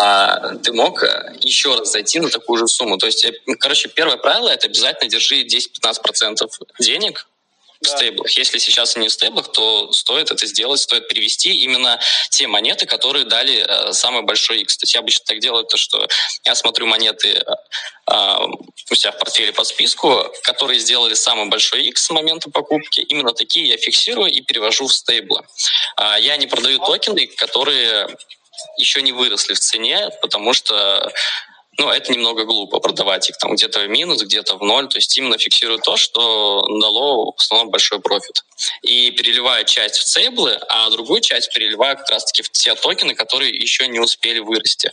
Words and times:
а, 0.00 0.56
ты 0.62 0.72
мог 0.72 1.02
э, 1.02 1.34
еще 1.42 1.74
раз 1.74 1.92
зайти 1.92 2.20
на 2.20 2.30
такую 2.30 2.58
же 2.58 2.66
сумму. 2.66 2.96
То 2.96 3.06
есть, 3.06 3.26
короче, 3.58 3.88
первое 3.88 4.16
правило– 4.16 4.48
это 4.50 4.66
обязательно 4.66 5.10
держи 5.10 5.44
10-15% 5.44 6.48
денег 6.78 7.26
в 7.82 7.86
стейблах. 7.86 8.30
Если 8.30 8.58
сейчас 8.58 8.96
они 8.96 9.08
в 9.08 9.12
стейблах, 9.12 9.52
то 9.52 9.92
стоит 9.92 10.30
это 10.30 10.46
сделать, 10.46 10.80
стоит 10.80 11.08
перевести 11.08 11.52
именно 11.64 12.00
те 12.30 12.46
монеты, 12.46 12.86
которые 12.86 13.26
дали 13.26 13.64
э, 13.66 13.92
самый 13.92 14.22
большой 14.22 14.60
X. 14.60 14.78
То 14.78 14.84
есть 14.84 14.94
я 14.94 15.00
обычно 15.00 15.24
так 15.26 15.38
делаю, 15.40 15.64
то, 15.64 15.76
что 15.76 16.06
я 16.44 16.54
смотрю 16.54 16.86
монеты 16.86 17.28
э, 17.28 17.42
э, 18.10 18.36
у 18.90 18.94
себя 18.94 19.12
в 19.12 19.18
портфеле 19.18 19.52
по 19.52 19.64
списку, 19.64 20.24
которые 20.44 20.78
сделали 20.78 21.14
самый 21.14 21.46
большой 21.46 21.84
X 21.84 22.04
с 22.04 22.10
момента 22.10 22.50
покупки. 22.50 23.00
Именно 23.00 23.32
такие 23.34 23.66
я 23.66 23.76
фиксирую 23.76 24.30
и 24.30 24.40
перевожу 24.40 24.86
в 24.86 24.94
стейблы. 24.94 25.42
Э, 25.98 26.16
я 26.20 26.38
не 26.38 26.46
продаю 26.46 26.78
токены, 26.78 27.26
которые 27.26 28.16
еще 28.76 29.02
не 29.02 29.12
выросли 29.12 29.54
в 29.54 29.60
цене, 29.60 30.10
потому 30.22 30.52
что 30.52 31.12
ну, 31.78 31.88
это 31.88 32.12
немного 32.12 32.44
глупо 32.44 32.78
продавать 32.78 33.30
их 33.30 33.38
там 33.38 33.54
где-то 33.54 33.80
в 33.80 33.88
минус, 33.88 34.22
где-то 34.22 34.56
в 34.56 34.62
ноль. 34.62 34.88
То 34.88 34.98
есть 34.98 35.16
именно 35.16 35.38
фиксирует 35.38 35.82
то, 35.82 35.96
что 35.96 36.66
дало 36.80 37.32
в 37.32 37.40
основном 37.40 37.70
большой 37.70 38.00
профит. 38.00 38.44
И 38.82 39.10
переливая 39.10 39.64
часть 39.64 39.96
в 39.96 40.04
стейблы, 40.04 40.58
а 40.68 40.90
другую 40.90 41.20
часть 41.20 41.52
переливаю 41.52 41.96
как 41.96 42.10
раз-таки 42.10 42.42
в 42.42 42.50
те 42.50 42.74
токены, 42.74 43.14
которые 43.14 43.52
еще 43.52 43.86
не 43.88 44.00
успели 44.00 44.38
вырасти. 44.38 44.90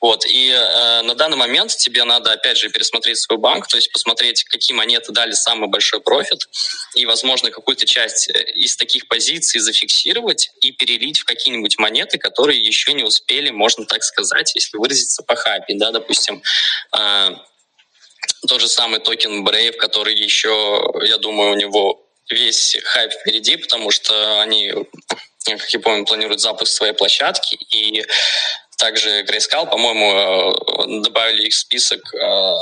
Вот. 0.00 0.24
И 0.26 0.50
э, 0.50 1.02
на 1.02 1.14
данный 1.14 1.36
момент 1.36 1.76
тебе 1.76 2.04
надо, 2.04 2.32
опять 2.32 2.58
же, 2.58 2.70
пересмотреть 2.70 3.18
свой 3.18 3.38
банк, 3.38 3.68
то 3.68 3.76
есть 3.76 3.92
посмотреть, 3.92 4.44
какие 4.44 4.76
монеты 4.76 5.12
дали 5.12 5.32
самый 5.32 5.68
большой 5.68 6.00
профит, 6.00 6.48
и, 6.94 7.06
возможно, 7.06 7.50
какую-то 7.50 7.86
часть 7.86 8.28
э, 8.30 8.44
из 8.54 8.76
таких 8.76 9.08
позиций 9.08 9.60
зафиксировать 9.60 10.50
и 10.62 10.72
перелить 10.72 11.20
в 11.20 11.24
какие-нибудь 11.24 11.78
монеты, 11.78 12.18
которые 12.18 12.60
еще 12.60 12.92
не 12.92 13.04
успели, 13.04 13.50
можно 13.50 13.84
так 13.86 14.02
сказать, 14.02 14.54
если 14.54 14.76
выразиться 14.78 15.22
по 15.22 15.36
хапе, 15.36 15.74
да, 15.74 15.90
допустим, 15.90 16.42
а, 16.92 17.34
тот 18.48 18.60
же 18.60 18.68
самый 18.68 19.00
токен 19.00 19.46
Brave, 19.46 19.72
который 19.72 20.14
еще, 20.14 20.82
я 21.04 21.18
думаю, 21.18 21.52
у 21.52 21.56
него 21.56 22.06
весь 22.30 22.76
хайп 22.84 23.12
впереди, 23.12 23.56
потому 23.56 23.90
что 23.90 24.40
они, 24.40 24.72
как 25.44 25.70
я 25.70 25.80
помню, 25.80 26.04
планируют 26.04 26.40
запуск 26.40 26.72
своей 26.72 26.92
площадки, 26.92 27.56
и 27.70 28.04
также 28.80 29.22
Grayscale, 29.22 29.68
по-моему, 29.68 30.12
э, 30.12 31.02
добавили 31.02 31.48
их 31.48 31.52
в 31.52 31.58
список 31.58 32.14
э, 32.14 32.54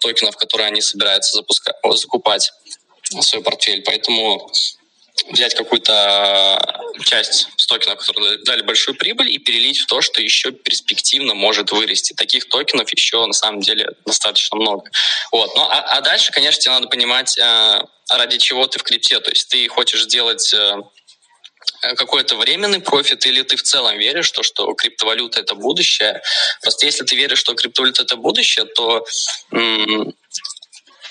токенов, 0.00 0.36
которые 0.36 0.66
они 0.66 0.82
собираются 0.82 1.36
запускать, 1.36 1.74
закупать 1.94 2.52
в 3.10 3.22
свой 3.22 3.42
портфель. 3.42 3.82
Поэтому 3.82 4.50
взять 5.30 5.54
какую-то 5.54 6.82
часть 7.04 7.48
с 7.56 7.66
токенов, 7.66 8.04
которые 8.04 8.38
дали 8.44 8.62
большую 8.62 8.96
прибыль, 8.96 9.30
и 9.30 9.38
перелить 9.38 9.78
в 9.78 9.86
то, 9.86 10.00
что 10.00 10.20
еще 10.20 10.52
перспективно 10.52 11.34
может 11.34 11.72
вырасти. 11.72 12.12
Таких 12.12 12.48
токенов 12.48 12.90
еще 12.92 13.24
на 13.24 13.32
самом 13.32 13.60
деле 13.60 13.88
достаточно 14.04 14.56
много. 14.56 14.90
Вот. 15.32 15.54
Ну, 15.54 15.62
а, 15.62 15.80
а 15.80 16.00
дальше, 16.00 16.32
конечно, 16.32 16.60
тебе 16.60 16.72
надо 16.72 16.88
понимать, 16.88 17.38
э, 17.38 17.80
ради 18.10 18.38
чего 18.38 18.66
ты 18.66 18.78
в 18.78 18.82
крипте. 18.82 19.20
То 19.20 19.30
есть 19.30 19.48
ты 19.48 19.66
хочешь 19.68 20.04
сделать 20.04 20.52
э, 20.54 20.76
какой-то 21.96 22.36
временный 22.36 22.80
профит, 22.80 23.26
или 23.26 23.42
ты 23.42 23.56
в 23.56 23.62
целом 23.62 23.98
веришь, 23.98 24.26
что, 24.26 24.42
что 24.42 24.72
криптовалюта 24.74 25.40
это 25.40 25.54
будущее. 25.54 26.22
Просто 26.62 26.86
если 26.86 27.04
ты 27.04 27.16
веришь, 27.16 27.38
что 27.38 27.54
криптовалюта 27.54 28.02
это 28.02 28.16
будущее, 28.16 28.66
то 28.66 29.06
м- 29.52 30.14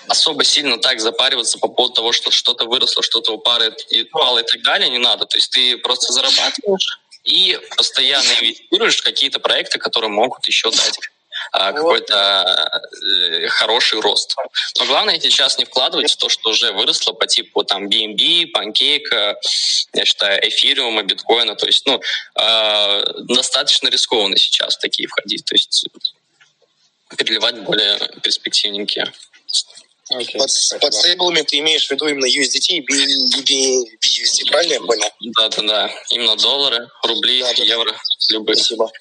особо 0.08 0.44
сильно 0.44 0.78
так 0.78 1.00
запариваться 1.00 1.58
по 1.60 1.68
поводу 1.68 1.96
того, 1.96 2.12
что 2.12 2.32
что-то 2.32 2.66
выросло, 2.66 3.04
что-то 3.04 3.34
упало 3.34 3.74
и, 3.90 4.04
упало 4.04 4.40
и 4.40 4.44
так 4.44 4.62
далее, 4.62 4.90
не 4.90 5.00
надо. 5.00 5.26
То 5.26 5.38
есть 5.38 5.52
ты 5.52 5.78
просто 5.78 6.12
зарабатываешь 6.14 7.00
и 7.24 7.58
постоянно 7.78 8.30
инвестируешь 8.40 8.98
в 8.98 9.04
какие-то 9.04 9.40
проекты, 9.40 9.80
которые 9.80 10.12
могут 10.12 10.46
еще 10.48 10.72
дать 10.72 11.00
а, 11.52 11.74
какой-то 11.74 12.82
э, 13.04 13.48
хороший 13.48 14.00
рост. 14.00 14.36
Но 14.80 14.86
главное 14.86 15.20
сейчас 15.20 15.58
не 15.58 15.66
вкладывать 15.66 16.12
в 16.12 16.18
то, 16.18 16.30
что 16.30 16.52
уже 16.52 16.72
выросло 16.72 17.14
по 17.14 17.28
типу 17.28 17.64
там 17.64 17.88
BNB, 17.88 18.52
Pancake, 18.56 19.36
я 19.94 20.06
считаю, 20.06 20.48
эфириума, 20.48 21.04
биткоина. 21.04 21.56
То 21.56 21.66
есть, 21.66 21.86
ну, 21.86 22.02
э, 22.36 23.04
достаточно 23.30 23.90
рискованно 23.90 24.38
сейчас 24.38 24.76
в 24.76 24.80
такие 24.80 25.08
входить. 25.08 25.46
То 25.46 25.56
есть 25.56 25.86
переливать 27.18 27.60
более 27.60 27.98
перспективненькие. 28.22 29.12
Okay, 30.12 30.38
под, 30.38 30.82
под 30.82 30.94
стейблами 30.94 31.42
ты 31.42 31.60
имеешь 31.60 31.88
в 31.88 31.92
виду 31.92 32.08
именно 32.08 32.26
USDT 32.26 32.76
и 32.76 32.82
BUSD, 32.82 34.50
правильно 34.50 34.74
я 34.74 34.82
понял? 34.82 35.10
Да, 35.38 35.50
да, 35.50 35.62
да. 35.62 35.92
Именно 36.12 36.36
доллары, 36.36 36.90
рубли, 37.04 37.42
да, 37.42 37.50
евро, 37.52 37.92
да. 37.92 38.00
любые. 38.30 38.58
Спасибо. 38.58 38.92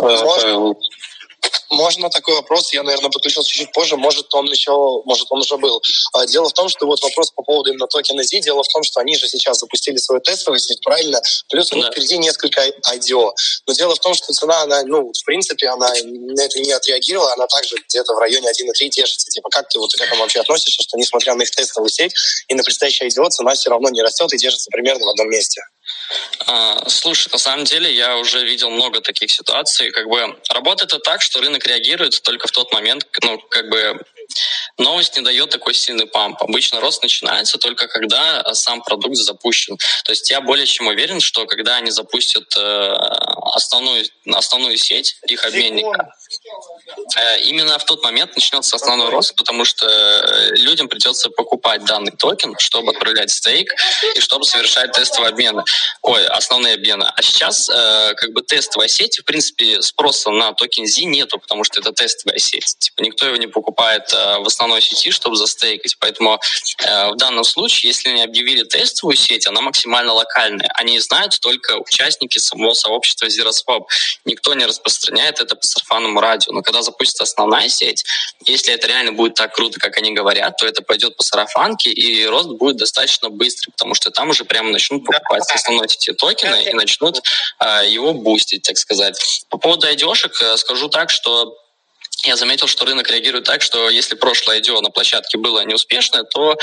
Можно, 0.00 0.74
можно 1.70 2.10
такой 2.10 2.34
вопрос, 2.34 2.72
я, 2.72 2.82
наверное, 2.82 3.10
подключился 3.10 3.50
чуть-чуть 3.50 3.72
позже, 3.72 3.96
может, 3.96 4.32
он 4.34 4.46
еще, 4.46 4.72
может, 5.04 5.26
он 5.30 5.40
уже 5.40 5.56
был. 5.56 5.82
А, 6.12 6.26
дело 6.26 6.48
в 6.48 6.52
том, 6.52 6.68
что 6.68 6.86
вот 6.86 7.02
вопрос 7.02 7.30
по 7.30 7.42
поводу 7.42 7.70
именно 7.70 7.86
токена 7.86 8.22
Z, 8.22 8.40
дело 8.40 8.62
в 8.62 8.68
том, 8.68 8.82
что 8.82 9.00
они 9.00 9.16
же 9.16 9.28
сейчас 9.28 9.58
запустили 9.58 9.96
свою 9.96 10.20
тестовую 10.20 10.58
сеть, 10.58 10.80
правильно? 10.82 11.20
Плюс 11.48 11.72
у 11.72 11.76
них 11.76 11.86
да. 11.86 11.92
впереди 11.92 12.18
несколько 12.18 12.66
IDO. 12.68 13.32
Но 13.66 13.72
дело 13.74 13.94
в 13.94 13.98
том, 14.00 14.14
что 14.14 14.32
цена, 14.32 14.62
она, 14.62 14.82
ну, 14.84 15.12
в 15.12 15.24
принципе, 15.24 15.68
она 15.68 15.92
на 16.04 16.40
это 16.42 16.58
не 16.60 16.72
отреагировала, 16.72 17.32
она 17.34 17.46
также 17.46 17.76
где-то 17.88 18.14
в 18.14 18.18
районе 18.18 18.48
1,3 18.48 18.88
держится. 18.88 19.30
Типа, 19.30 19.48
как 19.50 19.68
ты 19.68 19.78
вот 19.78 19.92
к 19.92 20.00
этому 20.00 20.22
вообще 20.22 20.40
относишься, 20.40 20.82
что 20.82 20.96
несмотря 20.96 21.34
на 21.34 21.42
их 21.42 21.50
тестовую 21.50 21.90
сеть 21.90 22.14
и 22.48 22.54
на 22.54 22.62
предстоящий 22.62 23.06
IDO, 23.06 23.28
цена 23.30 23.54
все 23.54 23.70
равно 23.70 23.90
не 23.90 24.02
растет 24.02 24.32
и 24.32 24.38
держится 24.38 24.70
примерно 24.70 25.04
в 25.04 25.10
одном 25.10 25.28
месте? 25.28 25.62
А, 26.46 26.88
слушай, 26.88 27.28
на 27.32 27.38
самом 27.38 27.64
деле 27.64 27.92
я 27.92 28.16
уже 28.16 28.44
видел 28.44 28.70
много 28.70 29.00
таких 29.00 29.30
ситуаций. 29.30 29.90
Как 29.90 30.08
бы 30.08 30.38
работает 30.50 30.92
это 30.92 30.98
так, 31.00 31.20
что 31.22 31.40
рынок 31.40 31.66
реагирует 31.66 32.22
только 32.22 32.48
в 32.48 32.52
тот 32.52 32.72
момент, 32.72 33.06
ну, 33.22 33.38
как 33.38 33.68
бы 33.68 34.00
новость 34.78 35.16
не 35.16 35.22
дает 35.22 35.50
такой 35.50 35.74
сильный 35.74 36.06
памп. 36.06 36.42
Обычно 36.42 36.80
рост 36.80 37.02
начинается 37.02 37.58
только 37.58 37.88
когда 37.88 38.42
э, 38.42 38.54
сам 38.54 38.82
продукт 38.82 39.16
запущен. 39.16 39.76
То 40.04 40.12
есть 40.12 40.30
я 40.30 40.40
более 40.40 40.66
чем 40.66 40.86
уверен, 40.86 41.20
что 41.20 41.46
когда 41.46 41.76
они 41.76 41.90
запустят 41.90 42.56
э, 42.56 42.92
основную, 43.54 44.04
основную 44.32 44.76
сеть 44.76 45.16
их 45.26 45.44
обменника, 45.44 46.14
именно 47.44 47.78
в 47.78 47.84
тот 47.84 48.02
момент 48.02 48.34
начнется 48.34 48.76
основной 48.76 49.10
рост, 49.10 49.34
потому 49.36 49.64
что 49.64 49.86
людям 50.52 50.88
придется 50.88 51.30
покупать 51.30 51.84
данный 51.84 52.12
токен, 52.12 52.56
чтобы 52.58 52.92
отправлять 52.92 53.30
стейк 53.30 53.74
и 54.14 54.20
чтобы 54.20 54.44
совершать 54.44 54.92
тестовые 54.92 55.30
обмены. 55.30 55.64
Ой, 56.02 56.26
основные 56.26 56.74
обмены. 56.74 57.04
А 57.14 57.22
сейчас 57.22 57.66
как 57.66 58.32
бы 58.32 58.42
тестовая 58.42 58.88
сеть, 58.88 59.18
в 59.18 59.24
принципе, 59.24 59.82
спроса 59.82 60.30
на 60.30 60.52
токен 60.52 60.86
Z 60.86 61.02
нету, 61.04 61.38
потому 61.38 61.64
что 61.64 61.80
это 61.80 61.92
тестовая 61.92 62.38
сеть. 62.38 62.76
Типа 62.78 63.02
никто 63.02 63.26
его 63.26 63.36
не 63.36 63.46
покупает 63.46 64.12
в 64.12 64.46
основной 64.46 64.80
сети, 64.82 65.10
чтобы 65.10 65.36
застейкать. 65.36 65.96
Поэтому 66.00 66.40
э, 66.84 67.10
в 67.10 67.16
данном 67.16 67.44
случае, 67.44 67.88
если 67.90 68.08
они 68.10 68.22
объявили 68.22 68.64
тестовую 68.64 69.16
сеть, 69.16 69.46
она 69.46 69.60
максимально 69.60 70.12
локальная. 70.12 70.70
Они 70.74 70.98
знают 71.00 71.38
только 71.40 71.76
участники 71.78 72.38
самого 72.38 72.74
сообщества 72.74 73.26
ZeroSwap. 73.26 73.84
Никто 74.24 74.54
не 74.54 74.64
распространяет 74.66 75.40
это 75.40 75.56
по 75.56 75.66
сарафанному 75.66 76.20
радио. 76.20 76.37
Но 76.46 76.62
когда 76.62 76.82
запустится 76.82 77.24
основная 77.24 77.68
сеть, 77.68 78.04
если 78.44 78.72
это 78.72 78.86
реально 78.86 79.12
будет 79.12 79.34
так 79.34 79.54
круто, 79.54 79.78
как 79.80 79.96
они 79.98 80.12
говорят, 80.12 80.56
то 80.56 80.66
это 80.66 80.82
пойдет 80.82 81.16
по 81.16 81.22
сарафанке, 81.22 81.90
и 81.90 82.26
рост 82.26 82.48
будет 82.48 82.76
достаточно 82.76 83.30
быстрый, 83.30 83.70
потому 83.72 83.94
что 83.94 84.10
там 84.10 84.30
уже 84.30 84.44
прямо 84.44 84.70
начнут 84.70 85.04
покупать 85.04 85.44
с 85.44 85.54
основной 85.54 85.88
сети 85.88 86.12
токены 86.12 86.64
и 86.64 86.72
начнут 86.72 87.20
э, 87.60 87.88
его 87.88 88.12
бустить, 88.12 88.62
так 88.62 88.78
сказать. 88.78 89.44
По 89.48 89.58
поводу 89.58 89.86
айдешек 89.86 90.40
э, 90.42 90.56
скажу 90.56 90.88
так, 90.88 91.10
что 91.10 91.56
я 92.24 92.36
заметил, 92.36 92.66
что 92.66 92.84
рынок 92.84 93.08
реагирует 93.10 93.44
так, 93.44 93.62
что 93.62 93.88
если 93.88 94.16
прошлое 94.16 94.60
IDO 94.60 94.80
на 94.80 94.90
площадке 94.90 95.38
было 95.38 95.64
неуспешное, 95.64 96.24
то 96.24 96.52
э, 96.52 96.56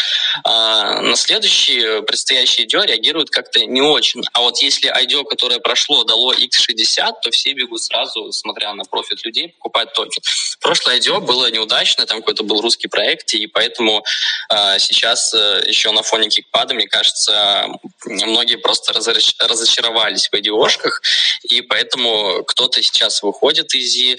на 0.44 1.16
следующие 1.16 2.04
предстоящие 2.04 2.68
IDO 2.68 2.86
реагируют 2.86 3.30
как-то 3.30 3.66
не 3.66 3.82
очень. 3.82 4.22
А 4.34 4.42
вот 4.42 4.62
если 4.62 4.92
IDO, 4.92 5.24
которое 5.24 5.60
прошло, 5.60 6.04
дало 6.04 6.34
X60, 6.34 7.14
то 7.22 7.32
все 7.32 7.54
бегут 7.54 7.82
сразу, 7.82 8.34
смотря 8.34 8.74
на 8.74 8.84
профит 8.84 9.24
людей, 9.24 9.50
покупать 9.50 9.94
токен. 9.94 10.22
Прошлое 10.60 11.00
IDO 11.00 11.22
было 11.22 11.50
неудачное, 11.50 12.06
там 12.06 12.20
какой-то 12.20 12.44
был 12.44 12.60
русский 12.60 12.90
проект, 12.90 13.34
и 13.34 13.48
поэтому 13.48 14.04
э, 14.54 14.80
сейчас 14.80 15.34
э, 15.34 15.64
еще 15.68 15.92
на 15.92 16.04
фоне 16.04 16.28
KickPad 16.28 16.63
а, 16.63 16.74
мне 16.74 16.88
кажется, 16.88 17.68
многие 18.06 18.58
просто 18.58 18.92
разочаровались 18.92 20.28
в 20.28 20.34
IDO-шках, 20.34 21.02
и 21.44 21.62
поэтому 21.62 22.44
кто-то 22.44 22.84
сейчас 22.84 23.24
выходит 23.24 23.74
из 23.74 23.96
а, 23.96 24.18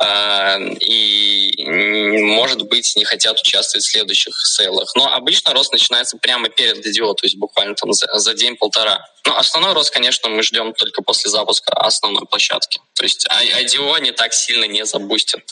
и, 0.00 1.64
может 1.66 2.62
быть, 2.62 2.94
не 2.96 3.04
хотят 3.04 3.40
участвовать 3.40 3.84
в 3.84 3.90
следующих 3.90 4.34
сейлах. 4.46 4.94
Но 4.94 5.12
обычно 5.12 5.52
рост 5.52 5.72
начинается 5.72 6.16
прямо 6.18 6.48
перед 6.48 6.86
IDO, 6.86 7.14
то 7.14 7.24
есть 7.24 7.36
буквально 7.36 7.74
там 7.74 7.92
за, 7.92 8.06
за 8.18 8.34
день-полтора. 8.34 9.04
Но 9.26 9.36
основной 9.36 9.72
рост, 9.72 9.90
конечно, 9.90 10.28
мы 10.28 10.42
ждем 10.42 10.72
только 10.72 11.02
после 11.02 11.30
запуска 11.30 11.72
основной 11.72 12.26
площадки. 12.26 12.80
То 12.94 13.02
есть 13.02 13.26
IDO 13.26 14.00
не 14.00 14.12
так 14.12 14.32
сильно 14.34 14.64
не 14.64 14.86
забустят 14.86 15.42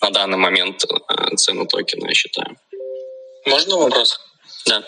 на 0.00 0.10
данный 0.10 0.38
момент 0.38 0.84
э, 0.84 1.36
цену 1.36 1.66
токена, 1.66 2.06
я 2.06 2.14
считаю. 2.14 2.56
Можно 3.46 3.76
вопрос? 3.76 4.20
Да. 4.66 4.84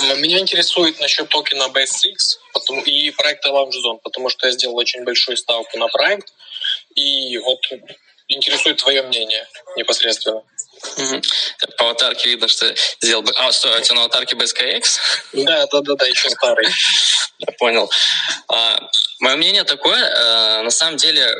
Э, 0.00 0.16
меня 0.16 0.38
интересует 0.38 1.00
насчет 1.00 1.28
токена 1.28 1.68
BSX 1.68 2.84
и 2.84 3.10
проекта 3.12 3.50
Lounge 3.50 3.80
Zone, 3.84 3.98
потому 4.02 4.28
что 4.28 4.46
я 4.46 4.52
сделал 4.52 4.76
очень 4.76 5.04
большую 5.04 5.36
ставку 5.36 5.78
на 5.78 5.88
проект. 5.88 6.32
И 6.94 7.38
вот 7.38 7.60
интересует 8.28 8.78
твое 8.78 9.02
мнение 9.02 9.46
непосредственно. 9.76 10.42
Угу. 10.96 11.22
По 11.78 11.84
аватарке 11.86 12.30
видно, 12.30 12.48
что 12.48 12.74
сделал 13.00 13.22
бы... 13.22 13.32
А, 13.36 13.52
стой, 13.52 13.74
а 13.74 13.78
у 13.78 13.80
тебя 13.80 13.94
на 13.94 14.00
аватарке 14.02 14.36
BSKX? 14.36 14.98
Да, 15.32 15.66
да, 15.66 15.80
да, 15.80 15.94
да, 15.94 16.06
еще 16.06 16.30
старый. 16.30 16.68
Я 17.38 17.52
понял. 17.58 17.90
А, 18.48 18.78
мое 19.20 19.36
мнение 19.36 19.64
такое, 19.64 19.98
а, 19.98 20.62
на 20.62 20.70
самом 20.70 20.96
деле, 20.96 21.34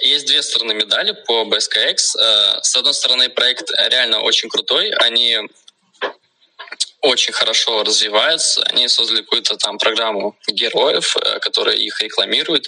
есть 0.00 0.26
две 0.26 0.42
стороны 0.42 0.74
медали 0.74 1.12
по 1.26 1.42
BSKX. 1.44 1.96
А, 2.18 2.62
с 2.62 2.76
одной 2.76 2.94
стороны, 2.94 3.28
проект 3.28 3.70
реально 3.70 4.20
очень 4.20 4.48
крутой. 4.48 4.90
Они 4.90 5.38
очень 7.04 7.34
хорошо 7.34 7.84
развиваются. 7.84 8.62
Они 8.72 8.88
создали 8.88 9.20
какую-то 9.20 9.56
там 9.56 9.78
программу 9.78 10.36
героев, 10.48 11.16
э, 11.16 11.38
которые 11.38 11.78
их 11.78 12.00
рекламируют, 12.00 12.66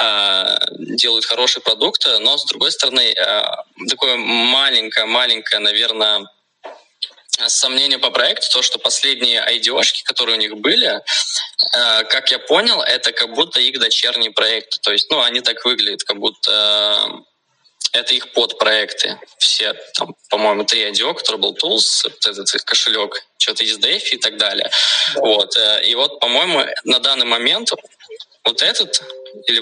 э, 0.00 0.58
делают 0.98 1.24
хорошие 1.24 1.62
продукты, 1.62 2.18
но 2.18 2.36
с 2.36 2.44
другой 2.46 2.72
стороны, 2.72 3.12
э, 3.12 3.42
такое 3.88 4.16
маленькое-маленькое, 4.16 5.60
наверное, 5.60 6.26
сомнение 7.46 7.98
по 7.98 8.10
проекту, 8.10 8.50
то, 8.50 8.62
что 8.62 8.78
последние 8.78 9.40
IDO-шки, 9.40 10.02
которые 10.04 10.36
у 10.36 10.40
них 10.40 10.56
были, 10.56 11.02
как 12.08 12.30
я 12.30 12.38
понял, 12.38 12.80
это 12.80 13.12
как 13.12 13.34
будто 13.34 13.60
их 13.60 13.78
дочерний 13.78 14.30
проект. 14.30 14.80
То 14.80 14.90
есть, 14.90 15.10
ну, 15.10 15.20
они 15.20 15.42
так 15.42 15.62
выглядят, 15.66 16.02
как 16.04 16.16
будто 16.16 17.10
это 17.96 18.14
их 18.14 18.32
подпроекты. 18.32 19.18
Все, 19.38 19.74
там, 19.94 20.14
по-моему, 20.30 20.64
три 20.64 20.82
IDO, 20.90 21.14
который 21.14 21.38
был 21.38 21.54
Tools, 21.54 22.04
вот 22.04 22.26
этот 22.26 22.50
кошелек, 22.64 23.24
что-то 23.38 23.64
из 23.64 23.78
DeFi 23.78 24.10
и 24.12 24.18
так 24.18 24.36
далее. 24.36 24.70
Да. 25.14 25.20
Вот. 25.20 25.56
Э, 25.56 25.82
и 25.84 25.94
вот, 25.94 26.20
по-моему, 26.20 26.64
на 26.84 26.98
данный 26.98 27.26
момент 27.26 27.70
вот 28.44 28.62
этот 28.62 29.02
или 29.46 29.60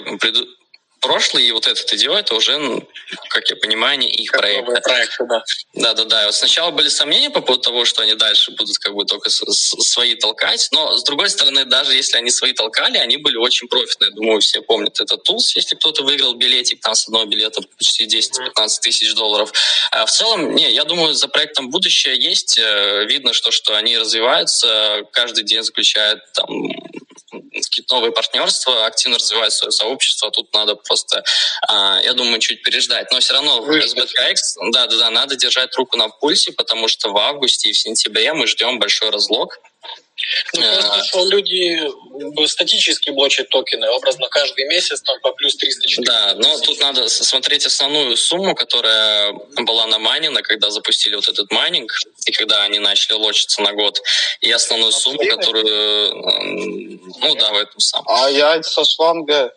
прошлый 1.05 1.45
и 1.45 1.51
вот 1.51 1.67
этот 1.67 1.91
идея, 1.93 2.17
это 2.17 2.35
уже, 2.35 2.57
ну, 2.57 2.87
как 3.29 3.49
я 3.49 3.55
понимаю, 3.55 3.99
не 3.99 4.09
их 4.09 4.31
проект. 4.31 4.67
проекты, 4.83 5.25
да. 5.27 5.43
Да, 5.73 5.93
да, 5.93 6.05
да. 6.05 6.25
Вот 6.25 6.35
сначала 6.35 6.71
были 6.71 6.89
сомнения 6.89 7.29
по 7.29 7.41
поводу 7.41 7.63
того, 7.63 7.85
что 7.85 8.01
они 8.01 8.15
дальше 8.15 8.51
будут 8.51 8.77
как 8.77 8.93
бы 8.93 9.05
только 9.05 9.29
свои 9.29 10.15
толкать, 10.15 10.67
но 10.71 10.95
с 10.97 11.03
другой 11.03 11.29
стороны, 11.29 11.65
даже 11.65 11.93
если 11.93 12.17
они 12.17 12.31
свои 12.31 12.53
толкали, 12.53 12.97
они 12.97 13.17
были 13.17 13.37
очень 13.37 13.67
профитные. 13.67 14.11
Думаю, 14.11 14.41
все 14.41 14.61
помнят 14.61 14.99
этот 14.99 15.23
тулс, 15.23 15.55
если 15.55 15.75
кто-то 15.75 16.03
выиграл 16.03 16.35
билетик 16.35 16.81
там 16.81 16.95
с 16.95 17.07
одного 17.07 17.25
билета 17.25 17.61
почти 17.77 18.05
10-15 18.05 18.79
тысяч 18.81 19.13
долларов. 19.13 19.51
А 19.91 20.05
в 20.05 20.11
целом, 20.11 20.55
не, 20.55 20.71
я 20.71 20.83
думаю, 20.83 21.13
за 21.13 21.27
проектом 21.27 21.69
будущее 21.69 22.15
есть. 22.19 22.57
Э, 22.57 23.05
видно, 23.05 23.33
что, 23.33 23.51
что 23.51 23.75
они 23.75 23.97
развиваются, 23.97 25.03
каждый 25.11 25.43
день 25.43 25.63
заключают 25.63 26.21
там 26.33 26.47
какие-то 27.41 27.95
новые 27.95 28.11
партнерства, 28.11 28.85
активно 28.85 29.17
развивать 29.17 29.53
свое 29.53 29.71
сообщество. 29.71 30.31
Тут 30.31 30.53
надо 30.53 30.75
просто, 30.75 31.23
а, 31.67 31.99
я 32.03 32.13
думаю, 32.13 32.39
чуть 32.39 32.63
переждать. 32.63 33.11
Но 33.11 33.19
все 33.19 33.33
равно 33.33 33.61
в 33.61 33.69
SBTX, 33.69 34.35
да, 34.71 34.87
да, 34.87 34.97
да, 34.97 35.09
надо 35.09 35.35
держать 35.35 35.75
руку 35.75 35.97
на 35.97 36.09
пульсе, 36.09 36.51
потому 36.51 36.87
что 36.87 37.09
в 37.09 37.17
августе 37.17 37.69
и 37.69 37.73
в 37.73 37.77
сентябре 37.77 38.33
мы 38.33 38.47
ждем 38.47 38.79
большой 38.79 39.09
разлог. 39.09 39.59
Ну, 40.53 40.61
просто, 40.61 41.03
что 41.05 41.25
люди 41.25 41.89
статически 42.47 43.09
блочат 43.09 43.49
токены, 43.49 43.89
образно 43.89 44.27
каждый 44.29 44.65
месяц 44.65 45.01
там 45.01 45.19
по 45.21 45.31
плюс 45.33 45.55
300 45.55 46.01
Да, 46.03 46.33
но 46.35 46.59
тут 46.59 46.79
надо 46.79 47.09
смотреть 47.09 47.65
основную 47.65 48.15
сумму, 48.17 48.55
которая 48.55 49.33
была 49.57 49.87
на 49.87 49.95
наманена, 49.95 50.41
когда 50.41 50.69
запустили 50.69 51.15
вот 51.15 51.27
этот 51.27 51.51
майнинг, 51.51 51.91
и 52.25 52.31
когда 52.31 52.63
они 52.63 52.79
начали 52.79 53.13
лочиться 53.13 53.61
на 53.61 53.73
год, 53.73 54.01
и 54.41 54.51
основную 54.51 54.91
сумму, 54.91 55.19
которую, 55.29 56.15
ну 57.19 57.35
да, 57.35 57.51
в 57.51 57.57
этом 57.57 57.79
самом. 57.79 58.05
А 58.09 58.29
я 58.29 58.61
со 58.63 58.83
шланга 58.83 59.53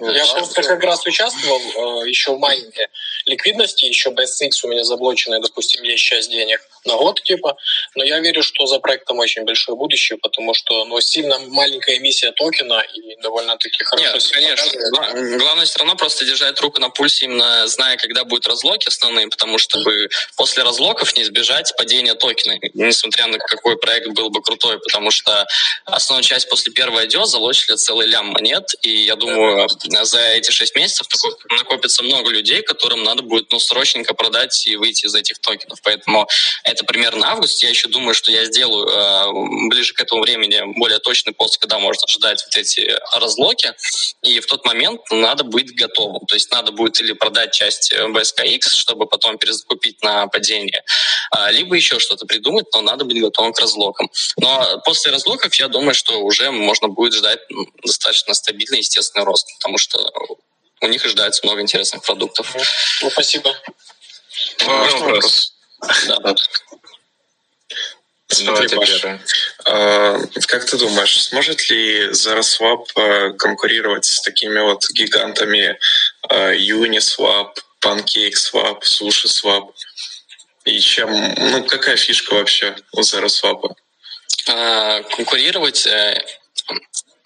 я 0.00 0.26
просто 0.26 0.62
как 0.62 0.82
раз 0.82 1.04
участвовал 1.06 2.02
э, 2.04 2.08
еще 2.08 2.34
в 2.34 2.38
майнинге 2.38 2.88
ликвидности, 3.26 3.84
еще 3.84 4.10
BSX 4.10 4.50
у 4.62 4.68
меня 4.68 4.84
заблоченная, 4.84 5.40
допустим, 5.40 5.82
есть 5.82 6.02
часть 6.02 6.30
денег 6.30 6.60
на 6.84 6.96
год, 6.96 7.22
типа, 7.22 7.56
но 7.94 8.04
я 8.04 8.20
верю, 8.20 8.42
что 8.42 8.66
за 8.66 8.78
проектом 8.78 9.18
очень 9.18 9.44
большое 9.44 9.76
будущее, 9.76 10.18
потому 10.18 10.54
что, 10.54 10.84
ну, 10.84 11.00
сильно 11.00 11.38
маленькая 11.38 11.98
эмиссия 11.98 12.32
токена 12.32 12.80
и 12.80 13.16
довольно-таки 13.22 13.84
хорошо 13.84 14.12
Нет, 14.12 14.28
конечно. 14.32 15.38
Главное 15.38 15.66
все 15.66 15.78
равно 15.78 15.96
просто 15.96 16.24
держать 16.24 16.60
руку 16.60 16.80
на 16.80 16.90
пульсе, 16.90 17.26
именно 17.26 17.66
зная, 17.68 17.96
когда 17.96 18.24
будут 18.24 18.46
разлоки 18.46 18.88
основные, 18.88 19.28
потому 19.28 19.58
что 19.58 19.78
бы 19.82 20.08
после 20.36 20.62
разлоков 20.62 21.16
не 21.16 21.22
избежать 21.22 21.72
падения 21.76 22.14
токена, 22.14 22.58
несмотря 22.74 23.26
на 23.26 23.38
какой 23.38 23.76
проект 23.76 24.08
был 24.08 24.30
бы 24.30 24.42
крутой, 24.42 24.78
потому 24.80 25.10
что 25.10 25.46
основная 25.84 26.24
часть 26.24 26.48
после 26.48 26.72
первого 26.72 27.04
идет, 27.06 27.26
залочили 27.26 27.76
целый 27.76 28.06
лям 28.06 28.26
монет, 28.26 28.74
и 28.82 28.90
я 28.90 29.16
думаю, 29.16 29.68
за 30.02 30.20
эти 30.20 30.50
шесть 30.50 30.74
месяцев 30.76 31.06
накопится 31.50 32.02
много 32.02 32.30
людей, 32.30 32.62
которым 32.62 33.02
надо 33.02 33.22
будет 33.22 33.50
ну, 33.52 33.58
срочненько 33.58 34.14
продать 34.14 34.66
и 34.66 34.76
выйти 34.76 35.06
из 35.06 35.14
этих 35.14 35.38
токенов. 35.38 35.80
Поэтому 35.82 36.28
это 36.70 36.84
примерно 36.84 37.32
август. 37.32 37.62
Я 37.62 37.70
еще 37.70 37.88
думаю, 37.88 38.14
что 38.14 38.30
я 38.30 38.44
сделаю 38.44 38.86
э, 38.86 39.68
ближе 39.68 39.94
к 39.94 40.00
этому 40.00 40.22
времени 40.22 40.62
более 40.78 40.98
точный 40.98 41.32
пост, 41.32 41.58
когда 41.58 41.78
можно 41.78 42.04
ожидать 42.04 42.44
вот 42.44 42.56
эти 42.56 42.98
разлоки. 43.12 43.72
И 44.22 44.40
в 44.40 44.46
тот 44.46 44.64
момент 44.64 45.00
надо 45.10 45.44
быть 45.44 45.74
готовым. 45.74 46.24
То 46.26 46.34
есть 46.34 46.50
надо 46.50 46.72
будет 46.72 47.00
или 47.00 47.12
продать 47.12 47.52
часть 47.52 47.92
BSKX, 47.92 48.74
чтобы 48.74 49.06
потом 49.06 49.38
перезакупить 49.38 50.02
на 50.02 50.26
падение, 50.26 50.84
э, 51.36 51.52
либо 51.52 51.74
еще 51.74 51.98
что-то 51.98 52.26
придумать, 52.26 52.66
но 52.74 52.80
надо 52.82 53.04
быть 53.04 53.20
готовым 53.20 53.52
к 53.52 53.60
разлокам. 53.60 54.10
Но 54.38 54.80
после 54.84 55.12
разлоков 55.12 55.54
я 55.54 55.68
думаю, 55.68 55.94
что 55.94 56.20
уже 56.20 56.50
можно 56.50 56.88
будет 56.88 57.14
ждать 57.14 57.40
достаточно 57.84 58.34
стабильный 58.34 58.78
естественный 58.78 59.24
рост, 59.24 59.46
потому 59.58 59.78
что 59.78 59.98
у 60.80 60.86
них 60.86 61.04
ожидается 61.04 61.44
много 61.44 61.60
интересных 61.60 62.02
продуктов. 62.02 62.54
Ну, 63.02 63.10
спасибо. 63.10 63.54
Вопрос. 64.66 65.52
Да. 65.80 66.34
Смотри, 68.32 68.68
Паша, 68.68 69.20
а, 69.64 70.18
как 70.46 70.64
ты 70.64 70.78
думаешь, 70.78 71.20
сможет 71.24 71.68
ли 71.68 72.10
ZeroSwap 72.10 72.86
а, 72.94 73.32
конкурировать 73.32 74.04
с 74.04 74.22
такими 74.22 74.60
вот 74.60 74.88
гигантами 74.90 75.78
а, 76.28 76.52
Uniswap, 76.54 77.54
PancakeSwap, 77.80 78.82
SushiSwap? 78.82 79.72
И 80.64 80.78
чем, 80.80 81.10
ну, 81.36 81.64
какая 81.64 81.96
фишка 81.96 82.34
вообще 82.34 82.76
у 82.92 83.00
ZeroSwap? 83.00 83.74
Конкурировать 85.16 85.86
э, 85.86 86.22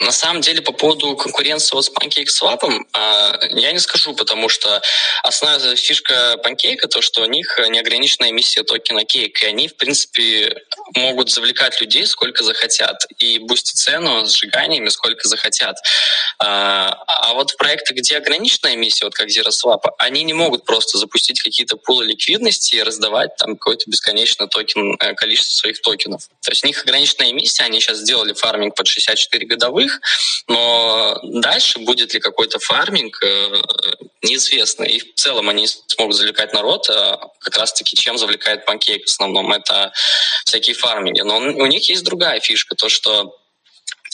на 0.01 0.13
самом 0.13 0.41
деле, 0.41 0.61
по 0.61 0.73
поводу 0.73 1.17
конкуренции 1.17 1.75
вот 1.75 1.85
с 1.85 1.91
PancakeSwap, 1.91 2.87
а, 2.93 3.39
я 3.51 3.73
не 3.73 3.79
скажу, 3.79 4.15
потому 4.15 4.49
что 4.49 4.83
основная 5.23 5.77
фишка 5.77 6.37
Pancake 6.45 6.87
то, 6.89 7.01
что 7.01 7.23
у 7.23 7.27
них 7.27 7.59
неограниченная 7.69 8.31
эмиссия 8.31 8.65
токена 8.65 9.01
Cake, 9.01 9.43
и 9.43 9.47
они, 9.47 9.69
в 9.69 9.77
принципе, 9.77 10.63
могут 10.95 11.31
завлекать 11.31 11.81
людей 11.81 12.07
сколько 12.07 12.45
захотят 12.45 13.07
и 13.19 13.39
бустить 13.39 13.79
цену 13.79 14.27
сжиганиями 14.27 14.89
сколько 14.89 15.29
захотят. 15.29 15.77
А, 16.39 16.97
а 17.07 17.35
вот 17.35 17.57
проекты, 17.57 17.95
где 17.95 18.17
ограниченная 18.17 18.75
эмиссия, 18.75 19.07
вот 19.07 19.15
как 19.15 19.29
ZeroSwap, 19.29 19.81
они 19.99 20.23
не 20.25 20.35
могут 20.35 20.65
просто 20.65 20.99
запустить 20.99 21.43
какие-то 21.43 21.77
пулы 21.77 22.07
ликвидности 22.07 22.77
и 22.77 22.83
раздавать 22.83 23.37
там 23.37 23.57
какой-то 23.57 23.91
бесконечный 23.91 24.49
токен, 24.49 24.97
э, 25.01 25.15
количество 25.15 25.55
своих 25.55 25.81
токенов. 25.81 26.29
То 26.43 26.51
есть 26.51 26.65
у 26.65 26.67
них 26.67 26.83
ограниченная 26.83 27.31
эмиссия, 27.31 27.65
они 27.65 27.81
сейчас 27.81 27.99
сделали 27.99 28.33
фарминг 28.33 28.75
под 28.75 28.87
64 28.87 29.47
годовых, 29.47 30.01
но 30.49 31.19
дальше 31.23 31.79
будет 31.81 32.15
ли 32.15 32.21
какой-то 32.21 32.59
фарминг, 32.59 33.23
э, 33.23 33.63
неизвестно. 34.25 34.85
И 34.85 34.99
в 34.99 35.15
целом 35.15 35.49
они 35.49 35.67
смогут 35.67 36.17
завлекать 36.17 36.53
народ, 36.53 36.89
а 36.91 37.29
как 37.39 37.57
раз-таки 37.57 37.97
чем 37.97 38.19
завлекает 38.19 38.65
Pancake 38.65 39.05
в 39.05 39.11
основном, 39.11 39.53
это 39.53 39.93
всякие 40.45 40.75
фарминги. 40.75 41.21
Но 41.21 41.39
у 41.39 41.67
них 41.67 41.89
есть 41.89 42.05
другая 42.05 42.41
фишка, 42.41 42.75
то 42.75 42.89
что 42.89 43.39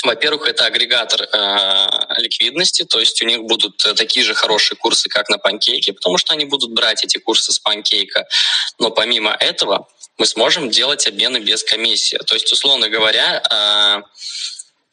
во-первых, 0.03 0.49
это 0.49 0.65
агрегатор 0.65 1.23
э, 1.23 2.21
ликвидности, 2.23 2.85
то 2.85 3.01
есть 3.01 3.21
у 3.23 3.27
них 3.27 3.43
будут 3.43 3.77
такие 3.97 4.25
же 4.25 4.35
хорошие 4.35 4.79
курсы, 4.79 5.09
как 5.09 5.29
на 5.29 5.39
панкейке, 5.39 5.93
потому 5.93 6.17
что 6.17 6.33
они 6.33 6.47
будут 6.47 6.73
брать 6.73 7.05
эти 7.05 7.19
курсы 7.19 7.53
с 7.53 7.59
панкейка. 7.59 8.27
Но 8.79 8.91
помимо 8.91 9.37
этого 9.39 9.89
мы 10.17 10.27
сможем 10.27 10.71
делать 10.71 11.07
обмены 11.07 11.39
без 11.39 11.63
комиссии. 11.63 12.17
То 12.27 12.35
есть, 12.35 12.51
условно 12.53 12.89
говоря, 12.89 14.03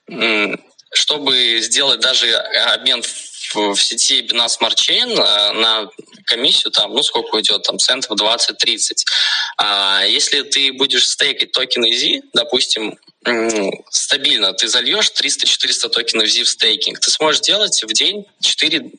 э, 0.10 0.56
чтобы 0.94 1.60
сделать 1.62 2.00
даже 2.00 2.34
обмен 2.36 3.04
в, 3.54 3.74
в 3.74 3.82
сети 3.82 4.22
Binance 4.22 4.60
Smart 4.60 4.75
Chain 4.75 5.12
э, 5.12 5.51
на 5.54 5.89
комиссию, 6.25 6.72
там, 6.72 6.94
ну, 6.94 7.04
сколько 7.04 7.36
уйдет, 7.36 7.63
там, 7.63 7.80
центов 7.80 8.12
20-30. 8.20 9.06
А 9.58 10.04
если 10.06 10.42
ты 10.42 10.74
будешь 10.74 11.08
стейкать 11.08 11.51
токены 11.51 11.96
Z, 11.96 12.22
допустим, 12.34 12.98
стабильно, 13.89 14.53
ты 14.53 14.67
зальешь 14.67 15.12
300-400 15.12 15.89
токенов 15.89 16.29
Z 16.29 16.43
в 16.43 16.50
стейкинг, 16.50 17.00
ты 17.00 17.12
сможешь 17.12 17.41
делать 17.41 17.84
в 17.84 17.93
день 17.93 18.25
4 18.41 18.91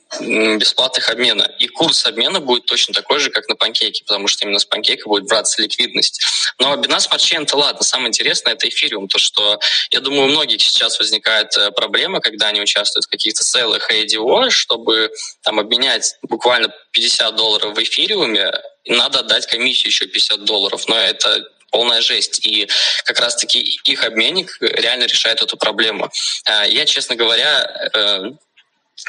бесплатных 0.59 1.09
обмена. 1.09 1.51
И 1.59 1.69
курс 1.69 2.05
обмена 2.07 2.41
будет 2.41 2.67
точно 2.67 2.95
такой 2.95 3.19
же, 3.21 3.31
как 3.31 3.49
на 3.49 3.57
панкейке, 3.57 4.05
потому 4.05 4.29
что 4.29 4.45
именно 4.45 4.59
с 4.59 4.65
панкейка 4.65 5.09
будет 5.09 5.27
браться 5.27 5.63
ликвидность. 5.63 6.21
Но 6.59 6.75
Binance 6.75 7.09
Smart 7.11 7.19
Chain, 7.19 7.43
это 7.43 7.57
ладно. 7.57 7.83
Самое 7.83 8.09
интересное— 8.09 8.53
это 8.55 8.69
эфириум. 8.69 9.09
То, 9.09 9.19
что, 9.19 9.59
я 9.91 10.01
думаю, 10.01 10.25
у 10.25 10.29
многих 10.29 10.63
сейчас 10.63 10.99
возникает 10.99 11.57
э, 11.57 11.71
проблема, 11.71 12.21
когда 12.21 12.49
они 12.49 12.61
участвуют 12.61 13.07
в 13.07 13.11
каких-то 13.11 13.45
сейлах 13.45 13.91
ADO, 13.91 14.51
чтобы 14.51 15.11
там 15.43 15.61
обменять 15.61 16.17
буквально 16.23 16.73
50 16.93 17.37
долларов 17.37 17.77
в 17.77 17.83
эфириуме, 17.83 18.53
надо 18.87 19.21
отдать 19.21 19.47
комиссию 19.47 19.91
еще 19.91 20.07
50 20.07 20.45
долларов. 20.45 20.89
Но 20.89 20.97
это 20.97 21.45
полная 21.71 22.01
жесть. 22.01 22.45
И 22.47 22.69
как 23.05 23.21
раз-таки 23.21 23.61
их 23.61 24.05
обменник 24.05 24.57
реально 24.61 25.05
решает 25.05 25.43
эту 25.43 25.57
проблему. 25.57 26.11
А, 26.45 26.67
я, 26.67 26.87
честно 26.87 27.17
говоря, 27.17 27.91
э, 27.95 28.23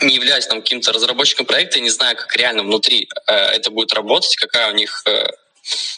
не 0.01 0.16
являюсь 0.16 0.48
там 0.48 0.62
каким-то 0.62 0.92
разработчиком 0.92 1.46
проекта, 1.46 1.80
не 1.80 1.89
знаю, 1.89 2.16
как 2.16 2.36
реально 2.36 2.63
внутри 2.63 3.10
э, 3.28 3.34
это 3.34 3.72
будет 3.72 3.94
работать, 3.94 4.36
какая 4.36 4.72
у 4.72 4.75
них 4.75 5.04
э, 5.06 5.28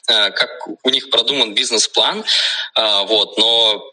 как 0.08 0.68
у 0.84 0.90
них 0.90 1.10
продуман 1.12 1.54
бизнес-план, 1.54 2.26
вот, 2.76 3.38
но 3.38 3.92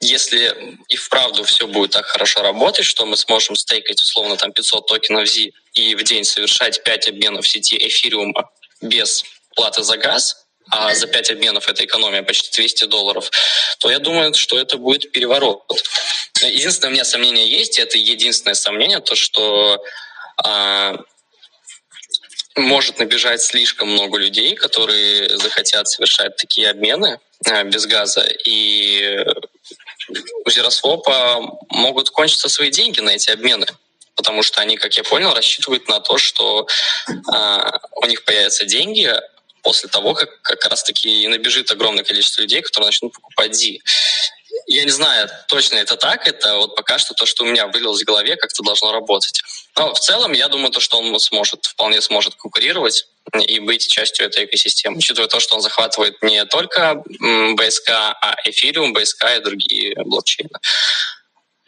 если 0.00 0.78
и 0.88 0.96
вправду 0.96 1.44
все 1.44 1.66
будет 1.66 1.90
так 1.90 2.06
хорошо 2.06 2.40
работать, 2.40 2.86
что 2.86 3.04
мы 3.04 3.16
сможем 3.16 3.56
стейкать 3.56 4.00
условно 4.00 4.36
там 4.36 4.52
500 4.52 4.86
токенов 4.86 5.28
Z 5.28 5.50
и 5.74 5.94
в 5.96 6.02
день 6.04 6.24
совершать 6.24 6.82
5 6.84 7.08
обменов 7.08 7.44
в 7.44 7.48
сети 7.48 7.76
эфириума 7.76 8.48
без 8.80 9.24
платы 9.54 9.82
за 9.82 9.96
газ, 9.96 10.46
а 10.70 10.94
за 10.94 11.06
5 11.06 11.30
обменов 11.30 11.68
это 11.68 11.84
экономия 11.84 12.22
почти 12.22 12.50
200 12.60 12.84
долларов, 12.84 13.30
то 13.78 13.90
я 13.90 13.98
думаю, 13.98 14.34
что 14.34 14.58
это 14.58 14.76
будет 14.76 15.12
переворот. 15.12 15.62
Единственное, 16.42 16.90
у 16.90 16.94
меня 16.94 17.04
сомнение 17.04 17.48
есть, 17.48 17.78
это 17.78 17.98
единственное 17.98 18.54
сомнение, 18.54 19.00
то, 19.00 19.14
что 19.14 19.82
а, 20.44 20.96
может 22.56 22.98
набежать 22.98 23.42
слишком 23.42 23.88
много 23.88 24.18
людей, 24.18 24.54
которые 24.54 25.36
захотят 25.38 25.88
совершать 25.88 26.36
такие 26.36 26.70
обмены 26.70 27.20
а, 27.46 27.64
без 27.64 27.86
газа, 27.86 28.28
и 28.44 29.24
у 30.44 30.50
Зеросвопа 30.50 31.40
могут 31.70 32.10
кончиться 32.10 32.48
свои 32.48 32.70
деньги 32.70 33.00
на 33.00 33.10
эти 33.10 33.30
обмены 33.30 33.66
потому 34.18 34.42
что 34.42 34.60
они, 34.60 34.76
как 34.76 34.96
я 34.96 35.04
понял, 35.04 35.32
рассчитывают 35.32 35.86
на 35.86 36.00
то, 36.00 36.18
что 36.18 36.66
э, 37.08 37.70
у 37.94 38.06
них 38.06 38.24
появятся 38.24 38.64
деньги, 38.64 39.14
после 39.62 39.88
того, 39.88 40.14
как 40.14 40.40
как 40.42 40.64
раз-таки 40.66 41.28
набежит 41.28 41.70
огромное 41.70 42.04
количество 42.04 42.42
людей, 42.42 42.62
которые 42.62 42.88
начнут 42.88 43.12
покупать 43.12 43.54
зи. 43.54 43.82
Я 44.66 44.84
не 44.84 44.90
знаю, 44.90 45.28
точно 45.48 45.76
это 45.76 45.96
так, 45.96 46.26
это 46.26 46.56
вот 46.56 46.74
пока 46.74 46.98
что 46.98 47.14
то, 47.14 47.26
что 47.26 47.44
у 47.44 47.46
меня 47.46 47.66
вылилось 47.66 48.02
в 48.02 48.06
голове, 48.06 48.36
как-то 48.36 48.62
должно 48.62 48.92
работать. 48.92 49.42
Но 49.76 49.94
в 49.94 50.00
целом, 50.00 50.32
я 50.32 50.48
думаю, 50.48 50.70
то, 50.70 50.80
что 50.80 50.98
он 50.98 51.18
сможет, 51.20 51.66
вполне 51.66 52.00
сможет 52.00 52.34
конкурировать 52.34 53.06
и 53.46 53.60
быть 53.60 53.86
частью 53.88 54.26
этой 54.26 54.46
экосистемы, 54.46 54.98
учитывая 54.98 55.28
то, 55.28 55.40
что 55.40 55.54
он 55.56 55.60
захватывает 55.60 56.22
не 56.22 56.44
только 56.46 57.02
BSK, 57.20 57.88
а 57.88 58.36
Ethereum, 58.46 58.92
BSK 58.92 59.38
и 59.38 59.42
другие 59.42 59.94
блокчейны. 60.04 60.50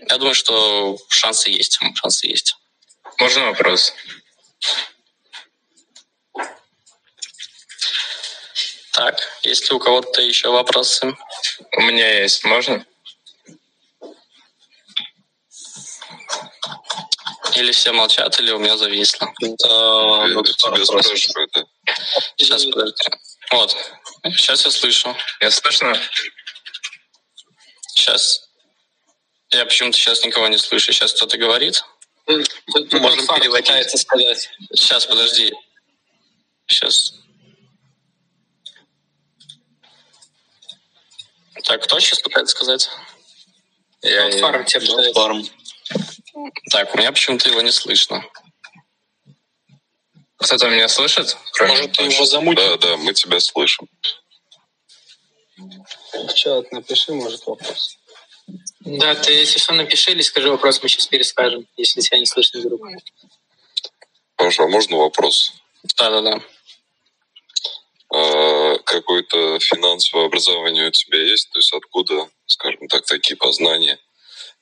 Я 0.08 0.16
думаю, 0.16 0.34
что 0.34 0.96
шансы 1.08 1.50
есть, 1.50 1.78
шансы 1.94 2.26
есть. 2.26 2.56
Можно 3.18 3.46
вопрос? 3.46 3.92
Так, 9.00 9.18
есть 9.40 9.70
ли 9.70 9.74
у 9.74 9.78
кого-то 9.78 10.20
еще 10.20 10.50
вопросы? 10.50 11.16
У 11.78 11.80
меня 11.80 12.20
есть, 12.20 12.44
можно? 12.44 12.84
Или 17.56 17.72
все 17.72 17.92
молчат, 17.92 18.38
или 18.38 18.50
у 18.50 18.58
меня 18.58 18.76
зависло. 18.76 19.32
Да, 19.40 20.26
ну, 20.26 20.42
тебя 20.42 20.84
спрашивают. 20.84 21.50
Да. 21.54 21.64
Сейчас, 22.36 22.66
подожди. 22.66 23.02
Вот, 23.52 23.74
сейчас 24.36 24.66
я 24.66 24.70
слышу. 24.70 25.16
Я 25.40 25.50
слышно? 25.50 25.98
Сейчас. 27.94 28.50
Я 29.48 29.64
почему-то 29.64 29.96
сейчас 29.96 30.22
никого 30.26 30.46
не 30.48 30.58
слышу. 30.58 30.92
Сейчас 30.92 31.14
кто-то 31.14 31.38
говорит? 31.38 31.82
Можем 32.26 33.26
переводить. 33.28 33.98
сказать. 33.98 34.50
Сейчас, 34.74 35.06
подожди. 35.06 35.54
Сейчас. 36.66 37.14
Так, 41.64 41.82
кто 41.82 42.00
сейчас 42.00 42.20
пытается 42.20 42.56
сказать? 42.56 42.88
Я, 44.02 44.30
фарм 44.38 44.64
тебе 44.64 44.80
пытается. 44.80 45.12
Фарм. 45.12 45.44
Так, 46.70 46.94
у 46.94 46.98
меня 46.98 47.12
почему-то 47.12 47.48
его 47.48 47.60
не 47.60 47.72
слышно. 47.72 48.24
Кто-то 50.36 50.70
меня 50.70 50.88
слышит? 50.88 51.36
Может, 51.60 51.92
ты 51.92 52.04
его 52.04 52.24
замутил? 52.24 52.78
Да, 52.78 52.78
да, 52.78 52.96
мы 52.96 53.12
тебя 53.12 53.40
слышим. 53.40 53.88
В 55.58 56.32
чат 56.34 56.72
напиши, 56.72 57.12
может, 57.12 57.46
вопрос. 57.46 57.98
Да, 58.80 59.14
ты, 59.14 59.32
если 59.32 59.58
что, 59.58 59.74
напиши 59.74 60.12
или 60.12 60.22
скажи 60.22 60.50
вопрос, 60.50 60.82
мы 60.82 60.88
сейчас 60.88 61.06
перескажем, 61.06 61.66
если 61.76 62.00
тебя 62.00 62.18
не 62.18 62.26
слышно 62.26 62.60
вдруг. 62.60 62.80
Паша, 64.36 64.64
а 64.64 64.68
можно 64.68 64.96
вопрос? 64.96 65.52
Да-да-да. 65.98 66.40
А, 68.12 68.78
какое-то 68.78 69.58
финансовое 69.60 70.26
образование 70.26 70.88
у 70.88 70.90
тебя 70.90 71.18
есть? 71.22 71.50
То 71.50 71.58
есть 71.58 71.72
откуда, 71.72 72.28
скажем 72.46 72.88
так, 72.88 73.04
такие 73.06 73.36
познания? 73.36 73.98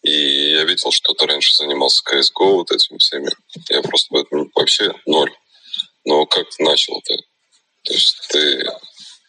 И 0.03 0.53
я 0.53 0.65
видел, 0.65 0.93
что 0.93 1.13
ты 1.15 1.27
раньше 1.27 1.57
занимался 1.57 2.03
CSGO, 2.05 2.53
вот 2.53 2.71
этими 2.71 2.99
всеми. 2.99 3.31
Я 3.69 3.83
просто 3.83 4.15
в 4.15 4.17
этом 4.17 4.51
вообще 4.55 4.93
ноль. 5.07 5.33
Но 6.05 6.25
как 6.27 6.49
ты 6.51 6.63
начал-то? 6.63 7.17
То 7.83 7.93
есть 7.93 8.29
ты 8.29 8.65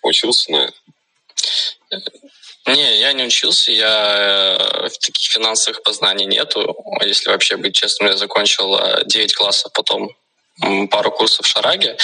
учился 0.03 0.51
на 0.51 0.71
это? 1.89 2.11
Не, 2.67 2.99
я 2.99 3.13
не 3.13 3.23
учился, 3.23 3.71
я 3.71 4.57
э, 4.59 4.89
таких 5.01 5.31
финансовых 5.31 5.81
познаний 5.81 6.25
нету. 6.25 6.75
Если 7.01 7.29
вообще 7.29 7.57
быть 7.57 7.73
честным, 7.73 8.09
я 8.09 8.17
закончил 8.17 8.77
9 9.05 9.31
э, 9.31 9.35
классов, 9.35 9.71
потом 9.73 10.15
пару 10.89 11.11
курсов 11.11 11.45
в 11.45 11.49
Шараге. 11.49 11.97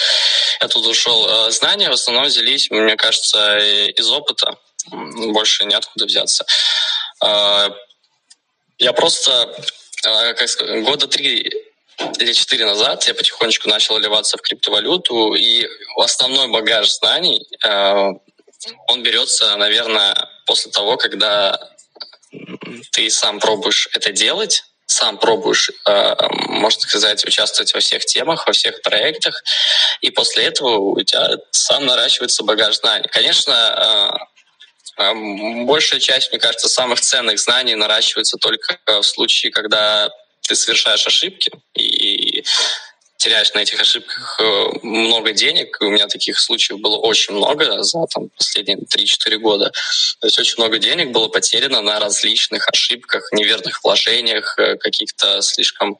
Я 0.62 0.68
тут 0.68 0.86
ушел. 0.88 1.28
Э, 1.48 1.52
знания 1.52 1.90
в 1.90 1.94
основном 1.94 2.26
взялись, 2.26 2.70
мне 2.70 2.96
кажется, 2.96 3.58
из 3.58 4.10
опыта. 4.12 4.58
Больше 4.92 5.66
неоткуда 5.66 6.06
взяться. 6.06 6.46
Э, 7.24 7.70
я 8.78 8.94
просто, 8.94 9.56
э, 10.06 10.34
как 10.34 10.48
сказать, 10.48 10.84
года 10.84 11.08
три 11.08 11.52
или 12.20 12.34
четыре 12.34 12.66
назад 12.66 13.08
я 13.08 13.14
потихонечку 13.14 13.70
начал 13.70 13.96
вливаться 13.96 14.38
в 14.38 14.42
криптовалюту, 14.42 15.34
и 15.34 15.66
основной 15.98 16.50
багаж 16.50 16.92
знаний, 16.92 17.48
он 17.64 19.02
берется, 19.02 19.56
наверное, 19.56 20.14
после 20.46 20.72
того, 20.72 20.98
когда 20.98 21.58
ты 22.92 23.10
сам 23.10 23.40
пробуешь 23.40 23.88
это 23.94 24.12
делать, 24.12 24.66
сам 24.86 25.18
пробуешь, 25.18 25.72
э, 25.88 26.16
можно 26.48 26.82
сказать, 26.82 27.26
участвовать 27.26 27.74
во 27.74 27.80
всех 27.80 28.06
темах, 28.06 28.46
во 28.46 28.54
всех 28.54 28.82
проектах, 28.82 29.44
и 30.02 30.12
после 30.12 30.46
этого 30.46 30.78
у 30.78 31.02
тебя 31.02 31.38
сам 31.52 31.86
наращивается 31.86 32.44
багаж 32.44 32.76
знаний. 32.76 33.08
Конечно, 33.12 34.20
э, 34.98 35.04
э, 35.04 35.66
большая 35.66 36.00
часть, 36.00 36.32
мне 36.32 36.40
кажется, 36.40 36.70
самых 36.70 37.02
ценных 37.02 37.40
знаний 37.40 37.76
наращивается 37.76 38.38
только 38.38 38.78
в 38.86 39.04
случае, 39.04 39.52
когда 39.52 40.10
ты 40.48 40.56
совершаешь 40.56 41.08
ошибки, 41.08 41.52
и 41.74 42.44
теряешь 43.26 43.54
на 43.54 43.60
этих 43.60 43.82
ошибках 43.82 44.40
э, 44.40 44.66
много 44.84 45.32
денег. 45.32 45.78
У 45.82 45.86
меня 45.86 46.06
таких 46.06 46.40
случаев 46.40 46.80
было 46.80 46.98
очень 46.98 47.34
много 47.34 47.82
за 47.82 48.06
там, 48.14 48.30
последние 48.30 48.78
3-4 48.78 49.38
года. 49.38 49.72
То 50.20 50.28
есть 50.28 50.38
очень 50.38 50.56
много 50.58 50.78
денег 50.78 51.12
было 51.12 51.28
потеряно 51.28 51.82
на 51.82 52.00
различных 52.00 52.68
ошибках, 52.72 53.32
неверных 53.32 53.84
вложениях, 53.84 54.60
э, 54.60 54.78
каких-то 54.78 55.42
слишком 55.42 55.98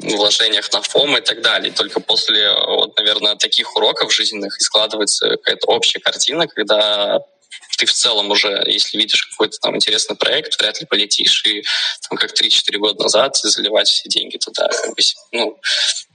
вложениях 0.00 0.72
на 0.72 0.82
фом 0.82 1.16
и 1.16 1.20
так 1.20 1.42
далее. 1.42 1.72
Только 1.72 2.00
после, 2.00 2.52
вот, 2.52 2.96
наверное, 2.96 3.36
таких 3.36 3.76
уроков 3.76 4.12
жизненных 4.12 4.58
и 4.58 4.64
складывается 4.64 5.28
какая-то 5.28 5.68
общая 5.68 6.00
картина, 6.00 6.48
когда 6.48 7.20
ты 7.76 7.86
в 7.86 7.92
целом 7.92 8.30
уже, 8.30 8.62
если 8.66 8.98
видишь 8.98 9.26
какой-то 9.26 9.58
там 9.58 9.76
интересный 9.76 10.16
проект, 10.16 10.58
вряд 10.60 10.80
ли 10.80 10.86
полетишь 10.86 11.44
и 11.44 11.62
там 12.08 12.18
как 12.18 12.32
3-4 12.32 12.76
года 12.78 13.02
назад 13.02 13.36
заливать 13.36 13.88
все 13.88 14.08
деньги 14.08 14.36
туда, 14.38 14.68
как 14.68 14.94
бы, 14.94 15.02
ну, 15.32 15.60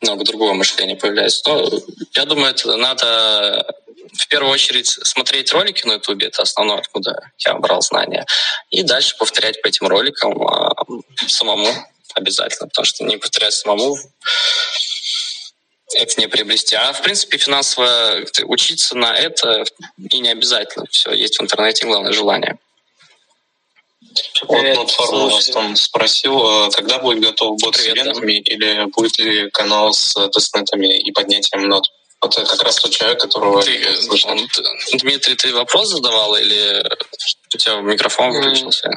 много 0.02 0.24
другого 0.24 0.54
мышления 0.54 0.96
появляется. 0.96 1.42
Но 1.48 1.70
я 2.14 2.26
думаю, 2.26 2.52
это 2.52 2.76
надо 2.76 3.66
в 4.14 4.28
первую 4.28 4.52
очередь 4.52 4.88
смотреть 4.88 5.52
ролики 5.54 5.86
на 5.86 5.94
YouTube, 5.94 6.24
это 6.24 6.42
основное, 6.42 6.78
откуда 6.78 7.32
я 7.40 7.56
брал 7.56 7.82
знания, 7.82 8.26
и 8.70 8.84
дальше 8.84 9.16
повторять 9.18 9.62
по 9.62 9.68
этим 9.68 9.88
роликам 9.88 10.42
а, 10.46 10.74
самому 11.28 11.68
обязательно, 12.14 12.68
потому 12.68 12.86
что 12.86 13.04
не 13.04 13.18
повторять 13.18 13.54
самому 13.54 13.98
это 15.96 16.20
не 16.20 16.28
приобрести. 16.28 16.76
А, 16.76 16.94
в 16.94 17.02
принципе, 17.02 17.38
финансово 17.38 18.24
учиться 18.44 18.96
на 18.96 19.16
это 19.16 19.64
и 20.10 20.20
не 20.20 20.30
обязательно. 20.30 20.86
Все 20.90 21.12
есть 21.12 21.40
в 21.40 21.44
интернете, 21.44 21.86
главное 21.86 22.14
желание. 22.14 22.58
Вот 24.48 24.76
платформа 24.76 25.30
вас 25.30 25.48
там 25.48 25.76
спросил, 25.76 26.70
когда 26.72 27.00
будет 27.00 27.20
готов 27.20 27.58
бот 27.60 27.76
Привет, 27.76 27.98
с 27.98 28.02
ивентами 28.02 28.42
да. 28.42 28.54
или 28.54 28.86
будет 28.92 29.18
ли 29.18 29.50
канал 29.50 29.94
с 29.94 30.14
тестнетами 30.30 30.98
и 31.00 31.12
поднятием 31.12 31.68
нот? 31.68 31.88
Вот 32.22 32.38
это 32.38 32.50
как 32.50 32.64
раз 32.64 32.78
тот 32.78 32.92
человек, 32.92 33.20
которого 33.20 33.62
ты, 33.64 33.86
он, 34.26 34.48
Дмитрий, 34.94 35.36
ты 35.36 35.54
вопрос 35.54 35.90
задавал 35.90 36.36
или 36.36 36.84
у 37.54 37.58
тебя 37.58 37.76
микрофон 37.82 38.32
выключился? 38.32 38.90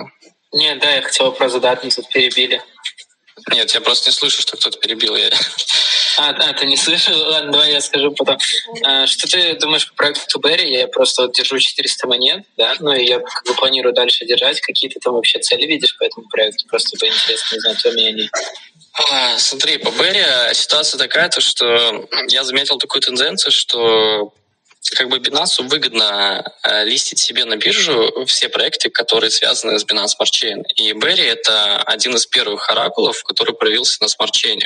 Нет, 0.52 0.78
да, 0.78 0.94
я 0.94 1.02
хотел 1.02 1.26
вопрос 1.26 1.52
задать, 1.52 1.82
но 1.82 1.90
тут 1.90 2.08
перебили. 2.08 2.62
Нет, 3.50 3.72
я 3.74 3.80
просто 3.80 4.10
не 4.10 4.14
слышу, 4.14 4.42
что 4.42 4.56
кто-то 4.56 4.78
перебил. 4.78 5.16
Я... 5.16 5.30
А, 6.18 6.30
а, 6.30 6.52
ты 6.52 6.66
не 6.66 6.76
слышал? 6.76 7.16
Ладно, 7.30 7.52
давай 7.52 7.72
я 7.72 7.80
скажу 7.80 8.10
потом. 8.12 8.38
А, 8.84 9.06
что 9.06 9.28
ты 9.28 9.54
думаешь 9.58 9.88
по 9.88 9.94
проекту 9.94 10.40
Берри? 10.40 10.72
Я 10.72 10.88
просто 10.88 11.22
вот 11.22 11.34
держу 11.34 11.58
400 11.58 12.06
монет, 12.06 12.44
да, 12.56 12.74
ну 12.80 12.92
и 12.92 13.04
я 13.04 13.20
как 13.20 13.44
бы 13.44 13.54
планирую 13.54 13.94
дальше 13.94 14.24
держать. 14.24 14.60
Какие 14.60 14.90
ты 14.90 15.00
там 15.00 15.14
вообще 15.14 15.38
цели 15.38 15.66
видишь 15.66 15.96
по 15.96 16.04
этому 16.04 16.28
проекту? 16.28 16.66
Просто 16.68 16.96
бы 16.98 17.06
интересно 17.06 17.56
узнать 17.56 17.80
твое 17.80 17.94
мнение. 17.94 18.30
А, 19.10 19.38
смотри, 19.38 19.78
по 19.78 19.90
Берри 19.90 20.24
ситуация 20.54 20.98
такая, 20.98 21.28
то, 21.28 21.40
что 21.40 22.08
я 22.28 22.44
заметил 22.44 22.78
такую 22.78 23.02
тенденцию, 23.02 23.52
что 23.52 24.32
как 24.90 25.08
бы 25.08 25.18
Binance 25.18 25.62
выгодно 25.62 26.44
э, 26.62 26.84
листить 26.84 27.18
себе 27.18 27.44
на 27.44 27.56
биржу 27.56 28.24
все 28.26 28.48
проекты, 28.48 28.90
которые 28.90 29.30
связаны 29.30 29.78
с 29.78 29.84
Binance 29.84 30.16
Smart 30.18 30.30
Chain. 30.30 30.62
И 30.76 30.92
Berry— 30.92 31.24
это 31.26 31.78
один 31.82 32.14
из 32.14 32.26
первых 32.26 32.70
оракулов, 32.70 33.22
который 33.24 33.54
проявился 33.54 34.02
на 34.02 34.06
Chain. 34.06 34.60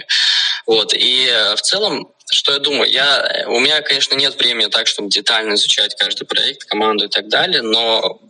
Вот. 0.67 0.93
И 0.95 1.27
э, 1.27 1.55
в 1.57 1.63
целом, 1.63 2.13
что 2.31 2.53
я 2.53 2.59
думаю? 2.59 2.91
Я, 2.91 3.45
у 3.49 3.61
меня, 3.61 3.81
конечно, 3.83 4.15
нет 4.15 4.39
времени 4.39 4.69
так, 4.69 4.87
чтобы 4.87 5.09
детально 5.09 5.55
изучать 5.55 5.97
каждый 5.97 6.27
проект, 6.27 6.65
команду 6.65 7.07
и 7.07 7.09
так 7.09 7.29
далее, 7.29 7.63
но 7.63 8.21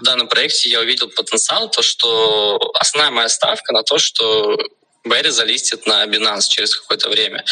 в 0.00 0.04
данном 0.04 0.28
проекте 0.28 0.68
я 0.70 0.80
увидел 0.80 1.08
потенциал, 1.08 1.70
то, 1.70 1.82
что 1.82 2.58
основная 2.74 3.12
моя 3.12 3.28
ставка 3.28 3.72
на 3.72 3.82
то, 3.82 3.98
что 3.98 4.56
Берри 5.04 5.30
залистит 5.30 5.86
на 5.86 6.04
Binance 6.04 6.48
через 6.48 6.76
какое-то 6.76 7.08
время. 7.08 7.44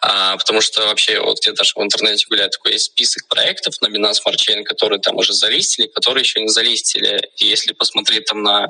А, 0.00 0.36
потому 0.36 0.60
что 0.60 0.86
вообще 0.86 1.20
вот 1.20 1.40
где 1.40 1.52
даже 1.52 1.72
в 1.74 1.82
интернете 1.82 2.26
гуляет 2.28 2.52
такой 2.52 2.72
есть 2.72 2.86
список 2.86 3.28
проектов 3.28 3.74
на 3.80 3.88
Binance 3.88 4.18
Smart 4.24 4.36
Chain, 4.36 4.62
которые 4.64 5.00
там 5.00 5.16
уже 5.16 5.32
залистили, 5.32 5.86
которые 5.86 6.22
еще 6.22 6.40
не 6.40 6.48
залистили. 6.48 7.28
И 7.36 7.46
если 7.46 7.72
посмотреть 7.72 8.26
там 8.26 8.42
на 8.42 8.68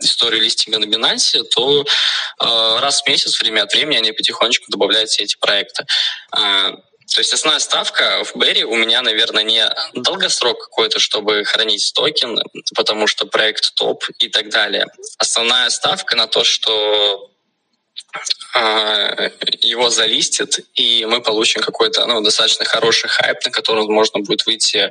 историю 0.00 0.42
листинга 0.42 0.78
на 0.78 0.84
Binance, 0.84 1.42
то 1.44 1.82
э, 1.82 2.78
раз 2.80 3.02
в 3.02 3.06
месяц, 3.08 3.40
время 3.40 3.62
от 3.62 3.72
времени, 3.72 3.98
они 3.98 4.12
потихонечку 4.12 4.66
добавляют 4.70 5.10
все 5.10 5.22
эти 5.22 5.36
проекты. 5.36 5.86
А, 6.32 6.72
то 7.12 7.18
есть 7.18 7.32
основная 7.32 7.58
ставка 7.58 8.22
в 8.24 8.38
Берри 8.38 8.62
у 8.62 8.76
меня, 8.76 9.02
наверное, 9.02 9.42
не 9.42 9.68
долгосрок 9.94 10.60
какой-то, 10.60 11.00
чтобы 11.00 11.44
хранить 11.44 11.92
токен, 11.92 12.40
потому 12.76 13.08
что 13.08 13.26
проект 13.26 13.74
топ 13.74 14.04
и 14.20 14.28
так 14.28 14.50
далее. 14.50 14.86
Основная 15.18 15.70
ставка 15.70 16.14
на 16.14 16.28
то, 16.28 16.44
что 16.44 17.29
его 18.54 19.90
залистит, 19.90 20.60
и 20.74 21.04
мы 21.04 21.20
получим 21.20 21.62
какой-то 21.62 22.06
ну, 22.06 22.20
достаточно 22.20 22.64
хороший 22.64 23.08
хайп, 23.08 23.44
на 23.44 23.50
который 23.50 23.84
можно 23.86 24.20
будет 24.20 24.44
выйти 24.46 24.90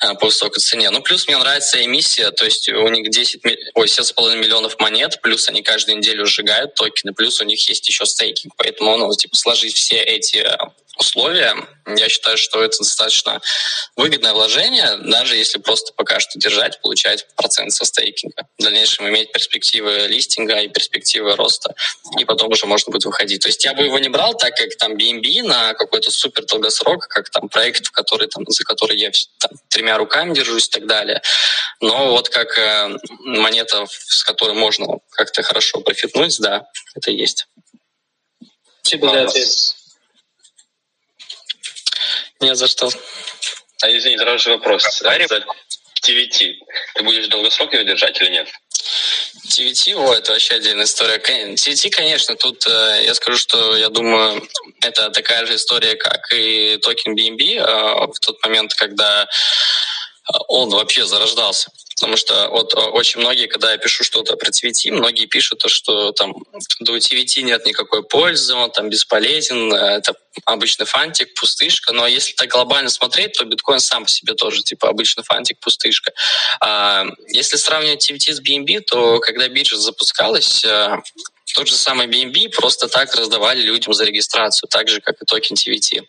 а, 0.00 0.14
по 0.14 0.26
высокой 0.26 0.60
цене. 0.60 0.90
Ну, 0.90 1.00
плюс 1.00 1.26
мне 1.26 1.36
нравится 1.36 1.82
эмиссия, 1.84 2.30
то 2.30 2.44
есть 2.44 2.68
у 2.68 2.88
них 2.88 3.10
10, 3.10 3.40
ой, 3.74 3.86
7,5 3.86 4.36
миллионов 4.36 4.78
монет, 4.80 5.20
плюс 5.22 5.48
они 5.48 5.62
каждую 5.62 5.98
неделю 5.98 6.26
сжигают 6.26 6.74
токены, 6.74 7.12
плюс 7.12 7.40
у 7.40 7.44
них 7.44 7.68
есть 7.68 7.88
еще 7.88 8.04
стейкинг, 8.04 8.54
поэтому 8.56 8.96
ну, 8.96 9.14
типа, 9.14 9.36
сложить 9.36 9.76
все 9.76 9.96
эти 9.96 10.46
условия, 10.98 11.54
я 11.86 12.08
считаю, 12.08 12.36
что 12.36 12.62
это 12.62 12.78
достаточно 12.78 13.40
выгодное 13.96 14.32
вложение, 14.32 14.96
даже 14.98 15.36
если 15.36 15.58
просто 15.58 15.92
пока 15.94 16.20
что 16.20 16.38
держать, 16.38 16.80
получать 16.80 17.26
процент 17.36 17.72
со 17.72 17.84
стейкинга. 17.84 18.46
В 18.58 18.62
дальнейшем 18.62 19.08
иметь 19.08 19.32
перспективы 19.32 20.06
листинга 20.08 20.60
и 20.60 20.68
перспективы 20.68 21.36
роста, 21.36 21.74
и 22.18 22.24
потом 22.24 22.50
уже 22.50 22.66
можно 22.66 22.87
будет 22.88 23.04
выходить. 23.04 23.42
То 23.42 23.48
есть 23.48 23.64
я 23.64 23.74
бы 23.74 23.82
его 23.84 23.98
не 23.98 24.08
брал, 24.08 24.34
так 24.36 24.56
как 24.56 24.76
там 24.76 24.96
BNB 24.96 25.42
на 25.42 25.74
какой-то 25.74 26.10
супер 26.10 26.44
долгосрок, 26.44 27.08
как 27.08 27.30
там 27.30 27.48
проект, 27.48 27.86
в 27.86 27.90
который, 27.90 28.28
там, 28.28 28.44
за 28.46 28.64
который 28.64 28.98
я 28.98 29.10
там, 29.38 29.52
тремя 29.68 29.96
руками 29.98 30.34
держусь 30.34 30.68
и 30.68 30.70
так 30.70 30.86
далее. 30.86 31.22
Но 31.80 32.10
вот 32.10 32.28
как 32.28 32.58
э, 32.58 32.96
монета, 33.20 33.86
с 33.88 34.24
которой 34.24 34.54
можно 34.54 34.86
как-то 35.10 35.42
хорошо 35.42 35.80
профитнуть, 35.80 36.38
да, 36.40 36.66
это 36.94 37.10
есть. 37.10 37.46
Спасибо 38.82 39.10
за 39.12 39.22
ответ. 39.24 39.48
Не 42.40 42.54
за 42.54 42.68
что. 42.68 42.90
А 43.82 43.90
извини, 43.90 44.18
сразу 44.18 44.38
же 44.38 44.50
вопрос. 44.50 44.84
За 45.00 45.10
TVT. 46.02 46.54
Ты 46.94 47.02
будешь 47.02 47.28
долгосрок 47.28 47.72
его 47.72 47.82
держать 47.82 48.20
или 48.20 48.30
нет? 48.30 48.48
TWT, 49.46 49.94
о, 49.94 50.14
это 50.14 50.32
вообще 50.32 50.54
отдельная 50.54 50.84
история. 50.84 51.18
TWT, 51.18 51.90
конечно, 51.90 52.36
тут 52.36 52.66
э, 52.66 53.02
я 53.04 53.14
скажу, 53.14 53.38
что 53.38 53.76
я 53.76 53.88
думаю, 53.88 54.48
это 54.80 55.10
такая 55.10 55.46
же 55.46 55.56
история, 55.56 55.94
как 55.96 56.32
и 56.32 56.78
токен 56.78 57.14
BNB 57.16 57.58
э, 57.58 58.06
в 58.12 58.18
тот 58.20 58.42
момент, 58.42 58.74
когда 58.74 59.28
он 60.48 60.70
вообще 60.70 61.06
зарождался. 61.06 61.70
Потому 61.98 62.16
что 62.16 62.48
вот 62.50 62.74
э, 62.74 62.80
очень 62.80 63.20
многие, 63.20 63.46
когда 63.46 63.72
я 63.72 63.78
пишу 63.78 64.04
что-то 64.04 64.36
про 64.36 64.50
TWT, 64.50 64.92
многие 64.92 65.26
пишут 65.26 65.58
то, 65.58 65.68
что 65.68 66.12
там 66.12 66.34
до 66.80 66.96
TWT 66.96 67.42
нет 67.42 67.66
никакой 67.66 68.02
пользы, 68.02 68.54
он 68.54 68.70
там 68.70 68.88
бесполезен, 68.88 69.72
э, 69.72 69.98
это 69.98 70.14
обычный 70.44 70.86
фантик, 70.86 71.34
пустышка. 71.34 71.92
Но 71.92 72.06
если 72.06 72.34
так 72.34 72.48
глобально 72.48 72.90
смотреть, 72.90 73.32
то 73.32 73.44
биткоин 73.44 73.80
сам 73.80 74.04
по 74.04 74.10
себе 74.10 74.34
тоже 74.34 74.62
типа 74.62 74.88
обычный 74.88 75.24
фантик, 75.24 75.58
пустышка. 75.60 76.12
А 76.60 77.04
если 77.28 77.56
сравнивать 77.56 78.08
TWT 78.10 78.32
с 78.32 78.40
BNB, 78.40 78.80
то 78.80 79.18
когда 79.20 79.48
биржа 79.48 79.76
запускалась, 79.76 80.64
э, 80.64 80.96
тот 81.54 81.68
же 81.68 81.74
самый 81.74 82.06
BNB 82.06 82.50
просто 82.50 82.88
так 82.88 83.14
раздавали 83.14 83.60
людям 83.62 83.92
за 83.92 84.04
регистрацию, 84.04 84.68
так 84.68 84.88
же, 84.88 85.00
как 85.00 85.20
и 85.20 85.24
токен 85.24 85.56
TWT. 85.56 86.04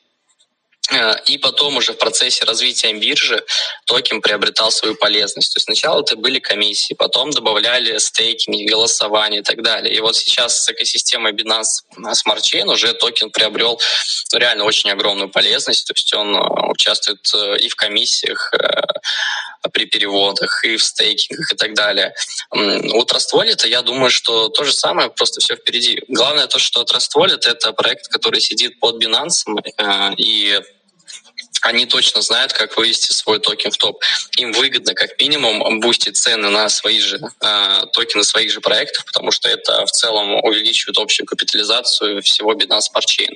Э, 0.92 1.16
и 1.26 1.38
потом 1.38 1.78
уже 1.78 1.94
в 1.94 1.98
процессе 1.98 2.46
развития 2.46 2.94
биржи 2.94 3.44
токен 3.86 4.22
приобретал 4.22 4.72
свою 4.72 4.96
полезность. 4.96 5.54
То 5.54 5.58
есть 5.58 5.66
сначала 5.66 6.02
это 6.02 6.16
были 6.16 6.40
комиссии, 6.40 6.94
потом 6.94 7.32
добавляли 7.32 7.98
стейкинг, 7.98 8.70
голосование 8.70 9.42
и 9.42 9.44
так 9.44 9.62
далее. 9.62 9.94
И 9.94 10.00
вот 10.00 10.16
сейчас 10.16 10.64
с 10.64 10.70
экосистемой 10.70 11.34
Binance 11.34 11.84
Smart 11.98 12.42
Chain 12.42 12.66
уже 12.72 12.94
токен 12.94 13.30
приобрел 13.30 13.80
реально 14.34 14.66
очень 14.66 14.90
огромную 14.92 15.30
полезность. 15.30 15.86
То 15.88 15.94
есть 15.96 16.14
он 16.14 16.36
э, 16.36 16.40
участвует 16.70 17.20
э, 17.34 17.58
и 17.60 17.70
в 17.70 17.76
комиссиях, 17.76 18.52
при 19.74 19.86
переводах, 19.86 20.64
и 20.64 20.78
в 20.78 20.84
стейкингах 20.84 21.52
и 21.52 21.56
так 21.56 21.74
далее. 21.74 22.14
У 22.52 23.04
Trust 23.04 23.34
Wallet 23.34 23.68
я 23.68 23.82
думаю, 23.82 24.10
что 24.10 24.48
то 24.48 24.64
же 24.64 24.74
самое, 24.74 25.10
просто 25.10 25.42
все 25.42 25.56
впереди. 25.56 26.02
Главное 26.08 26.48
то, 26.48 26.60
что 26.60 26.82
Trust 26.84 27.12
Wallet— 27.16 27.42
это 27.46 27.74
проект, 27.74 28.08
который 28.08 28.40
сидит 28.40 28.80
под 28.80 29.04
Binance, 29.04 29.44
и 30.18 30.62
они 31.62 31.86
точно 31.86 32.22
знают, 32.22 32.54
как 32.54 32.78
вывести 32.78 33.12
свой 33.12 33.40
токен 33.40 33.72
в 33.72 33.78
топ. 33.78 34.04
Им 34.38 34.52
выгодно, 34.52 34.94
как 34.94 35.20
минимум, 35.20 35.80
бустить 35.80 36.18
цены 36.18 36.50
на 36.50 36.70
свои 36.70 37.00
же 37.00 37.20
э, 37.42 37.82
токены 37.94 38.24
своих 38.24 38.52
же 38.52 38.62
проектов, 38.62 39.06
потому 39.06 39.32
что 39.32 39.50
это 39.50 39.86
в 39.86 39.92
целом 39.92 40.36
увеличивает 40.44 40.98
общую 40.98 41.26
капитализацию 41.26 42.22
всего 42.22 42.54
Binance 42.54 42.88
Smart. 42.94 43.28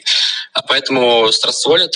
А 0.54 0.62
поэтому 0.62 1.32
с 1.32 1.68
Wallet 1.68 1.92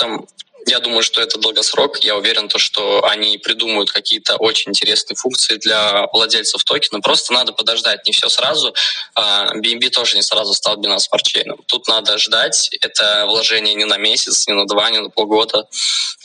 я 0.67 0.79
думаю, 0.79 1.01
что 1.01 1.21
это 1.21 1.39
долгосрок. 1.39 2.03
Я 2.03 2.15
уверен, 2.15 2.49
то, 2.49 2.59
что 2.59 3.05
они 3.05 3.37
придумают 3.37 3.91
какие-то 3.91 4.35
очень 4.35 4.71
интересные 4.71 5.15
функции 5.15 5.55
для 5.55 6.07
владельцев 6.13 6.63
токена. 6.63 6.99
Просто 6.99 7.33
надо 7.33 7.53
подождать, 7.53 8.05
не 8.05 8.11
все 8.11 8.29
сразу. 8.29 8.75
BNB 9.17 9.87
а, 9.87 9.89
тоже 9.89 10.15
не 10.17 10.21
сразу 10.21 10.53
стал 10.53 10.77
Binance 10.77 11.07
Smart. 11.11 11.57
Тут 11.67 11.87
надо 11.87 12.17
ждать. 12.17 12.69
Это 12.81 13.25
вложение 13.27 13.75
не 13.75 13.85
на 13.85 13.97
месяц, 13.97 14.47
не 14.47 14.53
на 14.53 14.65
два, 14.65 14.89
не 14.89 14.99
на 14.99 15.09
полгода. 15.09 15.67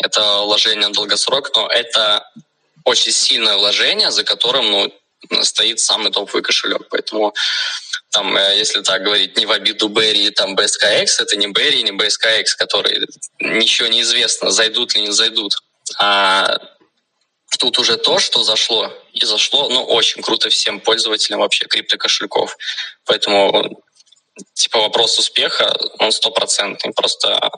Это 0.03 0.43
вложение 0.43 0.89
на 0.89 0.95
долгосрок, 0.95 1.51
но 1.55 1.69
это 1.69 2.29
очень 2.85 3.13
сильное 3.13 3.57
вложение, 3.57 4.11
за 4.11 4.25
которым 4.25 4.91
ну, 5.31 5.45
стоит 5.45 5.79
самый 5.79 6.11
топовый 6.11 6.43
кошелек. 6.43 6.89
Поэтому 6.91 7.33
там, 8.13 8.37
э, 8.37 8.57
если 8.57 8.83
так 8.83 9.03
говорить, 9.03 9.37
не 9.37 9.47
в 9.47 9.51
обиду 9.51 9.89
Берри, 9.89 10.31
там 10.31 10.55
BSKX, 10.55 11.07
это 11.19 11.37
не 11.37 11.49
Берри, 11.49 11.83
не 11.83 11.91
BSKX, 11.91 12.45
которые 12.59 13.07
ничего 13.41 13.89
не 13.89 14.03
известно, 14.03 14.51
зайдут 14.51 14.95
ли 14.95 15.03
не 15.03 15.11
зайдут. 15.11 15.55
А 15.99 16.59
тут 17.59 17.79
уже 17.79 17.97
то, 17.97 18.19
что 18.19 18.45
зашло, 18.45 18.93
и 19.13 19.25
зашло, 19.25 19.69
ну, 19.69 19.85
очень 19.85 20.23
круто 20.23 20.49
всем 20.51 20.81
пользователям 20.81 21.41
вообще 21.41 21.67
криптокошельков. 21.67 22.57
Поэтому 23.05 23.83
типа 24.55 24.79
вопрос 24.81 25.19
успеха, 25.19 25.75
он 25.99 26.13
стопроцентный. 26.13 26.93
Просто 26.93 27.51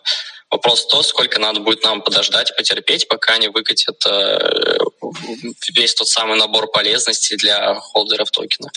вопрос 0.51 0.87
то, 0.87 1.03
сколько 1.03 1.41
надо 1.41 1.61
будет 1.61 1.83
нам 1.83 2.01
подождать, 2.01 2.57
потерпеть, 2.57 3.09
пока 3.09 3.35
они 3.35 3.49
выкатят 3.49 4.05
э, 4.07 4.79
весь 5.75 5.95
тот 5.95 6.09
самый 6.09 6.39
набор 6.39 6.71
полезностей 6.71 7.37
для 7.37 7.75
холдеров 7.75 8.31
токена. 8.31 8.71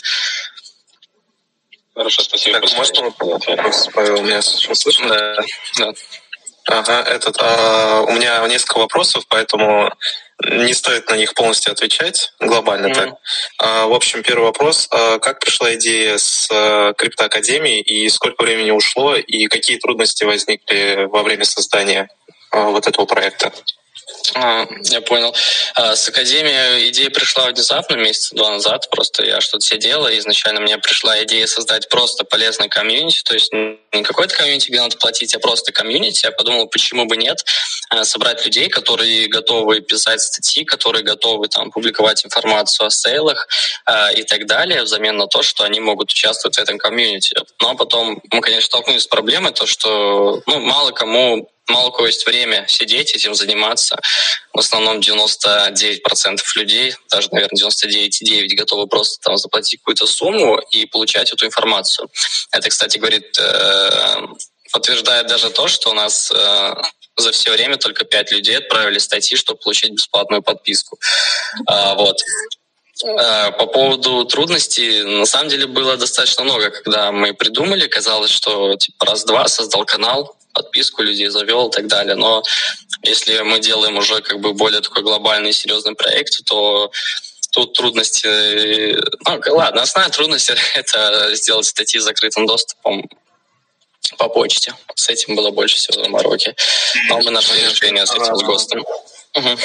Хорошо, 1.98 2.22
спасибо. 2.22 2.60
Так, 2.60 2.72
можно 2.76 3.12
вопрос, 3.18 3.88
Павел, 3.92 4.22
меня 4.22 4.40
слышно? 4.40 5.08
Да, 5.08 5.36
да. 5.78 5.92
Ага, 6.66 7.02
этот, 7.10 7.36
а, 7.40 8.02
у 8.02 8.12
меня 8.12 8.46
несколько 8.46 8.78
вопросов, 8.78 9.24
поэтому 9.28 9.90
не 10.44 10.74
стоит 10.74 11.10
на 11.10 11.16
них 11.16 11.34
полностью 11.34 11.72
отвечать 11.72 12.32
глобально 12.38 12.86
mm-hmm. 12.86 12.94
так. 12.94 13.14
А, 13.58 13.86
в 13.86 13.94
общем, 13.94 14.22
первый 14.22 14.44
вопрос. 14.44 14.86
А, 14.92 15.18
как 15.18 15.40
пришла 15.40 15.74
идея 15.74 16.18
с 16.18 16.48
а, 16.52 16.92
криптоакадемией 16.92 17.80
и 17.80 18.08
сколько 18.10 18.44
времени 18.44 18.70
ушло, 18.70 19.16
и 19.16 19.48
какие 19.48 19.78
трудности 19.78 20.22
возникли 20.22 21.08
во 21.10 21.24
время 21.24 21.44
создания 21.44 22.08
а, 22.52 22.70
вот 22.70 22.86
этого 22.86 23.06
проекта? 23.06 23.52
А, 24.34 24.66
я 24.84 25.00
понял. 25.00 25.34
А, 25.74 25.96
с 25.96 26.08
Академией 26.08 26.88
идея 26.88 27.10
пришла 27.10 27.46
внезапно, 27.46 27.96
месяца 27.96 28.34
два 28.34 28.50
назад. 28.50 28.88
Просто 28.90 29.24
я 29.24 29.40
что-то 29.40 29.60
сидела, 29.60 30.08
и 30.08 30.18
изначально 30.18 30.60
мне 30.60 30.78
пришла 30.78 31.22
идея 31.24 31.46
создать 31.46 31.88
просто 31.88 32.24
полезный 32.24 32.68
комьюнити, 32.68 33.22
то 33.22 33.34
есть 33.34 33.52
не 33.52 34.02
какой-то 34.02 34.34
комьюнити, 34.34 34.68
где 34.68 34.80
надо 34.80 34.96
платить, 34.96 35.34
а 35.34 35.38
просто 35.38 35.72
комьюнити. 35.72 36.24
Я 36.24 36.32
подумал, 36.32 36.66
почему 36.68 37.06
бы 37.06 37.16
нет, 37.16 37.44
а, 37.90 38.04
собрать 38.04 38.44
людей, 38.44 38.68
которые 38.68 39.28
готовы 39.28 39.80
писать 39.80 40.20
статьи, 40.20 40.64
которые 40.64 41.04
готовы 41.04 41.48
там 41.48 41.70
публиковать 41.70 42.24
информацию 42.24 42.86
о 42.86 42.90
сейлах 42.90 43.48
и 44.16 44.22
так 44.22 44.46
далее, 44.46 44.82
взамен 44.82 45.16
на 45.16 45.26
то, 45.26 45.42
что 45.42 45.64
они 45.64 45.80
могут 45.80 46.10
участвовать 46.10 46.56
в 46.56 46.60
этом 46.60 46.78
комьюнити. 46.78 47.34
Но 47.60 47.74
потом 47.74 48.20
мы, 48.30 48.40
конечно, 48.40 48.66
столкнулись 48.66 49.02
с 49.02 49.06
проблемой, 49.06 49.52
то, 49.52 49.66
что 49.66 50.42
ну, 50.46 50.60
мало 50.60 50.90
кому 50.90 51.48
мало 51.68 51.88
у 51.88 51.92
кого 51.92 52.06
есть 52.06 52.26
время 52.26 52.66
сидеть 52.68 53.14
этим 53.14 53.34
заниматься. 53.34 53.98
В 54.52 54.58
основном 54.58 55.00
99% 55.00 56.40
людей, 56.56 56.94
даже, 57.10 57.28
наверное, 57.32 57.70
99,9 57.70 58.54
готовы 58.54 58.86
просто 58.86 59.18
там 59.22 59.36
заплатить 59.36 59.80
какую-то 59.80 60.06
сумму 60.06 60.58
и 60.70 60.86
получать 60.86 61.32
эту 61.32 61.46
информацию. 61.46 62.08
Это, 62.50 62.68
кстати, 62.68 62.98
говорит, 62.98 63.38
э, 63.38 64.26
подтверждает 64.72 65.26
даже 65.26 65.50
то, 65.50 65.68
что 65.68 65.90
у 65.90 65.94
нас 65.94 66.30
э, 66.30 66.74
за 67.16 67.32
все 67.32 67.50
время 67.50 67.76
только 67.76 68.04
5 68.04 68.32
людей 68.32 68.58
отправили 68.58 68.98
статьи, 68.98 69.36
чтобы 69.36 69.60
получить 69.60 69.92
бесплатную 69.92 70.42
подписку. 70.42 70.98
А, 71.66 71.94
вот. 71.94 72.18
Э, 73.04 73.52
по 73.52 73.66
поводу 73.66 74.24
трудностей, 74.24 75.02
на 75.02 75.26
самом 75.26 75.48
деле 75.48 75.66
было 75.66 75.96
достаточно 75.96 76.42
много, 76.44 76.70
когда 76.70 77.12
мы 77.12 77.32
придумали, 77.32 77.86
казалось, 77.86 78.30
что 78.30 78.74
типа 78.76 79.06
раз-два 79.06 79.46
создал 79.48 79.84
канал, 79.84 80.36
подписку 80.58 81.02
людей 81.02 81.28
завел 81.28 81.68
и 81.68 81.72
так 81.72 81.86
далее. 81.86 82.14
Но 82.14 82.42
если 83.02 83.40
мы 83.40 83.60
делаем 83.60 83.96
уже 83.96 84.20
как 84.20 84.40
бы 84.40 84.52
более 84.52 84.80
такой 84.80 85.02
глобальный 85.02 85.52
серьезный 85.52 85.94
проект, 85.94 86.44
то 86.44 86.90
тут 87.52 87.72
трудности... 87.74 88.28
Ну, 89.26 89.56
ладно, 89.56 89.82
основная 89.82 90.10
трудность— 90.10 90.50
это 90.74 91.34
сделать 91.34 91.66
статьи 91.66 92.00
с 92.00 92.04
закрытым 92.04 92.46
доступом 92.46 93.08
по 94.16 94.28
почте. 94.28 94.74
С 94.94 95.08
этим 95.08 95.36
было 95.36 95.50
больше 95.50 95.76
всего 95.76 96.02
замороки. 96.02 96.54
Но 97.08 97.18
мы 97.18 97.30
нашли 97.30 97.60
решение 97.62 98.04
с 98.04 98.14
этим, 98.14 98.34
с 98.34 98.42
ГОСТом. 98.42 98.80
Угу. 99.34 99.58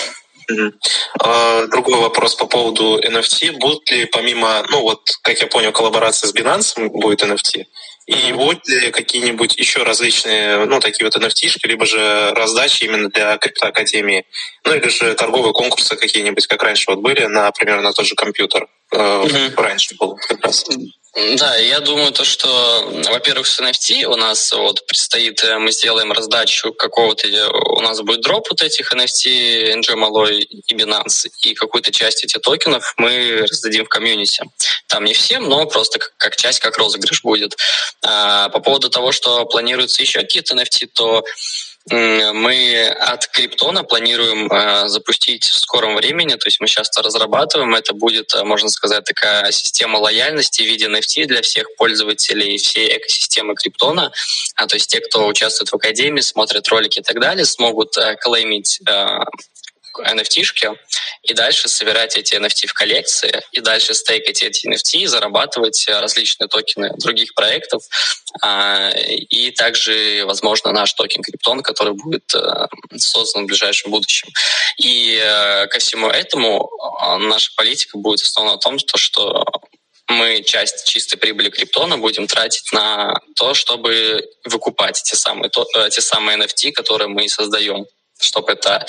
Uh-huh. 0.52 1.68
Другой 1.72 2.00
вопрос 2.02 2.36
по 2.36 2.46
поводу 2.46 3.00
NFT. 3.00 3.54
Будут 3.54 3.90
ли 3.92 4.06
помимо, 4.06 4.64
ну 4.70 4.82
вот, 4.82 5.00
как 5.22 5.40
я 5.40 5.48
понял, 5.48 5.72
коллаборация 5.72 6.28
с 6.28 6.36
Binance 6.36 6.90
будет 6.90 7.24
NFT? 7.24 7.66
И 8.06 8.34
будут 8.34 8.68
ли 8.68 8.92
какие-нибудь 8.92 9.56
еще 9.56 9.84
различные, 9.84 10.66
ну, 10.66 10.80
такие 10.82 11.06
вот 11.06 11.16
nft 11.16 11.60
либо 11.64 11.86
же 11.86 12.32
раздачи 12.36 12.84
именно 12.84 13.10
для 13.10 13.38
криптоакадемии, 13.38 14.26
ну, 14.66 14.76
или 14.76 14.90
же 14.90 15.14
торговые 15.16 15.54
конкурсы 15.54 15.96
какие-нибудь, 15.96 16.48
как 16.48 16.62
раньше 16.64 16.86
вот 16.90 17.00
были, 17.00 17.26
например, 17.26 17.82
на 17.82 17.94
тот 17.94 18.06
же 18.06 18.16
компьютер. 18.16 18.68
Э, 18.92 18.98
mm-hmm. 18.98 19.56
Раньше 19.56 19.96
был 19.98 20.18
как 20.28 20.44
раз. 20.44 20.66
Да, 21.16 21.56
я 21.58 21.80
думаю, 21.80 22.12
то, 22.12 22.24
что, 22.24 22.90
во-первых, 23.12 23.46
с 23.46 23.60
NFT 23.60 24.06
у 24.06 24.16
нас 24.16 24.52
вот 24.52 24.84
предстоит, 24.88 25.44
э, 25.44 25.60
мы 25.60 25.72
сделаем 25.72 26.12
раздачу 26.12 26.74
какого-то, 26.74 27.28
у 27.76 27.82
нас 27.82 28.02
будет 28.02 28.22
дроп 28.22 28.48
вот 28.50 28.64
этих 28.64 28.92
NFT, 28.92 29.76
NG 29.76 29.94
Malloy 29.94 30.40
и 30.40 30.74
Binance, 30.74 31.30
и 31.44 31.54
какую-то 31.54 31.92
часть 31.92 32.24
этих 32.24 32.42
токенов 32.42 32.96
мы 32.98 33.46
раздадим 33.48 33.86
в 33.86 33.90
комьюнити. 33.90 34.44
Там 34.88 35.06
не 35.06 35.14
всем, 35.14 35.48
но 35.48 35.68
просто 35.68 36.00
как, 36.00 36.14
как 36.18 36.36
часть, 36.36 36.60
как 36.60 36.78
розыгрыш 36.80 37.22
будет. 37.22 37.56
А, 38.02 38.50
по 38.50 38.60
поводу 38.60 38.90
того, 38.90 39.12
что 39.12 39.46
планируются 39.46 40.02
еще 40.02 40.22
какие-то 40.22 40.56
NFT, 40.56 40.88
то 40.96 41.24
мы 41.90 42.88
от 42.88 43.28
Криптона 43.28 43.84
планируем 43.84 44.50
э, 44.50 44.88
запустить 44.88 45.44
в 45.44 45.56
скором 45.60 45.96
времени, 45.96 46.36
то 46.36 46.48
есть 46.48 46.62
мы 46.62 46.68
сейчас 46.68 46.90
это 46.90 47.02
разрабатываем. 47.02 47.76
Это 47.76 47.94
будет, 47.94 48.34
э, 48.36 48.44
можно 48.46 48.70
сказать, 48.70 49.04
такая 49.04 49.52
система 49.52 49.98
лояльности 49.98 50.62
в 50.62 50.66
виде 50.66 50.88
NFT 50.88 51.26
для 51.26 51.42
всех 51.42 51.76
пользователей 51.76 52.58
всей 52.58 52.98
экосистемы 52.98 53.56
Криптона. 53.56 54.14
А, 54.56 54.68
то 54.68 54.76
есть 54.78 54.90
те, 54.90 55.02
кто 55.02 55.28
участвует 55.28 55.72
в 55.72 55.76
Академии, 55.76 56.22
смотрят 56.22 56.68
ролики 56.70 57.00
и 57.00 57.04
так 57.04 57.20
далее, 57.20 57.44
смогут 57.44 57.98
э, 57.98 58.16
клеймить 58.16 58.80
э, 58.88 59.20
NFT-шки 60.00 60.78
и 61.24 61.34
дальше 61.34 61.70
собирать 61.70 62.18
эти 62.18 62.36
NFT 62.36 62.68
в 62.68 62.74
коллекции, 62.74 63.42
и 63.52 63.62
дальше 63.62 63.94
стейкать 63.94 64.44
эти 64.44 64.68
NFT, 64.68 65.08
зарабатывать 65.08 65.86
различные 65.88 66.48
токены 66.48 66.92
других 66.98 67.34
проектов, 67.34 67.84
а, 68.42 68.90
и 68.90 69.52
также, 69.52 70.24
возможно, 70.26 70.72
наш 70.72 70.94
токен 70.94 71.22
Криптон, 71.22 71.62
который 71.62 71.94
будет 71.94 72.34
э, 72.36 72.68
создан 72.98 73.44
в 73.44 73.48
ближайшем 73.48 73.92
будущем. 73.92 74.30
И 74.78 75.20
э, 75.22 75.68
ко 75.68 75.80
всему 75.80 76.08
этому 76.08 76.70
э, 76.70 77.18
наша 77.18 77.52
политика 77.56 77.98
будет 77.98 78.22
основана 78.22 78.54
на 78.54 78.60
том, 78.60 78.78
что 78.80 79.46
мы 80.08 80.44
часть 80.44 80.86
чистой 80.86 81.18
прибыли 81.18 81.50
криптона 81.50 81.98
будем 81.98 82.28
тратить 82.28 82.72
на 82.74 83.14
то, 83.36 83.54
чтобы 83.54 84.24
выкупать 84.44 85.02
те 85.04 85.16
самые, 85.16 85.50
то, 85.50 85.66
те 85.90 86.02
самые 86.02 86.38
NFT, 86.38 86.72
которые 86.72 87.08
мы 87.08 87.28
создаем 87.30 87.86
чтобы 88.24 88.54
это 88.54 88.86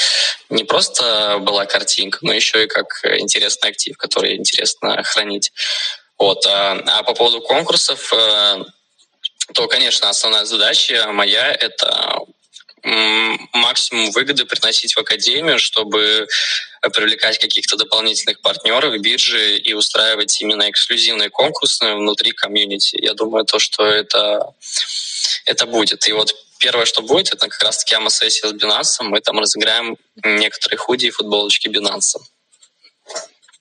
не 0.51 0.65
просто 0.65 1.39
была 1.41 1.67
картинка, 1.67 2.19
но 2.23 2.33
еще 2.33 2.65
и 2.65 2.69
как 2.69 2.87
интересный 3.19 3.71
актив, 3.71 3.97
который 3.97 4.37
интересно 4.37 5.03
хранить. 5.03 5.53
Вот. 6.19 6.47
А, 6.47 6.73
а 6.87 7.03
по 7.03 7.15
поводу 7.15 7.41
конкурсов, 7.41 8.13
э, 8.13 8.65
то, 9.53 9.69
конечно, 9.69 10.09
основная 10.09 10.45
задача 10.45 11.07
моя— 11.13 11.53
это 11.61 12.19
максимум 13.53 14.11
выгоды 14.11 14.45
приносить 14.45 14.95
в 14.95 14.99
академию, 14.99 15.59
чтобы 15.59 16.27
привлекать 16.93 17.39
каких-то 17.39 17.77
дополнительных 17.77 18.41
партнеров, 18.43 19.01
биржи 19.01 19.57
и 19.57 19.73
устраивать 19.73 20.39
именно 20.43 20.69
эксклюзивные 20.71 21.31
конкурсы 21.31 21.95
внутри 21.95 22.33
комьюнити. 22.33 22.99
Я 23.01 23.15
думаю, 23.15 23.47
то, 23.47 23.59
что 23.59 23.87
это, 23.87 24.53
это 25.47 25.67
будет. 25.67 26.07
И 26.07 26.13
вот 26.13 26.35
первое, 26.59 26.85
что 26.85 27.03
будет, 27.03 27.33
это 27.33 27.49
как 27.49 27.63
раз-таки 27.63 27.95
АМА-сессия 27.95 28.49
с 28.49 28.53
Binance. 28.53 29.03
Мы 29.03 29.21
там 29.21 29.39
разыграем 29.39 29.97
некоторые 30.25 30.79
худи 30.79 31.07
и 31.07 31.11
футболочки 31.11 31.69
Binance. 31.69 32.19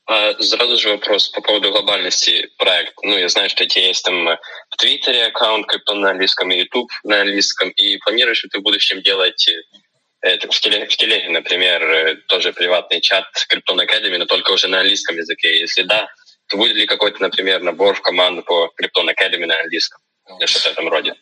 А, 0.06 0.34
сразу 0.42 0.78
же 0.78 0.90
вопрос 0.90 1.30
по 1.30 1.42
поводу 1.42 1.72
глобальности 1.72 2.50
проекта. 2.58 2.94
Ну, 3.04 3.18
я 3.18 3.30
знаю, 3.30 3.50
что 3.50 3.64
у 3.64 3.68
тебя 3.68 3.88
есть 3.88 4.04
там 4.04 4.26
в 4.26 4.78
Твиттере 4.78 5.28
аккаунт 5.28 5.66
крипто 5.68 5.96
на 5.96 6.12
английском 6.12 6.52
и 6.52 6.60
YouTube 6.60 6.92
на 7.04 7.22
английском. 7.22 7.70
И 7.70 7.98
планируешь 7.98 8.44
ли 8.44 8.50
ты 8.50 8.60
в 8.60 8.64
будущем 8.64 9.02
делать 9.02 9.48
это, 10.22 10.50
в, 10.50 10.60
теле, 10.60 10.86
в 10.88 10.96
телеге, 10.96 11.30
например, 11.30 11.84
э, 11.84 12.16
тоже 12.28 12.54
приватный 12.54 13.02
чат 13.02 13.26
Криптон 13.50 13.82
Academy, 13.82 14.18
но 14.18 14.26
только 14.26 14.52
уже 14.52 14.68
на 14.68 14.80
английском 14.80 15.18
языке? 15.18 15.60
Если 15.60 15.84
да, 15.84 16.10
то 16.48 16.58
будет 16.58 16.76
ли 16.76 16.86
какой-то, 16.86 17.22
например, 17.22 17.62
набор 17.62 17.96
в 17.96 18.02
команду 18.02 18.42
по 18.44 18.70
Криптон 18.76 19.10
Academy 19.10 19.46
на 19.46 19.60
английском? 19.60 20.02
Или 20.40 20.46
что-то 20.46 20.70
в 20.70 20.72
этом 20.74 20.88
роде? 20.88 21.14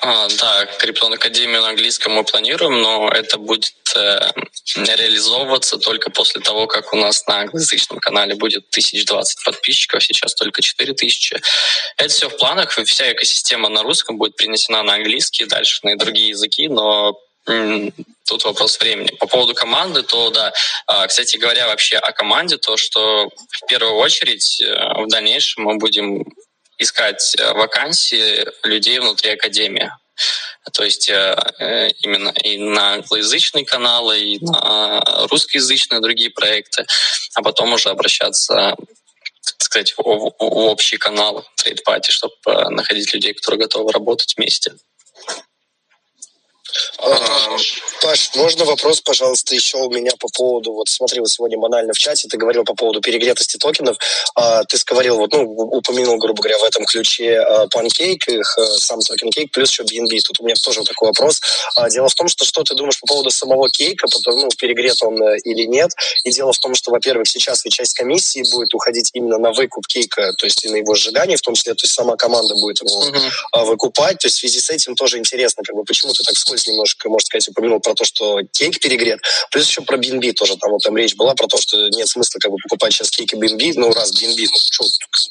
А, 0.00 0.28
да, 0.28 0.66
Криптон 0.78 1.12
Академию 1.14 1.60
на 1.60 1.70
английском 1.70 2.12
мы 2.12 2.22
планируем, 2.22 2.80
но 2.80 3.08
это 3.08 3.36
будет 3.36 3.74
э, 3.96 4.30
реализовываться 4.76 5.76
только 5.76 6.10
после 6.10 6.40
того, 6.40 6.68
как 6.68 6.92
у 6.92 6.96
нас 6.96 7.26
на 7.26 7.40
англоязычном 7.40 7.98
канале 7.98 8.36
будет 8.36 8.68
1020 8.70 9.44
подписчиков, 9.44 10.04
сейчас 10.04 10.34
только 10.36 10.62
4000. 10.62 11.40
Это 11.96 12.08
все 12.08 12.28
в 12.28 12.36
планах, 12.36 12.70
вся 12.70 13.12
экосистема 13.12 13.68
на 13.68 13.82
русском 13.82 14.18
будет 14.18 14.36
принесена 14.36 14.84
на 14.84 14.94
английский, 14.94 15.46
дальше 15.46 15.80
на 15.82 15.96
другие 15.96 16.28
языки, 16.28 16.68
но 16.68 17.18
тут 18.24 18.44
вопрос 18.44 18.78
времени. 18.78 19.08
По 19.18 19.26
поводу 19.26 19.54
команды, 19.54 20.02
то 20.02 20.30
да, 20.30 20.52
а, 20.86 21.06
кстати 21.08 21.38
говоря, 21.38 21.66
вообще 21.66 21.96
о 21.96 22.12
команде, 22.12 22.58
то, 22.58 22.76
что 22.76 23.30
в 23.50 23.66
первую 23.66 23.94
очередь 23.94 24.60
э, 24.60 25.02
в 25.02 25.08
дальнейшем 25.08 25.64
мы 25.64 25.76
будем 25.76 26.24
искать 26.78 27.34
э, 27.36 27.52
вакансии 27.52 28.46
людей 28.66 28.98
внутри 29.00 29.32
Академии. 29.32 29.90
То 30.72 30.84
есть 30.84 31.08
э, 31.08 31.36
э, 31.58 31.88
именно 32.02 32.30
и 32.42 32.56
на 32.58 32.94
англоязычные 32.94 33.64
каналы, 33.64 34.20
и 34.20 34.44
на 34.44 35.00
русскоязычные 35.30 36.00
другие 36.00 36.30
проекты, 36.30 36.86
а 37.34 37.42
потом 37.42 37.72
уже 37.72 37.90
обращаться 37.90 38.74
так 39.44 39.62
сказать, 39.62 39.92
в, 39.96 40.02
в, 40.02 40.34
в 40.38 40.56
общий 40.66 40.98
канал 40.98 41.46
Party, 41.86 42.10
чтобы 42.10 42.70
находить 42.70 43.12
людей, 43.12 43.34
которые 43.34 43.60
готовы 43.60 43.92
работать 43.92 44.34
вместе. 44.36 44.74
А 46.98 47.56
Паш, 48.02 48.34
можно 48.34 48.64
вопрос, 48.64 49.00
пожалуйста, 49.00 49.54
еще 49.54 49.78
у 49.78 49.90
меня 49.90 50.12
по 50.18 50.28
поводу, 50.28 50.72
вот 50.72 50.88
смотри, 50.88 51.20
вот 51.20 51.28
сегодня 51.28 51.58
банально 51.58 51.92
в 51.92 51.98
чате 51.98 52.28
ты 52.28 52.36
говорил 52.36 52.64
по 52.64 52.74
поводу 52.74 53.00
перегретости 53.00 53.56
токенов, 53.56 53.96
а, 54.34 54.64
ты 54.64 54.76
говорил, 54.86 55.16
вот, 55.16 55.32
ну, 55.32 55.42
упомянул, 55.42 56.18
грубо 56.18 56.42
говоря, 56.42 56.58
в 56.58 56.64
этом 56.64 56.84
ключе 56.84 57.44
Pancake, 57.74 58.28
их 58.28 58.58
а, 58.58 58.66
сам 58.78 59.00
токен 59.00 59.28
Cake, 59.28 59.48
плюс 59.52 59.70
еще 59.70 59.82
BNB. 59.82 60.20
Тут 60.20 60.40
у 60.40 60.44
меня 60.44 60.54
тоже 60.62 60.82
такой 60.84 61.08
вопрос. 61.08 61.40
А, 61.74 61.88
дело 61.90 62.08
в 62.08 62.14
том, 62.14 62.28
что 62.28 62.44
что 62.44 62.62
ты 62.62 62.74
думаешь 62.74 63.00
по 63.00 63.06
поводу 63.06 63.30
самого 63.30 63.68
кейка, 63.68 64.06
потом, 64.06 64.40
ну, 64.40 64.48
перегрет 64.58 64.96
он 65.02 65.22
э, 65.22 65.38
или 65.44 65.64
нет, 65.64 65.90
и 66.24 66.30
дело 66.30 66.52
в 66.52 66.58
том, 66.58 66.74
что, 66.74 66.90
во-первых, 66.90 67.28
сейчас 67.28 67.64
ведь 67.64 67.74
часть 67.74 67.94
комиссии 67.94 68.44
будет 68.52 68.74
уходить 68.74 69.10
именно 69.14 69.38
на 69.38 69.52
выкуп 69.52 69.86
кейка, 69.86 70.32
то 70.34 70.46
есть 70.46 70.64
и 70.64 70.68
на 70.68 70.76
его 70.76 70.94
сжигание, 70.94 71.36
в 71.36 71.42
том 71.42 71.54
числе, 71.54 71.74
то 71.74 71.84
есть 71.84 71.94
сама 71.94 72.16
команда 72.16 72.54
будет 72.54 72.80
его 72.82 73.04
mm-hmm. 73.04 73.64
выкупать, 73.64 74.18
то 74.18 74.26
есть 74.26 74.36
в 74.36 74.40
связи 74.40 74.60
с 74.60 74.70
этим 74.70 74.94
тоже 74.94 75.18
интересно, 75.18 75.62
как 75.64 75.74
бы, 75.74 75.84
почему 75.84 76.12
ты 76.12 76.22
так 76.24 76.36
вскользь 76.58 76.66
немножко, 76.66 77.08
можно 77.08 77.24
сказать, 77.24 77.48
упомянул 77.48 77.80
про 77.80 77.94
то, 77.94 78.04
что 78.04 78.40
кейк 78.52 78.80
перегрет, 78.80 79.20
плюс 79.50 79.66
еще 79.66 79.82
про 79.82 79.96
BNB 79.96 80.32
тоже, 80.32 80.56
там 80.56 80.70
вот 80.70 80.82
там 80.82 80.96
речь 80.96 81.14
была 81.14 81.34
про 81.34 81.46
то, 81.46 81.58
что 81.58 81.76
нет 81.88 82.08
смысла 82.08 82.38
как 82.40 82.50
бы 82.50 82.56
покупать 82.62 82.92
сейчас 82.92 83.10
кейк 83.10 83.32
и 83.32 83.36
BNB, 83.36 83.72
ну 83.76 83.92
раз 83.92 84.12
BNB, 84.12 84.46
ну 84.50 84.58
что 84.70 84.84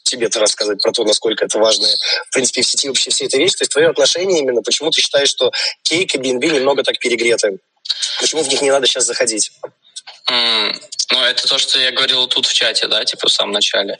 тебе-то 0.03 0.39
рассказывать 0.39 0.81
про 0.81 0.91
то, 0.91 1.03
насколько 1.03 1.45
это 1.45 1.59
важно, 1.59 1.87
в 2.29 2.33
принципе, 2.33 2.61
в 2.61 2.67
сети 2.67 2.87
вообще 2.87 3.11
все 3.11 3.25
это 3.25 3.37
вещь, 3.37 3.53
то 3.53 3.63
есть 3.63 3.71
твое 3.71 3.89
отношение 3.89 4.39
именно, 4.39 4.61
почему 4.61 4.89
ты 4.89 5.01
считаешь, 5.01 5.29
что 5.29 5.51
кейк 5.83 6.15
и 6.15 6.17
BNB 6.17 6.55
немного 6.55 6.83
так 6.83 6.97
перегреты? 6.99 7.57
Почему 8.19 8.43
в 8.43 8.47
них 8.49 8.61
не 8.61 8.71
надо 8.71 8.87
сейчас 8.87 9.05
заходить? 9.05 9.51
Ну, 11.11 11.23
это 11.23 11.47
то, 11.47 11.57
что 11.57 11.79
я 11.79 11.91
говорил 11.91 12.27
тут 12.27 12.45
в 12.45 12.53
чате, 12.53 12.87
да, 12.87 13.03
типа 13.05 13.27
в 13.27 13.31
самом 13.31 13.53
начале 13.53 13.97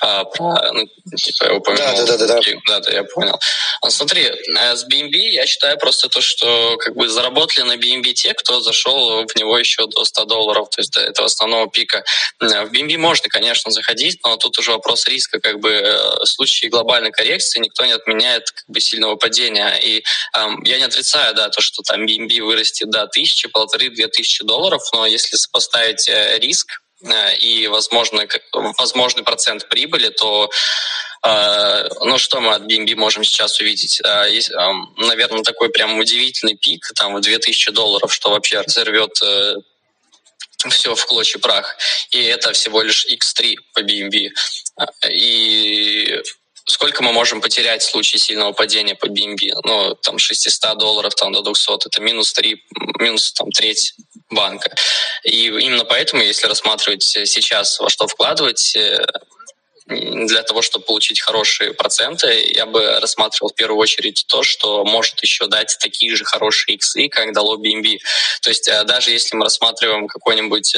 а, 0.00 0.24
про, 0.24 0.72
ну, 0.72 0.86
типа, 1.16 1.44
я 1.44 1.54
упомянул. 1.54 2.06
Да, 2.06 2.16
да, 2.16 2.18
да, 2.18 2.26
да. 2.26 2.40
Да, 2.66 2.80
да, 2.80 2.90
я 2.90 3.04
понял. 3.04 3.38
А, 3.80 3.90
смотри, 3.90 4.24
э, 4.24 4.76
с 4.76 4.84
BNB 4.86 5.16
я 5.16 5.46
считаю 5.46 5.78
просто 5.78 6.08
то, 6.08 6.20
что 6.20 6.76
как 6.78 6.94
бы 6.94 7.08
заработали 7.08 7.64
на 7.64 7.76
BNB 7.76 8.12
те, 8.12 8.34
кто 8.34 8.60
зашел 8.60 9.24
в 9.26 9.36
него 9.36 9.58
еще 9.58 9.86
до 9.86 10.04
100 10.04 10.24
долларов, 10.24 10.68
то 10.70 10.80
есть 10.80 10.92
до 10.92 11.00
этого 11.00 11.26
основного 11.26 11.68
пика. 11.70 12.04
Э, 12.40 12.64
в 12.64 12.72
BNB 12.72 12.98
можно, 12.98 13.28
конечно, 13.28 13.70
заходить, 13.70 14.20
но 14.24 14.36
тут 14.36 14.58
уже 14.58 14.72
вопрос 14.72 15.06
риска, 15.06 15.40
как 15.40 15.60
бы 15.60 15.70
э, 15.70 16.16
в 16.22 16.26
случае 16.26 16.70
глобальной 16.70 17.10
коррекции 17.10 17.60
никто 17.60 17.84
не 17.84 17.92
отменяет 17.92 18.50
как 18.50 18.64
бы 18.68 18.80
сильного 18.80 19.16
падения. 19.16 19.78
И 19.82 20.04
эм, 20.34 20.62
я 20.64 20.78
не 20.78 20.84
отрицаю, 20.84 21.34
да, 21.34 21.48
то, 21.48 21.60
что 21.60 21.82
там 21.82 22.04
BNB 22.04 22.42
вырастет 22.42 22.90
до 22.90 23.06
тысячи, 23.06 23.48
полторы, 23.48 23.90
две 23.90 24.08
тысячи 24.08 24.44
долларов, 24.44 24.82
но 24.92 25.06
если 25.06 25.36
сопоставить 25.36 26.08
риск, 26.38 26.80
Э, 27.04 27.36
и 27.36 27.66
возможно, 27.68 28.26
возможный 28.78 29.22
процент 29.22 29.68
прибыли, 29.68 30.08
то 30.08 30.50
э, 31.24 31.88
ну, 32.00 32.18
что 32.18 32.40
мы 32.40 32.54
от 32.54 32.62
BNB 32.62 32.94
можем 32.96 33.24
сейчас 33.24 33.60
увидеть? 33.60 34.00
Э, 34.02 34.26
есть, 34.30 34.50
наверное, 34.96 35.42
такой 35.42 35.70
прям 35.70 35.98
удивительный 35.98 36.56
пик, 36.56 36.86
там, 36.94 37.14
в 37.14 37.20
2000 37.20 37.72
долларов, 37.72 38.12
что 38.12 38.30
вообще 38.30 38.60
разорвет 38.60 39.20
все 40.70 40.94
в 40.94 41.06
клочья 41.06 41.38
прах. 41.38 41.76
И 42.10 42.22
это 42.22 42.52
всего 42.52 42.82
лишь 42.82 43.06
X3 43.06 43.56
по 43.74 43.80
BNB. 43.80 44.30
И 45.10 46.22
сколько 46.66 47.02
мы 47.02 47.12
можем 47.12 47.40
потерять 47.40 47.82
в 47.82 47.90
случае 47.90 48.20
сильного 48.20 48.52
падения 48.52 48.94
по 48.94 49.06
BNB? 49.06 49.60
Ну, 49.64 49.94
там, 49.94 50.18
600 50.18 50.76
долларов 50.78 51.14
там, 51.14 51.32
до 51.32 51.42
200, 51.42 51.86
это 51.86 52.00
минус 52.02 52.32
3, 52.32 52.64
минус 52.98 53.32
там, 53.32 53.50
треть 53.50 53.94
банка. 54.30 54.74
И 55.24 55.46
именно 55.46 55.84
поэтому, 55.84 56.22
если 56.22 56.46
рассматривать 56.46 57.04
сейчас, 57.04 57.78
во 57.78 57.88
что 57.88 58.06
вкладывать, 58.08 58.74
э, 58.76 59.04
для 59.88 60.42
того, 60.42 60.62
чтобы 60.62 60.84
получить 60.84 61.20
хорошие 61.20 61.72
проценты, 61.72 62.52
я 62.52 62.66
бы 62.66 62.98
рассматривал 62.98 63.50
в 63.50 63.54
первую 63.54 63.78
очередь 63.78 64.24
то, 64.26 64.42
что 64.42 64.84
может 64.84 65.22
еще 65.22 65.46
дать 65.46 65.76
такие 65.80 66.16
же 66.16 66.24
хорошие 66.24 66.74
иксы, 66.74 67.08
как 67.08 67.32
дало 67.32 67.56
BNB. 67.56 67.98
То 68.42 68.50
есть 68.50 68.66
э, 68.66 68.82
даже 68.84 69.12
если 69.12 69.36
мы 69.36 69.44
рассматриваем 69.44 70.08
какой-нибудь 70.08 70.74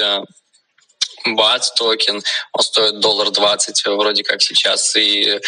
э, 1.33 1.35
бат 1.35 1.73
токен, 1.77 2.23
он 2.53 2.63
стоит 2.63 3.01
доллар 3.01 3.31
двадцать 3.31 3.85
вроде 3.85 4.23
как 4.23 4.43
сейчас. 4.43 4.97
И 4.97 5.25
э, 5.29 5.41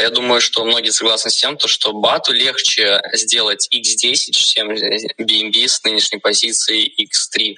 я 0.00 0.10
думаю, 0.10 0.40
что 0.40 0.64
многие 0.64 0.90
согласны 0.90 1.30
с 1.30 1.36
тем, 1.36 1.56
то, 1.56 1.68
что 1.68 1.92
бату 1.92 2.32
легче 2.32 3.00
сделать 3.12 3.68
x10, 3.72 4.32
чем 4.32 4.70
BNB 4.70 5.68
с 5.68 5.82
нынешней 5.84 6.18
позиции 6.18 6.90
x3. 7.04 7.56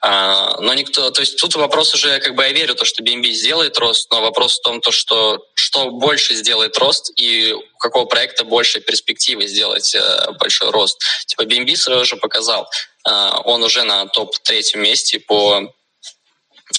А, 0.00 0.60
но 0.60 0.74
никто, 0.74 1.10
то 1.10 1.20
есть 1.20 1.38
тут 1.38 1.54
вопрос 1.56 1.94
уже, 1.94 2.18
как 2.20 2.34
бы 2.34 2.42
я 2.42 2.52
верю, 2.52 2.74
то, 2.74 2.84
что 2.84 3.02
BNB 3.02 3.30
сделает 3.30 3.78
рост, 3.78 4.10
но 4.10 4.20
вопрос 4.20 4.58
в 4.58 4.62
том, 4.62 4.80
то, 4.80 4.92
что 4.92 5.46
что 5.54 5.90
больше 5.90 6.34
сделает 6.34 6.78
рост 6.78 7.12
и 7.16 7.52
у 7.52 7.78
какого 7.78 8.06
проекта 8.06 8.44
больше 8.44 8.80
перспективы 8.80 9.46
сделать 9.46 9.94
э, 9.94 10.32
большой 10.38 10.70
рост. 10.70 11.02
Типа 11.26 11.42
BNB 11.42 11.76
сразу 11.76 12.04
же 12.04 12.16
показал, 12.16 12.68
э, 13.06 13.10
он 13.44 13.62
уже 13.62 13.82
на 13.82 14.06
топ-третьем 14.06 14.82
месте 14.82 15.20
по 15.20 15.72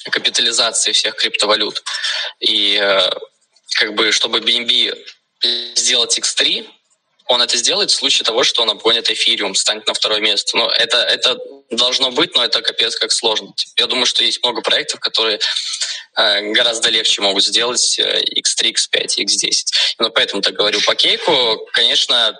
капитализации 0.09 0.91
всех 0.91 1.15
криптовалют. 1.15 1.83
И 2.39 2.77
э, 2.81 3.09
как 3.77 3.93
бы, 3.95 4.11
чтобы 4.11 4.39
BNB 4.39 4.97
сделать 5.75 6.17
X3, 6.17 6.67
он 7.27 7.41
это 7.41 7.57
сделает 7.57 7.91
в 7.91 7.93
случае 7.93 8.25
того, 8.25 8.43
что 8.43 8.61
он 8.61 8.69
обгонит 8.69 9.09
эфириум, 9.09 9.53
станет 9.53 9.85
на 9.87 9.93
второе 9.93 10.19
место. 10.19 10.55
Но 10.57 10.69
это, 10.69 10.97
это 10.99 11.37
должно 11.69 12.11
быть, 12.11 12.33
но 12.35 12.43
это 12.43 12.61
капец 12.61 12.95
как 12.95 13.11
сложно. 13.11 13.53
Я 13.77 13.87
думаю, 13.87 14.05
что 14.05 14.23
есть 14.23 14.41
много 14.43 14.61
проектов, 14.61 14.99
которые 15.01 15.39
э, 16.15 16.41
гораздо 16.53 16.89
легче 16.89 17.21
могут 17.21 17.43
сделать 17.43 17.99
э, 17.99 18.21
X3, 18.21 18.73
X5, 18.73 19.25
X10. 19.25 19.51
Но 19.99 20.09
поэтому 20.09 20.41
так 20.41 20.53
говорю 20.53 20.79
по 20.81 20.95
кейку. 20.95 21.67
Конечно, 21.73 22.39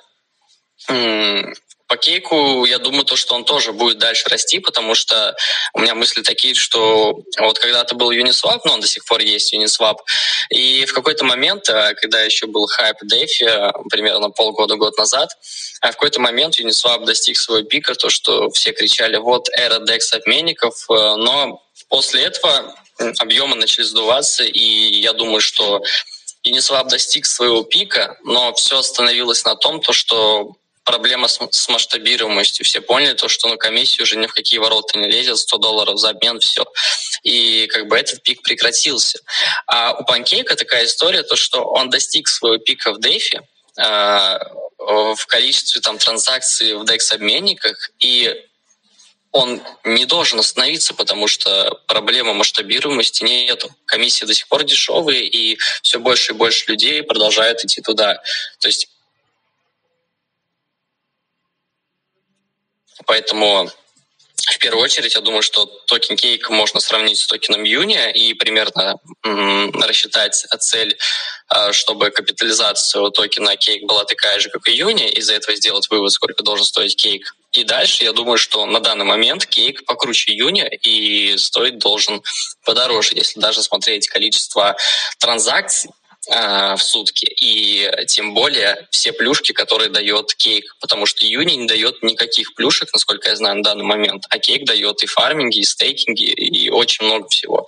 по 1.88 1.98
кейку, 1.98 2.66
я 2.66 2.80
думаю, 2.80 3.06
то, 3.06 3.16
что 3.16 3.34
он 3.36 3.46
тоже 3.46 3.72
будет 3.72 3.98
дальше 3.98 4.28
расти, 4.30 4.60
потому 4.60 4.94
что 4.94 5.36
у 5.74 5.80
меня 5.80 5.96
мысли 5.96 6.22
такие, 6.22 6.54
что 6.54 7.20
вот 7.40 7.60
когда-то 7.60 7.96
был 7.96 8.12
Uniswap, 8.12 8.62
но 8.66 8.74
он 8.74 8.82
до 8.82 8.88
сих 8.88 9.06
пор 9.06 9.22
есть 9.22 9.54
Uniswap, 9.54 9.98
и 10.50 10.86
в 10.86 10.94
какой-то 10.94 11.24
момент, 11.24 11.70
э, 11.70 11.94
когда 11.96 12.22
еще 12.22 12.48
был 12.48 12.68
хайп 12.68 12.98
DeFi, 13.04 13.72
примерно 13.90 14.30
полгода-год 14.30 14.98
назад, 14.98 15.30
а 15.82 15.92
в 15.92 15.94
какой-то 15.94 16.20
момент 16.20 16.60
Uniswap 16.60 17.06
достиг 17.06 17.38
своего 17.38 17.66
пика, 17.66 17.96
то, 17.96 18.10
что 18.10 18.50
все 18.52 18.74
кричали, 18.74 19.18
вот 19.18 19.48
эра 19.50 19.80
DEX-обменников, 19.80 20.86
э, 20.90 20.94
но 21.16 21.64
после 21.88 22.24
этого 22.24 22.76
объемы 23.20 23.56
начали 23.56 23.84
сдуваться, 23.84 24.44
и 24.44 25.00
я 25.00 25.14
думаю, 25.14 25.40
что 25.40 25.82
Uniswap 26.46 26.90
достиг 26.90 27.26
своего 27.26 27.64
пика, 27.64 28.18
но 28.24 28.54
все 28.54 28.80
остановилось 28.80 29.46
на 29.46 29.56
том, 29.56 29.80
то, 29.80 29.94
что 29.94 30.56
проблема 30.88 31.28
с, 31.28 31.38
с 31.52 31.68
масштабируемостью. 31.68 32.66
Все 32.66 32.80
поняли 32.80 33.14
то, 33.14 33.28
что 33.28 33.50
на 33.50 33.58
комиссию 33.58 34.04
уже 34.04 34.16
ни 34.16 34.26
в 34.26 34.34
какие 34.34 34.58
ворота 34.58 34.98
не 34.98 35.08
лезет, 35.08 35.38
100 35.38 35.58
долларов 35.58 36.00
за 36.00 36.12
обмен, 36.12 36.40
все. 36.40 36.66
И 37.24 37.68
как 37.68 37.88
бы 37.88 37.98
этот 37.98 38.24
пик 38.24 38.42
прекратился. 38.42 39.20
А 39.68 39.94
у 39.94 40.06
Панкейка 40.06 40.56
такая 40.56 40.86
история, 40.86 41.24
то, 41.24 41.36
что 41.36 41.66
он 41.66 41.90
достиг 41.90 42.30
своего 42.30 42.58
пика 42.58 42.94
в 42.94 43.02
Дефи, 43.02 43.42
э, 43.78 44.40
в 44.80 45.26
количестве 45.28 45.82
там 45.82 45.98
транзакций 45.98 46.76
в 46.76 46.84
DEX-обменниках, 46.84 47.92
и 48.00 48.34
он 49.34 49.62
не 49.84 50.06
должен 50.06 50.40
остановиться, 50.40 50.94
потому 50.94 51.28
что 51.28 51.82
проблемы 51.88 52.34
масштабируемости 52.34 53.24
нет. 53.24 53.66
Комиссии 53.86 54.24
до 54.24 54.34
сих 54.34 54.48
пор 54.48 54.64
дешевые, 54.64 55.28
и 55.28 55.58
все 55.84 56.00
больше 56.00 56.32
и 56.32 56.36
больше 56.36 56.72
людей 56.72 57.04
продолжают 57.04 57.64
идти 57.66 57.82
туда. 57.82 58.22
То 58.60 58.70
есть 58.70 58.88
Поэтому 63.06 63.70
в 64.50 64.60
первую 64.60 64.84
очередь, 64.84 65.16
я 65.16 65.22
думаю, 65.22 65.42
что 65.42 65.66
токен 65.66 66.16
кейк 66.16 66.50
можно 66.50 66.80
сравнить 66.80 67.20
с 67.20 67.28
токеном 67.28 67.64
Юни 67.64 68.12
и 68.12 68.34
примерно 68.34 68.96
м- 69.24 69.72
рассчитать 69.82 70.46
цель, 70.60 70.98
а, 71.48 71.74
чтобы 71.74 72.12
капитализация 72.12 73.02
у 73.02 73.10
токена 73.10 73.58
кейк 73.58 73.84
была 73.86 74.06
такая 74.06 74.40
же, 74.40 74.50
как 74.50 74.68
и 74.68 74.72
Юни, 74.72 75.10
из-за 75.12 75.34
этого 75.34 75.56
сделать 75.56 75.90
вывод, 75.90 76.12
сколько 76.14 76.44
должен 76.44 76.66
стоить 76.66 76.96
кейк. 76.96 77.36
И 77.52 77.64
дальше 77.64 78.04
я 78.04 78.14
думаю, 78.14 78.38
что 78.38 78.66
на 78.66 78.80
данный 78.80 79.06
момент 79.06 79.46
кейк 79.46 79.86
покруче 79.86 80.34
Юни 80.34 80.68
и 80.82 81.38
стоить 81.38 81.78
должен 81.80 82.22
подороже, 82.64 83.16
если 83.16 83.40
даже 83.40 83.64
смотреть 83.64 84.08
количество 84.08 84.78
транзакций, 85.20 85.90
Э, 86.30 86.76
в 86.76 86.84
сутки. 86.84 87.26
И 87.40 87.90
тем 88.08 88.34
более 88.34 88.88
все 88.92 89.14
плюшки, 89.14 89.54
которые 89.54 89.90
дает 89.90 90.34
кейк. 90.36 90.76
Потому 90.82 91.06
что 91.06 91.26
Юни 91.26 91.54
не 91.54 91.68
дает 91.68 92.04
никаких 92.04 92.54
плюшек, 92.54 92.92
насколько 92.92 93.30
я 93.30 93.36
знаю, 93.38 93.58
на 93.58 93.64
данный 93.64 93.86
момент. 93.86 94.26
А 94.30 94.38
кейк 94.38 94.66
дает 94.66 95.04
и 95.04 95.06
фарминги, 95.06 95.60
и 95.60 95.64
стейкинги, 95.64 96.26
и 96.26 96.70
очень 96.70 97.06
много 97.06 97.30
всего. 97.30 97.66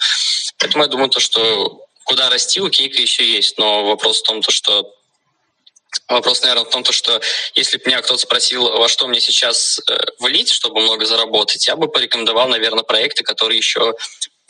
Поэтому 0.57 0.83
я 0.83 0.89
думаю, 0.89 1.09
то, 1.09 1.21
что 1.21 1.85
куда 2.03 2.29
расти 2.29 2.59
у 2.59 2.69
кейка 2.69 3.01
еще 3.01 3.25
есть. 3.25 3.57
Но 3.57 3.85
вопрос 3.85 4.19
в 4.19 4.23
том, 4.23 4.41
то, 4.41 4.51
что 4.51 4.93
Вопрос, 6.07 6.41
наверное, 6.41 6.65
в 6.65 6.69
том, 6.69 6.83
то, 6.83 6.91
что 6.91 7.19
если 7.55 7.77
бы 7.77 7.83
меня 7.87 8.01
кто-то 8.01 8.19
спросил, 8.19 8.63
во 8.63 8.87
что 8.87 9.07
мне 9.07 9.19
сейчас 9.19 9.79
э, 9.89 9.97
влить, 10.19 10.51
чтобы 10.51 10.81
много 10.81 11.05
заработать, 11.05 11.67
я 11.67 11.75
бы 11.75 11.87
порекомендовал, 11.87 12.47
наверное, 12.47 12.83
проекты, 12.83 13.23
которые 13.23 13.57
еще 13.57 13.95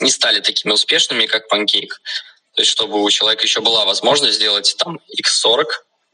не 0.00 0.10
стали 0.10 0.40
такими 0.40 0.72
успешными, 0.72 1.26
как 1.26 1.52
Pancake. 1.52 1.92
То 2.60 2.62
есть, 2.62 2.72
чтобы 2.72 3.02
у 3.02 3.08
человека 3.08 3.42
еще 3.44 3.62
была 3.62 3.86
возможность 3.86 4.34
сделать 4.34 4.76
там 4.76 5.00
X40 5.18 5.64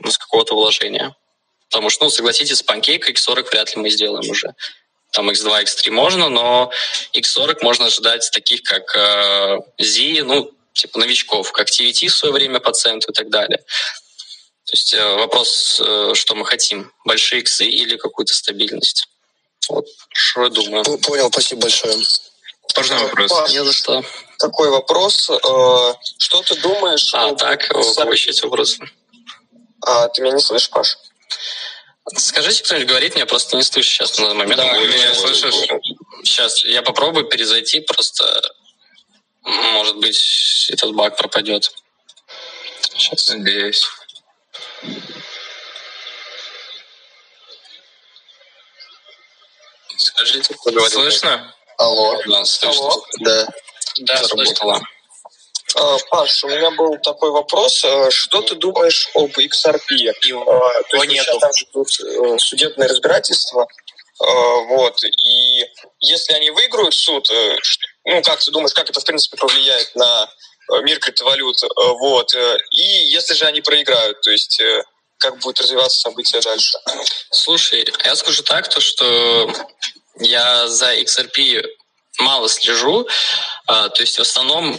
с 0.09 0.17
какого-то 0.17 0.55
вложения. 0.55 1.17
Потому 1.69 1.91
что, 1.91 2.05
ну, 2.05 2.11
согласитесь, 2.11 2.59
с 2.59 2.63
панкейка 2.63 3.11
X40 3.11 3.51
вряд 3.51 3.75
ли 3.75 3.83
мы 3.83 3.91
сделаем 3.91 4.31
уже. 4.31 4.55
Там 5.11 5.29
X2, 5.29 5.65
X3 5.65 5.91
можно, 5.91 6.29
но 6.29 6.71
X40 7.13 7.57
можно 7.63 7.87
ожидать 7.87 8.31
таких, 8.33 8.63
как 8.63 8.95
э, 8.95 9.59
Z, 9.81 10.23
ну, 10.23 10.53
типа 10.73 11.01
новичков, 11.01 11.51
как 11.51 11.69
TVT 11.69 12.07
в 12.07 12.15
свое 12.15 12.33
время 12.33 12.61
по 12.61 12.71
центру 12.71 13.11
и 13.11 13.15
так 13.15 13.29
далее. 13.29 13.59
То 13.59 14.73
есть 14.73 14.95
э, 14.95 15.17
вопрос, 15.17 15.83
э, 15.85 16.13
что 16.15 16.37
мы 16.37 16.47
хотим, 16.47 16.93
большие 17.05 17.41
иксы 17.41 17.67
или 17.67 17.97
какую-то 17.97 18.37
стабильность. 18.37 19.09
Вот, 19.69 19.87
что 20.11 20.45
я 20.45 20.51
думаю. 20.51 20.85
Понял, 20.85 21.29
спасибо 21.29 21.63
большое. 21.63 21.97
Можно 22.77 22.99
вопрос? 22.99 23.51
Не 23.51 23.65
за 23.65 23.73
что. 23.73 24.05
Такой 24.39 24.71
вопрос. 24.71 25.31
Э, 25.31 25.95
что 26.19 26.43
ты 26.43 26.57
думаешь... 26.61 27.15
А, 27.15 27.35
так, 27.35 27.69
кого 27.69 28.13
еще 28.13 28.31
есть 28.31 28.43
вопросы? 28.43 28.79
А, 29.83 30.09
ты 30.09 30.23
меня 30.23 30.35
не 30.35 30.41
слышишь, 30.41 30.71
Паш? 30.71 30.99
Скажите, 32.17 32.63
кто-нибудь 32.63 32.89
говорит, 32.89 33.15
меня 33.15 33.27
просто 33.27 33.57
не 33.57 33.63
слышу 33.63 33.89
сейчас 33.89 34.19
на 34.19 34.35
момент. 34.35 34.57
Да, 34.57 34.75
Вы 34.75 34.87
меня 34.87 35.15
слышишь? 35.15 35.55
Сейчас 36.23 36.65
я 36.65 36.83
попробую 36.83 37.27
перезайти, 37.27 37.81
просто 37.81 38.25
может 39.43 39.97
быть 39.97 40.69
этот 40.71 40.95
баг 40.95 41.17
пропадет. 41.17 41.73
Сейчас. 42.81 43.29
Надеюсь. 43.29 43.85
Скажите, 49.97 50.55
кто 50.55 50.71
говорит. 50.71 50.93
Слышно? 50.93 51.56
Алло. 51.79 52.21
Да, 52.27 52.45
слышно. 52.45 52.87
Алло. 52.87 53.05
Да. 53.21 53.47
Да, 53.99 54.17
слышно. 54.19 54.55
Заработало. 54.55 54.81
А, 55.75 55.99
Паш, 56.11 56.45
у 56.45 56.49
меня 56.49 56.71
был 56.71 56.97
такой 56.99 57.31
вопрос. 57.31 57.85
А, 57.85 58.11
Что 58.11 58.41
ты 58.43 58.55
думаешь 58.55 59.09
об 59.15 59.31
XRP? 59.37 60.11
А, 60.47 60.83
То 60.91 61.03
есть 61.03 61.11
сейчас 61.11 61.39
там 61.39 61.51
ждут 61.53 61.89
э, 62.01 62.39
судебное 62.39 62.89
разбирательство. 62.89 63.67
А, 64.21 64.25
Вот. 64.69 65.03
И 65.05 65.65
если 66.01 66.33
они 66.35 66.51
выиграют 66.51 66.95
суд, 66.95 67.31
э, 67.31 67.57
ну, 68.05 68.23
как 68.23 68.41
ты 68.43 68.51
думаешь, 68.51 68.73
как 68.75 68.89
это, 68.89 69.01
в 69.01 69.05
принципе, 69.05 69.37
повлияет 69.37 69.95
на 69.97 70.31
э, 70.73 70.81
мир 70.83 70.99
криптовалют? 70.99 71.59
Вот. 71.77 72.35
И 72.35 72.83
если 72.83 73.35
же 73.35 73.45
они 73.45 73.61
проиграют, 73.61 74.21
то 74.23 74.31
есть 74.31 74.61
как 75.19 75.39
будут 75.39 75.61
развиваться 75.61 76.01
события 76.01 76.41
дальше? 76.41 76.79
Слушай, 77.31 77.87
я 78.05 78.15
скажу 78.17 78.43
так, 78.43 78.69
то 78.69 78.81
что 78.81 79.51
я 80.19 80.69
за 80.69 80.95
XRP 80.97 81.63
мало 82.19 82.49
слежу, 82.49 83.07
а, 83.67 83.89
то 83.89 84.03
есть 84.03 84.19
в 84.19 84.23
основном 84.23 84.75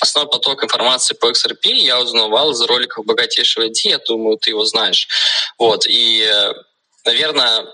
основной 0.00 0.30
поток 0.30 0.64
информации 0.64 1.14
по 1.14 1.30
XRP 1.30 1.72
я 1.72 2.00
узнавал 2.00 2.52
из 2.52 2.60
роликов 2.62 3.04
богатейшего 3.04 3.68
Ди, 3.68 3.90
я 3.90 3.98
думаю, 3.98 4.38
ты 4.38 4.50
его 4.50 4.64
знаешь. 4.64 5.08
Вот, 5.58 5.86
и, 5.86 6.22
э, 6.22 6.52
наверное, 7.04 7.66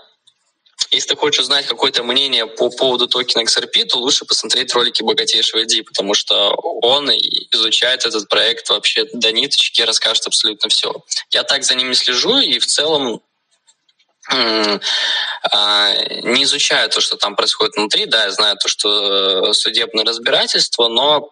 если 0.91 1.09
ты 1.09 1.15
хочешь 1.15 1.41
узнать 1.41 1.65
какое-то 1.65 2.03
мнение 2.03 2.45
по 2.45 2.69
поводу 2.69 3.07
токена 3.07 3.41
XRP, 3.41 3.85
то 3.85 3.97
лучше 3.97 4.25
посмотреть 4.25 4.73
ролики 4.73 5.03
богатейшего 5.03 5.65
Ди, 5.65 5.81
потому 5.81 6.13
что 6.13 6.51
он 6.81 7.11
и 7.11 7.47
изучает 7.51 8.05
этот 8.05 8.29
проект 8.29 8.69
вообще 8.69 9.05
до 9.13 9.31
ниточки, 9.31 9.81
расскажет 9.81 10.27
абсолютно 10.27 10.69
все. 10.69 10.93
Я 11.31 11.43
так 11.43 11.63
за 11.63 11.75
ними 11.75 11.93
слежу, 11.93 12.37
и 12.37 12.59
в 12.59 12.65
целом 12.65 13.21
не 16.23 16.43
изучаю 16.43 16.89
то, 16.89 17.01
что 17.01 17.17
там 17.17 17.35
происходит 17.35 17.75
внутри, 17.75 18.05
да, 18.05 18.25
я 18.25 18.31
знаю 18.31 18.57
то, 18.61 18.67
что 18.67 19.49
э, 19.49 19.53
судебное 19.53 20.05
разбирательство, 20.05 20.87
но 20.87 21.31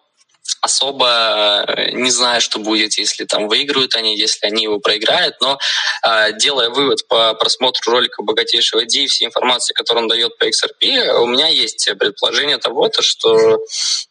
особо 0.60 1.64
э, 1.68 1.90
не 1.92 2.10
знаю, 2.10 2.40
что 2.40 2.58
будет, 2.58 2.98
если 2.98 3.24
там 3.24 3.48
выиграют 3.48 3.94
они, 3.94 4.16
если 4.16 4.46
они 4.46 4.64
его 4.64 4.78
проиграют, 4.78 5.36
но 5.40 5.58
а, 6.02 6.32
делая 6.32 6.70
вывод 6.70 7.06
по 7.08 7.34
просмотру 7.34 7.92
ролика 7.92 8.22
богатейшего 8.22 8.84
Ди 8.84 9.04
и 9.04 9.06
всей 9.06 9.26
информации, 9.26 9.74
которую 9.74 10.04
он 10.04 10.08
дает 10.08 10.38
по 10.38 10.44
XRP, 10.44 11.18
у 11.18 11.26
меня 11.26 11.48
есть 11.48 11.88
предположение 11.98 12.58
того, 12.58 12.88
то, 12.88 13.02
что 13.02 13.58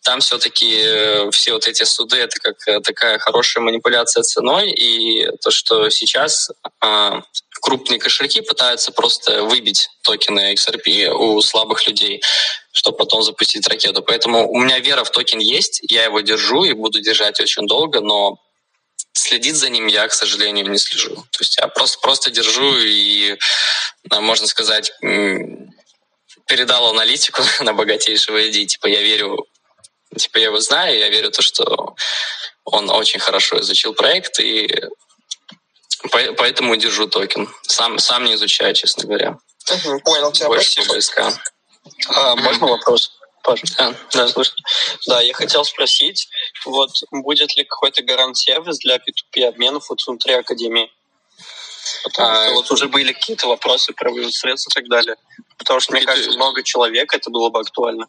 там 0.03 0.19
все-таки 0.19 1.29
все 1.31 1.53
вот 1.53 1.67
эти 1.67 1.83
суды 1.83 2.17
это 2.17 2.39
как 2.39 2.55
э, 2.67 2.79
такая 2.81 3.17
хорошая 3.19 3.63
манипуляция 3.63 4.23
ценой, 4.23 4.71
и 4.71 5.27
то, 5.41 5.51
что 5.51 5.89
сейчас 5.89 6.49
а, 6.81 7.21
крупные 7.61 7.99
кошельки 7.99 8.41
пытаются 8.41 8.91
просто 8.91 9.43
выбить 9.43 9.89
токены 10.03 10.53
XRP 10.53 11.09
у 11.09 11.41
слабых 11.41 11.87
людей, 11.87 12.21
чтобы 12.71 12.97
потом 12.97 13.23
запустить 13.23 13.67
ракету. 13.67 14.01
Поэтому 14.03 14.49
у 14.49 14.59
меня 14.59 14.79
вера 14.79 15.03
в 15.03 15.11
токен 15.11 15.39
есть, 15.39 15.79
я 15.89 16.03
его 16.03 16.21
держу 16.21 16.63
и 16.63 16.73
буду 16.73 17.01
держать 17.01 17.39
очень 17.39 17.67
долго, 17.67 18.01
но 18.01 18.37
следить 19.13 19.55
за 19.55 19.69
ним 19.69 19.87
я, 19.87 20.07
к 20.07 20.13
сожалению, 20.13 20.69
не 20.69 20.77
слежу. 20.77 21.15
То 21.15 21.39
есть 21.39 21.57
я 21.57 21.67
просто, 21.67 21.99
просто 21.99 22.31
держу 22.31 22.77
и, 22.77 23.37
а, 24.09 24.21
можно 24.21 24.47
сказать, 24.47 24.91
передал 26.47 26.89
аналитику 26.89 27.41
на 27.61 27.73
богатейшего 27.73 28.37
ID. 28.37 28.65
Типа 28.65 28.87
я 28.87 29.01
верю, 29.01 29.47
типа 30.15 30.37
я 30.37 30.45
его 30.45 30.59
знаю, 30.59 30.97
я 30.97 31.09
верю 31.09 31.29
в 31.29 31.35
то, 31.35 31.41
что 31.41 31.95
он 32.65 32.89
очень 32.89 33.19
хорошо 33.19 33.59
изучил 33.59 33.93
проект, 33.93 34.39
и 34.39 34.67
по- 36.09 36.33
поэтому 36.37 36.75
держу 36.75 37.07
токен. 37.07 37.49
Сам, 37.63 37.99
сам 37.99 38.23
не 38.25 38.35
изучаю, 38.35 38.73
честно 38.73 39.03
говоря. 39.05 39.37
Понял 40.03 40.31
тебя. 40.31 40.47
Больше 40.47 40.69
всего 40.69 40.93
близка. 40.93 41.31
А, 42.09 42.35
можно 42.35 42.67
вопрос? 42.67 43.11
Паш? 43.43 43.61
Да, 43.77 43.93
да. 44.13 44.27
Слышно? 44.27 44.55
Да, 45.07 45.21
я 45.21 45.33
хотел 45.33 45.63
спросить, 45.65 46.27
вот 46.65 46.89
будет 47.11 47.55
ли 47.57 47.63
какой-то 47.63 48.01
гарант-сервис 48.03 48.79
для 48.79 48.95
P2P 48.97 49.43
обменов 49.47 49.89
вот 49.89 50.01
внутри 50.05 50.33
Академии? 50.33 50.91
Потому 52.03 52.29
А, 52.29 52.45
что 52.45 52.53
вот 52.55 52.71
уже 52.71 52.87
были 52.87 53.13
какие-то 53.13 53.47
вопросы 53.47 53.93
про 53.93 54.11
вывод 54.11 54.33
средств 54.33 54.67
и 54.71 54.73
так 54.73 54.87
далее. 54.89 55.15
Потому 55.57 55.79
что, 55.79 55.91
мне 55.93 56.01
P2P. 56.01 56.05
кажется, 56.05 56.31
много 56.31 56.63
человек, 56.63 57.13
это 57.13 57.29
было 57.29 57.49
бы 57.49 57.59
актуально. 57.59 58.07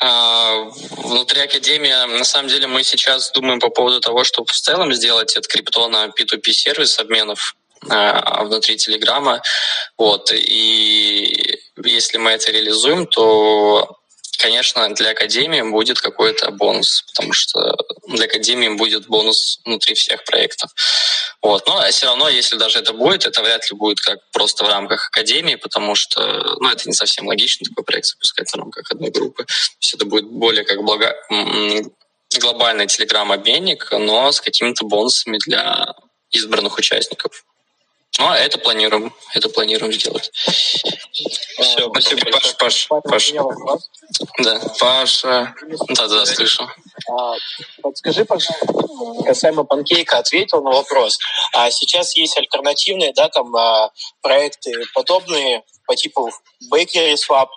А, 0.00 0.64
Внутри 1.04 1.42
Академии, 1.42 2.18
на 2.18 2.24
самом 2.24 2.48
деле, 2.48 2.66
мы 2.66 2.82
сейчас 2.84 3.30
думаем 3.32 3.60
по 3.60 3.70
поводу 3.70 4.00
того, 4.00 4.24
чтобы 4.24 4.48
в 4.52 4.56
целом 4.56 4.92
сделать 4.92 5.36
от 5.36 5.46
криптона 5.46 6.12
P2P 6.18 6.52
сервис 6.52 6.98
обменов 6.98 7.56
а, 7.88 8.44
внутри 8.44 8.76
Телеграма. 8.76 9.42
Вот. 9.98 10.32
И 10.32 11.58
если 11.84 12.18
мы 12.18 12.30
это 12.30 12.50
реализуем, 12.50 13.06
то 13.06 13.99
конечно, 14.40 14.92
для 14.94 15.10
Академии 15.10 15.62
будет 15.62 16.00
какой-то 16.00 16.50
бонус, 16.50 17.04
потому 17.08 17.32
что 17.32 17.76
для 18.08 18.24
Академии 18.24 18.68
будет 18.68 19.06
бонус 19.06 19.60
внутри 19.64 19.94
всех 19.94 20.24
проектов. 20.24 20.70
Вот. 21.42 21.66
Но 21.66 21.82
все 21.90 22.06
равно, 22.06 22.28
если 22.28 22.56
даже 22.56 22.78
это 22.78 22.92
будет, 22.92 23.26
это 23.26 23.42
вряд 23.42 23.70
ли 23.70 23.76
будет 23.76 24.00
как 24.00 24.18
просто 24.32 24.64
в 24.64 24.68
рамках 24.68 25.08
Академии, 25.08 25.56
потому 25.56 25.94
что 25.94 26.20
ну, 26.60 26.70
это 26.70 26.88
не 26.88 26.94
совсем 26.94 27.26
логично 27.26 27.66
такой 27.68 27.84
проект 27.84 28.06
запускать 28.06 28.50
в 28.50 28.56
рамках 28.56 28.90
одной 28.90 29.10
группы. 29.10 29.44
То 29.44 29.52
есть 29.80 29.94
это 29.94 30.04
будет 30.06 30.26
более 30.26 30.64
как 30.64 30.82
благо... 30.82 31.14
глобальный 32.38 32.86
телеграм-обменник, 32.86 33.90
но 33.92 34.30
с 34.30 34.40
какими-то 34.40 34.84
бонусами 34.84 35.38
для 35.44 35.94
избранных 36.30 36.78
участников. 36.78 37.44
Ну, 38.18 38.26
а 38.28 38.36
это 38.36 38.58
планируем, 38.58 39.14
это 39.34 39.48
планируем 39.48 39.92
сделать. 39.92 40.30
Все, 40.34 41.88
спасибо 41.90 42.30
Паш, 42.30 42.56
Паш, 42.56 42.88
Паш, 43.04 43.32
Да, 44.38 44.60
Паша. 44.78 45.54
да, 45.88 46.08
да, 46.08 46.26
слышу. 46.26 46.68
А, 47.08 47.34
Подскажи, 47.82 48.24
пожалуйста, 48.24 48.66
касаемо 49.24 49.64
панкейка 49.64 50.18
ответил 50.18 50.62
на 50.62 50.70
вопрос. 50.70 51.18
А 51.54 51.70
сейчас 51.70 52.16
есть 52.16 52.36
альтернативные, 52.36 53.12
да, 53.14 53.28
там 53.28 53.54
а, 53.56 53.90
проекты 54.20 54.72
подобные 54.92 55.62
по 55.86 55.94
типу 55.96 56.30
Bakery 56.72 57.14
Swap 57.14 57.48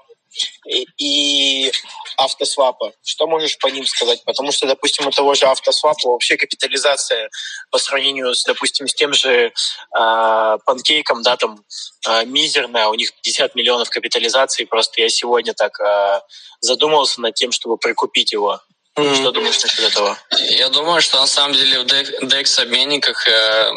и, 0.68 0.88
и 0.98 1.72
автосвапа. 2.18 2.94
Что 3.04 3.28
можешь 3.28 3.58
по 3.58 3.68
ним 3.68 3.86
сказать? 3.86 4.24
Потому 4.24 4.52
что, 4.52 4.68
допустим, 4.68 5.08
у 5.08 5.12
того 5.12 5.34
же 5.34 5.46
автосвапа 5.46 6.10
вообще 6.10 6.38
капитализация 6.38 7.30
по 7.72 7.80
сравнению 7.80 8.34
с, 8.34 8.44
допустим, 8.44 8.88
с 8.88 8.94
тем 8.94 9.14
же 9.14 9.54
а, 9.92 10.58
панкейком, 10.60 11.22
да, 11.24 11.38
там 11.38 11.64
а, 12.06 12.24
мизерная, 12.26 12.88
у 12.88 12.94
них 12.94 13.14
50 13.14 13.56
миллионов 13.56 13.90
капитализации. 13.90 14.66
Просто 14.66 15.02
я 15.02 15.10
сегодня 15.10 15.54
так 15.54 15.80
а, 15.80 16.22
задумался 16.62 17.22
над 17.22 17.36
тем, 17.36 17.52
чтобы 17.52 17.78
прикупить 17.78 18.32
его. 18.32 18.62
Что 18.96 19.32
думаешь 19.32 19.62
насчет 19.62 19.80
этого? 19.80 20.18
Я 20.50 20.70
думаю, 20.70 21.02
что 21.02 21.20
на 21.20 21.26
самом 21.26 21.54
деле 21.54 21.80
в 21.80 21.86
DEX-обменниках, 21.86 23.28
э, 23.28 23.72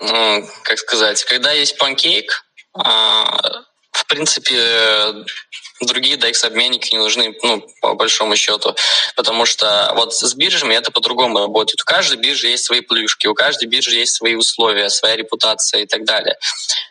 ну, 0.00 0.48
как 0.62 0.78
сказать, 0.78 1.22
когда 1.24 1.52
есть 1.52 1.76
панкейк, 1.76 2.46
э, 2.74 2.82
в 3.98 4.06
принципе, 4.06 4.54
э, 4.56 5.24
другие 5.80 6.16
DEX-обменники 6.16 6.92
не 6.92 6.98
нужны, 6.98 7.34
ну, 7.42 7.66
по 7.80 7.94
большому 7.94 8.36
счету, 8.36 8.74
потому 9.16 9.44
что 9.44 9.92
вот 9.94 10.14
с 10.14 10.34
биржами 10.34 10.74
это 10.74 10.90
по-другому 10.90 11.38
работает. 11.38 11.80
У 11.82 11.84
каждой 11.84 12.16
биржи 12.18 12.48
есть 12.48 12.64
свои 12.64 12.80
плюшки, 12.80 13.26
у 13.26 13.34
каждой 13.34 13.66
биржи 13.66 13.96
есть 13.96 14.14
свои 14.14 14.34
условия, 14.34 14.88
своя 14.90 15.16
репутация 15.16 15.82
и 15.82 15.86
так 15.86 16.04
далее. 16.04 16.36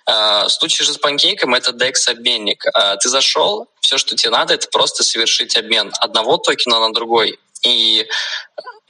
Э, 0.05 0.43
В 0.45 0.49
случае 0.49 0.85
же 0.85 0.93
с 0.93 0.97
панкейком 0.97 1.53
это 1.55 1.71
DEX-обменник. 1.71 2.65
Э, 2.67 2.97
Ты 3.01 3.09
зашел, 3.09 3.67
все, 3.81 3.97
что 3.97 4.15
тебе 4.15 4.31
надо, 4.31 4.53
это 4.53 4.67
просто 4.67 5.03
совершить 5.03 5.55
обмен 5.55 5.93
одного 5.99 6.37
токена 6.37 6.79
на 6.79 6.93
другой. 6.93 7.39
И 7.61 8.05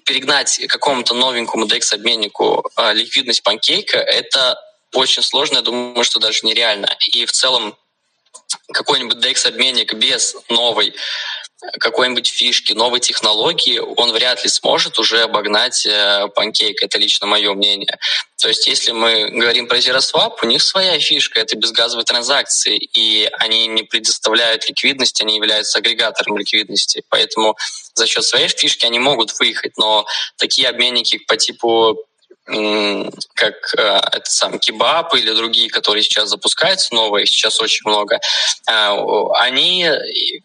перегнать 0.06 0.60
какому-то 0.67 1.13
новенькому 1.13 1.65
DEX-обменнику 1.67 2.63
э, 2.78 2.93
ликвидность 2.93 3.43
панкейка, 3.43 3.97
это 3.97 4.57
очень 4.93 5.22
сложно, 5.22 5.57
я 5.57 5.61
думаю, 5.61 6.03
что 6.03 6.20
даже 6.20 6.39
нереально. 6.43 6.89
И 7.13 7.26
в 7.26 7.32
целом 7.32 7.76
какой-нибудь 8.72 9.18
DEX-обменник 9.18 9.94
без 9.94 10.36
новой 10.50 10.94
какой-нибудь 11.80 12.28
фишки, 12.28 12.74
новой 12.74 13.00
технологии, 13.00 13.80
он 13.80 14.12
вряд 14.12 14.44
ли 14.44 14.50
сможет 14.50 15.00
уже 15.00 15.22
обогнать 15.22 15.86
э, 15.86 16.28
Pancake. 16.36 16.76
Это 16.82 17.00
лично 17.00 17.26
мое 17.26 17.54
мнение. 17.54 17.98
То 18.40 18.48
есть, 18.48 18.68
если 18.68 18.92
мы 18.92 19.30
говорим 19.32 19.68
про 19.68 19.78
ZeroSwap, 19.78 20.36
у 20.44 20.46
них 20.46 20.62
своя 20.62 21.00
фишка, 21.00 21.40
это 21.40 21.58
безгазовые 21.58 22.06
транзакции, 22.06 22.78
и 22.78 23.28
они 23.40 23.66
не 23.68 23.84
предоставляют 23.84 24.70
ликвидность, 24.70 25.20
они 25.22 25.36
являются 25.38 25.80
агрегатором 25.80 26.38
ликвидности. 26.38 27.04
Поэтому 27.10 27.58
за 27.96 28.06
счет 28.06 28.24
своей 28.24 28.50
фишки 28.50 28.86
они 28.86 29.00
могут 29.00 29.38
выехать, 29.40 29.78
но 29.78 30.06
такие 30.38 30.70
обменники 30.70 31.18
по 31.18 31.38
типу 31.38 31.98
как 32.48 33.74
э, 33.78 34.00
это 34.12 34.32
сам 34.32 34.58
Кибап 34.60 35.14
или 35.16 35.32
другие, 35.32 35.70
которые 35.70 36.04
сейчас 36.04 36.30
запускаются, 36.30 36.93
новые, 36.93 37.26
сейчас 37.26 37.60
очень 37.62 37.89
много, 37.89 38.20
э, 38.70 38.98
они, 39.36 39.89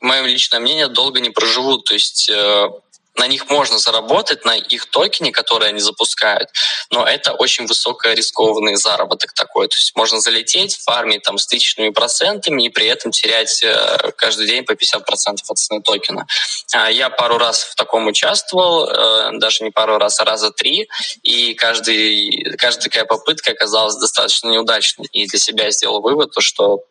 мое 0.00 0.22
личное 0.22 0.60
мнение, 0.60 0.88
долго 0.88 1.20
не 1.20 1.30
проживут. 1.30 1.84
То 1.84 1.94
есть 1.94 2.28
э, 2.28 2.68
на 3.16 3.26
них 3.26 3.50
можно 3.50 3.78
заработать, 3.78 4.44
на 4.44 4.56
их 4.56 4.86
токене, 4.86 5.32
которые 5.32 5.68
они 5.68 5.80
запускают, 5.80 6.48
но 6.90 7.06
это 7.06 7.32
очень 7.32 7.66
высокорискованный 7.66 8.76
заработок 8.76 9.32
такой. 9.32 9.68
То 9.68 9.76
есть 9.76 9.94
можно 9.94 10.20
залететь, 10.20 10.76
фармить 10.76 11.22
там 11.22 11.38
с 11.38 11.46
тысячными 11.46 11.90
процентами 11.90 12.64
и 12.64 12.68
при 12.70 12.86
этом 12.86 13.10
терять 13.10 13.62
э, 13.62 14.12
каждый 14.16 14.46
день 14.46 14.64
по 14.64 14.72
50% 14.72 15.38
от 15.48 15.58
цены 15.58 15.82
токена. 15.82 16.26
А 16.74 16.90
я 16.90 17.10
пару 17.10 17.38
раз 17.38 17.64
в 17.64 17.74
таком 17.74 18.06
участвовал, 18.06 18.86
э, 18.86 19.38
даже 19.38 19.64
не 19.64 19.70
пару 19.70 19.98
раз, 19.98 20.20
а 20.20 20.24
раза 20.24 20.50
три, 20.50 20.88
и 21.22 21.54
каждый, 21.54 22.56
каждая 22.58 22.84
такая 22.84 23.04
попытка 23.04 23.52
оказалась 23.52 23.96
достаточно 23.96 24.48
неудачной. 24.48 25.06
И 25.12 25.26
для 25.26 25.38
себя 25.38 25.64
я 25.66 25.70
сделал 25.70 26.00
вывод, 26.00 26.32
то, 26.32 26.40
что 26.40 26.84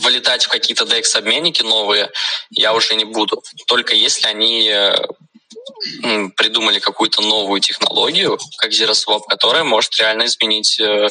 вылетать 0.00 0.44
в 0.44 0.48
какие-то 0.48 0.84
DEX-обменники 0.84 1.62
новые 1.62 2.10
я 2.50 2.72
уже 2.72 2.94
не 2.94 3.04
буду. 3.04 3.42
Только 3.66 3.94
если 3.94 4.26
они 4.26 4.68
э, 4.68 4.94
придумали 6.36 6.78
какую-то 6.78 7.20
новую 7.22 7.60
технологию, 7.60 8.38
как 8.58 8.70
ZeroSwap, 8.70 9.22
которая 9.28 9.64
может 9.64 9.96
реально 9.98 10.26
изменить 10.26 10.80
э, 10.80 11.08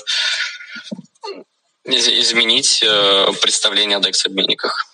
изменить 1.86 2.82
э, 2.84 3.28
представление 3.42 3.98
о 3.98 4.02
DEX-обменниках. 4.02 4.86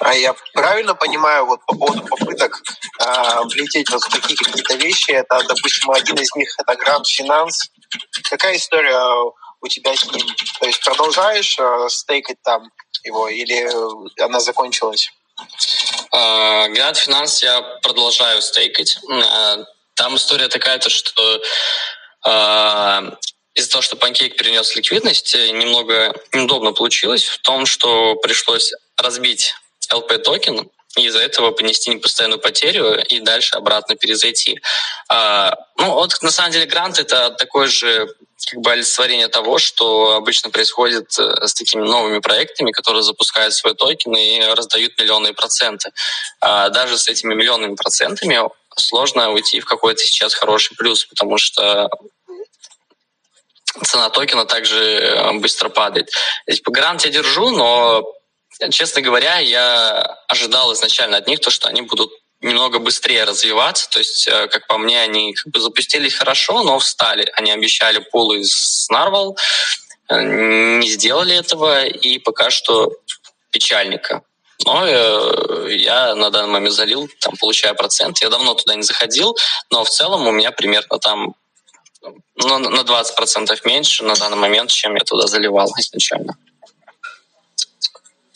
А 0.00 0.14
я 0.14 0.34
правильно 0.52 0.94
понимаю, 0.94 1.46
вот 1.46 1.64
по 1.66 1.76
поводу 1.76 2.02
попыток 2.02 2.60
э, 3.00 3.04
влететь 3.44 3.88
вот 3.90 4.02
в 4.02 4.08
такие 4.08 4.36
какие-то 4.36 4.74
вещи, 4.74 5.12
это, 5.12 5.40
допустим, 5.46 5.90
один 5.92 6.16
из 6.16 6.34
них 6.34 6.52
это 6.58 6.74
Grand 6.76 7.06
Finance. 7.06 7.70
Какая 8.28 8.56
история 8.56 8.98
у 9.64 9.68
тебя 9.68 9.96
с 9.96 10.04
ним? 10.04 10.26
То 10.60 10.66
есть 10.66 10.80
продолжаешь 10.84 11.58
э, 11.58 11.88
стейкать 11.88 12.40
там 12.42 12.70
его 13.02 13.28
или 13.28 13.68
она 14.22 14.40
закончилась? 14.40 15.10
Grand 16.12 16.96
Finance 16.96 17.42
я 17.42 17.60
продолжаю 17.82 18.40
стейкать. 18.42 18.98
Э, 19.10 19.64
там 19.94 20.16
история 20.16 20.48
такая, 20.48 20.78
то, 20.78 20.90
что 20.90 21.42
э, 22.26 23.10
из-за 23.54 23.70
того, 23.70 23.82
что 23.82 23.96
Pancake 23.96 24.36
перенес 24.36 24.76
ликвидность, 24.76 25.34
немного 25.34 26.14
неудобно 26.32 26.72
получилось 26.72 27.24
в 27.24 27.38
том, 27.38 27.66
что 27.66 28.16
пришлось 28.16 28.72
разбить 28.96 29.54
LP 29.90 30.18
токен, 30.18 30.70
и 30.96 31.06
из-за 31.06 31.20
этого 31.20 31.50
понести 31.50 31.90
непостоянную 31.90 32.40
потерю 32.40 33.00
и 33.02 33.20
дальше 33.20 33.56
обратно 33.56 33.96
перезайти. 33.96 34.60
А, 35.08 35.54
ну, 35.76 35.92
вот 35.92 36.22
на 36.22 36.30
самом 36.30 36.52
деле 36.52 36.66
грант 36.66 36.98
это 36.98 37.30
такой 37.30 37.66
же 37.66 38.08
как 38.50 38.60
бы 38.60 38.72
олицетворение 38.72 39.28
того, 39.28 39.58
что 39.58 40.14
обычно 40.14 40.50
происходит 40.50 41.18
э, 41.18 41.46
с 41.46 41.54
такими 41.54 41.82
новыми 41.82 42.18
проектами, 42.18 42.72
которые 42.72 43.02
запускают 43.02 43.54
свои 43.54 43.74
токены 43.74 44.36
и 44.36 44.42
раздают 44.42 44.98
миллионные 44.98 45.32
проценты. 45.32 45.90
А 46.40 46.68
даже 46.68 46.98
с 46.98 47.08
этими 47.08 47.34
миллионными 47.34 47.74
процентами 47.74 48.40
сложно 48.76 49.30
уйти 49.30 49.60
в 49.60 49.64
какой-то 49.64 50.02
сейчас 50.02 50.34
хороший 50.34 50.76
плюс, 50.76 51.04
потому 51.04 51.38
что 51.38 51.88
цена 53.84 54.10
токена 54.10 54.44
также 54.44 54.78
э, 54.78 55.32
быстро 55.34 55.68
падает. 55.68 56.10
Типа, 56.50 56.70
грант 56.70 57.04
я 57.04 57.10
держу, 57.10 57.50
но 57.50 58.04
Честно 58.70 59.02
говоря, 59.02 59.38
я 59.38 60.18
ожидал 60.28 60.72
изначально 60.74 61.16
от 61.16 61.26
них 61.26 61.40
то, 61.40 61.50
что 61.50 61.68
они 61.68 61.82
будут 61.82 62.12
немного 62.44 62.78
быстрее 62.78 63.24
развиваться. 63.24 63.88
То 63.90 63.98
есть, 63.98 64.28
э, 64.28 64.46
как 64.48 64.66
по 64.66 64.78
мне, 64.78 65.00
они 65.00 65.34
как 65.34 65.52
бы 65.52 65.60
запустились 65.60 66.14
хорошо, 66.14 66.62
но 66.62 66.78
встали. 66.78 67.30
Они 67.36 67.50
обещали 67.50 67.98
пул 67.98 68.32
из 68.32 68.86
Нарвал, 68.90 69.36
э, 70.08 70.22
не 70.78 70.88
сделали 70.88 71.36
этого, 71.36 71.84
и 71.84 72.18
пока 72.18 72.50
что 72.50 72.92
печальника. 73.50 74.22
Но 74.64 74.86
э, 74.86 75.74
я 75.76 76.14
на 76.14 76.30
данный 76.30 76.52
момент 76.52 76.74
залил, 76.74 77.08
там, 77.20 77.34
получая 77.40 77.74
процент. 77.74 78.18
Я 78.22 78.28
давно 78.28 78.54
туда 78.54 78.74
не 78.74 78.82
заходил, 78.82 79.36
но 79.70 79.84
в 79.84 79.90
целом 79.90 80.26
у 80.26 80.30
меня 80.30 80.52
примерно 80.52 80.98
там 80.98 81.34
ну, 82.36 82.58
на 82.58 82.80
20% 82.80 83.58
меньше 83.64 84.04
на 84.04 84.14
данный 84.14 84.36
момент, 84.36 84.70
чем 84.70 84.94
я 84.94 85.00
туда 85.00 85.26
заливал 85.26 85.72
изначально. 85.78 86.36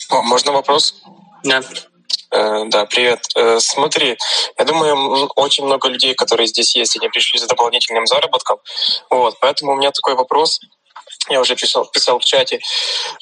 О, 0.09 0.21
можно 0.23 0.51
вопрос? 0.51 0.95
Да. 1.43 1.59
Э, 1.59 1.61
да, 2.31 2.85
привет. 2.85 3.19
Э, 3.35 3.59
смотри, 3.59 4.17
я 4.57 4.65
думаю, 4.65 5.27
очень 5.35 5.65
много 5.65 5.89
людей, 5.89 6.13
которые 6.13 6.47
здесь 6.47 6.75
есть, 6.75 6.95
они 6.97 7.09
пришли 7.09 7.39
за 7.39 7.47
дополнительным 7.47 8.05
заработком. 8.05 8.59
Вот, 9.09 9.39
поэтому 9.39 9.73
у 9.73 9.75
меня 9.75 9.91
такой 9.91 10.15
вопрос 10.15 10.59
я 11.29 11.39
уже 11.39 11.55
писал, 11.55 11.85
писал 11.85 12.19
в 12.19 12.25
чате, 12.25 12.59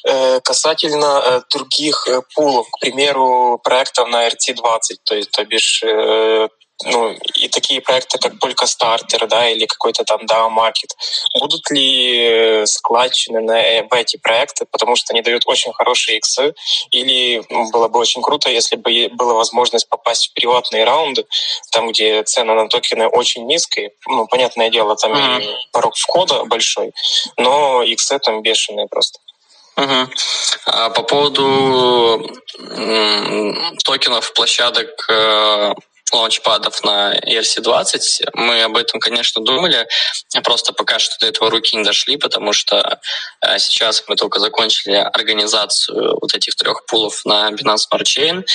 э, 0.05 0.39
касательно 0.41 1.21
э, 1.23 1.41
других 1.51 2.07
э, 2.07 2.21
пулов, 2.35 2.67
к 2.71 2.79
примеру, 2.79 3.59
проектов 3.63 4.07
на 4.09 4.27
RT20, 4.27 4.79
то 5.03 5.15
есть, 5.15 5.31
то 5.31 5.43
бишь, 5.45 5.83
э, 5.83 6.47
ну, 6.86 7.15
и 7.36 7.47
такие 7.49 7.82
проекты, 7.82 8.19
как 8.19 8.38
только 8.39 8.67
стартер, 8.67 9.28
да, 9.28 9.49
или 9.49 9.65
какой-то 9.65 10.03
там 10.03 10.21
DAO 10.21 10.49
Market, 10.49 10.91
будут 11.39 11.69
ли 11.71 12.65
складчены 12.65 13.41
на, 13.41 13.59
э, 13.59 13.84
в 13.84 13.93
эти 13.93 14.17
проекты, 14.17 14.65
потому 14.71 14.95
что 14.95 15.13
они 15.13 15.21
дают 15.21 15.43
очень 15.47 15.73
хорошие 15.73 16.17
иксы, 16.19 16.53
или 16.91 17.41
было 17.71 17.88
бы 17.88 17.99
очень 17.99 18.21
круто, 18.21 18.49
если 18.49 18.75
бы 18.75 19.09
была 19.13 19.34
возможность 19.34 19.89
попасть 19.89 20.30
в 20.30 20.34
приватные 20.34 20.84
раунды, 20.84 21.25
там, 21.71 21.89
где 21.89 22.23
цена 22.23 22.53
на 22.53 22.67
токены 22.69 23.07
очень 23.07 23.45
низкие, 23.47 23.91
ну, 24.07 24.28
понятное 24.28 24.69
дело, 24.69 24.95
там 24.95 25.13
mm-hmm. 25.13 25.43
и 25.43 25.55
порог 25.71 25.95
входа 25.95 26.43
большой, 26.45 26.93
но 27.38 27.82
иксы 27.84 28.19
там 28.19 28.41
бешеные 28.41 28.88
просто. 28.88 29.19
Угу. 29.78 30.09
А 30.65 30.89
по 30.89 31.03
поводу 31.03 32.19
токенов 33.84 34.34
площадок 34.34 35.05
э, 35.07 35.73
лаунчпадов 36.12 36.84
на 36.84 37.18
ERC-20. 37.20 38.30
Мы 38.34 38.64
об 38.64 38.78
этом, 38.78 38.99
конечно, 38.99 39.43
думали, 39.43 39.88
просто 40.43 40.74
пока 40.74 40.99
что 40.99 41.18
до 41.20 41.28
этого 41.28 41.49
руки 41.49 41.76
не 41.76 41.84
дошли, 41.84 42.18
потому 42.18 42.53
что 42.53 42.99
э, 43.41 43.60
сейчас 43.60 44.03
мы 44.08 44.16
только 44.16 44.39
закончили 44.39 44.95
организацию 44.95 46.18
вот 46.20 46.34
этих 46.34 46.55
трех 46.55 46.86
пулов 46.86 47.26
на 47.26 47.49
Binance 47.49 47.84
Smart 47.91 48.03
Chain, 48.03 48.45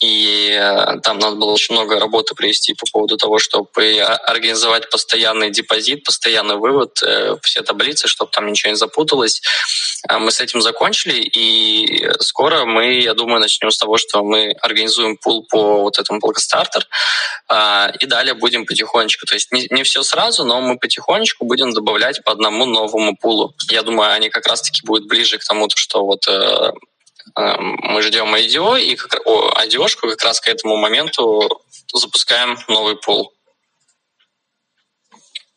и 0.00 0.50
э, 0.50 1.00
там 1.02 1.18
надо 1.18 1.36
было 1.36 1.52
очень 1.52 1.74
много 1.74 1.98
работы 1.98 2.34
провести 2.34 2.74
по 2.74 2.86
поводу 2.92 3.16
того, 3.16 3.38
чтобы 3.38 3.68
организовать 4.26 4.90
постоянный 4.90 5.50
депозит, 5.50 6.04
постоянный 6.04 6.56
вывод, 6.56 7.02
э, 7.02 7.36
все 7.42 7.62
таблицы, 7.62 8.08
чтобы 8.08 8.30
там 8.30 8.46
ничего 8.46 8.70
не 8.70 8.76
запуталось. 8.76 9.40
Мы 10.10 10.30
с 10.30 10.40
этим 10.40 10.60
закончили, 10.60 11.20
и 11.20 12.08
скоро 12.20 12.64
мы, 12.64 13.00
я 13.00 13.14
думаю, 13.14 13.40
начнем 13.40 13.70
с 13.70 13.78
того, 13.78 13.96
что 13.96 14.22
мы 14.22 14.52
организуем 14.62 15.16
пул 15.16 15.44
по 15.50 15.80
вот 15.80 15.98
этому 15.98 16.20
Благостартер, 16.20 16.86
а, 16.90 16.97
и 18.00 18.06
далее 18.06 18.34
будем 18.34 18.66
потихонечку. 18.66 19.26
То 19.26 19.34
есть 19.34 19.52
не, 19.52 19.66
не 19.70 19.82
все 19.82 20.02
сразу, 20.02 20.44
но 20.44 20.60
мы 20.60 20.78
потихонечку 20.78 21.44
будем 21.44 21.72
добавлять 21.72 22.22
по 22.24 22.32
одному 22.32 22.66
новому 22.66 23.16
пулу. 23.16 23.54
Я 23.70 23.82
думаю, 23.82 24.12
они 24.12 24.28
как 24.28 24.46
раз-таки 24.46 24.82
будут 24.84 25.08
ближе 25.08 25.38
к 25.38 25.44
тому, 25.44 25.68
что 25.74 26.04
вот 26.04 26.28
э, 26.28 26.72
э, 27.36 27.56
мы 27.58 28.02
ждем 28.02 28.34
IDO, 28.34 28.80
и 28.80 28.96
как, 28.96 29.26
о, 29.26 29.50
IDO 29.64 29.88
как 29.96 30.22
раз 30.24 30.40
к 30.40 30.48
этому 30.48 30.76
моменту 30.76 31.62
запускаем 31.92 32.58
новый 32.68 32.96
пул. 32.96 33.32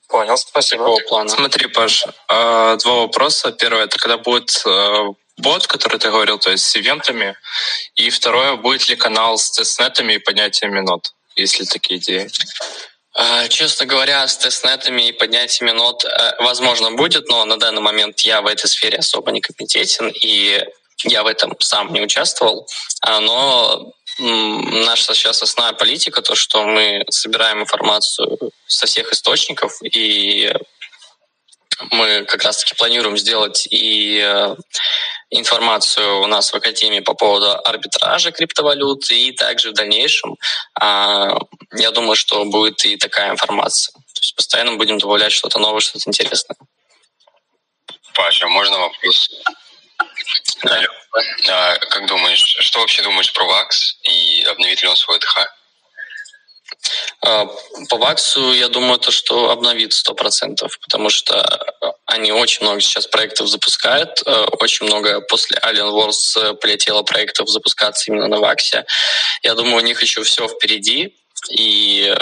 Понял, 0.07 0.37
спасибо. 0.37 0.85
Такого 0.85 1.01
плана. 1.07 1.29
Смотри, 1.29 1.67
Паш, 1.67 2.05
э, 2.05 2.77
два 2.77 2.93
вопроса. 3.01 3.51
Первое, 3.51 3.83
это 3.83 3.97
когда 3.97 4.17
будет 4.17 4.63
бот, 5.37 5.67
который 5.67 5.99
ты 5.99 6.09
говорил, 6.09 6.37
то 6.37 6.51
есть 6.51 6.65
с 6.65 6.75
ивентами, 6.75 7.35
и 7.95 8.09
второе, 8.09 8.55
будет 8.55 8.87
ли 8.89 8.95
канал 8.95 9.37
с 9.37 9.51
тестнетами 9.51 10.13
и 10.13 10.19
поднятиями 10.19 10.79
нот? 10.79 11.13
Есть 11.41 11.59
ли 11.59 11.65
такие 11.65 11.99
идеи? 11.99 12.29
А, 13.13 13.47
честно 13.49 13.85
говоря, 13.85 14.25
с 14.27 14.37
тестнетами 14.37 15.09
и 15.09 15.11
поднятиями 15.11 15.71
нот, 15.71 16.05
э, 16.05 16.09
возможно, 16.39 16.91
будет, 16.91 17.27
но 17.27 17.43
на 17.45 17.57
данный 17.57 17.81
момент 17.81 18.21
я 18.21 18.41
в 18.41 18.47
этой 18.47 18.67
сфере 18.67 18.99
особо 18.99 19.31
не 19.31 19.41
компетентен, 19.41 20.09
и 20.09 20.63
я 21.03 21.23
в 21.23 21.27
этом 21.27 21.55
сам 21.59 21.91
не 21.91 22.01
участвовал. 22.01 22.67
А, 23.01 23.19
но 23.19 23.93
наша 24.19 25.13
сейчас 25.13 25.41
основная 25.41 25.73
политика, 25.73 26.21
то, 26.21 26.35
что 26.35 26.63
мы 26.63 27.03
собираем 27.09 27.61
информацию 27.61 28.37
со 28.67 28.85
всех 28.85 29.11
источников 29.11 29.81
и 29.83 30.53
мы 31.89 32.25
как 32.25 32.43
раз-таки 32.43 32.75
планируем 32.75 33.17
сделать 33.17 33.67
и 33.69 34.21
э, 34.23 34.55
информацию 35.31 36.21
у 36.21 36.27
нас 36.27 36.51
в 36.51 36.55
Академии 36.55 36.99
по 36.99 37.13
поводу 37.13 37.51
арбитража 37.65 38.31
криптовалют, 38.31 39.09
и 39.11 39.31
также 39.31 39.71
в 39.71 39.73
дальнейшем 39.73 40.37
а, 40.79 41.37
я 41.73 41.91
думаю, 41.91 42.15
что 42.15 42.43
будет 42.45 42.85
и 42.85 42.97
такая 42.97 43.31
информация. 43.31 43.93
То 43.93 44.21
есть 44.21 44.35
постоянно 44.35 44.75
будем 44.75 44.99
добавлять 44.99 45.31
что-то 45.31 45.59
новое, 45.59 45.79
что-то 45.79 46.09
интересное. 46.09 46.57
Паша, 48.13 48.47
можно 48.47 48.77
вопрос? 48.77 49.29
Да. 50.63 50.81
А, 51.49 51.77
как 51.77 52.05
думаешь, 52.07 52.57
что 52.59 52.79
вообще 52.79 53.01
думаешь 53.01 53.33
про 53.33 53.45
ВАКС 53.45 53.97
и 54.03 54.43
обновит 54.43 54.81
ли 54.81 54.87
он 54.87 54.95
свой 54.95 55.19
ТХ? 55.19 55.60
А, 57.21 57.45
по 57.89 57.97
Ваксу, 57.97 58.53
я 58.53 58.67
думаю, 58.67 58.99
то, 58.99 59.11
что 59.11 59.49
обновит 59.51 59.93
сто 59.93 60.13
процентов, 60.13 60.79
потому 60.79 61.09
что 61.09 61.59
они 62.05 62.31
очень 62.31 62.65
много 62.65 62.81
сейчас 62.81 63.07
проектов 63.07 63.47
запускают, 63.47 64.21
э, 64.25 64.45
очень 64.59 64.85
много 64.85 65.21
после 65.21 65.57
Alien 65.59 65.91
Wars 65.91 66.37
э, 66.37 66.53
полетело 66.53 67.03
проектов 67.03 67.49
запускаться 67.49 68.11
именно 68.11 68.27
на 68.27 68.39
Ваксе. 68.39 68.85
Я 69.43 69.55
думаю, 69.55 69.77
у 69.77 69.85
них 69.85 70.01
еще 70.01 70.23
все 70.23 70.47
впереди, 70.47 71.15
и 71.49 72.13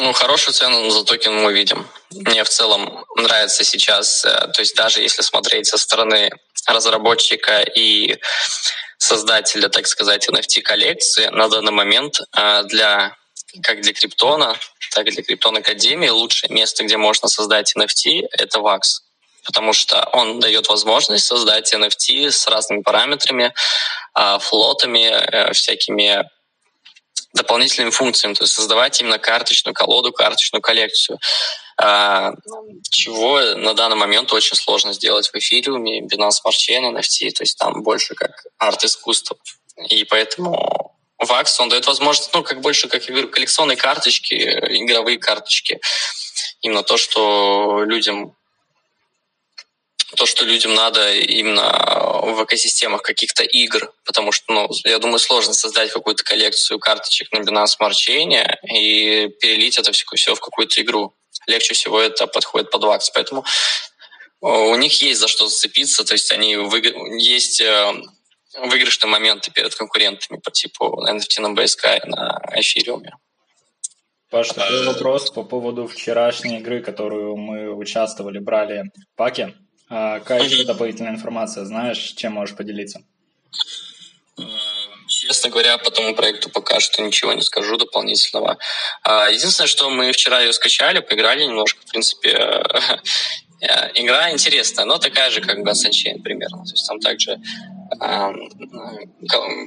ну, 0.00 0.12
хорошую 0.12 0.54
цену 0.54 0.90
за 0.90 1.04
токен 1.04 1.34
мы 1.34 1.52
видим. 1.52 1.86
Мне 2.10 2.44
в 2.44 2.48
целом 2.48 3.04
нравится 3.16 3.64
сейчас, 3.64 4.24
э, 4.24 4.28
то 4.28 4.60
есть 4.60 4.74
даже 4.76 5.00
если 5.02 5.22
смотреть 5.22 5.66
со 5.66 5.78
стороны 5.78 6.30
разработчика 6.66 7.62
и 7.62 8.18
создателя, 8.98 9.68
так 9.68 9.86
сказать, 9.86 10.28
NFT-коллекции 10.28 11.28
на 11.28 11.48
данный 11.48 11.72
момент 11.72 12.20
а, 12.32 12.64
для 12.64 13.16
как 13.62 13.80
для 13.80 13.92
Криптона, 13.94 14.56
так 14.92 15.06
и 15.06 15.10
для 15.10 15.22
Криптон 15.22 15.56
Академии 15.56 16.08
лучшее 16.08 16.52
место, 16.52 16.84
где 16.84 16.96
можно 16.96 17.28
создать 17.28 17.74
NFT, 17.76 18.26
это 18.32 18.58
VAX. 18.58 18.80
Потому 19.44 19.72
что 19.72 20.06
он 20.12 20.40
дает 20.40 20.68
возможность 20.68 21.24
создать 21.24 21.72
NFT 21.72 22.30
с 22.30 22.46
разными 22.46 22.82
параметрами, 22.82 23.54
а, 24.12 24.38
флотами, 24.38 25.08
э, 25.08 25.52
всякими 25.54 26.28
дополнительными 27.38 27.90
функциями, 27.90 28.34
то 28.34 28.44
есть 28.44 28.54
создавать 28.54 29.00
именно 29.00 29.18
карточную 29.18 29.74
колоду, 29.74 30.12
карточную 30.12 30.60
коллекцию. 30.60 31.18
А, 31.80 32.32
чего 32.90 33.40
на 33.54 33.74
данный 33.74 33.96
момент 33.96 34.32
очень 34.32 34.56
сложно 34.56 34.92
сделать 34.92 35.28
в 35.28 35.34
эфириуме, 35.34 36.02
Binance 36.02 36.42
Smart 36.44 36.52
Chain, 36.52 36.92
NFT, 36.92 37.30
то 37.30 37.42
есть 37.42 37.56
там 37.56 37.82
больше 37.82 38.14
как 38.14 38.44
арт-искусство. 38.58 39.36
И 39.88 40.04
поэтому 40.04 40.96
Vax, 41.22 41.60
он 41.60 41.68
дает 41.68 41.86
возможность, 41.86 42.32
ну, 42.32 42.42
как 42.42 42.60
больше, 42.60 42.88
как 42.88 43.04
я 43.04 43.12
говорю, 43.12 43.28
коллекционные 43.28 43.76
карточки, 43.76 44.34
игровые 44.34 45.18
карточки. 45.18 45.80
Именно 46.60 46.82
то, 46.82 46.96
что 46.96 47.84
людям 47.84 48.34
то, 50.18 50.26
что 50.26 50.44
людям 50.44 50.74
надо 50.74 51.14
именно 51.14 51.70
в 52.22 52.44
экосистемах 52.44 53.02
каких-то 53.02 53.44
игр, 53.44 53.92
потому 54.04 54.32
что, 54.32 54.52
ну, 54.52 54.68
я 54.84 54.98
думаю, 54.98 55.20
сложно 55.20 55.54
создать 55.54 55.92
какую-то 55.92 56.24
коллекцию 56.24 56.80
карточек 56.80 57.30
на 57.30 57.38
Binance 57.38 57.78
Smart 57.80 57.92
Chain 57.92 58.44
и 58.68 59.28
перелить 59.40 59.78
это 59.78 59.92
все, 59.92 60.04
все 60.16 60.34
в 60.34 60.40
какую-то 60.40 60.80
игру 60.82 61.14
легче 61.46 61.74
всего 61.74 62.00
это 62.00 62.26
подходит 62.26 62.70
под 62.70 62.82
вакс. 62.82 63.10
Поэтому 63.10 63.44
э, 64.42 64.46
у 64.46 64.74
них 64.74 65.00
есть 65.02 65.20
за 65.20 65.28
что 65.28 65.46
зацепиться, 65.46 66.04
то 66.04 66.14
есть 66.14 66.32
они 66.32 66.56
выигр... 66.56 66.96
есть 67.16 67.60
э, 67.60 67.92
выигрышные 68.58 69.10
моменты 69.10 69.52
перед 69.52 69.72
конкурентами 69.76 70.40
по 70.40 70.50
типу 70.50 71.06
NFT 71.08 71.40
на 71.40 71.54
BSK 71.54 72.06
на 72.06 72.42
эфириуме. 72.56 73.12
Паш, 74.30 74.48
такой 74.48 74.84
вопрос 74.84 75.30
по 75.30 75.44
поводу 75.44 75.86
вчерашней 75.86 76.58
игры, 76.58 76.82
которую 76.82 77.36
мы 77.36 77.72
участвовали, 77.72 78.40
брали 78.40 78.90
паки. 79.14 79.54
А 79.90 80.20
какая 80.20 80.64
дополнительная 80.64 81.12
информация 81.12 81.64
знаешь, 81.64 81.98
чем 82.16 82.32
можешь 82.32 82.56
поделиться? 82.56 83.02
Э, 84.38 84.42
Честно 85.08 85.48
говоря, 85.48 85.78
по 85.78 85.90
тому 85.90 86.14
проекту 86.14 86.50
пока 86.50 86.80
что 86.80 87.02
ничего 87.02 87.32
не 87.32 87.40
скажу 87.40 87.78
дополнительного. 87.78 88.58
А, 89.02 89.30
единственное, 89.30 89.66
что 89.66 89.88
мы 89.88 90.12
вчера 90.12 90.40
ее 90.40 90.52
скачали, 90.52 91.00
поиграли 91.00 91.44
немножко, 91.44 91.80
в 91.80 91.90
принципе, 91.90 92.30
э, 92.30 93.90
игра 93.94 94.30
интересная, 94.30 94.84
но 94.84 94.98
такая 94.98 95.30
же, 95.30 95.40
как 95.40 95.58
Guns 95.58 95.86
Unchained 95.88 96.22
примерно. 96.22 96.64
То 96.64 96.72
есть 96.72 96.86
там 96.86 97.00
также 97.00 97.40
э, 98.00 98.32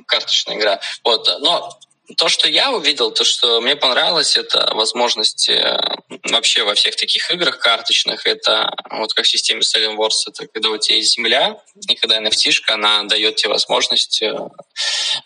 карточная 0.05 0.57
игра. 0.57 0.79
Вот. 1.03 1.27
Но 1.41 1.79
то, 2.17 2.29
что 2.29 2.47
я 2.47 2.71
увидел, 2.71 3.11
то, 3.11 3.23
что 3.23 3.61
мне 3.61 3.75
понравилось, 3.75 4.37
это 4.37 4.71
возможность 4.73 5.49
э, 5.49 5.79
вообще 6.23 6.63
во 6.63 6.73
всех 6.73 6.95
таких 6.95 7.29
играх 7.31 7.59
карточных, 7.59 8.25
это 8.25 8.71
вот 8.89 9.13
как 9.13 9.25
в 9.25 9.29
системе 9.29 9.61
Silent 9.61 9.97
Wars, 9.97 10.27
это 10.27 10.47
когда 10.47 10.69
у 10.69 10.77
тебя 10.77 10.97
есть 10.97 11.15
земля, 11.15 11.57
и 11.89 11.95
когда 11.95 12.21
nft 12.21 12.51
она 12.67 13.03
дает 13.03 13.35
тебе 13.35 13.49
возможность 13.51 14.21
э, 14.21 14.33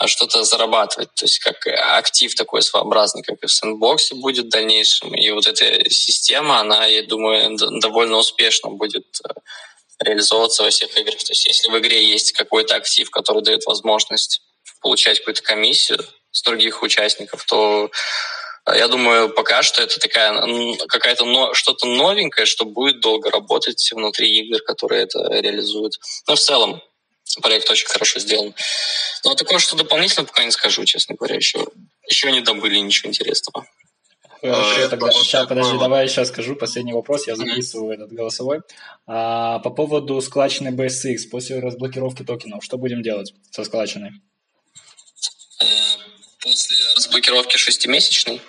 что-то 0.05 0.43
зарабатывать, 0.43 1.13
то 1.15 1.25
есть 1.25 1.39
как 1.39 1.65
актив 1.67 2.33
такой 2.35 2.61
своеобразный, 2.61 3.23
как 3.23 3.41
и 3.43 3.47
в 3.47 3.51
сэндбоксе 3.51 4.15
будет 4.15 4.45
в 4.45 4.49
дальнейшем. 4.49 5.13
И 5.15 5.29
вот 5.31 5.47
эта 5.47 5.89
система, 5.89 6.59
она, 6.59 6.85
я 6.85 7.03
думаю, 7.03 7.57
довольно 7.79 8.17
успешно 8.17 8.71
будет 8.71 9.05
э, 9.23 9.33
реализовываться 9.99 10.63
во 10.63 10.69
всех 10.69 10.97
играх. 10.97 11.17
То 11.19 11.31
есть 11.31 11.45
если 11.45 11.69
в 11.69 11.77
игре 11.79 12.03
есть 12.03 12.33
какой-то 12.33 12.75
актив, 12.75 13.09
который 13.09 13.43
дает 13.43 13.65
возможность 13.65 14.41
получать 14.81 15.19
какую-то 15.19 15.41
комиссию, 15.41 16.05
с 16.35 16.41
других 16.43 16.83
участников, 16.83 17.45
то 17.45 17.89
э, 18.67 18.77
я 18.77 18.87
думаю, 18.87 19.29
пока 19.29 19.63
что 19.63 19.81
это 19.81 19.99
такая 19.99 20.33
какая-то 20.87 21.25
но, 21.25 21.53
что-то 21.53 21.87
новенькое, 21.87 22.45
что 22.45 22.65
будет 22.65 22.99
долго 22.99 23.31
работать 23.31 23.89
внутри 23.93 24.29
игр, 24.39 24.61
которые 24.61 25.03
это 25.03 25.19
реализуют. 25.39 25.93
Но 26.27 26.35
в 26.35 26.39
целом 26.39 26.81
проект 27.41 27.69
очень 27.69 27.87
хорошо 27.87 28.19
сделан. 28.19 28.53
Но 29.23 29.35
такое, 29.35 29.59
что 29.59 29.77
дополнительно 29.77 30.25
пока 30.25 30.43
не 30.43 30.51
скажу, 30.51 30.83
честно 30.83 31.15
говоря, 31.15 31.35
еще, 31.35 31.65
еще 32.07 32.31
не 32.31 32.41
добыли 32.41 32.79
ничего 32.79 33.09
интересного. 33.09 33.65
Хорошо, 34.41 34.81
э, 34.81 34.89
тогда 34.89 35.11
сейчас, 35.11 35.47
подожди, 35.47 35.77
давай 35.79 36.03
я 36.03 36.07
сейчас 36.09 36.27
скажу 36.27 36.55
последний 36.57 36.93
вопрос, 36.93 37.27
я 37.27 37.37
записываю 37.37 37.93
этот 37.93 38.11
голосовой. 38.11 38.59
А, 39.07 39.59
по 39.59 39.69
поводу 39.69 40.19
складченной 40.21 40.71
BSX, 40.71 41.29
после 41.31 41.59
разблокировки 41.59 42.23
токенов, 42.23 42.63
что 42.63 42.77
будем 42.77 43.01
делать 43.01 43.33
со 43.51 43.63
складченной? 43.63 44.11
После 46.45 46.77
разблокировки 46.95 47.57
шестимесячной? 47.57 48.39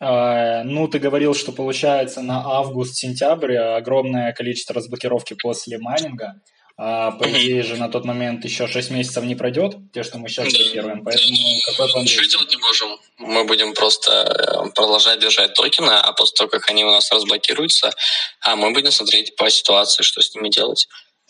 А, 0.00 0.64
ну, 0.64 0.88
ты 0.88 0.98
говорил, 0.98 1.34
что 1.34 1.52
получается 1.52 2.22
на 2.22 2.42
август-сентябрь 2.42 3.54
огромное 3.56 4.32
количество 4.32 4.74
разблокировки 4.74 5.34
после 5.34 5.78
майнинга. 5.78 6.40
А, 6.78 7.10
по 7.12 7.30
идее 7.30 7.62
же 7.62 7.76
на 7.76 7.88
тот 7.88 8.04
момент 8.04 8.44
еще 8.44 8.66
6 8.66 8.90
месяцев 8.90 9.24
не 9.24 9.34
пройдет, 9.34 9.76
те, 9.94 10.02
что 10.02 10.18
мы 10.18 10.28
сейчас 10.28 10.52
блокируем. 10.52 11.04
Поэтому 11.04 11.36
какой 11.66 11.90
план 11.90 12.04
Ничего 12.04 12.24
делать 12.24 12.50
не 12.50 12.56
можем. 12.58 12.98
Мы 13.18 13.44
будем 13.44 13.74
просто 13.74 14.12
э, 14.12 14.70
продолжать 14.74 15.20
держать 15.20 15.54
токены, 15.54 15.92
а 15.92 16.12
после 16.12 16.36
того, 16.36 16.50
как 16.50 16.68
они 16.70 16.84
у 16.84 16.90
нас 16.90 17.10
разблокируются, 17.12 17.92
а 18.40 18.56
мы 18.56 18.72
будем 18.72 18.90
смотреть 18.90 19.36
по 19.36 19.48
ситуации, 19.50 20.02
что 20.02 20.20
с 20.20 20.34
ними 20.34 20.50
делать. 20.50 20.88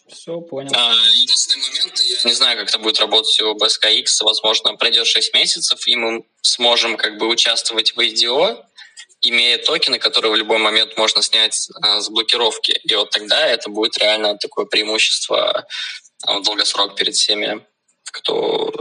Все, 0.09 0.41
понял. 0.41 0.71
А, 0.75 0.95
единственный 1.15 1.63
момент, 1.69 2.01
я 2.01 2.19
не 2.25 2.33
знаю, 2.33 2.59
как 2.59 2.69
это 2.69 2.79
будет 2.79 3.01
работать 3.01 3.41
у 3.41 3.57
BSKX, 3.57 4.07
возможно, 4.23 4.77
пройдет 4.77 5.07
6 5.07 5.35
месяцев, 5.35 5.87
и 5.87 5.97
мы 5.97 6.25
сможем 6.43 6.97
как 6.97 7.19
бы 7.19 7.27
участвовать 7.27 7.97
в 7.97 8.01
IDO, 8.01 8.63
имея 9.23 9.59
токены, 9.59 9.99
которые 9.99 10.33
в 10.33 10.37
любой 10.37 10.59
момент 10.59 10.97
можно 10.97 11.23
снять 11.23 11.69
а, 11.83 12.01
с 12.01 12.09
блокировки. 12.09 12.73
И 12.85 12.95
вот 12.95 13.11
тогда 13.11 13.47
это 13.47 13.69
будет 13.69 13.99
реально 13.99 14.37
такое 14.37 14.67
преимущество 14.67 15.67
а, 16.25 16.39
в 16.39 16.43
долгосрок 16.43 16.95
перед 16.95 17.15
всеми, 17.15 17.67
кто 18.13 18.73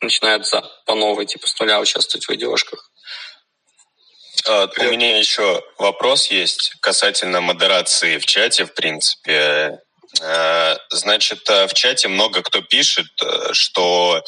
начинает 0.00 0.46
за, 0.46 0.62
по 0.84 0.94
новой, 0.94 1.26
типа 1.26 1.46
с 1.46 1.58
нуля 1.58 1.80
участвовать 1.80 2.26
в 2.26 2.30
IDO-шках. 2.30 2.90
Uh, 4.48 4.68
у 4.86 4.90
меня 4.92 5.18
еще 5.18 5.64
вопрос 5.78 6.26
есть 6.26 6.74
касательно 6.80 7.40
модерации 7.40 8.18
в 8.18 8.26
чате, 8.26 8.64
в 8.64 8.74
принципе. 8.74 9.80
Э, 10.20 10.76
значит, 10.90 11.48
э, 11.50 11.66
в 11.66 11.74
чате 11.74 12.08
много 12.08 12.42
кто 12.42 12.62
пишет, 12.62 13.06
э, 13.22 13.52
что 13.52 14.22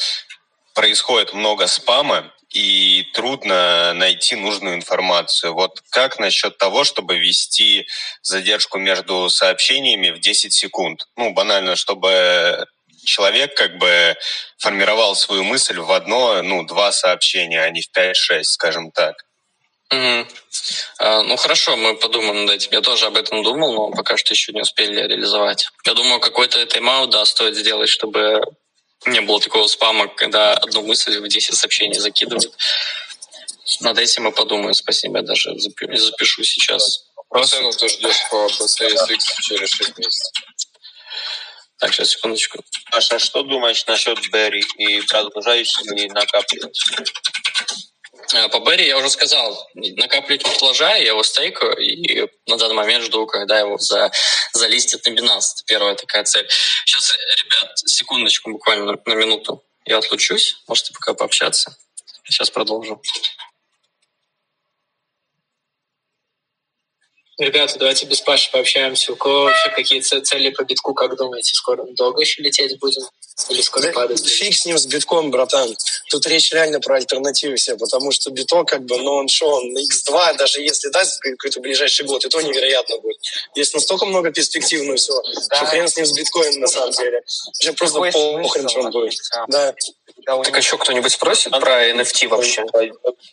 происходит 0.73 1.33
много 1.33 1.67
спама, 1.67 2.31
и 2.49 3.05
трудно 3.13 3.93
найти 3.93 4.35
нужную 4.35 4.75
информацию. 4.75 5.53
Вот 5.53 5.81
как 5.91 6.19
насчет 6.19 6.57
того, 6.57 6.83
чтобы 6.83 7.17
ввести 7.17 7.87
задержку 8.23 8.79
между 8.79 9.29
сообщениями 9.29 10.09
в 10.09 10.19
10 10.19 10.53
секунд? 10.53 11.05
Ну, 11.15 11.31
банально, 11.31 11.75
чтобы 11.75 12.65
человек 13.05 13.55
как 13.55 13.77
бы 13.77 14.15
формировал 14.57 15.15
свою 15.15 15.43
мысль 15.43 15.77
в 15.79 15.91
одно, 15.91 16.41
ну, 16.41 16.63
два 16.63 16.91
сообщения, 16.91 17.61
а 17.61 17.69
не 17.69 17.81
в 17.81 17.91
5-6, 17.95 18.43
скажем 18.43 18.91
так. 18.91 19.15
Угу. 19.91 20.27
А, 20.99 21.23
ну 21.23 21.35
хорошо, 21.35 21.75
мы 21.75 21.95
подумаем 21.95 22.45
над 22.45 22.55
этим. 22.55 22.69
Я 22.71 22.81
тоже 22.81 23.07
об 23.07 23.17
этом 23.17 23.43
думал, 23.43 23.73
но 23.73 23.91
пока 23.91 24.17
что 24.17 24.33
еще 24.33 24.51
не 24.51 24.61
успели 24.61 24.95
реализовать. 24.95 25.67
Я 25.85 25.93
думаю, 25.93 26.19
какой-то 26.19 26.63
тайм-аут 26.65 27.09
да, 27.09 27.25
стоит 27.25 27.55
сделать, 27.55 27.89
чтобы 27.89 28.41
не 29.05 29.21
было 29.21 29.39
такого 29.39 29.67
спама, 29.67 30.07
когда 30.07 30.53
одну 30.53 30.83
мысль 30.83 31.17
в 31.19 31.27
10 31.27 31.55
сообщений 31.55 31.99
закидывают. 31.99 32.53
Над 33.81 33.97
этим 33.97 34.23
мы 34.23 34.31
подумаем. 34.31 34.73
Спасибо, 34.73 35.17
я 35.19 35.23
даже 35.23 35.51
запишу 35.57 36.43
сейчас. 36.43 37.05
Просто... 37.29 37.57
Цену 37.57 37.71
ты 37.71 37.87
ждешь 37.87 38.29
по 38.29 38.47
BCSX 38.47 39.19
через 39.43 39.69
6 39.69 39.97
месяцев. 39.97 40.33
Так, 41.77 41.93
сейчас, 41.93 42.09
секундочку. 42.09 42.61
Паша, 42.91 43.15
а 43.15 43.19
что 43.19 43.41
думаешь 43.43 43.85
насчет 43.85 44.19
Берри 44.31 44.65
и 44.77 45.01
продолжаешь 45.01 45.71
ли 45.91 46.09
накапливать? 46.09 46.77
Э, 48.33 48.47
По 48.49 48.59
Берри 48.59 48.87
я 48.87 48.97
уже 48.97 49.09
сказал, 49.09 49.69
накапливать 49.73 50.43
продолжаю, 50.43 51.01
я 51.01 51.09
его 51.09 51.23
стейкаю, 51.23 51.77
и 51.77 52.27
на 52.47 52.57
данный 52.57 52.75
момент 52.75 53.05
жду, 53.05 53.25
когда 53.25 53.59
его 53.59 53.77
за, 53.77 54.11
залистят 54.53 55.05
на 55.05 55.11
Binance. 55.11 55.53
Это 55.55 55.63
первая 55.65 55.95
такая 55.95 56.23
цель. 56.23 56.47
Сейчас, 56.85 57.15
ребят, 57.37 57.79
секундочку, 57.79 58.51
буквально 58.51 58.85
на, 58.85 58.97
на 59.05 59.13
минуту. 59.15 59.63
Я 59.85 59.97
отлучусь, 59.97 60.61
можете 60.67 60.93
пока 60.93 61.13
пообщаться. 61.13 61.75
Сейчас 62.23 62.49
продолжу. 62.51 63.01
Ребята, 67.39 67.79
давайте 67.79 68.05
без 68.05 68.19
Паши 68.19 68.51
пообщаемся. 68.51 69.13
У 69.13 69.15
кого 69.15 69.43
вообще 69.43 69.69
какие 69.69 70.01
цели 70.01 70.49
по 70.49 70.63
битку, 70.63 70.93
как 70.93 71.15
думаете? 71.15 71.53
Скоро 71.55 71.85
долго 71.95 72.21
еще 72.21 72.43
лететь 72.43 72.77
будем? 72.79 73.03
Или 73.49 73.61
скоро 73.61 73.83
Да 73.83 73.91
падать? 73.93 74.27
фиг 74.27 74.55
с 74.55 74.65
ним, 74.65 74.77
с 74.77 74.85
битком, 74.85 75.31
братан. 75.31 75.75
Тут 76.09 76.27
речь 76.27 76.51
реально 76.51 76.79
про 76.79 76.95
альтернативы 76.95 77.55
все, 77.55 77.77
потому 77.77 78.11
что 78.11 78.31
биток, 78.31 78.67
как 78.67 78.83
бы, 78.83 78.97
ну 78.97 79.13
он 79.13 79.27
что, 79.27 79.47
он 79.47 79.77
X2, 79.77 80.37
даже 80.37 80.61
если 80.61 80.89
даст 80.89 81.19
какой-то 81.21 81.59
ближайший 81.61 82.05
год, 82.05 82.25
и 82.25 82.29
то 82.29 82.41
невероятно 82.41 82.97
будет. 82.99 83.17
Есть 83.55 83.73
настолько 83.73 84.05
много 84.05 84.31
перспектив, 84.31 84.83
ну 84.83 84.95
все, 84.95 85.13
что 85.53 85.65
хрен 85.65 85.87
с 85.87 85.95
ним 85.95 86.05
с 86.05 86.13
биткоином 86.13 86.61
на 86.61 86.67
самом 86.67 86.91
деле. 86.91 87.21
Вообще 87.45 87.73
просто 87.73 87.99
похрен, 87.99 88.69
что 88.69 88.79
он 88.81 88.91
будет. 88.91 89.19
Да. 89.47 89.73
Так 90.25 90.57
еще 90.57 90.77
кто-нибудь 90.77 91.11
спросит 91.11 91.51
про 91.51 91.89
NFT 91.89 92.27
вообще? 92.27 92.65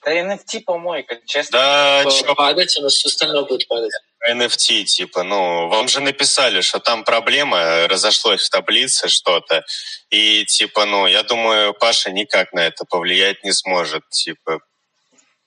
Да 0.04 0.12
NFT 0.12 0.60
помойка, 0.60 1.18
честно. 1.26 1.58
Да, 1.58 2.34
Падать, 2.36 2.78
у 2.78 2.82
нас 2.82 2.94
все 2.94 3.08
остальное 3.08 3.44
будет 3.44 3.66
падать. 3.66 3.92
NFT, 4.30 4.84
типа, 4.84 5.22
ну, 5.22 5.68
вам 5.68 5.88
же 5.88 6.00
написали, 6.00 6.60
что 6.60 6.78
там 6.78 7.04
проблема, 7.04 7.86
разошлось 7.88 8.42
в 8.42 8.50
таблице 8.50 9.08
что-то, 9.08 9.64
и, 10.10 10.44
типа, 10.44 10.84
ну, 10.84 11.06
я 11.06 11.22
думаю, 11.22 11.74
Паша 11.74 12.10
никак 12.10 12.52
на 12.52 12.66
это 12.66 12.84
повлиять 12.84 13.44
не 13.44 13.52
сможет, 13.52 14.08
типа, 14.10 14.60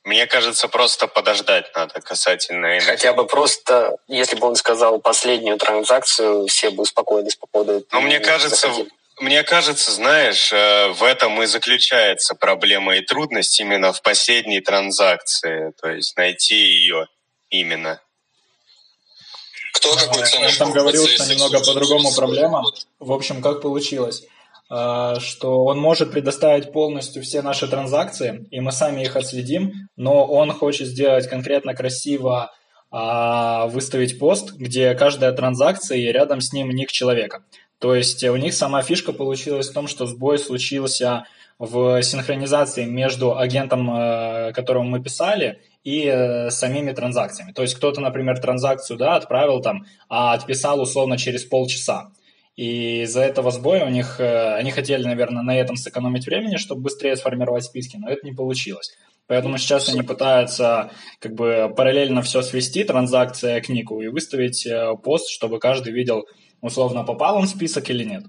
мне 0.03 0.25
кажется, 0.27 0.67
просто 0.67 1.07
подождать 1.07 1.75
надо 1.75 2.01
касательно 2.01 2.77
NFT. 2.77 2.81
Хотя 2.81 3.13
бы 3.13 3.27
просто, 3.27 3.97
если 4.07 4.37
бы 4.37 4.47
он 4.47 4.55
сказал 4.55 4.99
последнюю 4.99 5.57
транзакцию, 5.57 6.47
все 6.47 6.71
бы 6.71 6.83
успокоились 6.83 7.35
по 7.35 7.47
поводу 7.47 7.73
этого. 7.73 8.01
Ну, 8.01 8.01
мне 8.01 8.19
кажется, 8.19 8.67
заходили. 8.67 8.89
мне 9.19 9.43
кажется, 9.43 9.91
знаешь, 9.91 10.51
э, 10.51 10.87
в 10.93 11.03
этом 11.03 11.41
и 11.43 11.45
заключается 11.45 12.33
проблема 12.33 12.95
и 12.95 13.01
трудность 13.01 13.59
именно 13.59 13.93
в 13.93 14.01
последней 14.01 14.61
транзакции, 14.61 15.73
то 15.79 15.89
есть 15.89 16.15
найти 16.17 16.55
ее 16.55 17.07
именно. 17.49 18.01
Кто 19.73 19.95
какой 19.95 20.25
цену? 20.25 20.45
Я 20.45 20.55
там 20.57 20.71
говорил, 20.71 21.07
что 21.07 21.31
немного 21.31 21.59
по-другому 21.59 22.11
проблема. 22.15 22.63
В 22.99 23.11
общем, 23.11 23.41
как 23.41 23.61
получилось? 23.61 24.23
А, 24.69 25.19
Что 25.19 25.63
он 25.65 25.79
может 25.79 26.11
предоставить 26.11 26.71
полностью 26.71 27.23
все 27.23 27.41
наши 27.41 27.67
транзакции, 27.67 28.47
и 28.51 28.59
мы 28.59 28.71
сами 28.71 29.01
их 29.01 29.15
отследим, 29.15 29.89
но 29.95 30.25
он 30.25 30.51
хочет 30.51 30.87
сделать 30.87 31.27
конкретно 31.27 31.73
красиво 31.73 32.51
а, 32.91 33.67
выставить 33.67 34.19
пост, 34.19 34.53
где 34.53 34.93
каждая 34.95 35.31
транзакция 35.31 35.97
и 35.97 36.11
рядом 36.11 36.41
с 36.41 36.53
ним 36.53 36.69
ник 36.69 36.91
человека. 36.91 37.43
То 37.79 37.95
есть 37.95 38.23
у 38.23 38.35
них 38.35 38.53
сама 38.53 38.81
фишка 38.81 39.13
получилась 39.13 39.69
в 39.69 39.73
том, 39.73 39.87
что 39.87 40.05
сбой 40.05 40.37
случился 40.37 41.25
в 41.59 42.01
синхронизации 42.03 42.85
между 42.85 43.37
агентом, 43.37 43.89
э, 43.91 44.53
которому 44.53 44.89
мы 44.89 45.01
писали, 45.01 45.61
и 45.83 46.05
э, 46.05 46.49
самими 46.49 46.91
транзакциями. 46.91 47.51
То 47.51 47.61
есть 47.61 47.75
кто-то, 47.75 48.01
например, 48.01 48.39
транзакцию 48.39 48.97
да, 48.97 49.15
отправил 49.15 49.61
там, 49.61 49.85
а 50.09 50.33
отписал 50.33 50.81
условно 50.81 51.17
через 51.17 51.45
полчаса. 51.45 52.11
И 52.55 53.03
из-за 53.03 53.21
этого 53.21 53.51
сбоя 53.51 53.85
у 53.85 53.89
них, 53.89 54.19
э, 54.19 54.55
они 54.55 54.71
хотели, 54.71 55.03
наверное, 55.03 55.43
на 55.43 55.57
этом 55.57 55.77
сэкономить 55.77 56.25
времени, 56.25 56.57
чтобы 56.57 56.81
быстрее 56.81 57.15
сформировать 57.15 57.63
списки, 57.63 57.97
но 57.97 58.09
это 58.09 58.25
не 58.25 58.33
получилось. 58.33 58.91
Поэтому 59.27 59.57
сейчас 59.57 59.87
они 59.89 60.01
пытаются 60.01 60.91
как 61.19 61.35
бы 61.35 61.71
параллельно 61.77 62.21
все 62.21 62.41
свести, 62.41 62.83
транзакция 62.83 63.61
к 63.61 63.69
нику, 63.69 64.01
и 64.01 64.07
выставить 64.07 64.65
э, 64.65 64.95
пост, 65.01 65.29
чтобы 65.29 65.59
каждый 65.59 65.93
видел, 65.93 66.25
условно, 66.61 67.03
попал 67.03 67.37
он 67.37 67.45
в 67.45 67.49
список 67.49 67.89
или 67.89 68.03
нет. 68.03 68.23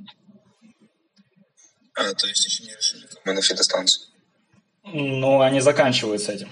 А, 1.95 2.15
то 2.15 2.27
есть 2.27 2.45
еще 2.45 2.63
не 2.63 2.77
решили, 2.77 3.07
как 3.07 3.19
мы 3.25 3.33
на 3.33 3.43
фидостанцию. 3.43 4.07
Ну, 4.85 5.41
они 5.41 5.61
заканчивают 5.61 6.23
с 6.23 6.29
этим. 6.29 6.49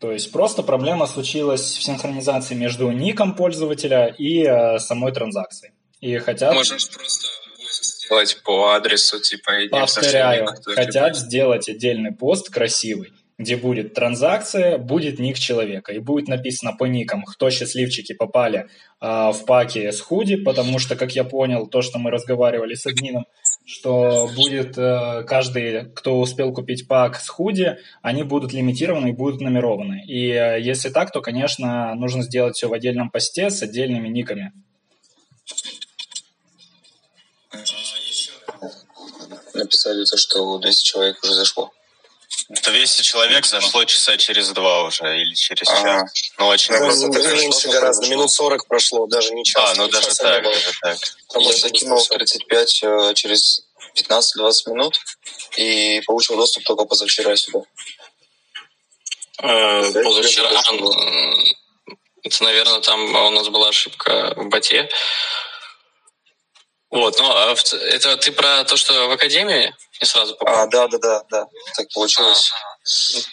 То 0.00 0.10
есть 0.12 0.32
просто 0.32 0.62
проблема 0.62 1.06
случилась 1.06 1.76
в 1.76 1.82
синхронизации 1.82 2.54
между 2.54 2.90
ником 2.90 3.34
пользователя 3.34 4.06
и 4.06 4.42
э, 4.42 4.78
самой 4.78 5.12
транзакцией. 5.12 5.74
И 6.00 6.16
хотят, 6.16 6.54
же 6.64 6.76
просто 6.94 7.26
сделать 8.08 8.42
по 8.42 8.72
адресу, 8.72 9.20
типа, 9.20 9.60
и 9.60 9.68
повторяю, 9.68 10.48
хотят 10.64 11.16
сделать 11.16 11.68
отдельный 11.68 12.12
пост 12.12 12.48
красивый, 12.48 13.12
где 13.40 13.56
будет 13.56 13.94
транзакция, 13.94 14.76
будет 14.76 15.18
ник 15.18 15.38
человека. 15.38 15.92
И 15.94 15.98
будет 15.98 16.28
написано 16.28 16.74
по 16.74 16.84
никам, 16.84 17.24
кто 17.24 17.48
счастливчики 17.48 18.12
попали 18.12 18.68
а, 19.00 19.32
в 19.32 19.46
паке 19.46 19.92
с 19.92 20.00
худи, 20.00 20.36
потому 20.36 20.78
что, 20.78 20.94
как 20.94 21.12
я 21.12 21.24
понял, 21.24 21.66
то, 21.66 21.80
что 21.80 21.98
мы 21.98 22.10
разговаривали 22.10 22.74
с 22.74 22.84
админом, 22.86 23.24
что 23.64 24.28
будет 24.36 24.76
э, 24.76 25.24
каждый, 25.26 25.90
кто 25.94 26.20
успел 26.20 26.52
купить 26.52 26.86
пак 26.86 27.16
с 27.16 27.28
худи, 27.28 27.78
они 28.02 28.24
будут 28.24 28.52
лимитированы 28.52 29.08
и 29.08 29.12
будут 29.12 29.40
нумерованы. 29.40 30.04
И 30.06 30.28
э, 30.28 30.60
если 30.60 30.90
так, 30.90 31.10
то, 31.10 31.22
конечно, 31.22 31.94
нужно 31.94 32.22
сделать 32.22 32.56
все 32.56 32.68
в 32.68 32.74
отдельном 32.74 33.08
посте 33.10 33.48
с 33.48 33.62
отдельными 33.62 34.08
никами. 34.08 34.52
Написали 39.54 40.04
то, 40.04 40.16
что 40.18 40.58
200 40.58 40.84
человек 40.84 41.22
уже 41.22 41.32
зашло. 41.32 41.72
200 42.50 43.02
человек 43.02 43.46
зашло 43.46 43.84
часа 43.84 44.16
через 44.16 44.48
два 44.50 44.82
уже 44.82 45.04
или 45.20 45.34
через 45.34 45.68
Ага. 45.68 46.00
час. 46.00 46.32
Ну, 46.38 46.46
очень 46.48 46.74
Ну, 46.74 46.80
просто 46.80 47.08
так 47.12 47.32
меньше 47.34 47.68
гораздо, 47.68 48.08
минут 48.08 48.32
40 48.32 48.66
прошло, 48.66 49.06
даже 49.06 49.32
не 49.34 49.44
час. 49.44 49.70
А, 49.70 49.74
ну 49.76 49.86
даже 49.88 50.08
так, 50.16 50.42
даже 50.42 50.72
так. 50.80 50.98
Я 51.36 51.52
закинул 51.52 52.04
35 52.04 52.80
э, 52.82 53.14
через 53.14 53.62
15-20 53.94 54.52
минут 54.72 54.98
и 55.58 56.00
получил 56.06 56.36
доступ 56.36 56.64
только 56.64 56.84
позавчера 56.86 57.36
сюда. 57.36 57.60
Э, 59.42 59.90
Да, 59.92 60.02
позавчера. 60.02 60.48
А, 60.50 60.62
Это, 62.24 62.42
наверное, 62.44 62.80
там 62.80 63.14
у 63.14 63.30
нас 63.30 63.48
была 63.48 63.68
ошибка 63.68 64.34
в 64.36 64.48
боте. 64.48 64.88
Вот, 66.90 67.16
ну, 67.20 67.30
а 67.30 67.54
это 67.92 68.16
ты 68.16 68.32
про 68.32 68.64
то, 68.64 68.76
что 68.76 69.06
в 69.06 69.12
академии 69.12 69.72
не 70.00 70.06
сразу 70.06 70.34
попал? 70.36 70.62
А, 70.62 70.66
да, 70.66 70.88
да, 70.88 70.98
да, 70.98 71.22
да, 71.30 71.46
так 71.76 71.88
получилось. 71.92 72.50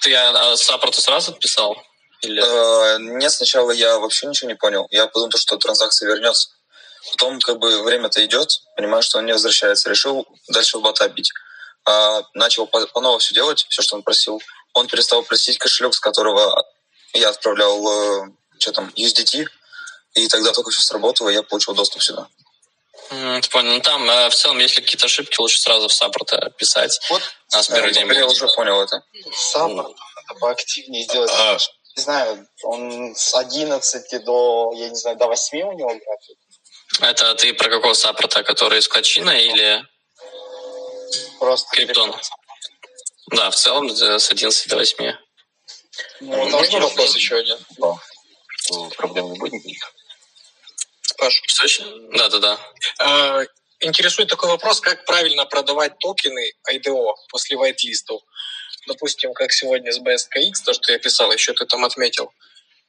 Ты 0.02 0.14
а, 0.14 0.56
саппорту 0.58 1.02
сразу 1.02 1.32
отписал? 1.32 1.78
Или... 2.22 2.42
Э, 2.42 2.98
Нет, 3.00 3.32
сначала 3.32 3.72
я 3.72 4.00
вообще 4.00 4.28
ничего 4.28 4.50
не 4.50 4.56
понял. 4.56 4.88
Я 4.92 5.08
подумал, 5.08 5.32
что 5.38 5.58
транзакция 5.58 6.08
вернется. 6.08 6.50
Потом 7.12 7.40
как 7.40 7.60
бы 7.60 7.84
время-то 7.84 8.24
идет, 8.26 8.50
понимаю, 8.76 9.02
что 9.04 9.20
он 9.20 9.26
не 9.26 9.34
возвращается. 9.34 9.90
Решил 9.90 10.28
дальше 10.50 10.78
в 10.78 10.82
бота 10.82 11.08
бить. 11.08 11.32
А, 11.86 12.22
начал 12.34 12.68
по, 12.68 12.86
по 12.88 13.02
новому 13.02 13.20
все 13.20 13.34
делать, 13.34 13.66
все, 13.70 13.82
что 13.82 13.96
он 13.96 14.04
просил. 14.04 14.42
Он 14.74 14.88
перестал 14.88 15.24
просить 15.24 15.58
кошелек, 15.58 15.94
с 15.94 16.00
которого 16.00 16.66
я 17.14 17.30
отправлял 17.30 18.26
э, 18.26 18.28
что 18.60 18.72
там, 18.74 18.92
USDT. 18.96 19.46
И 20.16 20.28
тогда 20.28 20.52
только 20.52 20.72
все 20.72 20.82
сработало, 20.82 21.30
и 21.30 21.34
я 21.34 21.44
получил 21.44 21.76
доступ 21.76 22.02
сюда. 22.02 22.28
Понял. 23.10 23.74
Ну, 23.74 23.80
там 23.80 24.10
э, 24.10 24.30
в 24.30 24.36
целом, 24.36 24.60
если 24.60 24.82
какие-то 24.82 25.06
ошибки, 25.06 25.40
лучше 25.40 25.60
сразу 25.60 25.88
в 25.88 25.94
саппорта 25.94 26.52
писать. 26.58 27.00
Вот 27.10 27.22
А 27.54 27.64
с 27.64 27.68
первый 27.68 27.92
Э, 27.92 27.94
день 27.94 28.04
теперь 28.04 28.18
я 28.20 28.28
уже 28.28 28.48
понял 28.50 28.82
это. 28.82 29.02
Саппорт 29.34 29.96
надо 29.96 30.40
поактивнее 30.40 31.04
сделать. 31.04 31.32
А. 31.34 31.58
Не 31.96 32.04
знаю, 32.04 32.48
он 32.64 33.16
с 33.16 33.34
11 33.34 34.24
до, 34.24 34.72
я 34.76 34.90
не 34.90 34.96
знаю, 34.96 35.18
до 35.18 35.28
8 35.28 35.62
у 35.62 35.72
него 35.74 35.90
график. 35.90 36.38
Это 37.02 37.36
ты 37.36 37.54
про 37.54 37.70
какого 37.70 37.94
саппорта, 37.94 38.44
который 38.44 38.80
из 38.80 38.88
Клачина 38.88 39.32
или 39.32 39.84
Просто 41.40 41.70
Криптон? 41.72 42.16
Да, 43.32 43.50
в 43.50 43.56
целом 43.56 43.88
э, 43.88 44.20
с 44.20 44.32
11 44.32 44.70
до 44.70 44.78
8. 44.78 45.14
Ну, 46.22 46.50
можно 46.50 46.80
вопрос 46.80 47.16
еще 47.16 47.38
один? 47.38 47.58
Проблем 48.98 49.32
не 49.34 49.40
будет 49.40 49.54
никаких. 49.54 49.94
Паш. 51.18 51.42
Да-да-да. 52.14 52.60
Э, 53.00 53.46
Интересует 53.80 54.28
такой 54.30 54.50
вопрос, 54.50 54.82
как 54.82 55.06
правильно 55.06 55.46
продавать 55.46 56.00
токены 56.00 56.52
IDO 56.72 57.14
после 57.30 57.58
вайт-листов. 57.58 58.24
Допустим, 58.88 59.34
как 59.34 59.52
сегодня 59.52 59.92
с 59.92 60.00
BSKX, 60.00 60.54
то, 60.66 60.74
что 60.74 60.92
я 60.92 60.98
писал, 61.00 61.32
еще 61.32 61.54
ты 61.54 61.66
там 61.66 61.86
отметил. 61.86 62.32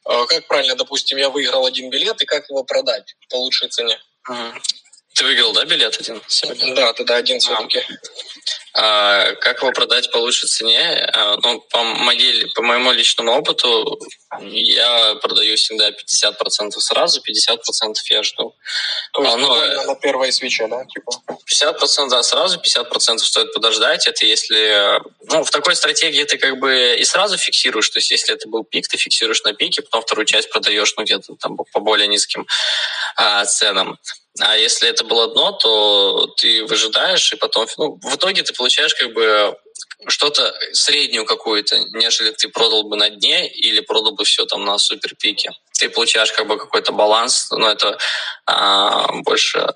Э, 0.09 0.25
Как 0.27 0.47
правильно, 0.47 0.77
допустим, 0.77 1.19
я 1.19 1.29
выиграл 1.29 1.67
один 1.67 1.91
билет, 1.91 2.23
и 2.23 2.27
как 2.27 2.49
его 2.49 2.65
продать 2.65 3.15
по 3.29 3.37
лучшей 3.37 3.69
цене? 3.69 4.01
Ты 5.19 5.25
выиграл, 5.25 5.53
да, 5.53 5.65
билет 5.65 5.99
один 5.99 6.23
сегодня? 6.29 6.77
Да, 6.77 6.93
тогда 6.93 7.17
один 7.17 7.41
все-таки. 7.41 7.83
А, 8.73 9.35
как 9.35 9.63
его 9.63 9.73
продать 9.73 10.13
по 10.13 10.19
лучшей 10.19 10.49
цене? 10.49 10.79
А, 11.13 11.37
ну, 11.43 11.61
по, 11.61 11.83
моей, 11.83 12.47
по 12.55 12.63
моему 12.63 12.93
личному 12.93 13.33
опыту, 13.33 13.99
я 14.41 15.17
продаю 15.17 15.57
всегда 15.57 15.91
50% 15.91 16.71
сразу, 16.79 17.21
50% 17.21 17.95
я 18.11 18.23
жду. 18.23 18.55
То 19.13 19.23
есть 19.25 19.35
А, 19.35 19.39
ну, 19.39 19.83
на 19.87 19.97
первой 19.97 20.31
свече, 20.31 20.69
да? 20.69 20.85
Типа. 20.85 21.11
50% 21.53 22.11
да, 22.11 22.23
сразу, 22.23 22.61
50% 22.61 23.19
стоит 23.19 23.53
подождать. 23.53 24.07
Это 24.07 24.25
если... 24.25 25.01
Ну, 25.23 25.43
в 25.43 25.51
такой 25.51 25.75
стратегии 25.75 26.23
ты 26.23 26.39
как 26.39 26.61
бы 26.61 26.95
и 26.97 27.05
сразу 27.05 27.37
фиксируешь. 27.39 27.91
То 27.91 27.99
есть 27.99 28.13
если 28.13 28.35
это 28.35 28.49
был 28.49 28.63
пик, 28.63 28.87
ты 28.87 28.97
фиксируешь 28.97 29.43
на 29.43 29.53
пике, 29.53 29.83
потом 29.83 30.03
вторую 30.03 30.27
часть 30.27 30.49
продаешь 30.51 30.95
ну, 30.97 31.03
где-то 31.03 31.35
там 31.41 31.57
по 31.57 31.81
более 31.81 32.07
низким 32.07 32.47
а, 33.17 33.45
ценам. 33.47 33.99
А 34.41 34.57
если 34.57 34.89
это 34.89 35.05
было 35.05 35.29
дно, 35.33 35.53
то 35.53 36.27
ты 36.37 36.65
выжидаешь, 36.65 37.33
и 37.33 37.37
потом... 37.37 37.67
Ну, 37.77 37.99
в 38.03 38.17
итоге 38.17 38.43
ты 38.43 38.55
получаешь 38.55 38.95
как 38.95 39.13
бы 39.13 39.57
что-то 40.07 40.55
среднюю 40.73 41.25
какую-то, 41.25 41.77
нежели 41.95 42.31
ты 42.31 42.49
продал 42.49 42.85
бы 42.85 42.97
на 42.97 43.11
дне 43.11 43.49
или 43.49 43.81
продал 43.81 44.13
бы 44.13 44.25
все 44.25 44.45
там 44.47 44.65
на 44.65 44.79
суперпике. 44.79 45.51
Ты 45.79 45.91
получаешь 45.91 46.33
как 46.33 46.47
бы 46.47 46.57
какой-то 46.57 46.93
баланс, 46.93 47.51
но 47.51 47.69
это 47.71 47.99
а, 48.47 49.09
больше 49.23 49.67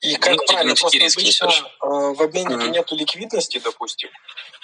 И 0.00 0.14
как 0.16 0.36
Ну, 0.36 0.38
правильно, 0.46 0.70
не 0.70 0.76
просто 0.76 0.98
обычно 0.98 1.20
несешь. 1.22 1.62
э, 1.62 1.86
в 1.88 2.22
обменнике 2.22 2.54
Мгм. 2.54 2.72
нету 2.72 2.96
ликвидности, 2.96 3.58
допустим. 3.64 4.10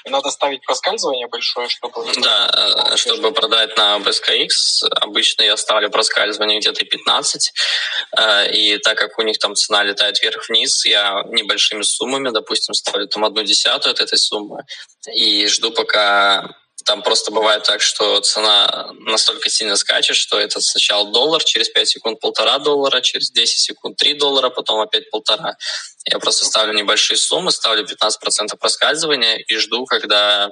И 0.05 0.11
надо 0.11 0.30
ставить 0.30 0.64
проскальзывание 0.64 1.28
большое, 1.28 1.68
чтобы... 1.68 2.05
Да, 2.20 2.50
э, 2.92 2.96
чтобы 2.96 3.32
продать 3.32 3.76
на 3.76 3.98
BSKX, 3.98 4.88
обычно 5.00 5.42
я 5.42 5.57
ставлю 5.57 5.90
проскальзывание 5.90 6.59
где-то 6.61 6.84
15, 6.84 7.53
э, 8.18 8.53
и 8.53 8.78
так 8.78 8.98
как 8.98 9.18
у 9.18 9.22
них 9.22 9.38
там 9.38 9.55
цена 9.55 9.82
летает 9.84 10.20
вверх-вниз, 10.20 10.84
я 10.86 11.22
небольшими 11.28 11.82
суммами, 11.82 12.30
допустим, 12.30 12.74
ставлю 12.74 13.07
там 13.07 13.24
одну 13.24 13.42
десятую 13.42 13.92
от 13.92 14.00
этой 14.00 14.18
суммы, 14.18 14.64
и 15.14 15.46
жду 15.46 15.70
пока 15.70 16.57
там 16.84 17.02
просто 17.02 17.30
бывает 17.30 17.64
так, 17.64 17.80
что 17.80 18.20
цена 18.20 18.90
настолько 19.00 19.50
сильно 19.50 19.76
скачет, 19.76 20.16
что 20.16 20.38
это 20.38 20.60
сначала 20.60 21.10
доллар, 21.10 21.42
через 21.44 21.68
5 21.68 21.88
секунд 21.88 22.20
полтора 22.20 22.58
доллара, 22.58 23.00
через 23.00 23.30
10 23.30 23.58
секунд 23.58 23.96
3 23.96 24.14
доллара, 24.14 24.50
потом 24.50 24.80
опять 24.80 25.10
полтора. 25.10 25.56
Я 26.04 26.18
просто 26.18 26.44
ставлю 26.44 26.74
небольшие 26.74 27.16
суммы, 27.16 27.50
ставлю 27.52 27.84
15% 27.84 28.56
проскальзывания 28.58 29.36
и 29.36 29.56
жду, 29.56 29.84
когда 29.86 30.50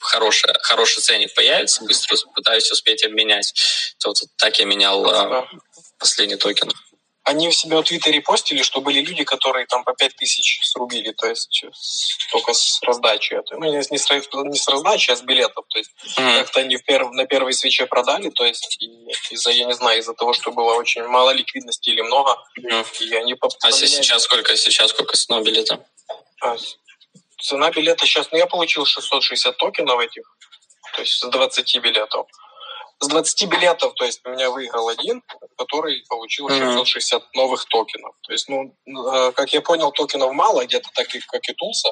хороший, 0.00 0.52
хороший 0.62 1.02
ценник 1.02 1.34
появится, 1.34 1.84
быстро 1.84 2.16
пытаюсь 2.34 2.70
успеть 2.70 3.04
обменять. 3.04 3.52
То 3.98 4.08
вот 4.08 4.18
так 4.36 4.58
я 4.58 4.64
менял 4.64 5.04
э, 5.06 5.44
последний 5.98 6.36
токен. 6.36 6.70
Они 7.26 7.48
в 7.48 7.54
себя 7.54 7.78
в 7.78 7.82
Твиттере 7.82 8.20
постили, 8.20 8.62
что 8.62 8.80
были 8.80 9.00
люди, 9.00 9.24
которые 9.24 9.66
там 9.66 9.82
по 9.84 9.92
5 9.94 10.14
тысяч 10.16 10.60
срубили, 10.62 11.10
то 11.12 11.26
есть 11.26 11.64
с- 11.72 12.16
только 12.30 12.52
с 12.54 12.80
раздачи. 12.82 13.34
Ну, 13.50 13.72
не 13.72 13.82
с, 13.82 13.90
не 13.90 14.56
с 14.58 14.68
раздачи, 14.68 15.10
а 15.10 15.16
с 15.16 15.22
билетов. 15.22 15.64
То 15.68 15.78
есть 15.78 15.90
как-то 16.38 16.60
они 16.60 16.76
в 16.76 16.84
перв- 16.88 17.10
на 17.10 17.26
первой 17.26 17.52
свече 17.52 17.86
продали, 17.86 18.30
то 18.30 18.44
есть 18.44 18.78
из-за, 19.30 19.50
я 19.50 19.64
не 19.64 19.74
знаю, 19.74 19.98
из-за 19.98 20.14
того, 20.14 20.32
что 20.34 20.52
было 20.52 20.74
очень 20.74 21.02
мало 21.08 21.30
ликвидности 21.30 21.90
или 21.90 22.00
много, 22.02 22.36
и 23.00 23.14
они 23.16 23.34
поп- 23.34 23.52
А 23.62 23.70
поменяли- 23.70 24.02
сейчас 24.02 24.22
сколько? 24.22 24.56
Сейчас 24.56 24.90
сколько 24.90 25.16
цена 25.16 25.40
билета? 25.40 25.84
А, 26.42 26.56
Цена 27.40 27.70
билета 27.70 28.06
сейчас, 28.06 28.30
ну 28.32 28.38
я 28.38 28.46
получил 28.46 28.86
660 28.86 29.56
токенов 29.56 30.00
этих, 30.00 30.24
то 30.94 31.00
есть 31.02 31.12
с 31.18 31.26
20 31.28 31.78
билетов. 31.78 32.26
С 32.98 33.08
20 33.08 33.44
билетов, 33.48 33.92
то 33.94 34.04
есть 34.06 34.20
у 34.24 34.30
меня 34.30 34.50
выиграл 34.50 34.88
один, 34.88 35.22
который 35.58 36.02
получил 36.08 36.48
Мгм. 36.48 36.56
660 36.56 37.34
новых 37.34 37.66
токенов. 37.66 38.14
То 38.22 38.32
есть, 38.32 38.48
ну, 38.48 38.74
э, 38.86 39.32
как 39.32 39.52
я 39.52 39.60
понял, 39.60 39.92
токенов 39.92 40.32
мало, 40.32 40.64
где-то 40.64 40.88
так, 40.94 41.14
и- 41.14 41.20
как 41.20 41.46
и 41.48 41.52
Тулса. 41.52 41.90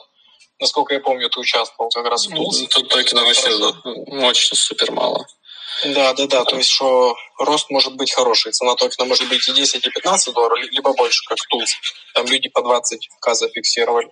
Насколько 0.60 0.94
я 0.94 1.00
помню, 1.00 1.28
ты 1.28 1.40
участвовал 1.40 1.90
как 1.90 2.06
раз 2.06 2.26
в 2.26 2.34
Тулсе. 2.34 2.66
Тут 2.68 2.88
токенов 2.88 3.24
вообще 3.26 3.50
ну, 3.84 4.26
очень 4.26 4.56
супер 4.56 4.92
мало. 4.92 5.26
Да, 5.84 6.14
да, 6.14 6.26
да. 6.26 6.44
То 6.44 6.56
есть, 6.56 6.70
что 6.70 7.16
рост 7.38 7.68
может 7.68 7.96
быть 7.96 8.12
хороший. 8.12 8.52
Цена 8.52 8.74
токена 8.76 9.04
может 9.04 9.28
быть 9.28 9.46
и 9.48 9.52
10, 9.52 9.84
и 9.84 9.90
15 9.90 10.32
долларов, 10.32 10.58
ли- 10.58 10.70
либо 10.70 10.94
больше, 10.94 11.22
как 11.28 11.38
Тулс. 11.50 11.70
Там 12.14 12.26
люди 12.26 12.48
по 12.48 12.62
20к 12.62 13.34
зафиксировали. 13.34 14.06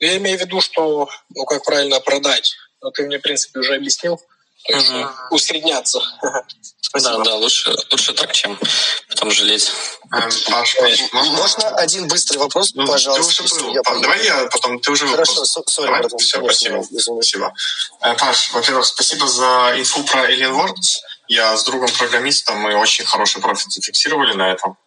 Но 0.00 0.06
Я 0.06 0.16
имею 0.18 0.38
в 0.38 0.40
виду, 0.40 0.60
что, 0.60 1.08
ну, 1.30 1.44
как 1.44 1.64
правильно 1.64 2.00
продать. 2.00 2.54
Но 2.80 2.90
ты 2.90 3.04
мне, 3.04 3.18
в 3.18 3.22
принципе, 3.22 3.58
уже 3.58 3.74
объяснил. 3.74 4.18
То 4.66 4.74
есть, 4.76 4.90
Мгм. 4.90 5.10
усредняться. 5.30 6.00
Да, 6.94 7.18
да, 7.18 7.34
лучше, 7.34 7.70
лучше 7.90 8.14
так, 8.14 8.32
чем 8.32 8.58
потом 9.10 9.30
жалеть. 9.30 9.70
Паш, 10.10 10.76
Можно 11.12 11.68
один 11.76 12.08
быстрый 12.08 12.38
вопрос, 12.38 12.70
Ну, 12.74 12.86
пожалуйста? 12.86 13.36
ты 13.36 13.42
уже 13.44 13.62
был. 13.62 13.74
Я. 13.74 13.82
Давай 13.82 14.24
я 14.24 14.46
потом, 14.50 14.80
ты 14.80 14.90
уже 14.90 15.06
Хорошо, 15.06 15.44
со- 15.44 15.62
сори, 15.66 15.84
Давай? 15.86 16.00
братан, 16.00 16.18
Все, 16.18 16.38
конечно, 16.38 16.82
спасибо. 16.82 17.12
спасибо. 17.20 17.52
Э, 18.00 18.14
Паш, 18.14 18.50
во-первых, 18.52 18.86
спасибо 18.86 19.28
за 19.28 19.74
инфу 19.76 20.02
про 20.04 20.30
Alien 20.32 20.52
Worlds. 20.54 21.02
Я 21.28 21.54
с 21.58 21.64
другом-программистом, 21.64 22.56
мы 22.58 22.74
очень 22.74 23.04
хороший 23.04 23.42
профит 23.42 23.70
зафиксировали 23.70 24.32
на 24.32 24.50
этом 24.50 24.78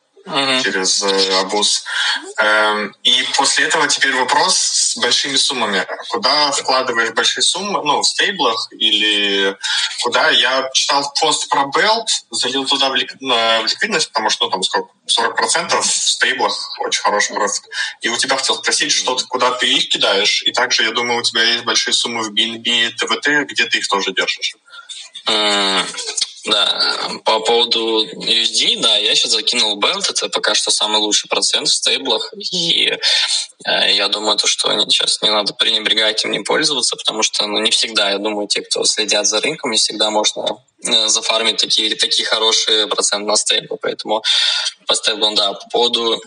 через 0.64 1.02
э, 1.04 1.40
Абуз. 1.40 1.84
Эм, 2.38 2.96
и 3.04 3.24
после 3.36 3.66
этого 3.66 3.88
теперь 3.88 4.14
вопрос 4.16 4.58
с 4.58 4.98
большими 4.98 5.36
суммами. 5.36 5.86
Куда 6.10 6.52
вкладываешь 6.52 7.12
большие 7.12 7.44
суммы? 7.44 7.84
Ну, 7.84 8.02
в 8.02 8.08
стейблах 8.08 8.68
или 8.72 9.58
куда? 10.04 10.30
Я 10.30 10.70
читал 10.74 11.12
пост 11.20 11.50
про 11.50 11.64
Belt, 11.76 12.06
залил 12.30 12.66
туда 12.66 12.90
в, 12.90 12.96
лик- 12.96 13.16
на- 13.20 13.62
в 13.62 13.66
ликвидность, 13.66 14.10
потому 14.10 14.30
что 14.30 14.46
ну, 14.46 14.52
там 14.52 14.64
сколько? 14.64 14.90
40% 15.08 15.82
в 15.82 15.86
стейблах 15.86 16.54
очень 16.80 17.02
хороший 17.02 17.36
профит. 17.36 17.64
И 18.02 18.10
у 18.10 18.18
тебя 18.18 18.38
хотел 18.38 18.56
спросить, 18.56 18.92
что 18.92 19.16
ты, 19.16 19.26
куда 19.26 19.52
ты 19.52 19.68
их 19.68 19.90
кидаешь. 19.90 20.44
И 20.44 20.52
также, 20.52 20.84
я 20.84 20.92
думаю, 20.92 21.20
у 21.20 21.24
тебя 21.24 21.44
есть 21.44 21.64
большие 21.64 21.94
суммы 21.94 22.24
в 22.24 22.34
BNB, 22.34 22.92
ТВТ, 22.92 23.50
где 23.50 23.66
ты 23.66 23.80
их 23.80 23.88
тоже 23.88 24.14
держишь. 24.14 24.56
Да, 26.46 26.82
по 27.24 27.40
поводу 27.40 28.04
USD, 28.04 28.80
да, 28.82 28.98
я 28.98 29.14
сейчас 29.14 29.32
закинул 29.32 29.80
Belt, 29.80 30.10
это 30.10 30.28
пока 30.28 30.56
что 30.56 30.72
самый 30.72 30.98
лучший 30.98 31.30
процент 31.30 31.68
в 31.68 31.74
стейблах, 31.74 32.34
и 32.36 32.98
э, 33.66 33.94
я 33.94 34.08
думаю, 34.08 34.38
то, 34.38 34.48
что 34.48 34.72
сейчас 34.90 35.22
не 35.22 35.30
надо 35.30 35.54
пренебрегать 35.54 36.26
им, 36.26 36.32
не 36.32 36.40
пользоваться, 36.40 36.96
потому 36.96 37.22
что 37.22 37.46
ну, 37.46 37.60
не 37.60 37.70
всегда, 37.70 38.10
я 38.10 38.18
думаю, 38.18 38.48
те, 38.48 38.62
кто 38.62 38.84
следят 38.86 39.28
за 39.28 39.40
рынком, 39.40 39.70
не 39.70 39.78
всегда 39.78 40.10
можно 40.10 40.58
э, 40.84 41.08
зафармить 41.10 41.58
такие, 41.58 41.96
такие 41.96 42.28
хорошие 42.28 42.88
проценты 42.88 43.28
на 43.28 43.36
стейблы, 43.36 43.78
поэтому 43.80 44.24
по 44.88 44.96
стейблам, 44.96 45.36
да, 45.36 45.54
по 45.54 45.70
поводу 45.70 46.20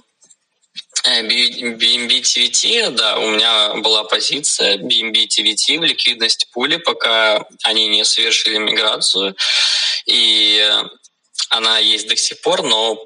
Э, 1.04 1.22
BNB 1.22 2.22
TVT, 2.22 2.90
да, 2.90 3.18
у 3.18 3.30
меня 3.30 3.74
была 3.74 4.04
позиция 4.04 4.78
BNB 4.78 5.26
TVT 5.26 5.78
в 5.78 5.82
ликвидность 5.82 6.48
пули, 6.52 6.76
пока 6.76 7.44
они 7.62 7.88
не 7.88 8.04
совершили 8.04 8.56
миграцию. 8.56 9.36
И 10.06 10.58
э, 10.58 10.82
она 11.50 11.78
есть 11.78 12.08
до 12.08 12.16
сих 12.16 12.40
пор, 12.40 12.62
но 12.62 12.98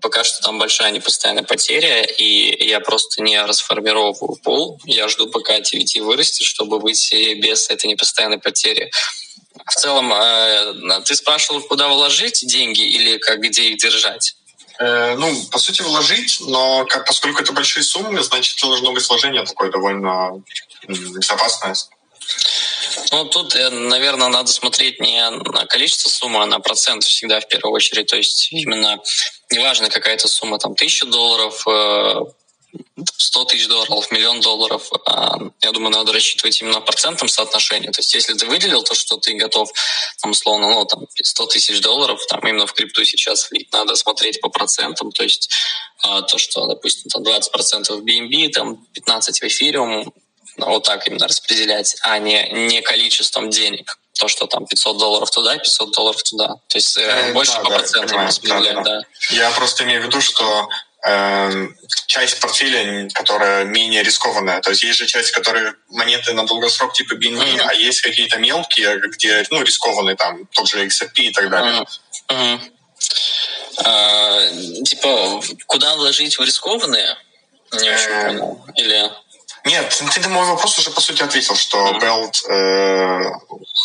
пока 0.00 0.24
что 0.24 0.42
там 0.42 0.58
большая 0.58 0.90
непостоянная 0.90 1.44
потеря, 1.44 2.02
и 2.02 2.66
я 2.66 2.80
просто 2.80 3.22
не 3.22 3.40
расформировываю 3.40 4.36
пул. 4.42 4.80
Я 4.84 5.08
жду, 5.08 5.28
пока 5.28 5.58
TVT 5.58 6.02
вырастет, 6.02 6.46
чтобы 6.46 6.78
выйти 6.78 7.34
без 7.34 7.68
этой 7.70 7.86
непостоянной 7.86 8.38
потери. 8.38 8.90
В 9.64 9.74
целом, 9.74 10.12
э, 10.12 11.00
ты 11.04 11.14
спрашивал, 11.14 11.60
куда 11.62 11.88
вложить 11.88 12.46
деньги 12.46 12.82
или 12.82 13.18
как 13.18 13.40
где 13.40 13.70
их 13.70 13.78
держать? 13.78 14.36
Э, 14.78 15.14
ну, 15.16 15.34
по 15.50 15.58
сути, 15.58 15.82
вложить, 15.82 16.38
но 16.40 16.84
как, 16.84 17.06
поскольку 17.06 17.42
это 17.42 17.52
большие 17.52 17.82
суммы, 17.82 18.22
значит, 18.22 18.58
должно 18.60 18.92
быть 18.92 19.06
вложение 19.08 19.44
такое 19.44 19.70
довольно 19.70 20.42
безопасное. 20.86 21.74
Ну, 23.12 23.24
тут, 23.26 23.54
э, 23.54 23.70
наверное, 23.70 24.28
надо 24.28 24.52
смотреть 24.52 25.00
не 25.00 25.28
на 25.30 25.66
количество 25.66 26.08
суммы, 26.08 26.42
а 26.42 26.46
на 26.46 26.60
процент 26.60 27.04
всегда 27.04 27.40
в 27.40 27.48
первую 27.48 27.72
очередь. 27.72 28.06
То 28.06 28.16
есть 28.16 28.52
именно 28.52 29.00
неважно 29.50 29.88
какая-то 29.88 30.28
сумма, 30.28 30.58
там, 30.58 30.74
тысяча 30.74 31.06
долларов, 31.06 31.66
э, 31.66 32.20
100 33.18 33.44
тысяч 33.44 33.68
долларов, 33.68 34.10
миллион 34.10 34.40
долларов. 34.40 34.90
а, 35.06 35.38
Я 35.62 35.72
думаю, 35.72 35.92
надо 35.92 36.12
рассчитывать 36.12 36.60
именно 36.60 36.80
процентом 36.80 37.28
соотношения. 37.28 37.90
То 37.90 38.00
есть 38.00 38.14
если 38.14 38.34
ты 38.34 38.46
выделил 38.46 38.82
то, 38.82 38.94
что 38.94 39.16
ты 39.16 39.34
готов, 39.34 39.70
там, 40.20 40.30
условно, 40.30 40.68
ну, 40.68 40.84
там, 40.84 41.06
100 41.22 41.46
тысяч 41.46 41.80
долларов, 41.80 42.20
там, 42.26 42.40
именно 42.46 42.66
в 42.66 42.72
крипту 42.72 43.04
сейчас 43.04 43.50
влить, 43.50 43.72
надо 43.72 43.94
смотреть 43.96 44.40
по 44.40 44.48
процентам. 44.48 45.12
То 45.12 45.22
есть 45.22 45.50
а, 46.02 46.22
то, 46.22 46.38
что, 46.38 46.66
допустим, 46.66 47.10
там 47.10 47.22
20% 47.22 47.96
в 47.96 48.04
BNB, 48.04 48.48
там, 48.50 48.86
15 48.94 49.40
в 49.40 49.44
эфириум, 49.44 50.12
вот 50.58 50.84
так 50.84 51.06
именно 51.06 51.26
распределять, 51.28 51.96
а 52.02 52.18
не, 52.18 52.48
не 52.50 52.82
количеством 52.82 53.50
денег. 53.50 53.98
То, 54.18 54.28
что 54.28 54.46
там 54.46 54.66
500 54.66 54.96
долларов 54.98 55.30
туда, 55.30 55.58
500 55.58 55.92
долларов 55.94 56.22
туда. 56.22 56.54
То 56.68 56.78
есть 56.78 56.96
э, 56.96 57.02
Э, 57.02 57.32
больше 57.32 57.52
да, 57.52 57.60
по 57.60 57.68
да, 57.70 57.76
процентам 57.76 58.08
понимаю. 58.08 58.28
распределять, 58.28 58.74
Да, 58.76 58.82
да, 58.82 59.00
да. 59.00 59.34
Я 59.34 59.50
просто 59.50 59.84
имею 59.84 60.02
в 60.02 60.06
виду, 60.06 60.20
что 60.22 60.68
э, 61.06 61.66
часть 62.06 62.40
портфеля, 62.40 63.08
которая 63.12 63.64
менее 63.64 64.02
рискованная. 64.02 64.62
То 64.62 64.70
есть 64.70 64.82
есть 64.84 64.98
же 64.98 65.06
часть, 65.06 65.32
которые 65.32 65.74
монеты 65.90 66.32
на 66.32 66.46
долгосрок 66.46 66.94
типа 66.94 67.14
BNB, 67.14 67.60
а 67.60 67.74
есть 67.74 68.00
какие-то 68.00 68.38
мелкие, 68.38 68.98
где 69.10 69.44
ну, 69.50 69.62
рискованные, 69.62 70.16
там, 70.16 70.46
тот 70.46 70.66
же 70.68 70.84
XRP 70.86 71.12
и 71.20 71.32
так 71.32 71.50
далее. 71.50 71.84
Мгм. 72.28 72.60
А, 73.84 74.48
типа, 74.84 75.42
куда 75.66 75.94
вложить 75.96 76.38
в 76.38 76.42
рискованные? 76.42 77.16
Не 77.72 77.90
очень 77.90 78.10
Э, 78.10 78.26
понял. 78.28 78.64
Или... 78.76 79.10
Нет, 79.66 80.00
ты 80.14 80.20
на 80.20 80.28
мой 80.28 80.46
вопрос 80.46 80.78
уже 80.78 80.90
по 80.92 81.00
сути 81.00 81.22
ответил, 81.22 81.56
что 81.56 81.98
Belt 81.98 82.48
э, 82.48 83.32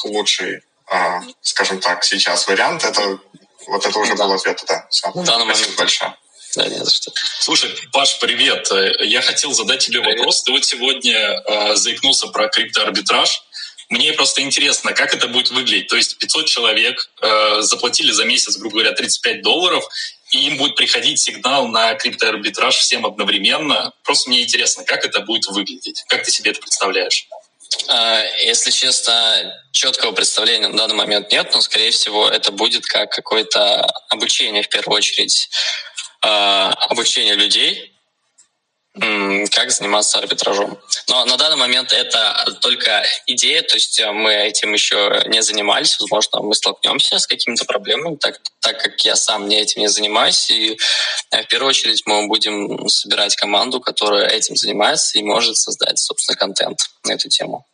лучший, 0.05 0.61
э, 0.91 1.21
скажем 1.41 1.79
так, 1.79 2.03
сейчас 2.03 2.47
вариант. 2.47 2.83
Это 2.83 3.19
вот 3.67 3.85
это 3.85 3.97
уже 3.97 4.13
был 4.13 4.31
ответ, 4.31 4.63
да. 4.67 4.87
В 5.13 5.23
данный 5.23 5.55
Спасибо 5.55 5.77
большое. 5.77 6.15
Да, 6.55 6.67
не 6.67 6.83
за 6.83 6.91
что. 6.91 7.11
Слушай, 7.39 7.71
Паш, 7.91 8.19
привет. 8.19 8.71
Э, 8.71 8.93
Я 9.05 9.21
хотел 9.21 9.53
задать 9.53 9.79
тебе 9.79 10.01
вопрос. 10.01 10.43
Ты 10.43 10.51
вот 10.51 10.63
сегодня 10.63 11.17
э, 11.17 11.75
заикнулся 11.75 12.27
про 12.27 12.47
криптоарбитраж. 12.47 13.41
Мне 13.89 14.13
просто 14.13 14.41
интересно, 14.41 14.93
как 14.93 15.15
это 15.15 15.27
будет 15.27 15.49
выглядеть. 15.49 15.87
То 15.87 15.95
есть 15.95 16.17
500 16.19 16.45
человек 16.45 17.09
э, 17.21 17.61
заплатили 17.61 18.11
за 18.11 18.25
месяц, 18.25 18.55
грубо 18.57 18.75
говоря, 18.77 18.91
35 18.91 19.41
долларов, 19.41 19.83
и 20.31 20.47
им 20.47 20.57
будет 20.57 20.75
приходить 20.75 21.19
сигнал 21.19 21.67
на 21.67 21.93
криптоарбитраж 21.95 22.75
всем 22.77 23.05
одновременно. 23.05 23.93
Просто 24.03 24.29
мне 24.29 24.43
интересно, 24.43 24.83
как 24.83 25.05
это 25.05 25.19
будет 25.21 25.47
выглядеть. 25.47 26.03
Как 26.07 26.23
ты 26.23 26.31
себе 26.31 26.51
это 26.51 26.61
представляешь? 26.61 27.27
А, 27.87 28.21
Если 28.43 28.71
честно, 28.71 29.53
четкого 29.71 30.13
представления 30.13 30.67
на 30.67 30.77
данный 30.77 30.95
момент 30.95 31.31
нет, 31.31 31.51
но, 31.53 31.61
скорее 31.61 31.91
всего, 31.91 32.27
это 32.27 32.51
будет 32.51 32.85
как 32.85 33.11
какое-то 33.11 33.85
обучение, 34.09 34.63
в 34.63 34.69
первую 34.69 34.97
очередь, 34.97 35.49
а, 36.21 36.73
обучение 36.89 37.35
людей, 37.35 37.91
как 38.93 39.71
заниматься 39.71 40.17
арбитражом. 40.17 40.77
Но 41.07 41.23
на 41.25 41.37
данный 41.37 41.55
момент 41.55 41.93
это 41.93 42.57
только 42.61 43.03
идея, 43.25 43.61
то 43.61 43.75
есть 43.75 43.97
э, 43.99 44.11
мы 44.11 44.33
этим 44.33 44.73
еще 44.73 45.23
не 45.27 45.41
занимались, 45.41 45.97
возможно, 45.97 46.41
мы 46.41 46.53
столкнемся 46.55 47.17
с 47.17 47.25
какими-то 47.25 47.63
проблемами, 47.63 48.17
так, 48.17 48.41
так 48.71 48.81
как 48.81 49.01
я 49.05 49.15
сам 49.15 49.47
не 49.47 49.59
этим 49.59 49.81
не 49.81 49.87
занимаюсь, 49.87 50.49
и 50.49 50.77
э, 51.31 51.43
в 51.43 51.47
первую 51.47 51.69
очередь 51.69 52.03
мы 52.05 52.27
будем 52.27 52.87
собирать 52.87 53.35
команду, 53.35 53.81
которая 53.81 54.29
этим 54.29 54.55
занимается 54.55 55.19
и 55.19 55.23
может 55.23 55.57
создать, 55.57 55.99
собственно, 55.99 56.37
контент 56.37 56.79
на 57.03 57.13
эту 57.13 57.29
тему. 57.29 57.65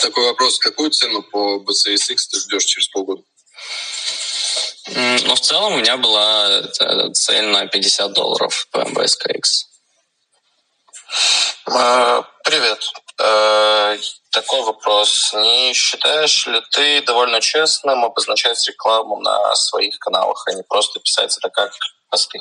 Такой 0.00 0.24
вопрос. 0.24 0.58
Какую 0.58 0.90
цену 0.90 1.22
по 1.22 1.56
BCSX 1.56 2.16
ты 2.30 2.40
ждешь 2.40 2.64
через 2.64 2.88
полгода? 2.88 3.22
Ну, 4.88 5.34
в 5.34 5.40
целом 5.40 5.74
у 5.74 5.76
меня 5.76 5.96
была 5.96 6.62
э, 6.80 7.12
цель 7.12 7.46
на 7.46 7.66
50 7.66 8.12
долларов 8.12 8.66
по 8.72 8.78
MBSKX. 8.78 9.42
Э, 11.68 12.22
Привет. 12.44 14.21
Такой 14.32 14.62
вопрос. 14.62 15.32
Не 15.34 15.74
считаешь 15.74 16.46
ли 16.46 16.60
ты 16.70 17.02
довольно 17.02 17.40
честным 17.40 18.04
обозначать 18.04 18.66
рекламу 18.66 19.20
на 19.20 19.54
своих 19.54 19.98
каналах, 19.98 20.42
а 20.46 20.52
не 20.52 20.62
просто 20.62 21.00
писать 21.00 21.36
это 21.36 21.50
как 21.50 21.72
посты? 22.08 22.40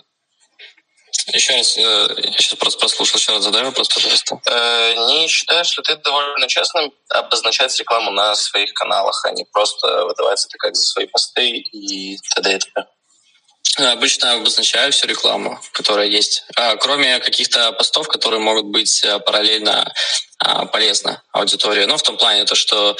Еще 1.27 1.53
раз, 1.53 1.77
э, 1.77 1.81
я 1.81 2.31
сейчас 2.37 2.55
просто 2.55 2.79
прослушал, 2.79 3.17
еще 3.17 3.33
раз 3.33 3.43
задай 3.43 3.63
вопрос, 3.63 3.89
пожалуйста. 3.89 4.39
Э, 4.45 4.93
Не 4.95 5.27
считаешь 5.27 5.77
ли 5.77 5.83
ты 5.83 5.97
довольно 5.97 6.47
честным 6.47 6.93
обозначать 7.09 7.77
рекламу 7.77 8.11
на 8.11 8.35
своих 8.35 8.73
каналах, 8.73 9.25
а 9.25 9.31
не 9.31 9.43
просто 9.51 10.05
выдавать 10.05 10.43
это 10.45 10.57
как 10.57 10.75
за 10.75 10.83
свои 10.83 11.07
посты 11.07 11.49
и 11.49 12.17
т.д. 12.35 12.55
и 12.55 12.59
т.п.? 12.59 12.85
Обычно 13.77 14.33
обозначаю 14.33 14.91
всю 14.91 15.07
рекламу, 15.07 15.59
которая 15.71 16.07
есть, 16.07 16.43
А, 16.55 16.75
кроме 16.75 17.19
каких-то 17.19 17.71
постов, 17.71 18.07
которые 18.07 18.41
могут 18.41 18.65
быть 18.65 19.01
э, 19.03 19.19
параллельно 19.19 19.93
а, 20.39 20.65
полезны 20.65 21.21
аудитории. 21.31 21.85
Ну, 21.85 21.95
в 21.95 22.01
том 22.01 22.17
плане, 22.17 22.43
то, 22.45 22.55
что 22.55 22.97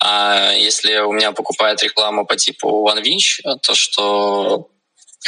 а, 0.00 0.52
если 0.52 0.98
у 0.98 1.12
меня 1.12 1.32
покупает 1.32 1.82
рекламу 1.82 2.26
по 2.26 2.36
типу 2.36 2.88
OneWinch, 2.88 3.58
то 3.62 3.74
что 3.74 4.68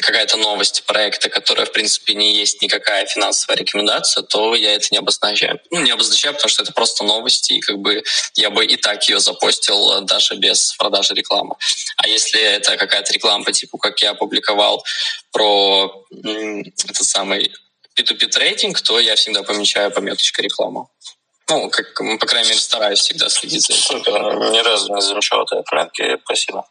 какая-то 0.02 0.36
новость 0.36 0.84
проекта, 0.84 1.28
которая, 1.28 1.66
в 1.66 1.72
принципе, 1.72 2.14
не 2.14 2.34
есть 2.34 2.62
никакая 2.62 3.06
финансовая 3.06 3.56
рекомендация, 3.56 4.22
то 4.22 4.54
я 4.54 4.74
это 4.74 4.88
не 4.90 4.98
обозначаю. 4.98 5.60
Ну, 5.70 5.80
не 5.80 5.90
обозначаю, 5.90 6.34
потому 6.34 6.50
что 6.50 6.62
это 6.62 6.72
просто 6.72 7.04
новости, 7.04 7.54
и 7.54 7.60
как 7.60 7.78
бы 7.78 8.02
я 8.34 8.50
бы 8.50 8.64
и 8.64 8.76
так 8.76 9.08
ее 9.08 9.20
запостил 9.20 9.92
э, 9.92 10.00
даже 10.02 10.36
без 10.36 10.74
продажи 10.74 11.14
рекламы. 11.14 11.56
А 11.96 12.08
если 12.08 12.40
это 12.40 12.76
какая-то 12.76 13.12
реклама 13.12 13.44
по 13.44 13.52
типу, 13.52 13.78
как 13.78 14.00
я 14.02 14.10
опубликовал 14.10 14.84
про 15.32 16.04
этот 16.12 17.06
самый 17.06 17.52
P2P 17.98 18.26
трейдинг, 18.28 18.80
то 18.82 19.00
я 19.00 19.16
всегда 19.16 19.42
помечаю 19.42 19.90
пометочкой 19.90 20.44
рекламу. 20.44 20.90
Ну, 21.48 21.70
как, 21.70 21.94
по 21.94 22.26
крайней 22.26 22.48
мере, 22.48 22.60
стараюсь 22.60 23.00
всегда 23.00 23.28
следить 23.28 23.62
за 23.66 23.72
этим. 23.72 23.82
Супер. 23.82 24.12
Ни 24.50 24.58
разу 24.58 24.92
не 24.92 25.00
замечал 25.00 25.44
этой 25.44 25.60
отметки. 25.60 26.18
Спасибо. 26.24 26.66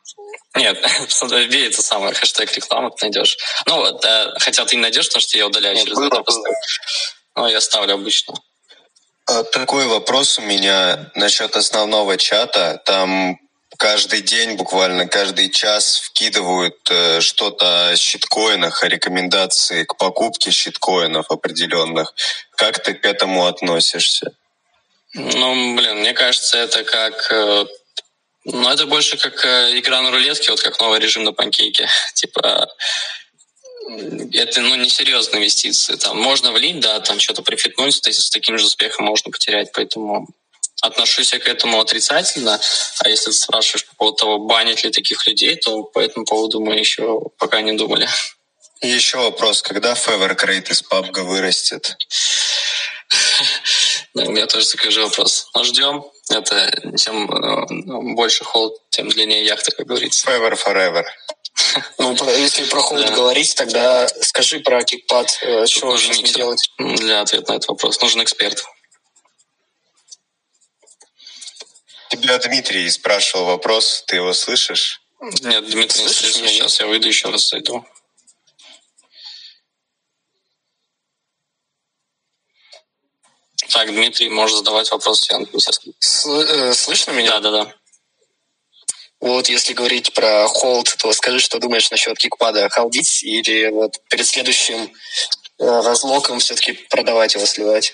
Нет, 0.55 0.77
вбей 1.21 1.67
это 1.67 1.81
самое, 1.81 2.13
хэштег 2.13 2.53
реклама 2.53 2.91
ты 2.91 3.05
найдешь. 3.05 3.37
Ну, 3.65 3.77
вот, 3.77 4.03
э, 4.03 4.33
хотя 4.39 4.65
ты 4.65 4.75
не 4.75 4.81
найдешь, 4.81 5.07
потому 5.07 5.21
что 5.21 5.37
я 5.37 5.47
удаляю 5.47 5.77
через 5.77 5.97
это 5.97 6.21
посты. 6.23 6.49
Ну, 7.35 7.47
я 7.47 7.61
ставлю 7.61 7.93
обычно. 7.93 8.33
А, 9.27 9.43
Такой 9.43 9.87
вопрос 9.87 10.39
у 10.39 10.41
меня 10.41 11.11
насчет 11.15 11.55
основного 11.55 12.17
чата. 12.17 12.81
Там 12.85 13.39
каждый 13.77 14.21
день, 14.21 14.55
буквально 14.55 15.07
каждый 15.07 15.49
час 15.49 15.99
вкидывают 15.99 16.77
э, 16.89 17.21
что-то 17.21 17.89
о 17.89 17.95
щиткоинах, 17.95 18.83
о 18.83 18.87
рекомендации 18.87 19.83
к 19.83 19.97
покупке 19.97 20.51
щиткоинов 20.51 21.31
определенных. 21.31 22.13
Как 22.55 22.83
ты 22.83 22.93
к 22.93 23.05
этому 23.05 23.47
относишься? 23.47 24.31
Ну, 25.15 25.75
блин, 25.75 25.99
мне 25.99 26.13
кажется, 26.13 26.57
это 26.57 26.83
как... 26.83 27.31
э, 27.31 27.65
Ну, 28.45 28.69
это 28.69 28.85
больше 28.85 29.17
как 29.17 29.43
э, 29.45 29.79
игра 29.79 30.01
на 30.01 30.11
рулетке, 30.11 30.51
вот 30.51 30.61
как 30.61 30.79
новый 30.79 30.99
режим 30.99 31.23
на 31.23 31.31
панкейке. 31.31 31.87
Типа, 32.13 32.67
это, 34.33 34.61
ну, 34.61 34.75
несерьезные 34.75 35.39
инвестиции. 35.39 35.95
Там 35.95 36.19
можно 36.21 36.51
влить, 36.51 36.79
да, 36.79 36.99
там 36.99 37.19
что-то 37.19 37.41
прифитнуть, 37.43 37.95
с, 37.95 38.01
с 38.07 38.29
таким 38.29 38.57
же 38.57 38.65
успехом 38.65 39.05
можно 39.05 39.31
потерять. 39.31 39.71
Поэтому 39.73 40.27
отношусь 40.81 41.33
я 41.33 41.39
к 41.39 41.47
этому 41.47 41.79
отрицательно. 41.79 42.59
А 42.99 43.09
если 43.09 43.31
ты 43.31 43.37
спрашиваешь 43.37 43.85
по 43.85 43.95
поводу 43.95 44.17
того, 44.17 44.39
банить 44.39 44.83
ли 44.83 44.91
таких 44.91 45.25
людей, 45.27 45.55
то 45.55 45.83
по 45.83 45.99
этому 45.99 46.25
поводу 46.25 46.59
мы 46.59 46.75
еще 46.75 47.21
пока 47.37 47.61
не 47.61 47.71
думали. 47.73 48.07
И 48.81 48.87
еще 48.87 49.17
вопрос, 49.17 49.61
когда 49.61 49.93
Fever 49.93 50.35
Crate 50.37 50.69
из 50.71 50.83
PUBG 50.83 51.21
вырастет? 51.23 51.95
Да, 54.15 54.23
у 54.23 54.31
меня 54.31 54.47
тоже 54.47 54.65
такой 54.69 54.91
же 54.91 55.01
вопрос. 55.03 55.49
Но 55.53 55.63
ждем. 55.63 56.05
Это 56.29 56.71
чем 56.97 57.29
э, 57.29 57.65
ну, 57.69 58.15
больше 58.15 58.43
холд, 58.45 58.73
тем 58.89 59.09
длиннее 59.09 59.45
яхта, 59.45 59.71
как 59.71 59.85
говорится. 59.85 60.25
Fever 60.27 60.57
Forever. 60.57 61.03
Ну, 61.97 62.13
если 62.37 62.65
про 62.65 62.81
холд 62.81 63.09
говорить, 63.11 63.55
тогда 63.55 64.07
скажи 64.21 64.59
про 64.59 64.83
кикпад. 64.83 65.37
э, 65.41 65.65
Что 65.67 65.87
нужно 65.87 66.27
делать? 66.27 66.69
Для 66.77 67.21
ответа 67.21 67.51
на 67.51 67.55
этот 67.57 67.69
вопрос 67.69 68.01
нужен 68.01 68.23
эксперт. 68.23 68.63
Тебя 72.09 72.37
Дмитрий 72.39 72.89
спрашивал 72.89 73.45
вопрос, 73.45 74.03
ты 74.07 74.17
его 74.17 74.33
слышишь? 74.33 75.01
Нет, 75.21 75.69
Дмитрий, 75.69 76.03
не 76.03 76.09
слышишь, 76.09 76.35
сейчас 76.35 76.79
я 76.79 76.87
выйду 76.87 77.07
еще 77.07 77.29
раз 77.29 77.47
зайду. 77.49 77.85
Так, 83.75 83.89
Дмитрий, 83.93 84.29
можешь 84.29 84.57
задавать 84.57 84.91
вопрос, 84.91 85.29
я. 85.31 85.39
Сл- 86.01 86.45
э, 86.45 86.73
Слышно 86.75 87.11
меня? 87.13 87.41
Да, 87.41 87.51
да, 87.51 87.65
да. 87.65 87.75
Вот, 89.21 89.49
если 89.49 89.73
говорить 89.73 90.13
про 90.13 90.47
холд, 90.47 90.95
то 90.99 91.13
скажи, 91.13 91.39
что 91.39 91.59
думаешь 91.59 91.91
насчет 91.91 92.17
кикпада. 92.17 92.69
Холдить 92.69 93.23
или 93.23 93.69
вот 93.69 93.93
перед 94.09 94.27
следующим 94.27 94.93
разлоком 95.59 96.39
все-таки 96.39 96.73
продавать 96.89 97.35
его, 97.35 97.45
сливать? 97.45 97.93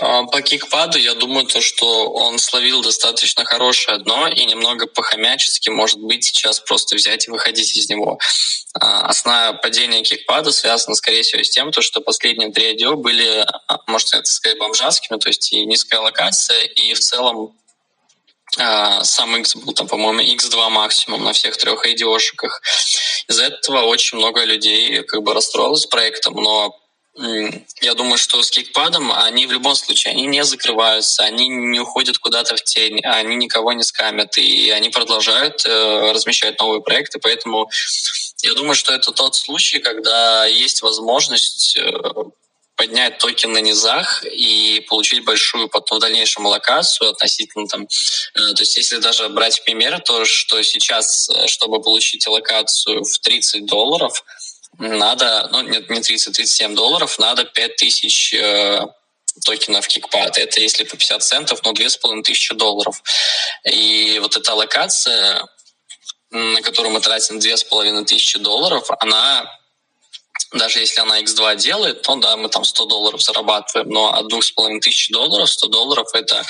А, 0.00 0.24
По 0.24 0.42
кикпаду 0.42 0.98
я 0.98 1.14
думаю, 1.14 1.46
то, 1.46 1.60
что 1.60 2.10
он 2.10 2.38
словил 2.38 2.82
достаточно 2.82 3.44
хорошее 3.44 3.98
дно 3.98 4.28
и 4.28 4.44
немного 4.44 4.86
по-хомячески, 4.86 5.70
может 5.70 6.00
быть, 6.00 6.24
сейчас 6.24 6.60
просто 6.60 6.96
взять 6.96 7.28
и 7.28 7.30
выходить 7.30 7.76
из 7.76 7.88
него. 7.88 8.18
А, 8.78 9.06
Основное 9.06 9.54
падение 9.54 10.02
кикпада 10.02 10.52
связано, 10.52 10.94
скорее 10.96 11.22
всего, 11.22 11.42
с 11.42 11.50
тем, 11.50 11.72
то, 11.72 11.80
что 11.80 12.00
последние 12.00 12.52
три 12.52 12.74
IDO 12.74 12.96
были, 12.96 13.46
а, 13.68 13.80
можно 13.86 14.22
сказать, 14.24 14.58
бомжатскими, 14.58 15.18
то 15.18 15.28
есть 15.28 15.52
и 15.52 15.64
низкая 15.64 16.00
локация, 16.00 16.60
и 16.60 16.92
в 16.92 17.00
целом 17.00 17.54
сам 18.52 19.36
X 19.36 19.56
был 19.56 19.74
там, 19.74 19.88
по-моему, 19.88 20.20
X2 20.20 20.70
максимум 20.70 21.24
на 21.24 21.32
всех 21.32 21.56
трех 21.56 21.84
IDO-шиках. 21.86 22.62
Из-за 23.28 23.44
этого 23.44 23.82
очень 23.82 24.18
много 24.18 24.44
людей 24.44 25.02
как 25.02 25.22
бы 25.22 25.34
расстроилось 25.34 25.86
проектом, 25.86 26.34
но 26.34 26.74
я 27.80 27.94
думаю, 27.94 28.18
что 28.18 28.42
с 28.42 28.50
кикпадом 28.50 29.10
они 29.10 29.46
в 29.46 29.52
любом 29.52 29.74
случае 29.74 30.12
они 30.12 30.26
не 30.26 30.44
закрываются, 30.44 31.22
они 31.22 31.48
не 31.48 31.80
уходят 31.80 32.18
куда-то 32.18 32.56
в 32.56 32.62
тень, 32.62 33.00
они 33.04 33.36
никого 33.36 33.72
не 33.72 33.84
скамят, 33.84 34.36
и 34.36 34.68
они 34.70 34.90
продолжают 34.90 35.64
э, 35.64 36.12
размещать 36.12 36.60
новые 36.60 36.82
проекты, 36.82 37.18
поэтому 37.18 37.70
я 38.42 38.52
думаю, 38.52 38.74
что 38.74 38.92
это 38.92 39.12
тот 39.12 39.34
случай, 39.34 39.78
когда 39.78 40.44
есть 40.44 40.82
возможность 40.82 41.78
э, 41.78 41.90
поднять 42.76 43.18
токен 43.18 43.52
на 43.52 43.58
низах 43.58 44.24
и 44.24 44.84
получить 44.88 45.24
большую 45.24 45.68
потом 45.68 45.98
в 45.98 46.00
дальнейшем 46.00 46.46
локацию 46.46 47.10
относительно 47.10 47.66
там, 47.66 47.84
э, 47.84 48.54
то 48.54 48.62
есть 48.62 48.76
если 48.76 48.98
даже 48.98 49.28
брать 49.28 49.64
пример, 49.64 49.98
то 50.00 50.24
что 50.24 50.62
сейчас, 50.62 51.28
э, 51.30 51.46
чтобы 51.46 51.80
получить 51.80 52.26
локацию 52.26 53.02
в 53.02 53.18
30 53.20 53.64
долларов, 53.66 54.24
надо, 54.78 55.48
ну 55.52 55.62
нет, 55.62 55.88
не 55.88 56.00
30, 56.00 56.34
37 56.34 56.74
долларов, 56.74 57.18
надо 57.18 57.44
5000 57.44 58.34
э, 58.34 58.80
токенов 59.44 59.86
кикпад. 59.88 60.38
Это 60.38 60.60
если 60.60 60.84
по 60.84 60.96
50 60.96 61.22
центов, 61.22 61.60
ну, 61.64 61.72
тысячи 62.22 62.54
долларов. 62.54 63.02
И 63.64 64.18
вот 64.20 64.36
эта 64.36 64.54
локация, 64.54 65.46
на 66.30 66.62
которую 66.62 66.92
мы 66.92 67.00
тратим 67.00 67.40
тысячи 68.04 68.38
долларов, 68.38 68.88
она 69.00 69.46
даже 70.52 70.80
если 70.80 71.00
она 71.00 71.20
X2 71.22 71.56
делает, 71.56 72.02
то 72.02 72.16
да, 72.16 72.36
мы 72.36 72.48
там 72.48 72.64
100 72.64 72.86
долларов 72.86 73.22
зарабатываем, 73.22 73.88
но 73.88 74.12
от 74.12 74.28
2500 74.28 75.12
долларов 75.12 75.50
100 75.50 75.68
долларов 75.68 76.08
это 76.14 76.44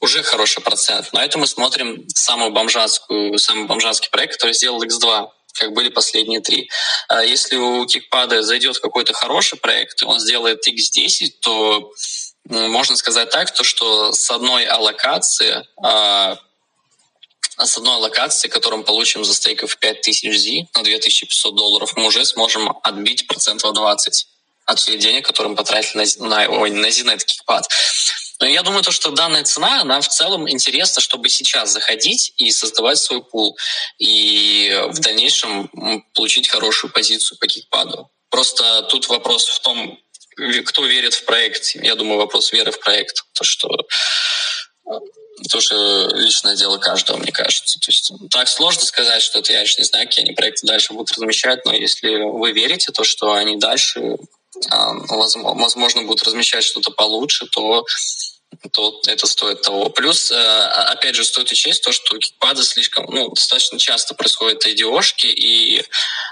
уже 0.00 0.22
хороший 0.22 0.62
процент. 0.62 1.12
На 1.12 1.24
это 1.24 1.38
мы 1.38 1.46
смотрим 1.46 2.08
самую 2.08 2.50
бомжатскую, 2.50 3.38
самый 3.38 3.66
бомжатский 3.66 4.10
проект, 4.10 4.34
который 4.34 4.54
сделал 4.54 4.82
X2 4.82 5.28
как 5.54 5.72
были 5.74 5.90
последние 5.90 6.40
три. 6.40 6.70
А 7.08 7.22
если 7.22 7.56
у 7.56 7.84
Кикпада 7.86 8.42
зайдет 8.42 8.78
какой-то 8.78 9.12
хороший 9.12 9.58
проект, 9.58 10.00
и 10.00 10.04
он 10.06 10.18
сделает 10.18 10.66
X10, 10.66 11.30
то 11.42 11.92
можно 12.48 12.96
сказать 12.96 13.30
так, 13.30 13.52
то, 13.52 13.62
что 13.62 14.12
с 14.12 14.30
одной 14.30 14.64
аллокации 14.64 15.64
а, 15.82 16.38
с 17.58 17.76
одной 17.76 17.94
аллокации, 17.94 18.48
которую 18.48 18.80
мы 18.80 18.84
получим 18.84 19.24
за 19.24 19.34
стейков 19.34 19.76
5000 19.78 20.38
Z 20.38 20.68
на 20.74 20.82
2500 20.82 21.54
долларов, 21.54 21.92
мы 21.96 22.06
уже 22.06 22.24
сможем 22.24 22.76
отбить 22.82 23.26
процентов 23.26 23.74
20 23.74 24.26
от 24.64 24.78
всех 24.78 24.98
денег, 24.98 25.26
которые 25.26 25.50
мы 25.50 25.56
потратили 25.56 26.06
на, 26.18 26.28
на, 26.28 26.48
ой, 26.48 26.70
на 26.70 26.86
Znet 26.86 27.20
Kickpad. 27.20 27.62
Но 28.40 28.46
я 28.46 28.62
думаю, 28.62 28.82
то, 28.82 28.90
что 28.90 29.10
данная 29.10 29.44
цена, 29.44 29.82
она 29.82 30.00
в 30.00 30.08
целом 30.08 30.50
интересна, 30.50 31.00
чтобы 31.00 31.28
сейчас 31.28 31.70
заходить 31.72 32.32
и 32.38 32.50
создавать 32.50 32.98
свой 32.98 33.22
пул. 33.22 33.56
И 33.98 34.76
в 34.88 34.98
дальнейшем 34.98 35.70
получить 36.14 36.48
хорошую 36.48 36.92
позицию 36.92 37.38
по 37.38 37.46
кикпаду. 37.46 38.10
Просто 38.30 38.82
тут 38.90 39.08
вопрос 39.08 39.46
в 39.46 39.60
том, 39.60 39.98
кто 40.66 40.84
верит 40.86 41.14
в 41.14 41.24
проект. 41.24 41.76
Я 41.76 41.94
думаю, 41.94 42.18
вопрос 42.18 42.52
веры 42.52 42.72
в 42.72 42.80
проект. 42.80 43.24
То, 43.34 43.44
что 43.44 43.68
это 45.44 45.58
уже 45.58 46.08
личное 46.14 46.56
дело 46.56 46.78
каждого, 46.78 47.16
мне 47.18 47.32
кажется. 47.32 47.78
То 47.78 47.90
есть 47.90 48.12
так 48.30 48.48
сложно 48.48 48.82
сказать, 48.84 49.22
что 49.22 49.40
это 49.40 49.52
я 49.52 49.60
еще 49.60 49.76
не 49.78 49.84
знаю, 49.84 50.06
какие 50.06 50.24
они 50.24 50.34
проекты 50.34 50.66
дальше 50.66 50.92
будут 50.92 51.12
размещать, 51.12 51.64
но 51.64 51.72
если 51.72 52.22
вы 52.22 52.52
верите, 52.52 52.92
то 52.92 53.04
что 53.04 53.32
они 53.32 53.56
дальше, 53.56 54.16
а, 54.70 54.92
возможно, 54.94 56.02
будут 56.02 56.24
размещать 56.24 56.64
что-то 56.64 56.90
получше, 56.90 57.46
то 57.46 57.84
то 58.70 59.00
это 59.06 59.26
стоит 59.26 59.62
того. 59.62 59.88
Плюс, 59.90 60.30
э, 60.30 60.34
опять 60.34 61.14
же, 61.14 61.24
стоит 61.24 61.50
учесть 61.50 61.82
то, 61.82 61.90
что 61.90 62.14
у 62.14 62.18
кикпада 62.18 62.62
слишком, 62.62 63.06
ну, 63.08 63.28
достаточно 63.30 63.78
часто 63.78 64.14
происходят 64.14 64.64
IDO-шки, 64.66 65.26
и 65.26 65.84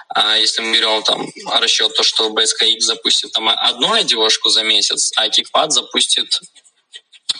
а, 0.09 0.37
если 0.37 0.61
мы 0.61 0.73
берем 0.73 1.03
там 1.03 1.27
расчет 1.61 1.95
то, 1.95 2.03
что 2.03 2.29
BSKX 2.29 2.81
запустит 2.81 3.33
там 3.33 3.49
одну 3.49 3.95
IDO-шку 3.97 4.49
за 4.49 4.63
месяц, 4.63 5.13
а 5.17 5.29
кикпад 5.29 5.73
запустит 5.73 6.41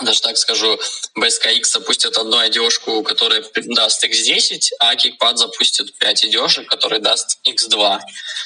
даже 0.01 0.21
так 0.21 0.37
скажу, 0.37 0.79
BSKX 1.19 1.65
запустит 1.65 2.17
одну 2.17 2.41
IDO-шку, 2.43 3.03
которая 3.03 3.45
даст 3.67 4.05
X10, 4.05 4.61
а 4.79 4.95
Kickpad 4.95 5.37
запустит 5.37 5.97
5 5.99 6.25
IDO-шек, 6.25 6.67
которые 6.67 7.01
даст 7.01 7.39
X2. 7.47 8.01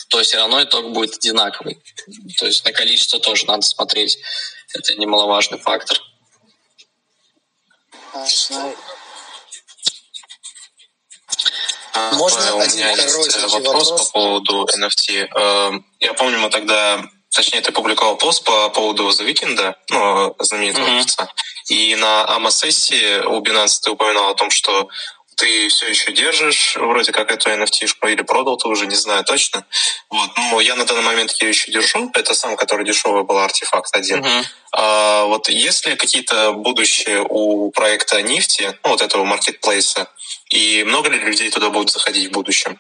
То 0.09 0.19
есть 0.19 0.31
все 0.31 0.39
равно 0.39 0.63
итог 0.63 0.93
будет 0.93 1.17
одинаковый. 1.17 1.81
То 2.39 2.47
есть 2.47 2.65
на 2.65 2.73
количество 2.73 3.21
тоже 3.21 3.47
надо 3.47 3.63
смотреть. 3.63 4.19
Это 4.75 4.95
немаловажный 4.97 5.59
фактор. 5.59 5.99
Можно 12.13 12.57
у 12.57 12.59
меня 12.59 12.91
есть 12.91 13.43
вопрос, 13.43 13.53
вопрос 13.53 13.91
по 13.91 14.05
поводу 14.13 14.69
NFT. 14.77 15.29
Эм, 15.29 15.87
я 16.01 16.15
помню, 16.15 16.39
мы 16.39 16.51
тогда, 16.51 17.05
точнее, 17.35 17.61
ты 17.61 17.73
публиковал 17.73 18.17
пост 18.17 18.45
по 18.45 18.69
поводу 18.71 19.09
The 19.09 19.27
Weeknd, 19.27 19.75
ну, 19.91 20.35
знаменитого 20.39 20.87
mm-hmm. 20.87 20.99
певца. 20.99 21.29
И 21.69 21.95
на 21.97 22.27
АМА-сессии 22.37 23.27
у 23.27 23.43
Binance 23.43 23.81
ты 23.83 23.91
упоминал 23.91 24.31
о 24.31 24.35
том, 24.35 24.51
что 24.51 24.89
ты 25.37 25.69
все 25.69 25.89
еще 25.89 26.13
держишь 26.13 26.77
вроде 26.77 27.11
как 27.11 27.33
эту 27.33 27.51
NFT-шку 27.51 28.09
или 28.09 28.23
продал, 28.23 28.57
ты 28.57 28.69
уже 28.69 28.87
не 28.87 28.95
знаю 28.95 29.25
точно. 29.25 29.67
Вот. 30.11 30.31
Но 30.37 30.61
я 30.61 30.77
на 30.77 30.85
данный 30.85 31.03
момент 31.03 31.33
ее 31.41 31.49
еще 31.49 31.73
держу. 31.73 32.11
Это 32.15 32.35
сам, 32.35 32.57
который 32.57 32.87
дешевый 32.87 33.25
был 33.25 33.39
артефакт 33.39 33.95
один. 33.97 34.25
Uh-huh. 34.25 34.45
А, 34.73 35.25
вот 35.25 35.49
есть 35.49 35.87
ли 35.87 35.97
какие-то 35.97 36.53
будущее 36.53 37.25
у 37.29 37.71
проекта 37.73 38.23
нефти, 38.23 38.79
ну, 38.85 38.91
вот 38.91 39.03
этого 39.03 39.25
маркетплейса, 39.25 40.09
и 40.51 40.85
много 40.85 41.11
ли 41.11 41.19
людей 41.19 41.51
туда 41.51 41.71
будут 41.71 41.91
заходить 41.91 42.29
в 42.29 42.33
будущем? 42.33 42.79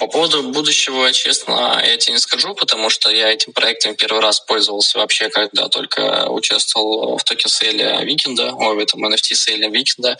По 0.00 0.08
поводу 0.08 0.42
будущего, 0.42 1.12
честно, 1.12 1.80
я 1.84 1.96
тебе 1.96 2.14
не 2.14 2.18
скажу, 2.18 2.54
потому 2.54 2.90
что 2.90 3.10
я 3.10 3.32
этим 3.32 3.52
проектом 3.52 3.94
первый 3.94 4.20
раз 4.20 4.40
пользовался 4.40 4.98
вообще, 4.98 5.28
когда 5.28 5.68
только 5.68 6.28
участвовал 6.30 7.16
в 7.16 7.24
токен-сейле 7.24 8.04
Weeknd 8.04 8.41
а, 8.41 8.54
ой, 8.54 8.74
в 8.74 8.78
этом 8.78 9.04
NFT-сейле 9.06 9.68
Weeknd 9.70 10.06
а. 10.06 10.18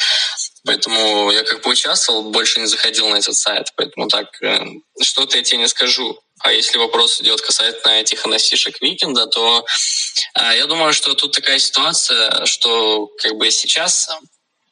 Поэтому 0.65 1.31
я 1.33 1.43
как 1.43 1.63
бы 1.63 1.71
участвовал, 1.71 2.31
больше 2.31 2.61
не 2.61 2.67
заходил 2.67 3.09
на 3.09 3.17
этот 3.17 3.35
сайт. 3.35 3.73
Поэтому 3.77 4.09
так, 4.09 4.41
э, 4.43 4.61
что-то 5.01 5.37
я 5.37 5.43
тебе 5.43 5.59
не 5.59 5.69
скажу. 5.69 6.21
А 6.41 6.53
если 6.53 6.79
вопрос 6.79 7.21
идет 7.21 7.41
касательно 7.41 8.01
этих 8.01 8.27
NFT 8.27 8.75
Weeknd 8.81 9.15
а, 9.15 9.27
то 9.27 9.65
э, 10.35 10.57
я 10.57 10.67
думаю, 10.67 10.93
что 10.93 11.15
тут 11.15 11.33
такая 11.33 11.59
ситуация, 11.59 12.47
что 12.47 13.09
как 13.19 13.35
бы 13.37 13.51
сейчас 13.51 14.09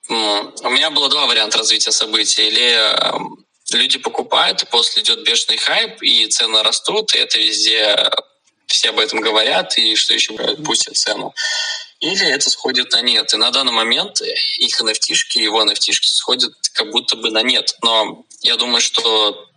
у 0.08 0.70
меня 0.70 0.90
было 0.90 1.08
два 1.08 1.26
варианта 1.26 1.58
развития 1.58 1.90
событий. 1.90 2.46
Или 2.46 2.70
эм, 2.70 3.45
люди 3.72 3.98
покупают, 3.98 4.62
и 4.62 4.66
после 4.66 5.02
идет 5.02 5.24
бешеный 5.24 5.58
хайп, 5.58 6.02
и 6.02 6.26
цены 6.28 6.62
растут, 6.62 7.14
и 7.14 7.18
это 7.18 7.38
везде 7.38 8.10
все 8.66 8.90
об 8.90 8.98
этом 8.98 9.20
говорят, 9.20 9.76
и 9.78 9.94
что 9.94 10.14
еще 10.14 10.32
бустит 10.58 10.96
цену. 10.96 11.34
Или 12.00 12.26
это 12.28 12.50
сходит 12.50 12.92
на 12.92 13.00
нет. 13.00 13.32
И 13.32 13.36
на 13.36 13.50
данный 13.50 13.72
момент 13.72 14.20
их 14.20 14.80
nft 14.80 15.14
его 15.34 15.64
nft 15.64 15.92
сходят 16.02 16.52
как 16.74 16.90
будто 16.90 17.16
бы 17.16 17.30
на 17.30 17.42
нет. 17.42 17.74
Но 17.82 18.26
я 18.42 18.56
думаю, 18.56 18.80
что 18.80 19.48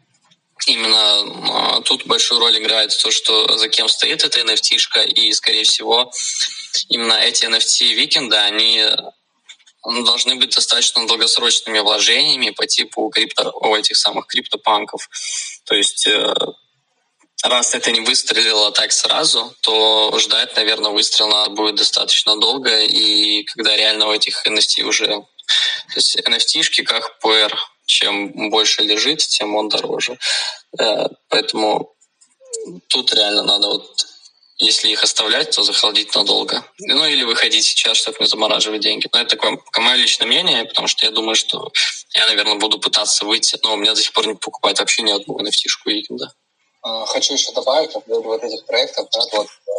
именно 0.68 1.78
а, 1.78 1.82
тут 1.82 2.05
большую 2.05 2.39
роль 2.39 2.57
играет 2.60 2.97
то, 2.97 3.12
что 3.12 3.57
за 3.57 3.68
кем 3.68 3.89
стоит 3.89 4.24
эта 4.24 4.39
nft 4.41 5.07
и, 5.07 5.34
скорее 5.34 5.64
всего, 5.64 6.12
именно 6.88 7.14
эти 7.14 7.45
NFT 7.45 7.93
Weeknd 7.93 8.31
а, 8.31 8.43
они 8.43 8.86
должны 9.84 10.36
быть 10.36 10.55
достаточно 10.55 11.07
долгосрочными 11.07 11.80
вложениями 11.80 12.49
по 12.49 12.65
типу 12.65 13.09
крипто, 13.09 13.51
о, 13.53 13.77
этих 13.77 13.97
самых 13.97 14.27
CryptoPunk 14.27 14.91
ов. 14.91 15.09
То 15.65 15.75
есть 15.75 16.07
э, 16.07 16.34
раз 17.43 17.73
это 17.73 17.91
не 17.91 18.01
выстрелило 18.01 18.71
так 18.71 18.91
сразу, 18.91 19.53
то 19.61 20.17
ждать, 20.19 20.55
наверное, 20.55 20.91
надо 20.91 21.51
будет 21.51 21.75
достаточно 21.75 22.36
долго, 22.39 22.82
и 22.82 23.43
когда 23.43 23.75
реально 23.75 24.07
у 24.07 24.13
этих 24.13 24.45
NFT 24.45 24.84
уже... 24.84 25.07
То 25.07 25.95
есть 25.95 26.17
NFT-шки 26.17 26.84
как 26.84 27.17
пуэр, 27.23 27.51
чем 27.86 28.49
больше 28.51 28.84
лежит, 28.84 29.19
тем 29.19 29.55
он 29.55 29.69
дороже. 29.69 30.19
Э, 30.77 31.07
поэтому 31.30 31.95
тут 32.88 33.13
реально 33.13 33.43
надо 33.43 33.67
вот 33.67 34.05
если 34.60 34.89
их 34.89 35.03
оставлять, 35.03 35.51
то 35.51 35.64
захолодить 35.64 36.14
надолго. 36.14 36.64
Ну 36.80 37.05
или 37.05 37.24
выходить 37.24 37.66
сейчас, 37.66 37.97
чтобы 37.97 38.18
не 38.20 38.28
замораживать 38.28 38.82
деньги. 38.82 39.07
Но 39.12 39.20
это 39.20 39.38
такое, 39.38 39.57
мое 39.78 39.95
личное 39.95 40.28
мнение, 40.28 40.66
потому 40.66 40.88
что 40.88 41.05
я 41.05 41.12
думаю, 41.12 41.36
что 41.36 41.72
я, 42.14 42.28
наверное, 42.28 42.55
буду 42.55 42.78
пытаться 42.80 43.26
выйти, 43.26 43.57
но 43.64 43.74
у 43.74 43.78
меня 43.78 43.93
до 43.93 44.01
сих 44.01 44.12
пор 44.12 44.28
не 44.28 44.36
покупает 44.36 44.80
вообще 44.80 45.01
ни 45.03 45.12
одну 45.12 45.39
NFT-шку 45.39 45.89
Викинда. 45.89 46.34
А, 46.82 47.05
хочу 47.05 47.34
еще 47.34 47.51
добавить 47.53 47.93
по 47.93 48.01
поводу 48.01 48.30
вот 48.30 48.43
этих 48.43 48.66
проектов, 48.66 49.07
да, 49.12 49.22
вот 49.32 49.47
э, 49.47 49.72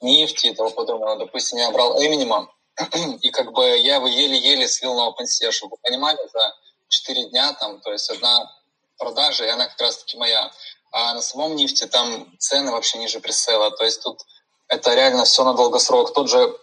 нефти 0.00 0.48
и 0.48 0.54
того 0.54 0.70
подобного. 0.70 1.16
Допустим, 1.16 1.58
я 1.58 1.70
брал 1.70 2.02
Эминема, 2.02 2.52
и 3.22 3.30
как 3.30 3.52
бы 3.52 3.64
я 3.78 3.96
его 3.96 4.08
еле-еле 4.08 4.66
слил 4.68 4.94
на 4.94 5.08
OpenSea, 5.08 5.52
чтобы 5.52 5.76
вы 5.76 5.76
понимали, 5.82 6.18
за 6.32 6.54
4 6.88 7.30
дня 7.30 7.52
там, 7.54 7.80
то 7.80 7.92
есть 7.92 8.10
одна 8.10 8.50
продажа, 8.98 9.44
и 9.44 9.48
она 9.48 9.66
как 9.68 9.80
раз-таки 9.80 10.16
моя. 10.16 10.50
А 10.90 11.14
на 11.14 11.22
самом 11.22 11.56
NFT 11.56 11.86
там 11.86 12.26
цены 12.38 12.72
вообще 12.72 12.98
ниже 12.98 13.20
пресейла. 13.20 13.70
То 13.70 13.84
есть 13.84 14.02
тут 14.02 14.20
это 14.68 14.94
реально 14.94 15.24
все 15.24 15.44
на 15.44 15.54
долгосрок. 15.54 16.12
Тот 16.12 16.28
же, 16.28 16.56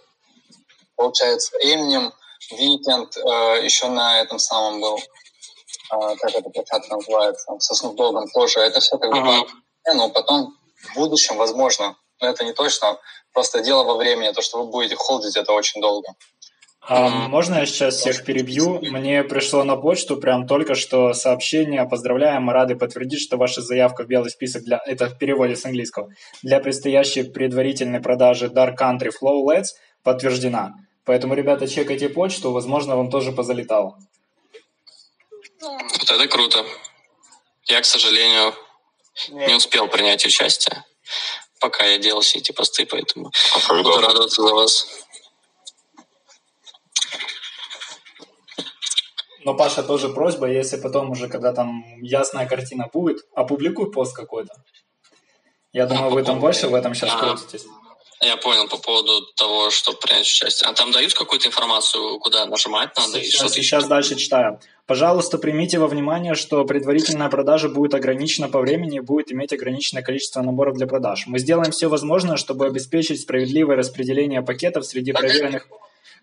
получается, 0.95 1.57
Eminem, 1.61 2.13
Weeknd, 2.51 3.17
э, 3.17 3.63
еще 3.63 3.88
на 3.88 4.21
этом 4.21 4.39
самом 4.39 4.82
был, 4.82 4.97
э, 4.97 6.15
как 6.17 6.32
эта 6.32 6.49
площадка 6.49 6.95
называется, 6.95 7.59
со 7.59 7.88
Dogg 7.88 8.26
тоже. 8.34 8.59
Это 8.59 8.80
все 8.80 8.97
как 8.97 9.11
бы... 9.11 9.17
Uh-huh. 9.17 9.47
Ну, 9.93 10.09
потом 10.09 10.57
в 10.93 10.95
будущем, 10.95 11.38
возможно, 11.38 11.95
но 12.19 12.28
это 12.28 12.43
не 12.43 12.53
точно. 12.53 12.97
Просто 13.34 13.61
дело 13.61 13.84
во 13.84 13.95
времени, 13.95 14.32
то, 14.32 14.41
что 14.41 14.63
вы 14.63 14.71
будете 14.71 14.95
холдить 14.95 15.36
это 15.36 15.51
очень 15.51 15.82
долго. 15.82 16.07
А, 16.88 17.09
можно 17.27 17.55
я 17.55 17.65
сейчас 17.65 17.95
всех 17.95 18.23
перебью? 18.23 18.79
Мне 18.81 19.23
пришло 19.23 19.63
на 19.63 19.75
почту 19.75 20.17
прям 20.17 20.45
только 20.45 20.75
что 20.75 21.13
сообщение. 21.13 21.86
Поздравляем, 21.86 22.43
мы 22.43 22.53
рады 22.53 22.75
подтвердить, 22.75 23.21
что 23.21 23.38
ваша 23.38 23.61
заявка 23.61 24.03
в 24.03 24.07
белый 24.07 24.29
список 24.29 24.63
для... 24.63 24.79
Это 24.86 25.09
в 25.09 25.17
переводе 25.17 25.55
с 25.55 25.65
английского. 25.65 26.09
Для 26.43 26.59
предстоящей 26.59 27.23
предварительной 27.23 28.01
продажи 28.01 28.47
Dark 28.47 28.77
Country 28.79 29.09
Flow 29.09 29.43
Let's 29.47 29.69
подтверждена. 30.03 30.73
Поэтому, 31.05 31.33
ребята, 31.33 31.67
чекайте 31.67 32.09
почту, 32.09 32.51
возможно, 32.51 32.95
вам 32.95 33.09
тоже 33.09 33.31
позалетало. 33.31 33.97
Вот 35.61 36.11
это 36.11 36.27
круто. 36.27 36.63
Я, 37.65 37.81
к 37.81 37.86
сожалению, 37.86 38.53
Нет. 39.29 39.47
не 39.47 39.55
успел 39.55 39.88
принять 39.88 40.23
участие, 40.25 40.83
пока 41.59 41.86
я 41.86 41.97
делал 41.97 42.21
все 42.21 42.38
эти 42.39 42.51
посты, 42.51 42.86
поэтому 42.86 43.31
а 43.67 43.73
буду 43.73 43.99
радоваться 43.99 44.43
за 44.43 44.53
вас. 44.53 45.05
Но, 49.45 49.53
Паша, 49.53 49.83
тоже 49.83 50.09
просьба, 50.09 50.49
если 50.49 50.77
потом 50.77 51.11
уже, 51.11 51.29
когда 51.29 51.53
там 51.53 51.83
ясная 52.01 52.47
картина 52.47 52.89
будет, 52.91 53.19
опубликуй 53.35 53.91
пост 53.91 54.15
какой-то. 54.15 54.53
Я 55.71 55.85
думаю, 55.85 56.09
вы 56.11 56.23
там 56.23 56.39
больше 56.39 56.67
в 56.67 56.73
этом 56.73 56.95
сейчас 56.95 57.13
крутитесь. 57.13 57.65
Я 58.21 58.37
понял 58.37 58.67
по 58.67 58.77
поводу 58.77 59.21
того, 59.35 59.69
что 59.69 59.93
принять 59.93 60.25
участие. 60.25 60.69
А 60.69 60.73
там 60.73 60.91
дают 60.91 61.13
какую-то 61.13 61.47
информацию, 61.47 62.17
куда 62.19 62.45
нажимать 62.47 62.95
надо? 62.97 63.21
Сейчас, 63.21 63.27
и 63.27 63.37
что 63.37 63.49
сейчас 63.49 63.87
дальше 63.87 64.15
читаю. 64.15 64.59
Пожалуйста, 64.87 65.37
примите 65.37 65.77
во 65.77 65.87
внимание, 65.87 66.33
что 66.33 66.63
предварительная 66.65 67.29
продажа 67.29 67.69
будет 67.69 67.93
ограничена 67.93 68.47
по 68.47 68.59
времени 68.59 68.97
и 68.97 69.01
будет 69.01 69.31
иметь 69.31 69.53
ограниченное 69.53 70.01
количество 70.01 70.41
наборов 70.41 70.75
для 70.75 70.87
продаж. 70.87 71.25
Мы 71.27 71.37
сделаем 71.37 71.71
все 71.71 71.87
возможное, 71.87 72.37
чтобы 72.37 72.65
обеспечить 72.65 73.21
справедливое 73.21 73.75
распределение 73.75 74.41
пакетов 74.41 74.85
среди 74.85 75.11
проверенных 75.11 75.67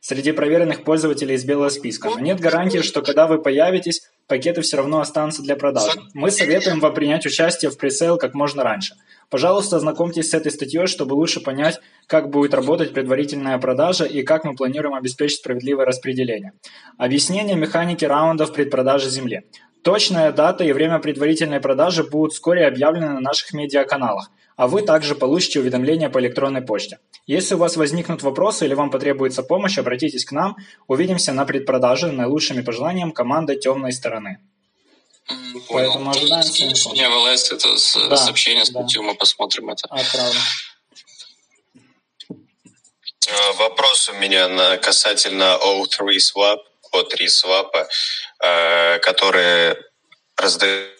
среди 0.03 0.32
проверенных 0.32 0.82
пользователей 0.82 1.36
из 1.36 1.44
белого 1.44 1.68
списка. 1.68 2.11
Но 2.11 2.18
нет 2.18 2.40
гарантии, 2.40 2.78
что 2.78 3.03
когда 3.03 3.28
вы 3.28 3.40
появитесь, 3.40 4.03
пакеты 4.26 4.61
все 4.61 4.76
равно 4.76 5.00
останутся 5.00 5.42
для 5.42 5.55
продажи. 5.55 6.00
Мы 6.12 6.32
советуем 6.32 6.80
вам 6.80 6.92
принять 6.92 7.24
участие 7.24 7.70
в 7.70 7.78
пресейл 7.78 8.18
как 8.18 8.34
можно 8.34 8.64
раньше. 8.64 8.96
Пожалуйста, 9.30 9.76
ознакомьтесь 9.76 10.30
с 10.30 10.34
этой 10.34 10.50
статьей, 10.50 10.88
чтобы 10.88 11.14
лучше 11.14 11.40
понять, 11.40 11.80
как 12.09 12.30
будет 12.30 12.53
работать 12.53 12.92
предварительная 12.92 13.57
продажа 13.59 14.05
и 14.05 14.24
как 14.24 14.44
мы 14.44 14.57
планируем 14.57 14.94
обеспечить 14.94 15.38
справедливое 15.38 15.86
распределение. 15.86 16.53
Объяснение 16.98 17.55
механики 17.57 18.05
раундов 18.05 18.53
предпродажи 18.53 19.09
земли. 19.09 19.46
Точная 19.82 20.32
дата 20.32 20.64
и 20.64 20.72
время 20.72 20.98
предварительной 20.98 21.61
продажи 21.61 22.03
будут 22.03 22.32
вскоре 22.32 22.66
объявлены 22.66 23.11
на 23.11 23.20
наших 23.20 23.53
медиаканалах 23.53 24.30
а 24.57 24.66
вы 24.66 24.82
также 24.82 25.14
получите 25.14 25.61
уведомления 25.61 26.09
по 26.09 26.20
электронной 26.20 26.62
почте. 26.62 26.98
Если 27.26 27.55
у 27.55 27.59
вас 27.59 27.76
возникнут 27.76 28.22
вопросы 28.22 28.64
или 28.64 28.74
вам 28.74 28.90
потребуется 28.90 29.42
помощь, 29.42 29.78
обратитесь 29.78 30.24
к 30.24 30.32
нам. 30.32 30.57
Увидимся 30.88 31.32
на 31.32 31.44
предпродаже 31.44 32.12
наилучшими 32.12 32.62
пожеланиями 32.62 33.12
команды 33.12 33.57
темной 33.57 33.92
стороны. 33.92 34.38
Понял. 35.26 35.62
Поэтому 35.68 36.11
ожидаем 36.11 36.42
Не, 36.94 37.09
в 37.09 37.32
ЛС 37.32 37.53
это 37.53 37.68
да, 38.09 38.16
сообщение, 38.16 38.64
статью, 38.64 39.03
да. 39.03 39.09
мы 39.09 39.14
посмотрим 39.14 39.70
это. 39.70 39.86
Отправлю. 39.88 40.38
А, 43.30 43.53
вопрос 43.53 44.09
у 44.09 44.14
меня 44.14 44.48
на, 44.48 44.76
касательно 44.78 45.59
O3 45.64 46.16
Swap, 46.16 46.59
O3 46.92 47.26
Swap, 47.26 47.70
э, 48.42 48.98
которые, 48.98 49.80
раздают, 50.36 50.90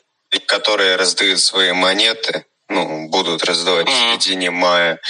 которые 0.47 0.97
раздают 0.97 1.41
свои 1.41 1.73
монеты 1.73 2.47
ну, 2.73 3.09
будут 3.09 3.45
раздавать 3.45 3.89
в 3.89 3.93
середине 3.93 4.51
мая. 4.51 5.01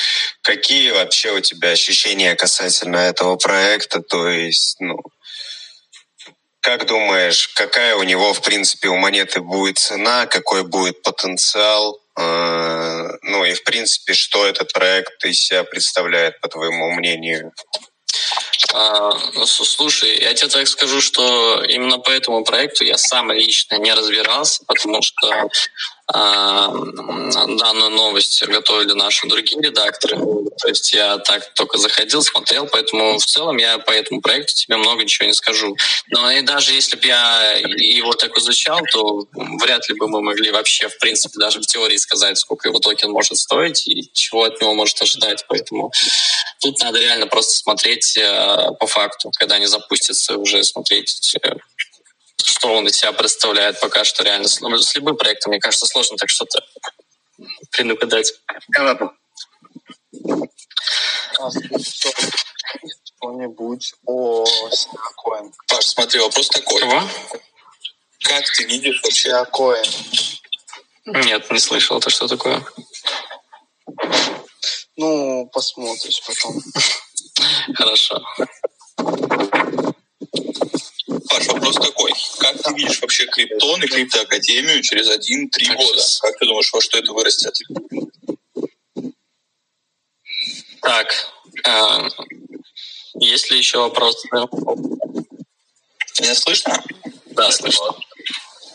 Какие 0.43 0.91
вообще 0.91 1.33
у 1.33 1.41
тебя 1.41 1.71
ощущения 1.71 2.35
касательно 2.35 2.97
этого 2.97 3.37
проекта? 3.37 4.03
То 4.03 4.29
есть, 4.29 4.77
ну, 4.81 4.99
как 6.61 6.87
думаешь, 6.87 7.49
какая 7.49 7.97
у 7.97 8.03
него, 8.03 8.33
в 8.33 8.41
принципе, 8.41 8.89
у 8.89 8.97
монеты 8.97 9.41
будет 9.41 9.79
цена, 9.79 10.27
какой 10.27 10.63
будет 10.65 11.03
потенциал? 11.03 11.99
Э, 12.17 13.09
ну 13.23 13.45
и, 13.45 13.55
в 13.55 13.65
принципе, 13.65 14.15
что 14.15 14.47
этот 14.47 14.73
проект 14.73 15.25
из 15.25 15.41
себя 15.41 15.65
представляет, 15.65 16.41
по 16.41 16.49
твоему 16.49 16.91
мнению? 16.93 17.53
А, 18.75 19.11
ну, 19.35 19.47
слушай, 19.47 20.21
я 20.21 20.35
тебе 20.35 20.49
так 20.49 20.69
скажу, 20.69 21.01
что 21.01 21.65
именно 21.65 21.99
по 21.99 22.11
этому 22.11 22.45
проекту 22.45 22.85
я 22.85 22.97
сам 22.97 23.33
лично 23.33 23.77
не 23.77 23.93
разбирался, 23.93 24.65
потому 24.67 25.03
что 25.03 25.49
данную 26.13 27.91
новость 27.91 28.43
готовили 28.47 28.93
наши 28.93 29.27
другие 29.27 29.63
редакторы. 29.63 30.17
То 30.17 30.69
есть 30.69 30.93
я 30.93 31.19
так 31.19 31.55
только 31.55 31.79
заходил, 31.79 32.23
смотрел, 32.23 32.67
поэтому 32.71 33.19
в 33.19 33.25
целом 33.25 33.57
я 33.57 33.79
по 33.79 33.91
этому 33.91 34.21
проекту 34.21 34.55
тебе 34.55 34.77
много 34.77 35.03
ничего 35.03 35.27
не 35.27 35.33
скажу. 35.35 35.77
Но 36.11 36.31
и 36.31 36.43
даже 36.43 36.75
если 36.75 36.97
бы 36.97 37.07
я 37.07 37.55
его 37.55 38.13
так 38.13 38.37
изучал, 38.39 38.81
то 38.93 39.27
вряд 39.61 39.89
ли 39.89 39.95
бы 39.97 40.09
мы 40.09 40.21
могли 40.21 40.51
вообще, 40.51 40.89
в 40.89 40.99
принципе, 40.99 41.39
даже 41.39 41.61
в 41.61 41.67
теории 41.67 41.97
сказать, 41.97 42.39
сколько 42.39 42.69
его 42.69 42.79
токен 42.79 43.11
может 43.11 43.39
стоить 43.39 43.89
и 43.89 44.11
чего 44.13 44.45
от 44.45 44.61
него 44.61 44.75
может 44.75 45.01
ожидать. 45.01 45.45
Поэтому 45.49 45.93
тут 46.61 46.79
надо 46.81 47.01
реально 47.01 47.27
просто 47.27 47.55
смотреть 47.57 48.17
э, 48.19 48.71
по 48.79 48.87
факту, 48.87 49.31
когда 49.39 49.57
они 49.57 49.67
запустятся, 49.67 50.37
уже 50.37 50.63
смотреть 50.65 51.35
э, 51.43 51.55
что 52.47 52.73
он 52.75 52.87
из 52.87 52.97
себя 52.97 53.13
представляет 53.13 53.81
пока 53.81 54.05
что 54.05 54.23
реально. 54.23 54.49
Ну, 54.61 54.79
с 54.79 54.95
любым 54.95 55.17
проектом, 55.17 55.51
мне 55.51 55.61
кажется, 55.61 55.87
сложно 55.87 56.17
так 56.17 56.31
что-то 56.31 56.65
предугадать. 57.71 58.33
Что-нибудь 63.17 63.95
о 64.07 64.45
Сиакоин. 64.71 65.53
Паш, 65.69 65.87
смотри, 65.87 66.21
вопрос 66.21 66.49
такой. 66.49 66.81
Чего? 66.81 67.03
Как 68.25 68.45
ты 68.57 68.65
видишь 68.65 69.01
вообще... 69.03 69.31
Сиакоин. 69.31 69.85
Нет, 71.05 71.51
не 71.51 71.59
слышал. 71.59 71.99
Это 71.99 72.11
что 72.11 72.29
такое? 72.29 72.65
Ну, 74.97 75.47
посмотришь 75.53 76.23
потом. 76.27 76.63
Хорошо. 77.75 78.21
Паш, 81.33 81.47
вопрос 81.47 81.77
такой. 81.77 82.13
Как 82.39 82.63
ты 82.63 82.75
видишь 82.75 83.01
вообще 83.01 83.27
криптон 83.27 83.83
и 83.83 83.87
криптоакадемию 83.87 84.83
через 84.83 85.09
один-три 85.09 85.67
года? 85.75 86.03
Как 86.21 86.39
ты 86.39 86.47
думаешь, 86.47 86.71
во 86.73 86.81
что 86.81 86.99
это 86.99 87.13
вырастет? 87.13 87.59
Так, 90.83 91.33
э, 91.65 92.09
есть 93.15 93.51
ли 93.51 93.59
еще 93.59 93.79
вопросы? 93.79 94.29
Меня 96.21 96.35
слышно? 96.35 96.83
Да, 97.27 97.51
слышно. 97.51 97.95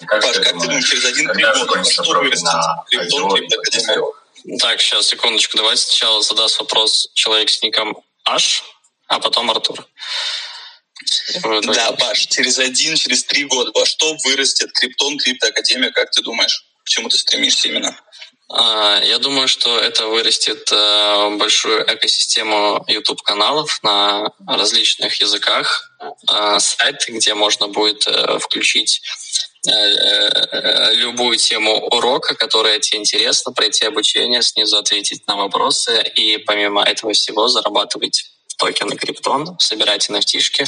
Паш, 0.08 0.38
как 0.38 0.54
ты 0.54 0.60
думаешь, 0.60 0.90
через 0.90 1.06
один-три 1.06 1.44
года 1.44 1.84
что 1.84 2.04
вырастет? 2.20 2.50
Криптон, 2.88 3.36
криптоакадемия? 3.36 4.02
Так, 4.60 4.82
сейчас, 4.82 5.08
секундочку. 5.08 5.58
Давайте 5.58 5.84
сначала 5.84 6.22
задаст 6.24 6.60
вопрос 6.60 7.12
человек 7.14 7.50
с 7.50 7.62
ником 7.62 8.02
Аш, 8.24 8.64
а 9.08 9.20
потом 9.20 9.52
Артур. 9.52 9.86
Да, 11.44 11.92
Паш, 11.94 12.28
через 12.28 12.60
один, 12.60 12.96
через 12.96 13.24
три 13.24 13.46
года. 13.46 13.72
Во 13.74 13.86
что 13.86 14.16
вырастет 14.26 14.72
Криптон, 14.74 15.18
Криптоакадемия, 15.18 15.92
как 15.92 16.12
ты 16.12 16.22
думаешь? 16.22 16.66
К 16.84 16.90
чему 16.90 17.10
ты 17.10 17.18
стремишься 17.18 17.68
именно? 17.68 17.98
А, 18.50 19.02
я 19.04 19.20
думаю, 19.20 19.48
что 19.48 19.78
это 19.78 20.08
вырастет 20.08 20.72
э, 20.72 21.30
большую 21.38 21.84
экосистему 21.84 22.84
YouTube-каналов 22.88 23.80
на 23.84 24.32
различных 24.48 25.20
языках, 25.20 25.92
э, 26.00 26.60
сайт, 26.60 27.04
где 27.10 27.34
можно 27.34 27.68
будет 27.68 28.08
э, 28.08 28.40
включить 28.40 29.02
любую 30.94 31.36
тему 31.36 31.88
урока, 31.88 32.36
которая 32.36 32.80
тебе 32.80 33.00
интересна, 33.00 33.52
пройти 33.52 33.86
обучение, 33.86 34.42
снизу 34.42 34.78
ответить 34.78 35.28
на 35.28 35.36
вопросы 35.36 36.04
и 36.16 36.38
помимо 36.38 36.84
этого 36.84 37.12
всего 37.12 37.50
зарабатывать 37.50 38.32
токены 38.58 38.96
Криптон, 38.96 39.58
собирать 39.60 40.10
nft 40.10 40.68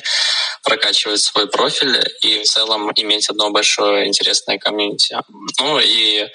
прокачивать 0.63 1.21
свой 1.21 1.47
профиль 1.47 1.99
и 2.21 2.39
в 2.39 2.43
целом 2.43 2.91
иметь 2.95 3.29
одно 3.29 3.49
большое 3.49 4.07
интересное 4.07 4.57
комьюнити. 4.57 5.17
Ну 5.59 5.79
и 5.79 6.27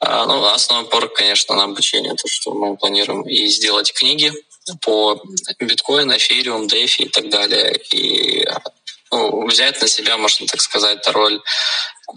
а, 0.00 0.26
ну, 0.26 0.44
основной 0.46 0.86
упор, 0.86 1.08
конечно, 1.08 1.54
на 1.54 1.64
обучение, 1.64 2.14
то, 2.14 2.28
что 2.28 2.52
мы 2.52 2.76
планируем 2.76 3.22
и 3.22 3.46
сделать 3.46 3.92
книги 3.92 4.32
по 4.82 5.20
биткоину, 5.58 6.16
эфириум, 6.16 6.68
дефи 6.68 7.02
и 7.02 7.08
так 7.08 7.30
далее. 7.30 7.76
И 7.90 8.46
ну, 9.10 9.46
взять 9.46 9.80
на 9.80 9.88
себя, 9.88 10.16
можно 10.18 10.46
так 10.46 10.60
сказать, 10.60 11.06
роль 11.08 11.40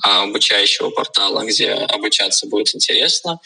а, 0.03 0.24
обучающего 0.24 0.89
портала, 0.89 1.43
где 1.43 1.72
обучаться 1.72 2.47
будет 2.47 2.76
интересно 2.76 3.39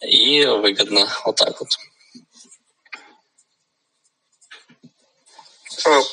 и 0.00 0.44
выгодно. 0.44 1.08
Вот 1.24 1.36
так 1.36 1.58
вот. 1.58 1.68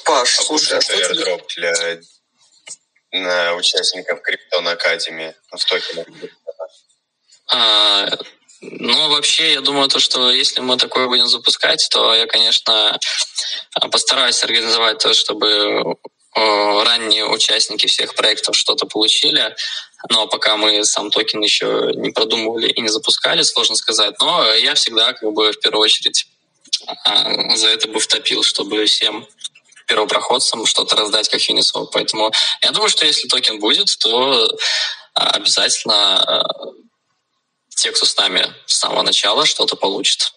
Паш, 0.03 0.39
а 0.39 0.43
слушай, 0.43 0.78
а 0.78 0.82
что 0.82 0.93
airdrop 0.93 1.43
для 1.55 2.00
на 3.12 3.54
участников 3.55 4.21
Криптон 4.21 4.67
Академии 4.67 5.33
в 5.51 5.66
токенах? 5.66 6.08
А, 7.51 8.09
Ну, 8.62 9.09
вообще, 9.09 9.54
я 9.54 9.62
думаю, 9.62 9.89
то, 9.89 10.00
что 10.00 10.32
если 10.32 10.62
мы 10.62 10.78
такое 10.78 11.08
будем 11.08 11.28
запускать, 11.28 11.87
то 11.92 12.13
я, 12.13 12.25
конечно, 12.25 12.97
постараюсь 13.92 14.43
организовать 14.43 15.00
то, 15.00 15.13
чтобы 15.13 15.97
ранние 16.36 17.25
участники 17.25 17.87
всех 17.87 18.16
проектов 18.16 18.58
что-то 18.58 18.86
получили. 18.87 19.55
Но 20.09 20.28
пока 20.28 20.58
мы 20.58 20.83
сам 20.83 21.09
токен 21.09 21.42
еще 21.42 21.92
не 21.96 22.12
продумывали 22.12 22.67
и 22.67 22.82
не 22.82 22.89
запускали, 22.89 23.42
сложно 23.43 23.75
сказать. 23.75 24.16
Но 24.20 24.54
я 24.54 24.74
всегда 24.75 25.13
как 25.13 25.32
бы 25.32 25.51
в 25.51 25.59
первую 25.59 25.83
очередь 25.83 26.28
а, 27.05 27.55
за 27.55 27.70
это 27.70 27.87
бы 27.87 28.00
втопил, 28.00 28.43
чтобы 28.43 28.86
всем 28.86 29.28
первопроходцам 29.86 30.66
что-то 30.66 30.95
раздать 30.95 31.29
как 31.29 31.39
Uniswap. 31.39 31.87
Поэтому 31.91 32.32
я 32.62 32.71
думаю, 32.71 32.89
что 32.89 33.05
если 33.05 33.28
токен 33.28 33.59
будет, 33.59 33.97
то 33.99 34.47
а, 35.13 35.32
обязательно 35.32 36.21
а, 36.21 36.47
те, 37.70 37.91
кто 37.91 38.05
с 38.05 38.17
нами 38.17 38.53
с 38.66 38.78
самого 38.78 39.01
начала, 39.01 39.45
что-то 39.45 39.75
получит. 39.75 40.33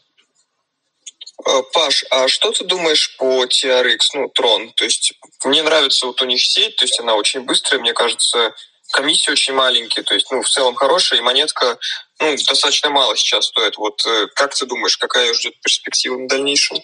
Паш, 1.72 2.04
а 2.10 2.26
что 2.28 2.50
ты 2.50 2.64
думаешь 2.64 3.16
по 3.16 3.44
TRX, 3.44 3.98
ну, 4.14 4.32
Tron? 4.36 4.72
То 4.74 4.84
есть 4.84 5.12
мне 5.44 5.62
нравится 5.62 6.06
вот 6.06 6.20
у 6.20 6.24
них 6.24 6.44
сеть, 6.44 6.76
то 6.76 6.84
есть 6.84 6.98
она 6.98 7.14
очень 7.14 7.40
быстрая, 7.40 7.80
мне 7.80 7.92
кажется, 7.92 8.54
комиссии 8.92 9.30
очень 9.30 9.54
маленькие, 9.54 10.04
то 10.04 10.14
есть, 10.14 10.30
ну, 10.30 10.42
в 10.42 10.48
целом 10.48 10.74
хорошая, 10.74 11.20
и 11.20 11.22
монетка, 11.22 11.78
ну, 12.20 12.36
достаточно 12.36 12.90
мало 12.90 13.16
сейчас 13.16 13.46
стоит. 13.46 13.76
Вот 13.76 14.04
э, 14.04 14.26
как 14.34 14.54
ты 14.54 14.66
думаешь, 14.66 14.96
какая 14.96 15.32
ждет 15.34 15.60
перспектива 15.60 16.18
на 16.18 16.26
дальнейшем? 16.26 16.78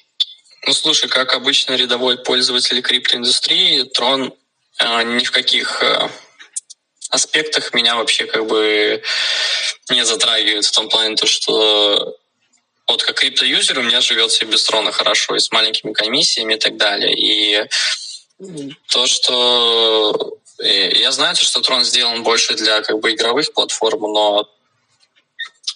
Ну, 0.67 0.73
слушай, 0.73 1.09
как 1.09 1.35
обычно 1.35 1.75
рядовой 1.75 2.17
пользователь 2.17 2.81
криптоиндустрии, 2.81 3.83
Трон 3.85 4.33
э, 4.79 5.03
ни 5.03 5.25
в 5.25 5.31
каких 5.31 5.83
э, 5.83 6.09
аспектах 7.11 7.75
меня 7.75 7.97
вообще 7.97 8.25
как 8.25 8.47
бы 8.47 9.03
не 9.91 10.05
затрагивает 10.05 10.65
в 10.65 10.73
том 10.73 10.89
плане, 10.89 11.17
то, 11.17 11.27
что 11.27 12.17
вот 12.87 13.03
как 13.03 13.17
криптоюзер 13.17 13.79
у 13.79 13.83
меня 13.83 14.01
живет 14.01 14.33
себе 14.33 14.53
без 14.53 14.65
трона 14.65 14.93
хорошо 14.93 15.37
и 15.37 15.41
с 15.41 15.51
маленькими 15.53 15.93
комиссиями 15.93 16.55
и 16.55 16.59
так 16.59 16.77
далее. 16.77 17.15
И 17.15 17.69
то, 18.89 19.07
что 19.07 20.39
я 20.59 21.13
знаю, 21.13 21.37
что 21.37 21.61
трон 21.61 21.85
сделан 21.85 22.23
больше 22.23 22.55
для 22.55 22.83
как 22.83 23.01
бы 23.01 23.13
игровых 23.13 23.53
платформ, 23.53 24.01
но 24.01 24.49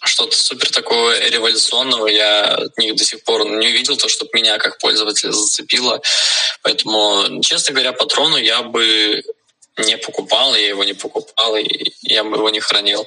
что-то 0.05 0.41
супер 0.41 0.71
такого 0.71 1.19
революционного 1.29 2.07
я 2.07 2.55
от 2.55 2.79
них 2.79 2.97
до 2.97 3.05
сих 3.05 3.25
пор 3.25 3.49
не 3.49 3.69
увидел, 3.69 3.97
то, 3.97 4.09
чтобы 4.09 4.31
меня 4.35 4.59
как 4.59 4.79
пользователя 4.79 5.33
зацепило. 5.33 6.01
Поэтому, 6.63 7.41
честно 7.43 7.75
говоря, 7.75 7.93
по 7.93 8.07
трону 8.07 8.37
я 8.37 8.63
бы 8.63 9.23
не 9.77 9.97
покупал, 9.97 10.55
я 10.55 10.69
его 10.69 10.85
не 10.85 10.95
покупал, 10.95 11.57
и 11.57 11.93
я 12.03 12.25
бы 12.25 12.37
его 12.37 12.51
не 12.51 12.61
хранил. 12.61 13.07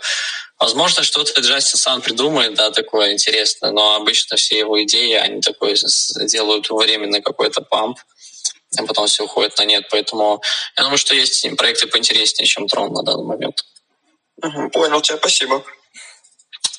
Возможно, 0.59 1.03
что-то 1.03 1.41
Джастин 1.41 1.80
сам 1.80 2.01
придумает, 2.01 2.53
да, 2.53 2.72
такое 2.72 3.13
интересное, 3.13 3.72
но 3.72 3.95
обычно 3.95 4.38
все 4.38 4.59
его 4.59 4.81
идеи, 4.84 5.13
они 5.13 5.41
такой 5.41 5.76
делают 6.27 6.69
временный 6.69 7.22
какой-то 7.22 7.61
памп, 7.61 7.97
а 8.77 8.84
потом 8.84 9.07
все 9.07 9.23
уходит 9.23 9.57
на 9.57 9.65
нет. 9.65 9.88
Поэтому 9.89 10.41
я 10.77 10.84
думаю, 10.84 10.97
что 10.97 11.15
есть 11.15 11.45
проекты 11.57 11.88
поинтереснее, 11.88 12.47
чем 12.47 12.68
Трон 12.68 12.93
на 12.93 13.03
данный 13.03 13.26
момент. 13.26 13.65
Понял 14.72 15.01
тебя, 15.01 15.18
спасибо. 15.18 15.63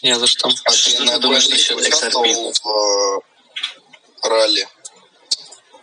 Не 0.02 0.18
за 0.18 0.26
что. 0.26 0.48
А 0.64 0.70
ты 0.72 1.04
на 1.04 1.18
думаешь 1.18 1.48
насчет 1.48 1.78
XRP? 1.78 2.52
в 2.62 4.24
э, 4.24 4.28
ралли? 4.28 4.68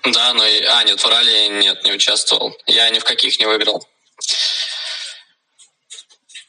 Да, 0.04 0.34
но... 0.34 0.44
А, 0.44 0.84
нет, 0.84 1.00
в 1.02 1.08
ралли 1.08 1.48
нет, 1.48 1.84
не 1.84 1.94
участвовал. 1.94 2.56
Я 2.66 2.90
ни 2.90 3.00
в 3.00 3.04
каких 3.04 3.40
не 3.40 3.46
выиграл. 3.46 3.86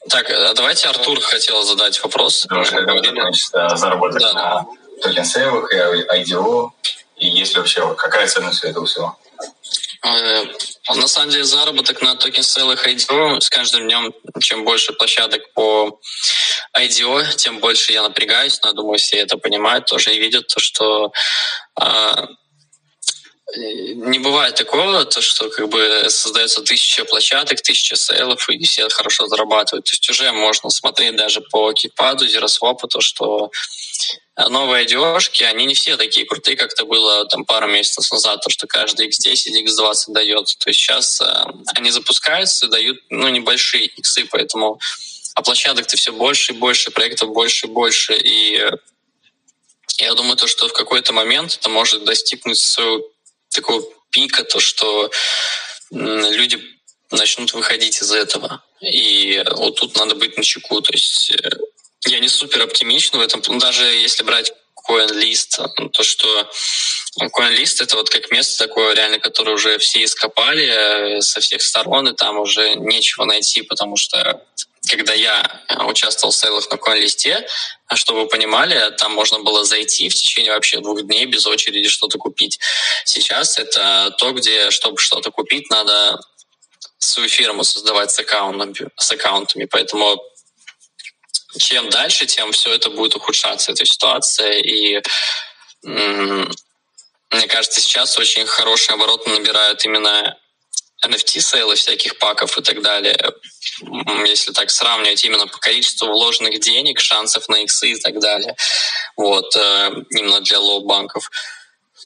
Так, 0.08 0.30
а 0.30 0.54
давайте 0.54 0.88
Артур 0.88 1.20
хотел 1.20 1.62
задать 1.62 2.02
вопрос. 2.02 2.46
Говорили, 2.46 3.20
значит, 3.20 3.78
заработок 3.78 4.20
да. 4.20 4.32
на 4.32 4.66
токен 5.02 5.24
сейвах 5.24 5.72
и 5.72 5.76
IDO, 5.76 6.70
и 7.16 7.28
есть 7.28 7.54
ли 7.54 7.60
вообще, 7.60 7.94
какая 7.96 8.26
ценность 8.26 8.64
этого 8.64 8.86
всего? 8.86 9.16
Э, 10.02 10.44
на 10.88 11.06
самом 11.06 11.30
деле 11.30 11.44
заработок 11.44 12.00
на 12.00 12.16
токен 12.16 12.42
сейлах 12.42 12.86
IDO 12.86 13.40
с 13.40 13.50
каждым 13.50 13.82
днем, 13.82 14.12
чем 14.40 14.64
больше 14.64 14.92
площадок 14.94 15.52
по 15.52 16.00
IDO, 16.76 17.34
тем 17.36 17.58
больше 17.60 17.92
я 17.92 18.02
напрягаюсь, 18.02 18.60
но 18.62 18.68
я 18.68 18.74
думаю, 18.74 18.98
все 18.98 19.16
это 19.18 19.36
понимают 19.36 19.86
тоже 19.86 20.14
и 20.14 20.18
видят, 20.18 20.46
то, 20.48 20.60
что 20.60 21.12
а, 21.74 22.28
не 23.56 24.18
бывает 24.18 24.54
такого, 24.54 25.04
то, 25.04 25.20
что 25.20 25.48
как 25.50 25.68
бы 25.68 26.04
создается 26.08 26.62
тысяча 26.62 27.04
площадок, 27.04 27.60
тысяча 27.60 27.96
сейлов, 27.96 28.48
и 28.48 28.64
все 28.64 28.88
хорошо 28.88 29.26
зарабатывают. 29.26 29.86
То 29.86 29.92
есть 29.92 30.08
уже 30.10 30.30
можно 30.32 30.70
смотреть 30.70 31.16
даже 31.16 31.40
по 31.40 31.72
KickPad 31.72 32.28
у, 32.28 32.38
ZeroSwap 32.38 32.77
у, 32.77 32.86
то, 32.86 33.00
что 33.00 33.50
новые 34.48 34.82
IDO-шки, 34.82 35.42
они 35.42 35.66
не 35.66 35.74
все 35.74 35.96
такие 35.96 36.26
крутые, 36.26 36.56
как 36.56 36.72
это 36.72 36.84
было 36.84 37.26
там 37.26 37.44
пару 37.44 37.66
месяцев 37.66 38.10
назад, 38.12 38.40
то, 38.42 38.50
что 38.50 38.66
каждый 38.66 39.08
X10, 39.08 39.64
X20 39.64 39.94
дает. 40.08 40.46
То 40.58 40.70
есть 40.70 40.80
сейчас 40.80 41.20
э, 41.20 41.44
они 41.74 41.90
запускаются 41.90 42.66
и 42.66 42.70
дают 42.70 42.98
ну, 43.10 43.28
небольшие 43.28 43.86
иксы, 43.86 44.26
поэтому 44.30 44.78
а 45.34 45.42
площадок-то 45.42 45.96
все 45.96 46.12
больше 46.12 46.52
и 46.52 46.56
больше, 46.56 46.90
проектов 46.90 47.30
больше 47.30 47.66
и 47.66 47.70
больше, 47.70 48.16
и 48.16 48.60
я 49.98 50.14
думаю, 50.14 50.36
то, 50.36 50.46
что 50.46 50.68
в 50.68 50.72
какой-то 50.72 51.12
момент 51.12 51.58
это 51.60 51.68
может 51.68 52.04
достигнуть 52.04 52.58
своего 52.58 53.06
такого 53.50 53.82
пика, 54.10 54.44
то, 54.44 54.60
что 54.60 55.10
люди 55.90 56.60
начнут 57.10 57.52
выходить 57.52 58.00
из 58.00 58.12
этого. 58.12 58.62
И 58.80 59.42
вот 59.50 59.76
тут 59.76 59.96
надо 59.96 60.14
быть 60.14 60.36
на 60.36 60.44
чеку. 60.44 60.80
То 60.80 60.92
есть 60.92 61.30
э, 61.30 61.50
я 62.06 62.20
не 62.20 62.28
супер 62.28 62.62
оптимичен 62.62 63.18
в 63.18 63.20
этом. 63.20 63.42
Даже 63.58 63.84
если 63.84 64.22
брать 64.22 64.52
CoinList, 64.88 65.90
то, 65.92 66.02
что 66.02 66.50
CoinList— 67.20 67.76
это 67.82 67.96
вот 67.96 68.08
как 68.08 68.30
место 68.30 68.66
такое 68.66 68.94
реально, 68.94 69.18
которое 69.18 69.52
уже 69.52 69.78
все 69.78 70.04
ископали 70.04 71.18
э, 71.18 71.20
со 71.20 71.40
всех 71.40 71.62
сторон, 71.62 72.08
и 72.08 72.14
там 72.14 72.38
уже 72.38 72.74
нечего 72.74 73.24
найти, 73.24 73.62
потому 73.62 73.96
что 73.96 74.46
когда 74.88 75.12
я 75.12 75.62
участвовал 75.86 76.32
в 76.32 76.36
сейлах 76.36 76.70
на 76.70 76.76
CoinList, 76.76 77.46
чтобы 77.94 78.22
вы 78.22 78.28
понимали, 78.28 78.90
там 78.96 79.12
можно 79.12 79.40
было 79.40 79.64
зайти 79.64 80.08
в 80.08 80.14
течение 80.14 80.52
вообще 80.52 80.80
двух 80.80 81.02
дней 81.02 81.26
без 81.26 81.46
очереди 81.46 81.88
что-то 81.88 82.18
купить. 82.18 82.58
Сейчас 83.04 83.58
это 83.58 84.14
то, 84.18 84.32
где, 84.32 84.70
чтобы 84.70 84.98
что-то 84.98 85.30
купить, 85.30 85.68
надо 85.70 86.20
свою 86.98 87.28
фирму 87.28 87.64
создавать 87.64 88.10
с 88.10 88.18
аккаунтами, 88.18 88.88
с 88.96 89.12
аккаунтами. 89.12 89.66
Поэтому 89.66 90.22
чем 91.58 91.90
дальше, 91.90 92.26
тем 92.26 92.52
все 92.52 92.72
это 92.74 92.90
будет 92.90 93.16
ухудшаться, 93.16 93.72
эта 93.72 93.84
ситуация. 93.84 94.52
И 94.52 95.02
мне 95.82 97.46
кажется, 97.48 97.80
сейчас 97.80 98.18
очень 98.18 98.46
хороший 98.46 98.94
оборот 98.94 99.26
набирают 99.26 99.84
именно 99.84 100.38
NFT-сейлы 101.04 101.76
всяких 101.76 102.18
паков 102.18 102.58
и 102.58 102.62
так 102.62 102.82
далее. 102.82 103.32
Если 104.26 104.52
так 104.52 104.70
сравнивать 104.70 105.24
именно 105.24 105.46
по 105.46 105.58
количеству 105.58 106.08
вложенных 106.08 106.60
денег, 106.60 107.00
шансов 107.00 107.48
на 107.48 107.62
иксы 107.62 107.92
и 107.92 108.00
так 108.00 108.18
далее. 108.18 108.56
Вот, 109.16 109.54
э, 109.54 109.90
именно 110.10 110.40
для 110.40 110.58
лоу-банков. 110.58 111.30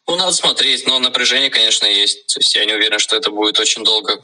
Ну, 0.07 0.17
надо 0.17 0.33
смотреть, 0.33 0.87
но 0.87 0.99
напряжение, 0.99 1.51
конечно, 1.51 1.87
есть. 1.87 2.27
То 2.27 2.41
есть 2.41 2.55
я 2.55 2.65
не 2.65 2.75
уверен, 2.75 2.99
что 2.99 3.17
это 3.17 3.31
будет 3.31 3.59
очень 3.61 3.85
долго 3.85 4.23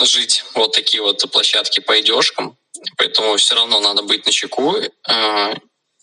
жить 0.00 0.44
вот 0.54 0.72
такие 0.72 1.02
вот 1.02 1.30
площадки 1.30 1.80
по 1.80 2.00
идешкам. 2.00 2.56
Поэтому 2.96 3.36
все 3.36 3.54
равно 3.54 3.80
надо 3.80 4.02
быть 4.02 4.26
на 4.26 4.32
чеку 4.32 4.76
э, 4.76 5.54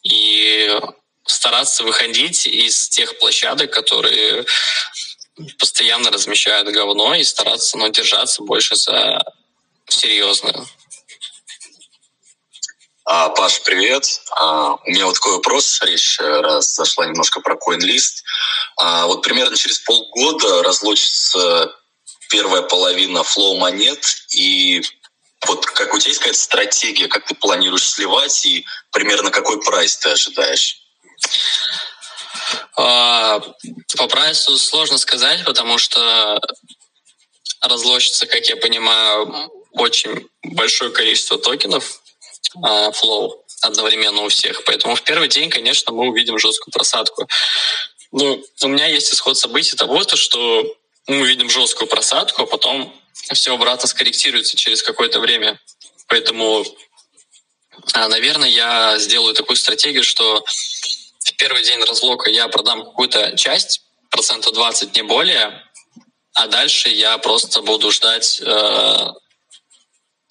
и 0.03 0.79
стараться 1.25 1.83
выходить 1.83 2.45
из 2.45 2.89
тех 2.89 3.17
площадок, 3.19 3.71
которые 3.71 4.45
постоянно 5.59 6.11
размещают 6.11 6.67
говно 6.69 7.15
и 7.15 7.23
стараться 7.23 7.77
ну, 7.77 7.89
держаться 7.89 8.43
больше 8.43 8.75
за 8.75 9.23
серьезную. 9.91 10.67
А, 13.05 13.29
Паш, 13.29 13.61
привет. 13.63 14.21
А, 14.37 14.75
у 14.75 14.89
меня 14.89 15.05
вот 15.05 15.15
такой 15.15 15.33
вопрос. 15.33 15.81
Речь 15.81 16.19
э, 16.19 16.41
раз 16.41 16.75
зашла 16.75 17.05
немножко 17.05 17.41
про 17.41 17.55
CoinList. 17.55 18.23
А, 18.77 19.05
вот 19.07 19.21
примерно 19.21 19.57
через 19.57 19.79
полгода 19.79 20.63
разлучится 20.63 21.75
первая 22.29 22.61
половина 22.61 23.23
флоу 23.23 23.57
монет 23.57 24.05
и 24.29 24.81
вот 25.47 25.65
как 25.65 25.93
у 25.93 25.99
тебя 25.99 26.09
есть 26.09 26.19
какая-то 26.19 26.39
стратегия, 26.39 27.07
как 27.07 27.25
ты 27.25 27.35
планируешь 27.35 27.89
сливать 27.89 28.45
и 28.45 28.65
примерно 28.91 29.31
какой 29.31 29.61
прайс 29.61 29.97
ты 29.97 30.09
ожидаешь? 30.09 30.77
А, 32.77 33.39
по 33.97 34.07
прайсу 34.07 34.57
сложно 34.57 34.97
сказать, 34.97 35.43
потому 35.43 35.77
что 35.77 36.39
разлочится, 37.61 38.25
как 38.25 38.45
я 38.47 38.55
понимаю, 38.55 39.51
очень 39.73 40.27
большое 40.43 40.91
количество 40.91 41.37
токенов 41.37 42.01
а, 42.61 42.91
Flow 42.91 43.31
одновременно 43.61 44.23
у 44.23 44.29
всех. 44.29 44.63
Поэтому 44.63 44.95
в 44.95 45.03
первый 45.03 45.27
день, 45.29 45.49
конечно, 45.49 45.93
мы 45.93 46.09
увидим 46.09 46.39
жесткую 46.39 46.73
просадку. 46.73 47.27
Ну, 48.11 48.43
у 48.63 48.67
меня 48.67 48.87
есть 48.87 49.13
исход 49.13 49.37
событий 49.37 49.75
того, 49.75 50.03
то, 50.03 50.17
что 50.17 50.65
мы 51.07 51.21
увидим 51.21 51.49
жесткую 51.49 51.87
просадку, 51.87 52.43
а 52.43 52.45
потом 52.45 52.93
все 53.33 53.53
обратно 53.53 53.87
скорректируется 53.87 54.57
через 54.57 54.83
какое-то 54.83 55.19
время. 55.19 55.59
Поэтому 56.07 56.65
А, 57.93 58.07
наверное, 58.07 58.49
я 58.49 58.97
сделаю 58.99 59.33
такую 59.33 59.57
стратегию, 59.57 60.03
что 60.03 60.43
в 61.19 61.35
первый 61.37 61.63
день 61.63 61.79
разлока 61.83 62.29
я 62.29 62.47
продам 62.47 62.83
какую-то 62.85 63.35
часть, 63.37 63.81
процента 64.09 64.51
20, 64.51 64.95
не 64.95 65.03
более, 65.03 65.63
а 66.33 66.47
дальше 66.47 66.89
я 66.89 67.17
просто 67.17 67.61
буду 67.61 67.91
ждать 67.91 68.41
э, 68.41 69.07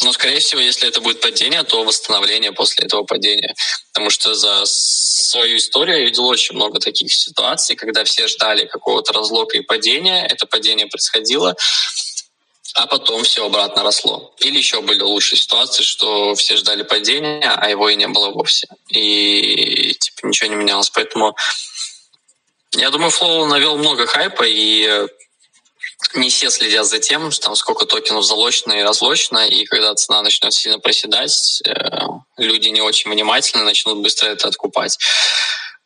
ну, 0.03 0.13
скорее 0.13 0.41
всего, 0.41 0.61
если 0.61 0.89
это 0.89 1.01
будет 1.01 1.21
падение, 1.21 1.63
то 1.63 1.85
восстановление 1.85 2.53
после 2.53 2.87
этого 2.87 3.03
падения. 3.03 3.55
Потому 3.93 4.09
что 4.11 4.35
за 4.35 4.63
свою 4.65 5.59
историю 5.59 5.99
я 5.99 6.05
видел 6.05 6.27
очень 6.27 6.55
много 6.55 6.81
таких 6.81 7.13
ситуаций, 7.13 7.77
когда 7.77 8.05
все 8.05 8.27
ждали 8.27 8.65
какого-то 8.65 9.13
разлока 9.13 9.59
и 9.59 9.63
падения, 9.63 10.27
это 10.27 10.47
падение 10.47 10.87
происходило, 10.87 11.55
а 12.75 12.87
потом 12.87 13.25
все 13.25 13.45
обратно 13.45 13.83
росло. 13.83 14.33
Или 14.39 14.59
еще 14.59 14.81
были 14.81 15.03
лучшие 15.03 15.39
ситуации, 15.39 15.83
что 15.83 16.35
все 16.35 16.57
ждали 16.57 16.83
падения, 16.83 17.53
а 17.55 17.69
его 17.69 17.89
и 17.91 17.97
не 17.97 18.09
было 18.09 18.31
вовсе. 18.31 18.69
И 18.89 19.93
типа 19.95 20.27
ничего 20.27 20.49
не 20.49 20.57
менялось. 20.57 20.91
Поэтому 20.91 21.37
я 22.73 22.91
думаю, 22.91 23.11
Flow 23.11 23.47
навел 23.47 23.77
много 23.77 24.07
хайпа, 24.07 24.45
и 24.47 25.07
не 26.15 26.29
все 26.29 26.51
следят 26.51 26.87
за 26.87 26.99
тем, 26.99 27.31
там, 27.31 27.55
сколько 27.57 27.87
токенов 27.87 28.25
залочено 28.25 28.73
и 28.73 28.83
разлочено, 28.83 29.47
и 29.47 29.65
когда 29.65 29.95
цена 29.95 30.23
начнет 30.23 30.53
сильно 30.53 30.79
проседать, 30.79 31.63
э, 31.67 31.73
люди 32.37 32.69
не 32.69 32.81
очень 32.81 33.11
внимательно 33.11 33.65
начнут 33.65 33.99
быстро 33.99 34.29
это 34.29 34.49
откупать. 34.49 34.99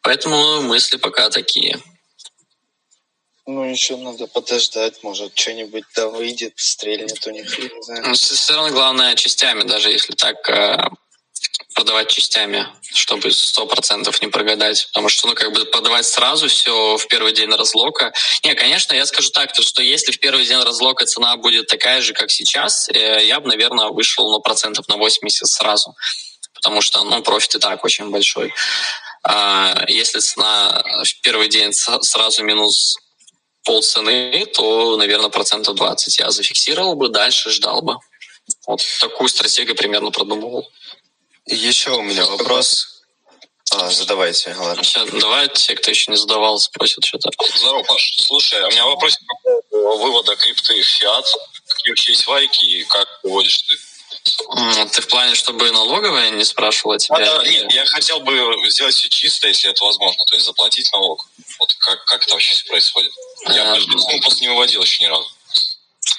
Поэтому 0.03 0.62
мысли 0.62 0.97
пока 0.97 1.31
такие. 1.31 1.81
Ну, 3.47 3.62
еще 3.65 3.97
надо 3.97 4.27
подождать, 4.27 5.03
может, 5.03 5.39
что-нибудь 5.39 5.85
да 5.95 6.09
выйдет, 6.09 6.55
стрельнет 6.57 7.27
у 7.27 7.31
них, 7.31 7.59
не 7.59 7.82
знаю. 7.82 8.05
Ну, 8.07 8.15
все 8.15 8.55
равно 8.55 8.70
главное 8.73 9.15
частями, 9.16 9.65
даже 9.65 9.91
если 9.91 10.15
так 10.15 10.49
э, 10.49 10.89
продавать 11.74 12.09
частями, 12.09 12.66
чтобы 12.94 13.30
сто 13.32 13.66
процентов 13.66 14.22
не 14.22 14.28
прогадать. 14.28 14.86
Потому 14.86 15.09
что, 15.09 15.26
ну, 15.26 15.34
как 15.34 15.52
бы 15.52 15.64
продавать 15.66 16.06
сразу 16.06 16.48
все 16.48 16.96
в 16.96 17.06
первый 17.09 17.32
день 17.32 17.51
разлока. 17.51 18.12
Не, 18.44 18.55
конечно, 18.55 18.94
я 18.94 19.05
скажу 19.06 19.30
так, 19.30 19.52
то, 19.52 19.62
что 19.62 19.82
если 19.82 20.12
в 20.12 20.20
первый 20.20 20.46
день 20.46 20.62
разлока 20.62 21.05
цена 21.05 21.36
будет 21.36 21.66
такая 21.66 22.01
же, 22.01 22.12
как 22.12 22.30
сейчас, 22.30 22.88
э, 22.88 23.24
я 23.24 23.40
бы, 23.40 23.48
наверное, 23.48 23.88
вышел, 23.88 24.30
ну, 24.30 24.40
процентов 24.40 24.88
на 24.88 24.96
80 24.96 25.46
сразу. 25.48 25.94
Потому 26.55 26.80
что, 26.80 27.02
ну, 27.02 27.22
профит 27.22 27.56
и 27.56 27.59
так 27.59 27.84
очень 27.84 28.10
большой. 28.10 28.55
А 29.24 29.84
если 29.88 30.20
цена 30.20 30.82
в 31.05 31.20
первый 31.22 31.48
день 31.48 31.72
сразу 31.72 32.44
минус 32.44 32.96
пол 33.64 33.82
цены, 33.82 34.46
то, 34.55 34.96
наверное, 34.96 35.30
процентов 35.30 35.74
20 35.74 36.18
я 36.18 36.30
зафиксировал 36.30 36.94
бы, 36.94 37.09
дальше 37.09 37.51
ждал 37.51 37.82
бы. 37.82 37.96
Вот 38.66 38.82
такую 39.01 39.28
стратегию 39.28 39.74
примерно 39.74 40.10
продумывал. 40.10 40.68
Еще 41.46 41.90
у 41.90 42.02
меня 42.02 42.24
вопрос. 42.24 43.02
А, 43.72 43.90
задавайте, 43.90 44.54
ладно. 44.54 44.84
Сейчас, 44.84 45.08
давай, 45.10 45.48
те, 45.48 45.74
кто 45.74 45.90
еще 45.90 46.10
не 46.10 46.16
задавал, 46.16 46.58
спросят 46.58 47.04
что-то. 47.04 47.30
Здорово, 47.56 47.82
Паш. 47.82 48.16
Слушай, 48.18 48.62
у 48.62 48.68
меня 48.68 48.86
вопрос 48.86 49.18
по 49.26 49.36
поводу 49.42 49.98
вывода 49.98 50.36
крипты 50.36 50.80
в 50.80 50.86
фиат. 50.86 51.26
Какие 51.68 51.90
вообще 51.90 52.12
есть 52.12 52.26
вайки 52.26 52.64
и 52.64 52.84
как 52.84 53.08
выводишь 53.22 53.62
ты? 53.62 53.76
Ты 54.92 55.02
в 55.02 55.08
плане, 55.08 55.34
чтобы 55.34 55.70
налоговая 55.70 56.30
не 56.30 56.44
спрашивала 56.44 56.98
тебя? 56.98 57.16
А, 57.16 57.38
да, 57.38 57.44
нет, 57.44 57.72
я 57.72 57.84
хотел 57.84 58.20
бы 58.20 58.56
сделать 58.70 58.94
все 58.94 59.08
чисто, 59.08 59.48
если 59.48 59.70
это 59.70 59.84
возможно, 59.84 60.24
то 60.24 60.34
есть 60.34 60.46
заплатить 60.46 60.90
налог. 60.92 61.26
Вот 61.58 61.74
как, 61.74 62.04
как 62.04 62.22
это 62.22 62.34
вообще 62.34 62.54
все 62.54 62.64
происходит? 62.66 63.12
Я 63.48 63.72
а, 63.72 63.76
ну, 63.76 64.20
просто 64.20 64.40
не 64.40 64.48
выводил 64.48 64.82
еще 64.82 65.04
ни 65.04 65.08
разу. 65.08 65.28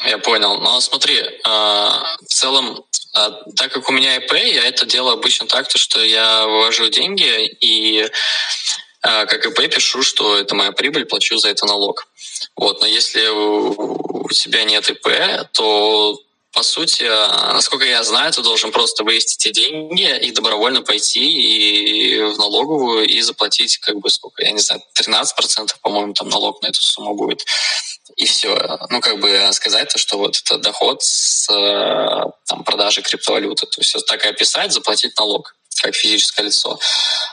Я 0.04 0.18
понял. 0.18 0.58
Но 0.60 0.80
смотри, 0.82 1.22
а, 1.44 2.06
в 2.22 2.34
целом 2.34 2.84
а, 3.14 3.32
так 3.56 3.72
как 3.72 3.90
у 3.90 3.94
меня 3.94 4.18
ИП, 4.18 4.34
я 4.34 4.66
это 4.66 4.86
делаю 4.86 5.14
обычно 5.14 5.48
так, 5.48 5.68
то, 5.68 5.78
что 5.78 6.04
я 6.04 6.46
вывожу 6.46 6.90
деньги 6.90 7.46
и 7.62 8.06
а, 9.02 9.26
как 9.26 9.46
ИП 9.46 9.74
пишу, 9.74 10.04
что 10.04 10.38
это 10.38 10.54
моя 10.54 10.72
прибыль, 10.72 11.06
плачу 11.06 11.38
за 11.38 11.50
это 11.50 11.66
налог. 11.66 12.08
Вот, 12.58 12.82
но 12.82 12.88
если 12.88 13.28
у 13.28 14.30
тебя 14.30 14.64
нет 14.64 14.90
ИП, 14.90 15.08
то 15.54 16.20
по 16.52 16.64
сути, 16.64 17.04
насколько 17.04 17.86
я 17.86 18.02
знаю, 18.04 18.32
ты 18.32 18.42
должен 18.42 18.72
просто 18.72 19.04
вывести 19.04 19.50
эти 19.50 19.54
деньги 19.54 20.18
и 20.26 20.32
добровольно 20.32 20.82
пойти 20.82 21.26
и 21.26 22.22
в 22.22 22.38
налоговую 22.38 23.06
и 23.06 23.20
заплатить, 23.20 23.78
как 23.80 23.98
бы, 23.98 24.10
сколько, 24.10 24.42
я 24.42 24.52
не 24.52 24.60
знаю, 24.60 24.82
13%, 24.98 25.76
по-моему, 25.82 26.14
там 26.14 26.30
налог 26.30 26.62
на 26.62 26.68
эту 26.68 26.82
сумму 26.82 27.14
будет 27.14 27.46
и 28.16 28.26
все. 28.26 28.80
Ну, 28.90 29.02
как 29.02 29.20
бы 29.20 29.50
сказать 29.52 29.90
то, 29.90 29.98
что 29.98 30.18
вот 30.18 30.38
это 30.38 30.58
доход 30.58 31.04
с 31.04 31.48
там, 31.48 32.64
продажи 32.64 33.02
криптовалюты. 33.02 33.66
То 33.68 33.82
есть 33.82 34.06
так 34.06 34.26
и 34.26 34.30
описать, 34.30 34.72
заплатить 34.72 35.18
налог 35.18 35.56
как 35.82 35.94
физическое 35.94 36.44
лицо. 36.44 36.80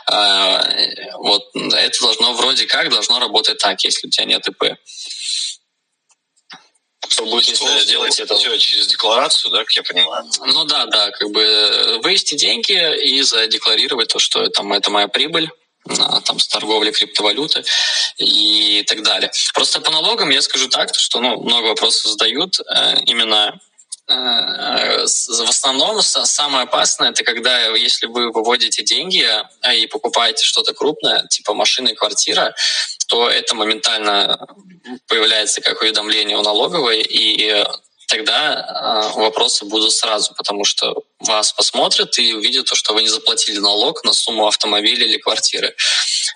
А, 0.07 0.69
вот 1.15 1.45
это 1.55 2.03
должно 2.03 2.35
вроде 2.35 2.67
как 2.67 2.91
должно 2.91 3.19
работать 3.19 3.59
так, 3.59 3.83
если 3.85 4.09
у 4.09 4.11
тебя 4.11 4.27
нет 4.27 4.47
ИП. 4.49 4.77
Что 7.09 7.25
будет, 7.27 7.47
если 7.47 7.85
делать 7.85 8.19
это 8.21 8.35
все 8.37 8.57
через 8.59 8.87
декларацию, 8.87 9.51
да, 9.53 9.59
как 9.59 9.73
я 9.73 9.83
понимаю? 9.83 10.25
Ну 10.47 10.65
да, 10.65 10.87
да, 10.87 11.11
как 11.11 11.31
бы 11.31 12.01
вывести 12.03 12.35
деньги 12.37 13.05
и 13.05 13.23
задекларировать 13.23 14.09
то, 14.09 14.19
что 14.19 14.47
там 14.49 14.73
это 14.73 14.91
моя 14.91 15.09
прибыль, 15.09 15.51
там, 16.25 16.39
с 16.39 16.47
торговли 16.49 16.91
криптовалюты 16.91 17.65
и 18.19 18.85
так 18.87 19.03
далее. 19.03 19.31
Просто 19.55 19.81
по 19.81 19.91
налогам 19.91 20.31
я 20.31 20.43
скажу 20.43 20.69
так, 20.69 20.95
что 20.95 21.21
ну, 21.21 21.41
много 21.41 21.69
вопросов 21.69 22.13
задают. 22.13 22.61
Э, 22.61 23.01
именно 23.07 23.61
э, 24.09 24.15
в 24.15 25.49
основном 25.49 26.01
самое 26.03 26.65
опасное 26.65 27.11
это 27.11 27.25
когда, 27.25 27.75
если 27.77 28.07
вы 28.07 28.31
выводите 28.31 28.83
деньги 28.85 29.27
а, 29.61 29.75
и 29.75 29.87
покупаете 29.87 30.45
что-то 30.45 30.73
крупное, 30.73 31.27
типа 31.29 31.55
машина 31.55 31.89
и 31.89 31.95
квартира, 31.95 32.55
то 33.09 33.29
это 33.29 33.55
моментально 33.55 34.47
появляется 35.09 35.61
как 35.61 35.83
уведомление 35.83 36.37
у 36.37 36.43
налоговой, 36.43 37.03
и 37.03 37.65
тогда 38.13 39.13
э, 39.15 39.19
вопросы 39.19 39.65
будут 39.65 39.93
сразу, 39.93 40.35
потому 40.37 40.65
что 40.65 40.95
вас 41.21 41.53
посмотрят 41.53 42.19
и 42.19 42.35
увидят 42.35 42.67
то, 42.67 42.75
что 42.75 42.93
вы 42.93 43.03
не 43.03 43.09
заплатили 43.09 43.59
налог 43.59 44.05
на 44.05 44.13
сумму 44.13 44.47
автомобиля 44.47 45.07
или 45.07 45.17
квартиры. 45.17 45.75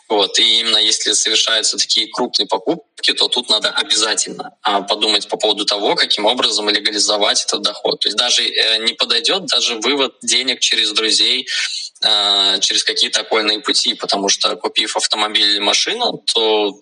Вот. 0.09 0.39
И 0.39 0.61
именно 0.61 0.79
если 0.79 1.13
совершаются 1.13 1.77
такие 1.77 2.09
крупные 2.09 2.47
покупки, 2.47 3.13
то 3.13 3.29
тут 3.29 3.51
надо 3.51 3.69
обязательно 3.71 4.53
а, 4.63 4.81
подумать 4.81 5.29
по 5.29 5.37
поводу 5.37 5.67
того, 5.67 5.97
каким 5.97 6.25
образом 6.25 6.71
легализовать 6.71 7.45
этот 7.45 7.61
доход. 7.63 8.01
То 8.01 8.09
есть 8.09 8.17
даже 8.17 8.43
э, 8.43 8.79
не 8.79 8.95
подойдет 8.95 9.45
даже 9.47 9.75
вывод 9.77 10.15
денег 10.23 10.61
через 10.61 10.93
друзей, 10.93 11.47
э, 12.03 12.61
через 12.61 12.85
какие-то 12.85 13.21
окольные 13.21 13.61
пути, 13.61 13.95
потому 13.95 14.31
что 14.31 14.57
купив 14.57 14.97
автомобиль 14.97 15.51
или 15.51 15.59
машину, 15.59 16.25
то 16.33 16.81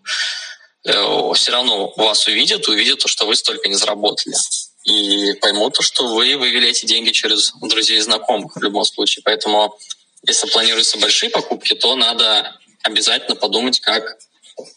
э, 0.87 1.33
все 1.35 1.51
равно 1.51 1.93
вас 1.97 2.29
увидят, 2.29 2.69
увидят 2.69 3.01
то, 3.01 3.09
что 3.09 3.27
вы 3.27 3.35
столько 3.35 3.69
не 3.69 3.75
заработали 3.75 4.37
и 4.85 5.33
поймут, 5.41 5.77
что 5.81 6.07
вы 6.07 6.37
вывели 6.37 6.69
эти 6.69 6.87
деньги 6.87 7.11
через 7.11 7.53
друзей 7.61 7.99
и 7.99 8.01
знакомых 8.01 8.55
в 8.55 8.63
любом 8.63 8.85
случае. 8.85 9.23
Поэтому, 9.25 9.77
если 10.27 10.49
планируются 10.49 10.99
большие 10.99 11.31
покупки, 11.31 11.75
то 11.75 11.97
надо 11.97 12.55
обязательно 12.83 13.35
подумать, 13.35 13.81
как 13.81 14.19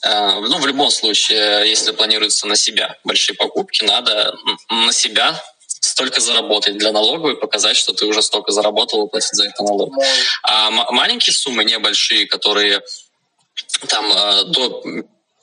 э, 0.04 0.40
ну, 0.40 0.60
в 0.60 0.68
любом 0.68 0.90
случае, 0.92 1.70
если 1.70 1.92
планируется 1.92 2.48
на 2.48 2.56
себя 2.56 2.96
большие 3.04 3.36
покупки, 3.36 3.84
надо 3.84 4.34
на 4.70 4.94
себя 4.94 5.44
столько 5.68 6.22
заработать 6.22 6.78
для 6.78 6.92
налоговой, 6.92 7.36
показать, 7.36 7.76
что 7.76 7.94
ты 7.94 8.06
уже 8.06 8.22
столько 8.22 8.52
заработал 8.52 9.06
и 9.06 9.10
платить 9.10 9.34
за 9.34 9.46
это 9.46 9.64
налог. 9.64 9.94
А 10.44 10.72
маленькие 10.72 11.34
суммы, 11.34 11.66
небольшие, 11.66 12.28
которые 12.28 12.82
там 13.88 14.12
э, 14.12 14.44
до 14.46 14.84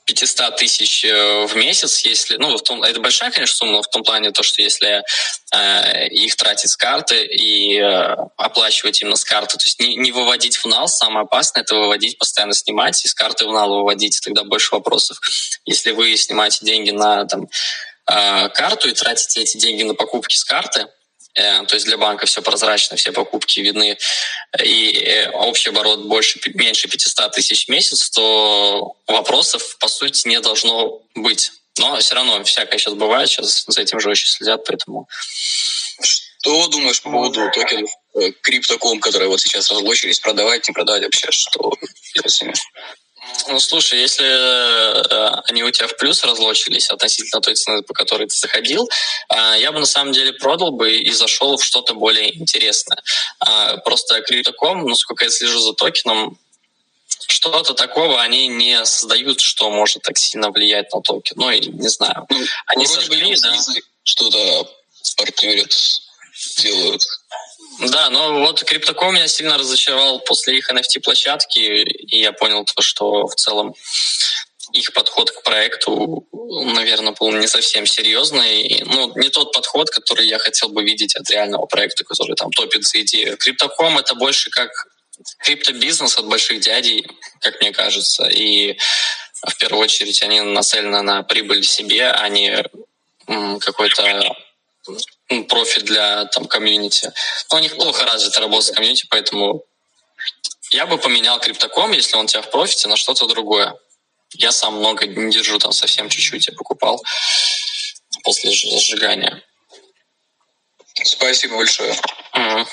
500 0.05 0.56
тысяч 0.56 1.05
э, 1.05 1.47
в 1.47 1.56
месяц, 1.56 2.05
если, 2.05 2.36
ну, 2.36 2.56
в 2.56 2.62
том, 2.62 2.82
это 2.82 3.01
большая, 3.01 3.31
конечно, 3.31 3.56
сумма, 3.56 3.82
в 3.82 3.89
том 3.89 4.02
плане 4.02 4.32
то, 4.32 4.43
что 4.43 4.60
если 4.60 5.02
э, 5.52 6.09
их 6.09 6.36
тратить 6.36 6.70
с 6.70 6.76
карты 6.76 7.24
и 7.24 7.78
э, 7.78 8.16
оплачивать 8.36 9.01
именно 9.01 9.16
с 9.16 9.24
карты, 9.24 9.56
то 9.56 9.64
есть 9.64 9.81
не, 9.81 9.97
не 9.97 10.12
выводить 10.12 10.56
в 10.56 10.66
нал, 10.66 10.89
самое 10.89 11.24
опасное 11.24 11.62
это 11.62 11.74
выводить, 11.74 12.18
постоянно 12.18 12.55
снимать 12.55 13.02
и 13.05 13.09
с 13.09 13.14
карты 13.14 13.47
в 13.47 13.52
нал 13.52 13.78
выводить, 13.78 14.20
тогда 14.22 14.44
больше 14.44 14.74
вопросов. 14.74 15.18
Если 15.64 15.93
вы 15.93 16.16
снимаете 16.16 16.59
деньги 16.62 16.90
на 16.90 17.24
там, 17.24 17.48
э, 18.06 18.48
карту 18.51 18.89
и 18.89 18.93
тратите 18.93 19.40
эти 19.40 19.56
деньги 19.56 19.85
на 19.85 19.94
покупки 19.94 20.36
с 20.36 20.44
карты, 20.44 20.86
то 21.35 21.74
есть 21.74 21.86
для 21.86 21.97
банка 21.97 22.27
все 22.27 22.43
прозрачно, 22.43 22.97
все 22.97 23.12
покупки 23.12 23.61
видны, 23.61 23.98
и 24.62 24.93
э, 24.93 25.31
общий 25.31 25.70
оборот 25.70 26.06
больше, 26.06 26.39
меньше 26.55 26.89
500 26.89 27.32
тысяч 27.32 27.66
в 27.66 27.70
месяц, 27.70 28.11
то 28.11 28.94
вопросов, 29.09 29.77
по 29.78 29.89
сути, 29.89 30.28
не 30.28 30.40
должно 30.40 31.01
быть. 31.15 31.51
Но 31.78 31.97
все 31.97 32.15
равно 32.15 32.44
всякое 32.44 32.78
сейчас 32.78 32.94
бывает, 32.94 33.28
сейчас 33.28 33.65
за 33.66 33.81
этим 33.81 33.98
же 34.01 34.11
очень 34.11 34.28
следят, 34.28 34.65
поэтому... 34.65 35.09
Что 36.01 36.69
думаешь 36.69 37.01
по 37.02 37.11
поводу 37.11 37.51
токенов 37.52 37.90
э, 38.15 38.31
криптоком, 38.43 39.01
которые 39.01 39.28
вот 39.28 39.40
сейчас 39.40 39.70
разлочились, 39.70 40.20
продавать, 40.20 40.69
не 40.69 40.74
продавать 40.74 41.02
вообще, 41.02 41.28
что 41.31 41.73
с 42.27 42.43
ними? 42.43 42.55
Ну, 43.49 43.61
слушай, 43.61 44.01
если 44.01 44.27
э, 44.27 45.41
они 45.49 45.63
у 45.63 45.71
тебя 45.71 45.87
в 45.87 45.97
плюс 45.97 46.25
разлочились 46.25 46.89
относительно 46.89 47.41
той 47.43 47.55
цены, 47.55 47.83
по 47.83 47.93
которой 47.93 48.27
ты 48.27 48.35
заходил, 48.35 48.89
э, 49.29 49.61
я 49.61 49.71
бы 49.73 49.81
на 49.81 49.87
самом 49.87 50.13
деле 50.13 50.33
продал 50.33 50.73
бы 50.73 50.97
и 50.97 51.13
зашел 51.13 51.57
в 51.57 51.65
что-то 51.65 51.95
более 51.95 52.35
интересное. 52.37 53.03
Э, 53.47 53.77
просто 53.85 54.19
Crypto.com, 54.19 54.87
ну, 54.87 54.95
сколько 54.95 55.25
я 55.25 55.31
слежу 55.31 55.61
за 55.61 55.75
токеном, 55.75 56.39
что-то 57.29 57.75
такого 57.75 58.23
они 58.23 58.49
не 58.49 58.85
создают, 58.87 59.41
что 59.41 59.71
может 59.71 60.03
так 60.03 60.19
сильно 60.19 60.51
влиять 60.51 60.93
на 60.93 61.01
токен. 61.01 61.37
Ну, 61.37 61.51
и 61.51 61.61
не 61.67 61.89
знаю. 61.89 62.27
Ну, 62.29 62.41
они 62.67 62.87
сожгли, 62.87 63.37
да. 63.43 63.57
Что-то 64.05 64.71
партнерят, 65.17 65.75
делают. 66.59 67.03
Да, 67.81 68.11
но 68.11 68.41
вот 68.41 68.63
Криптоком 68.65 69.15
меня 69.15 69.27
сильно 69.29 69.59
разочаровал 69.59 70.21
после 70.21 70.59
их 70.59 70.71
NFT-площадки, 70.71 71.59
и 71.59 72.21
я 72.21 72.33
понял 72.33 72.65
то, 72.65 72.83
что 72.83 73.27
в 73.27 73.35
целом 73.35 73.75
их 74.73 74.93
подход 74.93 75.31
к 75.31 75.43
проекту, 75.43 76.27
наверное, 76.33 77.15
был 77.19 77.31
не 77.33 77.47
совсем 77.47 77.87
серьезный. 77.87 78.83
Ну, 78.87 79.13
не 79.17 79.29
тот 79.29 79.53
подход, 79.53 79.91
который 79.91 80.27
я 80.27 80.39
хотел 80.39 80.69
бы 80.69 80.83
видеть 80.83 81.15
от 81.17 81.31
реального 81.31 81.67
проекта, 81.67 82.05
который 82.05 82.35
там 82.35 82.51
топит 82.51 82.85
за 82.85 83.01
идею. 83.03 83.37
Криптоком— 83.37 83.99
это 83.99 84.15
больше 84.15 84.51
как 84.51 84.71
криптобизнес 85.39 86.19
от 86.19 86.27
больших 86.27 86.61
дядей, 86.61 87.07
как 87.41 87.61
мне 87.61 87.73
кажется. 87.73 88.27
И 88.27 88.77
в 89.47 89.57
первую 89.59 89.83
очередь 89.83 90.23
они 90.23 90.41
нацелены 90.41 91.03
на 91.03 91.23
прибыль 91.23 91.63
себе, 91.65 92.11
а 92.11 92.29
не 92.29 92.65
какой-то 93.61 94.35
профит 95.49 95.85
для 95.85 96.27
там 96.27 96.47
комьюнити. 96.47 97.13
Но 97.51 97.57
у 97.57 97.61
них 97.61 97.77
плохо 97.77 98.05
развита 98.05 98.41
работа 98.41 98.67
с 98.67 98.71
комьюнити, 98.71 99.07
поэтому 99.09 99.65
я 100.71 100.87
бы 100.87 100.99
поменял 100.99 101.39
криптоком, 101.41 101.93
если 101.93 102.17
он 102.17 102.25
у 102.25 102.29
тебя 102.29 102.43
в 102.43 102.51
профите, 102.51 102.89
на 102.89 102.97
что-то 102.97 103.27
другое. 103.27 103.75
Я 104.33 104.53
сам 104.53 104.77
много 104.77 105.07
не 105.07 105.33
держу, 105.33 105.59
там 105.59 105.73
совсем 105.73 106.09
чуть-чуть 106.09 106.49
я 106.49 106.53
покупал 106.55 107.03
после 108.25 108.51
сжигания. 108.51 109.43
Спасибо 111.05 111.57
большое. 111.57 111.93
Угу. 112.35 112.67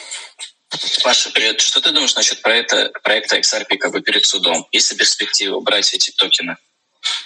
Паша, 1.03 1.31
привет. 1.31 1.59
Что 1.61 1.81
ты 1.81 1.91
думаешь 1.91 2.15
насчет 2.15 2.41
проекта, 2.41 2.91
проекта 3.03 3.37
XRP 3.37 3.77
как 3.77 3.91
бы 3.91 4.01
перед 4.01 4.25
судом? 4.25 4.67
Есть 4.71 4.91
ли 4.91 4.97
перспектива 4.97 5.59
брать 5.59 5.93
эти 5.93 6.11
токены? 6.11 6.57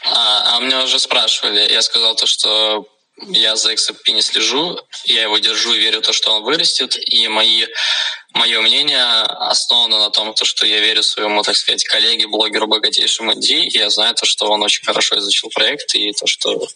А, 0.04 0.58
а 0.58 0.60
меня 0.60 0.84
уже 0.84 1.00
спрашивали. 1.00 1.72
Я 1.72 1.82
сказал 1.82 2.16
то, 2.16 2.26
что 2.26 2.88
я 3.18 3.56
за 3.56 3.74
XRP 3.74 4.12
не 4.12 4.22
слежу, 4.22 4.80
я 5.06 5.24
его 5.24 5.38
держу 5.38 5.74
и 5.74 5.80
верю 5.80 6.00
в 6.00 6.06
то, 6.06 6.14
что 6.14 6.32
он 6.32 6.44
вырастет, 6.44 6.98
и 6.98 7.28
мои, 7.28 7.66
мое 8.34 8.62
мнение 8.62 9.04
основано 9.04 10.00
на 10.00 10.10
том, 10.10 10.34
то, 10.34 10.44
что 10.44 10.66
я 10.66 10.80
верю 10.80 11.02
своему, 11.02 11.42
так 11.44 11.56
сказать, 11.56 11.84
коллеге, 11.86 12.28
блогеру 12.28 12.68
богатейшему 12.68 13.34
Ди, 13.36 13.70
я 13.70 13.90
знаю 13.90 14.16
то, 14.16 14.26
что 14.26 14.48
он 14.48 14.62
очень 14.64 14.84
хорошо 14.84 15.18
изучил 15.18 15.50
проект, 15.54 15.96
и 15.96 16.12
то, 16.12 16.28
что 16.28 16.68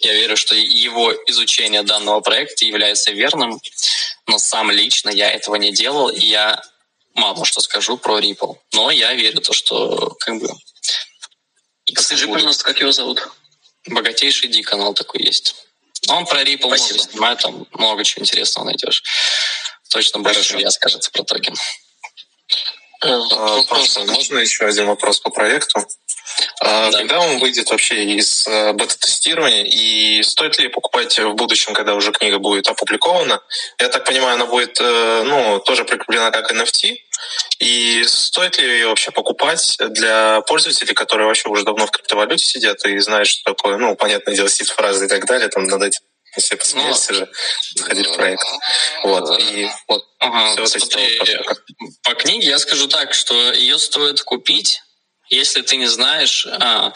я 0.00 0.14
верю, 0.14 0.36
что 0.36 0.54
его 0.54 1.12
изучение 1.26 1.82
данного 1.82 2.20
проекта 2.20 2.64
является 2.64 3.12
верным, 3.12 3.60
но 4.26 4.38
сам 4.38 4.70
лично 4.70 5.10
я 5.10 5.30
этого 5.30 5.56
не 5.56 5.72
делал, 5.72 6.08
и 6.08 6.26
я 6.26 6.60
мало 7.14 7.44
что 7.44 7.60
скажу 7.60 7.96
про 7.96 8.20
Ripple. 8.20 8.56
Но 8.72 8.90
я 8.90 9.12
верю 9.14 9.40
то, 9.40 9.52
что 9.52 10.16
как 10.20 10.40
бы... 10.40 10.48
Скажи, 11.96 12.28
пожалуйста, 12.28 12.64
как 12.64 12.80
его 12.80 12.92
зовут? 12.92 13.28
Богатейший 13.86 14.48
Ди 14.48 14.62
канал 14.62 14.94
такой 14.94 15.22
есть. 15.22 15.67
Он 16.08 16.26
про 16.26 16.42
Ripple 16.42 16.66
Спасибо. 16.66 16.94
много 16.94 17.10
снимает, 17.10 17.38
там 17.40 17.66
много 17.72 18.04
чего 18.04 18.22
интересного 18.22 18.66
найдешь. 18.66 19.02
Точно 19.90 20.20
больше, 20.20 20.44
чем 20.44 20.58
я 20.58 20.70
скажется 20.70 21.10
про 21.10 21.22
токен. 21.22 21.54
А, 23.00 23.62
Паша, 23.68 24.00
можно 24.00 24.38
еще 24.38 24.66
один 24.66 24.86
вопрос 24.86 25.20
по 25.20 25.30
проекту? 25.30 25.86
А, 26.60 26.90
да. 26.90 26.98
Когда 26.98 27.20
он 27.20 27.38
выйдет 27.38 27.70
вообще 27.70 28.04
из 28.16 28.46
э, 28.46 28.72
бета-тестирования 28.72 29.64
и 29.64 30.22
стоит 30.22 30.58
ли 30.58 30.68
покупать 30.68 31.18
в 31.18 31.34
будущем, 31.34 31.74
когда 31.74 31.94
уже 31.94 32.12
книга 32.12 32.38
будет 32.38 32.68
опубликована? 32.68 33.40
Я 33.78 33.88
так 33.88 34.04
понимаю, 34.04 34.34
она 34.34 34.46
будет 34.46 34.78
э, 34.80 35.22
ну, 35.24 35.60
тоже 35.60 35.84
прикреплена 35.84 36.30
как 36.30 36.52
NFT. 36.52 36.96
И 37.58 38.04
стоит 38.04 38.58
ли 38.58 38.64
ее 38.64 38.88
вообще 38.88 39.10
покупать 39.10 39.76
для 39.78 40.40
пользователей, 40.42 40.94
которые 40.94 41.26
вообще 41.26 41.48
уже 41.48 41.64
давно 41.64 41.86
в 41.86 41.90
криптовалюте 41.90 42.44
сидят 42.44 42.84
и 42.84 42.98
знают, 42.98 43.28
что 43.28 43.52
такое, 43.52 43.76
ну, 43.78 43.96
понятное 43.96 44.34
дело, 44.34 44.48
сид-фразы 44.48 45.06
и 45.06 45.08
так 45.08 45.26
далее, 45.26 45.48
там 45.48 45.64
надо 45.64 45.86
этим 45.86 46.00
все 46.36 46.56
посмеялись 46.56 47.08
ну, 47.08 47.16
же, 47.16 47.28
заходить 47.74 48.06
в 48.06 48.14
проект. 48.14 48.44
Вот. 49.02 49.40
И 49.40 49.68
вот 49.88 50.04
ага, 50.18 50.66
все 50.66 50.78
смотри, 50.78 51.18
вот 51.46 51.62
по 52.02 52.14
книге 52.14 52.48
я 52.48 52.58
скажу 52.58 52.88
так, 52.88 53.14
что 53.14 53.52
ее 53.52 53.78
стоит 53.78 54.22
купить, 54.22 54.82
если 55.30 55.62
ты 55.62 55.76
не 55.76 55.86
знаешь, 55.86 56.46
а, 56.46 56.92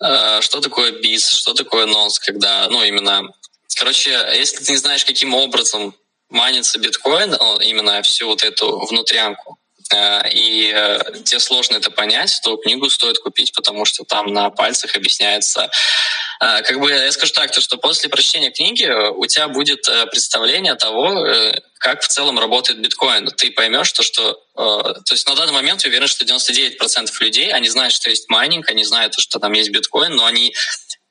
а, 0.00 0.40
что 0.42 0.60
такое 0.60 0.92
бис, 0.92 1.28
что 1.28 1.54
такое 1.54 1.86
нос, 1.86 2.18
когда, 2.18 2.68
ну, 2.68 2.82
именно... 2.82 3.22
Короче, 3.76 4.10
если 4.34 4.62
ты 4.62 4.72
не 4.72 4.78
знаешь, 4.78 5.04
каким 5.04 5.34
образом 5.34 5.94
манится 6.30 6.78
биткоин, 6.78 7.34
именно 7.62 8.02
всю 8.02 8.26
вот 8.26 8.42
эту 8.42 8.78
внутрянку, 8.86 9.60
Э, 9.92 10.28
и 10.30 10.72
э, 10.72 11.00
тебе 11.24 11.40
сложно 11.40 11.76
это 11.76 11.90
понять, 11.90 12.40
то 12.44 12.56
книгу 12.56 12.88
стоит 12.88 13.18
купить, 13.18 13.52
потому 13.52 13.84
что 13.84 14.04
там 14.04 14.32
на 14.32 14.50
пальцах 14.50 14.94
объясняется. 14.94 15.70
Э, 16.40 16.62
как 16.62 16.78
бы 16.78 16.90
я 16.90 17.10
скажу 17.10 17.32
так, 17.32 17.50
то, 17.50 17.60
что 17.60 17.76
после 17.76 18.08
прочтения 18.08 18.50
книги 18.50 18.86
у 18.86 19.26
тебя 19.26 19.48
будет 19.48 19.88
представление 20.10 20.76
того, 20.76 21.26
как 21.78 22.02
в 22.02 22.08
целом 22.08 22.38
работает 22.38 22.80
биткоин. 22.80 23.26
Ты 23.26 23.50
поймешь, 23.50 23.92
то, 23.92 24.02
что... 24.02 24.38
То 24.54 25.12
есть 25.12 25.26
на 25.26 25.34
данный 25.34 25.52
момент 25.52 25.82
я 25.82 25.88
уверен, 25.88 26.06
что 26.06 26.24
99% 26.24 27.10
людей, 27.20 27.52
они 27.52 27.68
знают, 27.68 27.94
что 27.94 28.10
есть 28.10 28.28
майнинг, 28.28 28.68
они 28.68 28.84
знают, 28.84 29.14
что 29.18 29.38
там 29.38 29.52
есть 29.52 29.70
биткоин, 29.70 30.14
но 30.14 30.26
они 30.26 30.54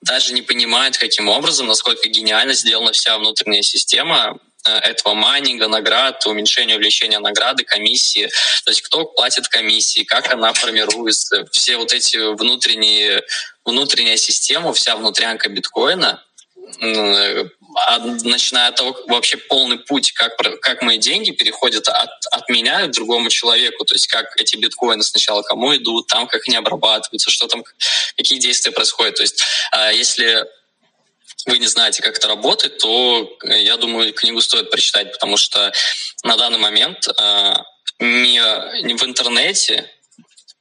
даже 0.01 0.33
не 0.33 0.41
понимают, 0.41 0.97
каким 0.97 1.27
образом, 1.27 1.67
насколько 1.67 2.07
гениально 2.07 2.53
сделана 2.53 2.91
вся 2.91 3.17
внутренняя 3.17 3.63
система 3.63 4.39
Э, 4.39 4.48
этого 4.65 5.13
майнинга, 5.13 5.67
наград, 5.67 6.25
уменьшения 6.25 6.75
увеличения 6.75 7.19
награды, 7.19 7.63
комиссии. 7.63 8.29
То 8.65 8.71
есть 8.71 8.81
кто 8.81 9.05
платит 9.05 9.47
комиссии, 9.47 10.03
как 10.03 10.31
она 10.31 10.53
формируется, 10.53 11.45
все 11.51 11.77
вот 11.77 11.93
эти 11.93 12.17
внутренние, 12.35 13.23
внутренняя 13.65 14.17
система, 14.17 14.73
вся 14.73 14.95
внутрянка 14.95 15.49
биткоина, 15.49 16.23
начиная 18.23 18.69
от 18.69 18.75
того, 18.75 18.97
вообще 19.07 19.37
полный 19.37 19.77
путь, 19.77 20.11
как, 20.11 20.37
как 20.61 20.81
мои 20.81 20.97
деньги 20.97 21.31
переходят 21.31 21.87
от, 21.87 22.09
от 22.31 22.49
меня 22.49 22.87
к 22.87 22.91
другому 22.91 23.29
человеку, 23.29 23.85
то 23.85 23.95
есть 23.95 24.07
как 24.07 24.39
эти 24.39 24.55
биткоины 24.55 25.03
сначала 25.03 25.41
кому 25.41 25.75
идут, 25.75 26.07
там 26.07 26.27
как 26.27 26.47
они 26.47 26.57
обрабатываются, 26.57 27.29
что 27.29 27.47
там, 27.47 27.63
какие 28.17 28.39
действия 28.39 28.71
происходят. 28.71 29.15
То 29.15 29.23
есть 29.23 29.43
а, 29.71 29.91
если 29.91 30.45
вы 31.45 31.59
не 31.59 31.67
знаете, 31.67 32.01
как 32.01 32.17
это 32.17 32.27
работает, 32.27 32.77
то, 32.77 33.37
э, 33.43 33.61
я 33.61 33.77
думаю, 33.77 34.13
книгу 34.13 34.41
стоит 34.41 34.69
прочитать, 34.69 35.11
потому 35.11 35.37
что 35.37 35.71
на 36.23 36.37
данный 36.37 36.59
момент 36.59 37.07
э, 37.07 37.53
не, 37.99 38.83
не 38.83 38.93
в 38.95 39.03
интернете, 39.03 39.89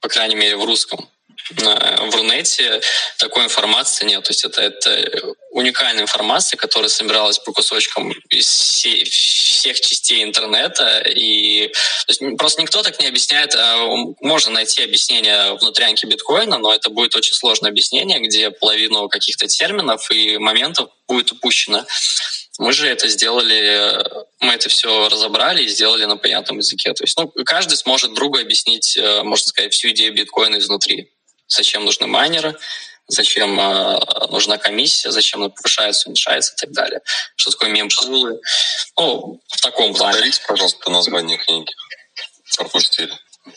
по 0.01 0.09
крайней 0.09 0.35
мере, 0.35 0.55
в 0.57 0.63
русском, 0.63 1.09
в 1.51 2.15
Рунете 2.15 2.81
такой 3.17 3.45
информации 3.45 4.05
нет. 4.05 4.23
То 4.23 4.31
есть 4.31 4.45
это, 4.45 4.61
это 4.61 5.33
уникальная 5.51 6.03
информация, 6.03 6.57
которая 6.57 6.89
собиралась 6.89 7.39
по 7.39 7.51
кусочкам 7.53 8.11
из 8.29 8.47
всей, 8.47 9.03
всех 9.59 9.79
частей 9.79 10.23
интернета. 10.23 10.99
И 11.01 11.71
есть, 12.07 12.21
просто 12.37 12.61
никто 12.61 12.81
так 12.81 12.99
не 12.99 13.07
объясняет. 13.07 13.55
А, 13.55 13.85
можно 14.21 14.51
найти 14.51 14.83
объяснение 14.83 15.53
внутрянки 15.55 16.05
биткоина, 16.05 16.57
но 16.57 16.73
это 16.73 16.89
будет 16.89 17.15
очень 17.15 17.35
сложное 17.35 17.69
объяснение, 17.69 18.19
где 18.19 18.51
половину 18.51 19.09
каких-то 19.09 19.47
терминов 19.47 20.09
и 20.11 20.37
моментов 20.37 20.89
будет 21.07 21.31
упущено. 21.31 21.85
Мы 22.57 22.73
же 22.73 22.87
это 22.87 23.07
сделали, 23.07 24.03
мы 24.41 24.53
это 24.53 24.69
все 24.69 25.07
разобрали 25.07 25.63
и 25.63 25.67
сделали 25.67 26.05
на 26.05 26.17
понятном 26.17 26.57
языке. 26.57 26.93
То 26.93 27.03
есть 27.03 27.17
ну, 27.17 27.31
каждый 27.45 27.77
сможет 27.77 28.13
другу 28.13 28.37
объяснить, 28.37 28.97
э, 28.97 29.23
можно 29.23 29.47
сказать, 29.47 29.73
всю 29.73 29.89
идею 29.91 30.13
биткоина 30.13 30.57
изнутри 30.57 31.09
зачем 31.49 31.83
нужны 31.83 32.07
майнеры, 32.07 32.55
зачем 33.09 33.59
э, 33.59 33.99
нужна 34.29 34.57
комиссия, 34.57 35.11
зачем 35.11 35.41
она 35.41 35.49
повышается, 35.49 36.07
уменьшается 36.07 36.53
и 36.53 36.57
так 36.57 36.71
далее. 36.71 37.01
Что 37.35 37.51
такое 37.51 37.69
мемпулы. 37.69 38.39
Ну, 38.97 39.41
в 39.47 39.61
таком 39.61 39.93
плане. 39.93 40.13
Повторите, 40.13 40.41
пожалуйста, 40.47 40.89
название 40.89 41.37
книги. 41.37 41.71
Пропустили. 42.55 43.13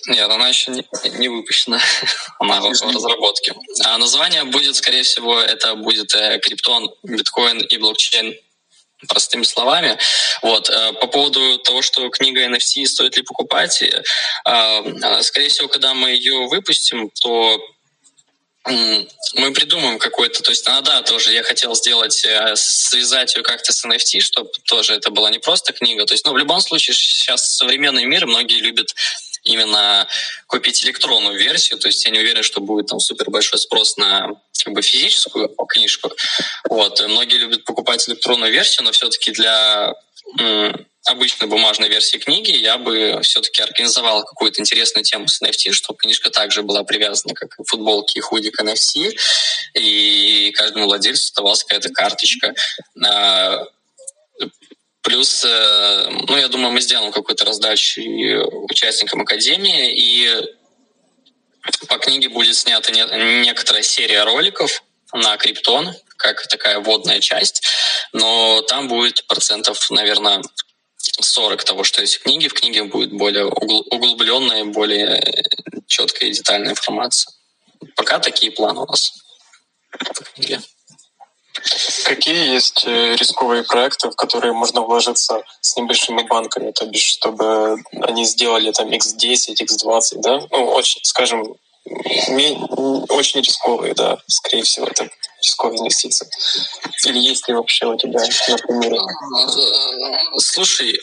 Нет, 0.06 0.30
она 0.30 0.48
еще 0.48 0.70
не, 0.70 0.84
не 1.18 1.28
выпущена. 1.28 1.78
она 2.38 2.60
в 2.60 2.70
разработке. 2.70 3.54
А 3.84 3.98
название 3.98 4.44
будет, 4.44 4.74
скорее 4.76 5.02
всего, 5.02 5.38
это 5.38 5.74
будет 5.74 6.14
э, 6.14 6.38
криптон, 6.40 6.90
биткоин 7.02 7.60
и 7.60 7.76
блокчейн 7.76 8.34
простыми 9.08 9.42
словами. 9.42 9.98
Вот. 10.42 10.70
Э, 10.70 10.92
по 10.94 11.08
поводу 11.08 11.58
того, 11.58 11.82
что 11.82 12.08
книга 12.08 12.46
NFT 12.46 12.86
стоит 12.86 13.16
ли 13.16 13.22
покупать, 13.22 13.82
э, 13.82 14.02
скорее 15.22 15.48
всего, 15.48 15.68
когда 15.68 15.92
мы 15.92 16.10
ее 16.10 16.46
выпустим, 16.48 17.10
то 17.10 17.60
мы 18.64 19.52
придумаем 19.52 19.98
какой-то, 19.98 20.42
то 20.42 20.50
есть 20.50 20.66
она, 20.68 20.80
да, 20.82 21.02
тоже 21.02 21.32
я 21.32 21.42
хотел 21.42 21.74
сделать, 21.74 22.24
э, 22.24 22.54
связать 22.54 23.34
ее 23.34 23.42
как-то 23.42 23.72
с 23.72 23.84
NFT, 23.84 24.20
чтобы 24.20 24.50
тоже 24.66 24.94
это 24.94 25.10
была 25.10 25.30
не 25.30 25.38
просто 25.38 25.72
книга. 25.72 26.06
То 26.06 26.14
есть, 26.14 26.24
ну, 26.24 26.32
в 26.32 26.38
любом 26.38 26.60
случае, 26.60 26.94
сейчас 26.94 27.56
современный 27.56 28.04
мир, 28.04 28.26
многие 28.26 28.60
любят 28.60 28.94
именно 29.42 30.06
купить 30.46 30.84
электронную 30.84 31.36
версию, 31.36 31.80
то 31.80 31.88
есть 31.88 32.04
я 32.04 32.12
не 32.12 32.20
уверен, 32.20 32.44
что 32.44 32.60
будет 32.60 32.86
там 32.86 33.00
супер 33.00 33.30
большой 33.30 33.58
спрос 33.58 33.96
на 33.96 34.28
как 34.64 34.74
бы 34.74 34.82
физическую 34.82 35.48
книжку. 35.68 36.12
Вот. 36.68 37.00
Многие 37.08 37.38
любят 37.38 37.64
покупать 37.64 38.08
электронную 38.08 38.52
версию, 38.52 38.84
но 38.84 38.92
все-таки 38.92 39.32
для 39.32 39.92
обычной 41.04 41.48
бумажной 41.48 41.88
версии 41.88 42.18
книги 42.18 42.52
я 42.52 42.78
бы 42.78 43.20
все-таки 43.22 43.60
организовал 43.62 44.24
какую-то 44.24 44.60
интересную 44.60 45.04
тему 45.04 45.26
с 45.28 45.42
NFT, 45.42 45.72
чтобы 45.72 45.98
книжка 45.98 46.30
также 46.30 46.62
была 46.62 46.84
привязана, 46.84 47.34
как 47.34 47.56
футболки 47.66 48.18
и 48.18 48.20
худи 48.20 48.50
к 48.50 48.60
NFT, 48.62 49.10
и 49.74 50.52
каждому 50.52 50.86
владельцу 50.86 51.24
оставалась 51.24 51.64
какая-то 51.64 51.90
карточка. 51.90 52.54
А, 53.04 53.64
плюс, 55.02 55.44
э, 55.44 56.08
ну, 56.28 56.36
я 56.36 56.48
думаю, 56.48 56.72
мы 56.72 56.80
сделаем 56.80 57.12
какую-то 57.12 57.44
раздачу 57.44 58.00
участникам 58.70 59.22
Академии, 59.22 59.92
и 59.96 60.30
по 61.88 61.98
книге 61.98 62.28
будет 62.28 62.56
снята 62.56 62.92
некоторая 62.92 63.82
серия 63.82 64.24
роликов 64.24 64.82
на 65.12 65.36
Криптон, 65.36 65.94
как 66.22 66.46
такая 66.46 66.78
вводная 66.78 67.20
часть, 67.20 67.62
но 68.12 68.62
там 68.62 68.88
будет 68.88 69.26
процентов, 69.26 69.90
наверное, 69.90 70.42
40 70.96 71.64
того, 71.64 71.84
что 71.84 72.00
есть 72.00 72.16
в 72.16 72.22
книге. 72.22 72.48
В 72.48 72.54
книге 72.54 72.84
будет 72.84 73.12
более 73.12 73.46
углубленная, 73.46 74.64
более 74.64 75.44
четкая 75.86 76.28
и 76.28 76.32
детальная 76.32 76.70
информация. 76.70 77.32
Пока 77.96 78.20
такие 78.20 78.52
планы 78.52 78.80
у 78.80 78.86
нас. 78.86 79.12
Какие 82.04 82.54
есть 82.54 82.84
э, 82.86 83.14
рисковые 83.16 83.62
проекты, 83.62 84.08
в 84.08 84.16
которые 84.16 84.52
можно 84.52 84.80
вложиться 84.80 85.42
с 85.60 85.76
небольшими 85.76 86.22
банками, 86.22 86.72
то 86.72 86.86
бишь, 86.86 87.14
чтобы 87.14 87.76
они 88.00 88.24
сделали 88.24 88.72
там 88.72 88.88
X10, 88.88 89.60
X20, 89.60 90.20
да? 90.22 90.40
Ну, 90.50 90.64
очень, 90.70 91.00
скажем, 91.04 91.56
очень 91.84 93.40
рисковые, 93.40 93.94
да, 93.94 94.18
скорее 94.26 94.62
всего, 94.62 94.86
это 94.86 95.10
рисковые 95.42 95.80
инвестиции. 95.80 96.28
Или 97.06 97.18
есть 97.18 97.48
ли 97.48 97.54
вообще 97.54 97.86
у 97.86 97.96
тебя, 97.96 98.20
например? 98.48 99.00
Слушай, 100.38 100.98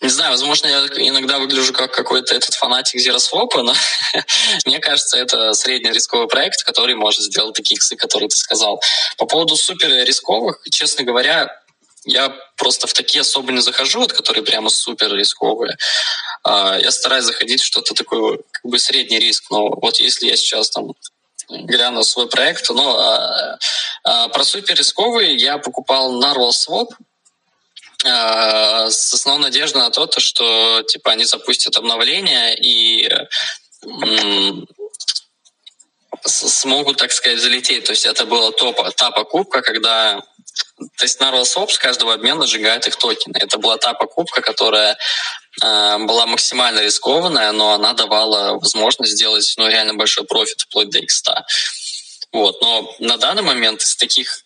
не 0.00 0.10
знаю, 0.10 0.32
возможно, 0.32 0.66
я 0.66 0.86
иногда 1.08 1.38
выгляжу 1.38 1.72
как 1.72 1.92
какой-то 1.92 2.34
этот 2.34 2.54
фанатик 2.54 3.00
зеросвопа, 3.00 3.62
но 3.62 3.74
мне 4.66 4.78
кажется, 4.78 5.16
это 5.16 5.54
средний 5.54 5.92
рисковый 5.92 6.28
проект, 6.28 6.62
который 6.62 6.94
может 6.94 7.22
сделать 7.22 7.54
такие 7.54 7.76
иксы, 7.76 7.96
которые 7.96 8.28
ты 8.28 8.36
сказал. 8.36 8.82
По 9.16 9.26
поводу 9.26 9.56
супер 9.56 9.88
рисковых, 10.04 10.60
честно 10.70 11.04
говоря, 11.04 11.48
я 12.04 12.36
просто 12.56 12.86
в 12.86 12.92
такие 12.92 13.22
особо 13.22 13.52
не 13.52 13.60
захожу, 13.60 14.00
вот, 14.00 14.12
которые 14.12 14.44
прямо 14.44 14.68
супер 14.68 15.14
рисковые. 15.14 15.76
А, 16.42 16.78
я 16.78 16.90
стараюсь 16.92 17.24
заходить 17.24 17.62
в 17.62 17.64
что-то 17.64 17.94
такое, 17.94 18.40
как 18.50 18.70
бы 18.70 18.78
средний 18.78 19.18
риск. 19.18 19.44
Но 19.50 19.70
вот 19.70 20.00
если 20.00 20.26
я 20.26 20.36
сейчас 20.36 20.70
там 20.70 20.92
гляну 21.48 22.02
свой 22.04 22.28
проект, 22.28 22.68
но 22.70 22.98
а, 22.98 23.58
а, 24.04 24.28
про 24.28 24.44
супер 24.44 24.74
рисковые 24.74 25.36
я 25.36 25.58
покупал 25.58 26.12
на 26.12 26.34
RollSwap, 26.34 26.88
с 28.04 29.14
основной 29.14 29.44
надеждой 29.44 29.78
на 29.78 29.90
то, 29.90 30.06
что 30.18 30.82
типа 30.82 31.12
они 31.12 31.24
запустят 31.24 31.78
обновление 31.78 32.54
и 32.54 33.08
смогут, 36.26 36.98
так 36.98 37.12
сказать, 37.12 37.40
залететь. 37.40 37.84
То 37.84 37.92
есть 37.92 38.04
это 38.04 38.26
была 38.26 38.50
топ, 38.50 38.78
та 38.94 39.10
покупка, 39.10 39.62
когда 39.62 40.22
то 40.76 41.04
есть 41.04 41.20
Narwhal 41.20 41.42
Swap 41.42 41.70
с 41.70 41.78
каждого 41.78 42.14
обмена 42.14 42.46
сжигает 42.46 42.86
их 42.86 42.96
токены. 42.96 43.36
Это 43.38 43.58
была 43.58 43.76
та 43.78 43.94
покупка, 43.94 44.40
которая 44.40 44.96
была 45.60 46.26
максимально 46.26 46.80
рискованная, 46.80 47.52
но 47.52 47.72
она 47.72 47.92
давала 47.92 48.54
возможность 48.54 49.12
сделать 49.12 49.54
ну, 49.56 49.68
реально 49.68 49.94
большой 49.94 50.24
профит 50.24 50.62
вплоть 50.62 50.90
до 50.90 50.98
X100. 50.98 51.42
Вот. 52.32 52.60
Но 52.60 52.94
на 52.98 53.16
данный 53.16 53.42
момент 53.42 53.80
из 53.80 53.94
таких 53.94 54.42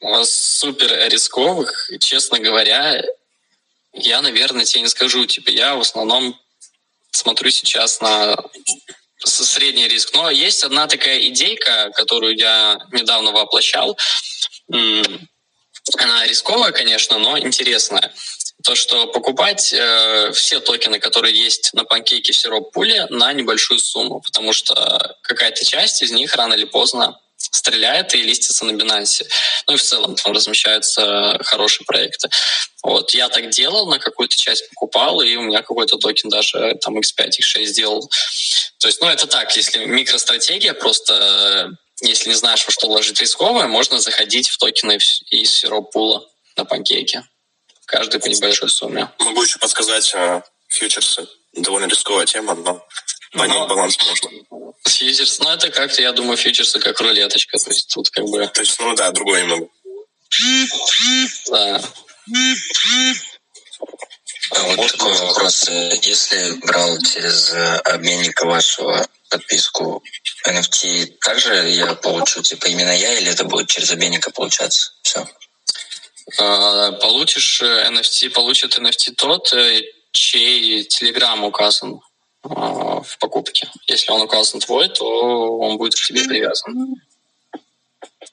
э, 0.00 0.24
супер 0.24 1.10
рисковых, 1.10 1.90
честно 2.00 2.38
говоря, 2.38 3.02
я, 3.92 4.22
наверное, 4.22 4.64
тебе 4.64 4.82
не 4.82 4.88
скажу. 4.88 5.26
Типа, 5.26 5.50
я 5.50 5.74
в 5.74 5.80
основном 5.80 6.40
смотрю 7.10 7.50
сейчас 7.50 8.00
на 8.00 8.36
средний 9.24 9.88
риск. 9.88 10.14
Но 10.14 10.30
есть 10.30 10.64
одна 10.64 10.86
такая 10.86 11.18
идейка, 11.28 11.90
которую 11.94 12.36
я 12.36 12.78
недавно 12.92 13.32
воплощал. 13.32 13.98
Она 14.68 16.26
рисковая, 16.26 16.72
конечно, 16.72 17.18
но 17.18 17.38
интересная. 17.38 18.12
То, 18.64 18.74
что 18.74 19.06
покупать 19.06 19.72
э, 19.72 20.32
все 20.32 20.60
токены, 20.60 20.98
которые 20.98 21.34
есть 21.34 21.72
на 21.72 21.84
панкейке 21.84 22.32
сироп 22.32 22.72
пуле, 22.72 23.06
на 23.10 23.32
небольшую 23.32 23.78
сумму, 23.78 24.20
потому 24.20 24.52
что 24.52 25.16
какая-то 25.22 25.64
часть 25.64 26.02
из 26.02 26.10
них 26.10 26.34
рано 26.34 26.54
или 26.54 26.64
поздно 26.64 27.18
стреляет 27.36 28.14
и 28.14 28.22
листится 28.22 28.64
на 28.64 28.72
Binance. 28.72 29.24
Ну 29.66 29.74
и 29.74 29.76
в 29.76 29.82
целом 29.82 30.14
там 30.14 30.32
размещаются 30.32 31.38
хорошие 31.44 31.84
проекты. 31.86 32.28
Вот, 32.82 33.12
я 33.14 33.28
так 33.28 33.50
делал, 33.50 33.88
на 33.88 33.98
какую-то 33.98 34.36
часть 34.36 34.68
покупал, 34.70 35.20
и 35.22 35.34
у 35.36 35.42
меня 35.42 35.62
какой-то 35.62 35.96
токен 35.96 36.28
даже 36.28 36.76
там 36.82 36.98
X5, 36.98 37.30
X6 37.40 37.64
сделал. 37.64 38.10
То 38.78 38.88
есть, 38.88 39.00
ну 39.00 39.08
это 39.08 39.26
так, 39.26 39.56
если 39.56 39.84
микростратегия, 39.84 40.74
просто 40.74 41.76
если 42.02 42.30
не 42.30 42.34
знаешь, 42.34 42.64
во 42.64 42.72
что 42.72 42.88
вложить 42.88 43.20
рисковое, 43.20 43.66
можно 43.66 43.98
заходить 44.00 44.48
в 44.48 44.58
токены 44.58 44.98
из 45.30 45.50
сироп-пула 45.50 46.26
на 46.56 46.64
панкейке. 46.64 47.24
Каждый 47.90 48.20
по 48.20 48.28
небольшой 48.28 48.70
сумме. 48.70 49.10
Могу 49.18 49.42
еще 49.42 49.58
подсказать 49.58 50.14
э, 50.14 50.42
фьючерсы. 50.68 51.26
Довольно 51.54 51.86
рисковая 51.86 52.24
тема, 52.24 52.54
но 52.54 52.86
по 53.32 53.42
ним 53.42 53.66
баланс 53.66 53.98
можно. 54.06 54.30
Фьючерс, 54.86 55.40
ну 55.40 55.50
это 55.50 55.70
как-то, 55.70 56.00
я 56.00 56.12
думаю, 56.12 56.36
фьючерсы 56.36 56.78
как 56.78 57.00
рулеточка. 57.00 57.58
То 57.58 57.70
есть 57.70 57.92
тут 57.92 58.08
как 58.10 58.26
бы... 58.26 58.46
То 58.46 58.60
есть, 58.60 58.78
ну 58.78 58.94
да, 58.94 59.10
другое 59.10 59.42
немного. 59.42 59.66
Да. 61.50 61.82
А 64.52 64.62
вот 64.62 64.92
такой 64.92 65.12
вопрос. 65.14 65.68
Если 66.02 66.60
брал 66.64 66.96
через 66.98 67.52
обменника 67.86 68.46
вашего 68.46 69.04
подписку 69.30 70.04
NFT, 70.46 71.16
также 71.24 71.68
я 71.70 71.96
получу, 71.96 72.40
типа, 72.40 72.66
именно 72.66 72.96
я, 72.96 73.18
или 73.18 73.32
это 73.32 73.42
будет 73.42 73.66
через 73.66 73.90
обменника 73.90 74.30
получаться? 74.30 74.92
Все. 75.02 75.26
А, 76.38 76.92
получишь 76.92 77.62
NFT, 77.62 78.30
получит 78.30 78.78
NFT 78.78 79.14
тот, 79.16 79.52
э, 79.52 79.82
чей 80.12 80.86
Telegram 80.86 81.44
указан 81.46 82.00
а, 82.42 83.00
в 83.02 83.18
покупке. 83.18 83.70
Если 83.86 84.10
он 84.12 84.22
указан 84.22 84.60
твой, 84.60 84.88
то 84.88 85.58
он 85.58 85.76
будет 85.76 85.94
к 85.94 86.02
тебе 86.02 86.24
привязан. 86.24 86.96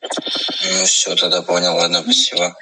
Ну 0.02 0.86
все, 0.86 1.16
тогда 1.16 1.42
понял, 1.42 1.76
ладно, 1.76 2.02
спасибо. 2.04 2.56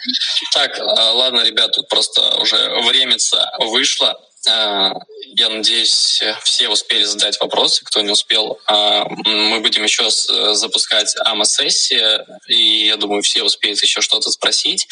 Так, 0.54 0.80
а, 0.80 1.12
ладно, 1.12 1.42
ребят, 1.42 1.72
тут 1.74 1.88
просто 1.90 2.22
уже 2.40 2.58
времется 2.86 3.52
вышло. 3.60 4.20
А, 4.48 4.94
я 5.38 5.50
надеюсь, 5.50 6.24
все 6.44 6.70
успели 6.70 7.04
задать 7.04 7.40
вопросы, 7.40 7.84
кто 7.84 8.02
не 8.02 8.12
успел. 8.12 8.60
Мы 8.68 9.60
будем 9.60 9.84
еще 9.84 10.10
запускать 10.10 11.14
АМА-сессии, 11.26 12.20
и 12.48 12.88
я 12.88 12.96
думаю, 12.98 13.22
все 13.22 13.44
успеют 13.44 13.82
еще 13.82 14.02
что-то 14.02 14.32
спросить. 14.32 14.88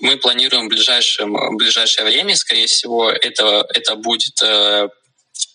Мы 0.00 0.16
планируем 0.18 0.66
в 0.66 0.68
ближайшее, 0.68 1.26
в 1.26 1.56
ближайшее 1.56 2.04
время, 2.04 2.36
скорее 2.36 2.66
всего, 2.66 3.10
это, 3.10 3.66
это 3.70 3.94
будет 3.96 4.42
э, 4.42 4.88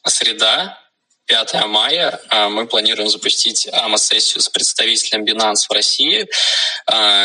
среда, 0.07 0.79
5 1.27 1.65
мая 1.65 2.21
мы 2.49 2.67
планируем 2.67 3.09
запустить 3.09 3.67
АМА-сессию 3.71 4.41
с 4.41 4.49
представителем 4.49 5.25
Binance 5.25 5.65
в 5.67 5.71
России, 5.71 6.27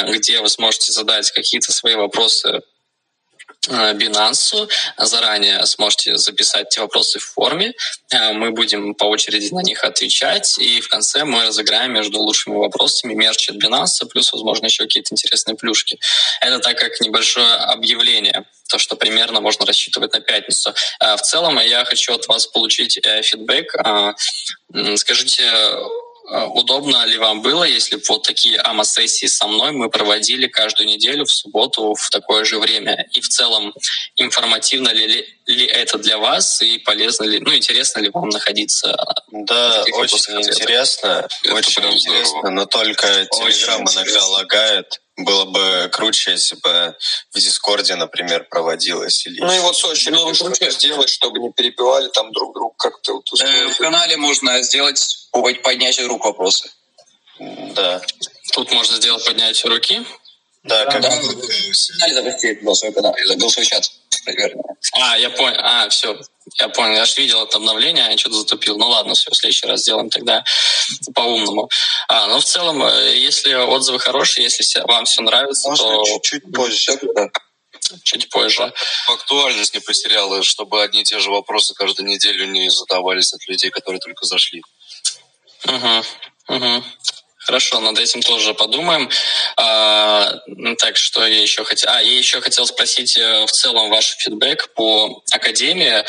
где 0.09 0.41
вы 0.41 0.49
сможете 0.49 0.93
задать 0.93 1.31
какие-то 1.31 1.71
свои 1.73 1.97
вопросы 1.97 2.51
Э, 2.51 2.61
Binance. 3.69 4.69
Заранее 4.97 5.67
сможете 5.67 6.17
записать 6.17 6.69
эти 6.69 6.79
вопросы 6.79 7.19
в 7.19 7.25
форме. 7.25 7.75
Э, 8.11 8.33
мы 8.33 8.53
будем 8.53 8.95
по 8.95 9.05
очереди 9.05 9.53
на 9.53 9.61
них 9.61 9.85
отвечать. 9.85 10.59
И 10.59 10.81
в 10.81 10.89
конце 10.89 11.25
мы 11.25 11.45
разыграем 11.47 11.93
между 11.93 12.21
лучшими 12.21 12.57
вопросами 12.57 13.15
мерч 13.15 13.51
от 13.51 13.57
Binance, 13.57 14.07
плюс, 14.11 14.33
возможно, 14.33 14.67
еще 14.67 14.85
какие-то 14.85 15.15
интересные 15.15 15.57
плюшки. 15.57 15.99
Это 16.41 16.59
так 16.59 16.79
как 16.79 17.01
небольшое 17.01 17.55
объявление 17.55 18.45
то, 18.69 18.79
что 18.79 18.95
примерно 18.97 19.41
можно 19.41 19.67
рассчитывать 19.67 20.15
на 20.15 20.21
пятницу. 20.21 20.73
Э, 21.01 21.17
в 21.17 21.23
целом 21.23 21.59
я 21.59 21.85
хочу 21.85 22.15
от 22.15 22.27
вас 22.29 22.47
получить 22.47 22.99
фидбэк. 23.05 23.75
Скажите, 24.97 25.43
а, 25.45 25.89
удобно 26.31 27.05
ли 27.07 27.19
вам 27.19 27.43
было, 27.43 27.65
если 27.65 27.97
бы 27.97 28.03
вот 28.09 28.23
такие 28.23 28.59
АМА-сессии 28.59 29.27
со 29.27 29.47
мной 29.47 29.73
мы 29.73 29.91
проводили 29.91 30.47
каждую 30.47 30.89
неделю 30.89 31.25
в 31.25 31.31
субботу 31.31 31.95
в 31.95 32.11
такое 32.11 32.45
же 32.45 32.59
время? 32.59 33.07
И 33.13 33.21
в 33.21 33.29
целом, 33.29 33.75
информативно 34.17 34.91
ли, 34.91 35.27
ли 35.47 35.67
это 35.67 35.99
для 35.99 36.19
вас 36.19 36.63
и 36.63 36.79
полезно 36.79 37.25
ли, 37.25 37.41
ну, 37.41 37.55
интересно 37.55 38.01
ли 38.01 38.11
вам 38.11 38.29
находиться? 38.29 38.97
Да, 39.31 39.85
очень 39.93 40.19
интересно, 40.41 41.29
очень 41.51 41.85
интересно, 41.93 42.51
но 42.51 42.67
только 42.67 43.07
Telegram 43.07 43.81
иногда 43.81 44.25
лагает. 44.27 45.01
Было 45.25 45.45
бы 45.45 45.89
круче, 45.93 46.33
если 46.33 46.57
бы 46.57 46.97
в 47.33 47.39
Дискорде, 47.39 47.95
например, 47.97 48.47
проводилось. 48.51 49.27
Или 49.27 49.41
ну 49.41 49.53
и 49.53 49.59
вот 49.61 49.83
очень 49.85 50.13
ну, 50.13 50.33
круче 50.35 50.71
сделать, 50.71 51.09
чтобы 51.09 51.39
не 51.39 51.53
перебивали 51.53 52.09
там 52.09 52.33
друг 52.33 52.55
друга 52.55 52.75
как-то. 52.79 53.15
Вот 53.15 53.41
э, 53.41 53.69
в 53.69 53.79
канале 53.79 54.17
можно 54.17 54.63
сделать 54.63 55.29
поднятие 55.31 56.07
рук 56.07 56.25
вопросы. 56.25 56.71
Да. 57.39 58.03
Тут 58.53 58.71
можно 58.73 58.97
сделать 58.97 59.25
поднятие 59.25 59.71
руки. 59.71 60.05
Да, 60.63 60.85
да, 60.85 60.91
как... 60.91 61.03
да. 61.03 61.11
Голосовой 62.63 62.95
канал, 62.95 63.15
голосовой 63.37 63.67
чат. 63.67 63.91
Наверное. 64.27 64.65
А, 64.93 65.19
я 65.19 65.31
понял. 65.31 65.57
А, 65.61 65.89
все, 65.89 66.19
я 66.59 66.69
понял. 66.69 66.95
Я 66.95 67.05
же 67.05 67.21
видел 67.21 67.43
это 67.43 67.57
обновление, 67.59 68.07
я 68.11 68.19
что-то 68.19 68.37
затупил. 68.37 68.77
Ну 68.79 68.89
ладно, 68.89 69.15
все, 69.15 69.31
в 69.31 69.37
следующий 69.37 69.67
раз 69.67 69.81
сделаем 69.81 70.11
тогда 70.11 70.45
по-умному. 71.15 71.69
А, 72.09 72.27
ну, 72.27 72.41
в 72.41 72.45
целом, 72.45 72.83
э, 72.83 73.17
если 73.17 73.55
отзывы 73.55 73.99
хорошие, 73.99 74.45
если 74.45 74.81
вам 74.87 75.05
все 75.05 75.23
нравится, 75.23 75.69
Можно 75.69 75.87
то... 75.87 76.05
чуть-чуть 76.05 76.53
позже. 76.53 76.99
Чуть 78.05 78.29
позже. 78.29 78.73
Актуальность 79.09 79.75
не 79.75 79.81
потеряла, 79.81 80.43
чтобы 80.43 80.83
одни 80.83 81.01
и 81.01 81.05
те 81.05 81.19
же 81.19 81.31
вопросы 81.31 81.75
каждую 81.75 82.09
неделю 82.09 82.47
не 82.47 82.71
задавались 82.71 83.33
от 83.33 83.47
людей, 83.49 83.71
которые 83.71 84.01
только 84.01 84.27
зашли. 84.27 84.63
Угу, 85.65 86.57
угу. 86.57 86.85
Хорошо, 87.41 87.81
над 87.81 87.99
этим 87.99 88.21
тоже 88.21 88.53
подумаем. 88.53 89.09
А, 89.57 90.35
так, 90.79 90.99
что 90.99 91.27
я 91.27 91.41
еще 91.41 91.65
хотел... 91.65 91.91
А, 91.91 92.03
я 92.03 92.19
еще 92.19 92.43
хотел 92.43 92.67
спросить 92.67 93.17
э, 93.17 93.47
в 93.47 93.51
целом 93.51 93.89
ваш 93.89 94.17
фидбэк 94.19 94.75
по 94.75 95.23
Академии. 95.33 96.05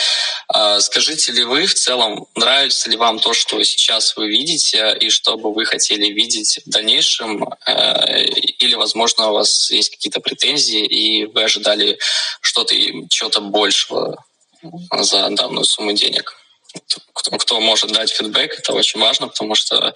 А, 0.50 0.82
скажите 0.82 1.32
ли 1.32 1.46
вы 1.46 1.68
в 1.68 1.74
целом, 1.74 2.28
нравится 2.36 2.90
ли 2.90 2.98
вам 2.98 3.18
то, 3.18 3.34
что 3.34 3.64
сейчас 3.64 4.18
вы 4.18 4.28
видите, 4.28 4.98
и 5.00 5.10
что 5.10 5.38
бы 5.38 5.54
вы 5.54 5.64
хотели 5.64 6.08
видеть 6.08 6.60
в 6.66 6.70
дальнейшем? 6.70 7.48
А, 7.66 8.06
или, 8.18 8.76
возможно, 8.76 9.30
у 9.30 9.34
вас 9.36 9.72
есть 9.72 9.92
какие-то 9.92 10.20
претензии, 10.20 10.86
и 10.86 11.26
вы 11.28 11.44
ожидали 11.44 11.98
что-то 12.42 12.76
чего-то 13.10 13.40
большего 13.40 14.22
за 14.92 15.30
данную 15.30 15.64
сумму 15.64 15.94
денег? 15.94 16.36
Кто, 17.14 17.38
кто 17.38 17.60
может 17.62 17.92
дать 17.92 18.12
фидбэк, 18.12 18.60
это 18.60 18.74
очень 18.74 19.00
важно, 19.00 19.30
потому 19.30 19.56
что 19.56 19.94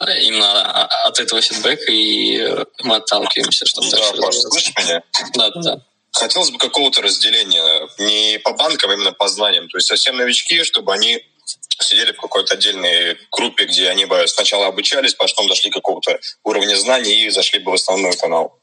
именно 0.00 0.84
от 1.06 1.20
этого 1.20 1.40
фидбэка 1.42 1.90
и 1.90 2.38
мы 2.82 2.96
отталкиваемся, 2.96 3.66
чтобы 3.66 3.90
да, 3.90 3.96
дальше 3.96 4.22
Паш, 4.22 4.36
слышишь 4.36 4.74
меня? 4.78 5.02
Да, 5.34 5.50
да, 5.50 5.60
да. 5.60 5.80
Хотелось 6.12 6.50
бы 6.50 6.58
какого-то 6.58 7.02
разделения, 7.02 7.88
не 7.98 8.38
по 8.38 8.52
банкам, 8.52 8.90
а 8.90 8.94
именно 8.94 9.12
по 9.12 9.28
знаниям. 9.28 9.68
То 9.68 9.76
есть 9.76 9.88
совсем 9.88 10.16
новички, 10.16 10.62
чтобы 10.64 10.92
они 10.92 11.22
сидели 11.80 12.12
в 12.12 12.20
какой-то 12.20 12.54
отдельной 12.54 13.18
группе, 13.30 13.64
где 13.64 13.88
они 13.88 14.04
бы 14.04 14.26
сначала 14.26 14.66
обучались, 14.66 15.14
потом 15.14 15.48
дошли 15.48 15.70
какого-то 15.70 16.18
уровня 16.44 16.76
знаний 16.76 17.24
и 17.24 17.30
зашли 17.30 17.58
бы 17.58 17.70
в 17.70 17.74
основной 17.74 18.16
канал. 18.16 18.58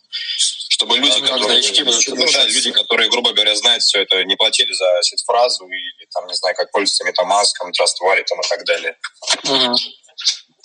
Чтобы 0.70 0.98
люди, 0.98 1.20
а, 1.20 1.28
которые, 1.28 1.62
ну, 2.07 2.32
да, 2.32 2.45
люди, 2.45 2.72
которые, 2.72 3.10
грубо 3.10 3.32
говоря, 3.32 3.56
знают 3.56 3.84
все 3.84 4.02
это, 4.02 4.24
не 4.26 4.36
платили 4.36 4.74
за 4.74 4.86
сет-фразу 5.02 5.66
или, 5.68 6.06
там, 6.14 6.28
не 6.28 6.34
знаю, 6.34 6.56
как 6.56 6.72
пользоваться 6.72 7.06
метамаском, 7.06 7.72
Trust 7.72 8.03
Wallet 8.03 8.24
и 8.24 8.49
так 8.49 8.66
далее. 8.66 8.98
Угу. 9.44 9.76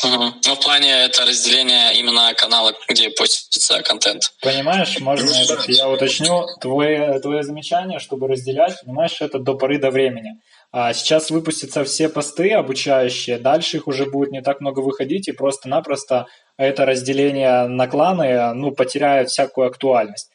Угу. 0.03 0.25
Ну, 0.47 0.55
в 0.55 0.61
плане 0.61 1.05
это 1.05 1.27
разделение 1.27 1.95
именно 1.95 2.33
канала, 2.35 2.75
где 2.89 3.11
постится 3.11 3.83
контент. 3.83 4.33
Понимаешь, 4.41 4.99
можно 5.01 5.27
ну, 5.27 5.35
этот, 5.35 5.69
я 5.69 5.89
уточню 5.89 6.47
твое, 6.61 7.19
твое 7.21 7.43
замечание, 7.43 7.99
чтобы 7.99 8.27
разделять, 8.29 8.81
понимаешь, 8.85 9.21
это 9.21 9.39
до 9.39 9.55
поры 9.55 9.79
до 9.79 9.91
времени. 9.91 10.41
А 10.73 10.95
сейчас 10.95 11.31
выпустятся 11.31 11.85
все 11.85 12.09
посты 12.09 12.53
обучающие, 12.53 13.39
дальше 13.39 13.79
их 13.79 13.89
уже 13.89 14.07
будет 14.07 14.31
не 14.31 14.41
так 14.41 14.61
много 14.61 14.81
выходить, 14.81 15.29
и 15.29 15.33
просто-напросто 15.33 16.27
это 16.57 16.87
разделение 16.87 17.67
на 17.67 17.87
кланы 17.87 18.55
ну, 18.55 18.71
потеряет 18.71 19.29
всякую 19.29 19.67
актуальность. 19.67 20.31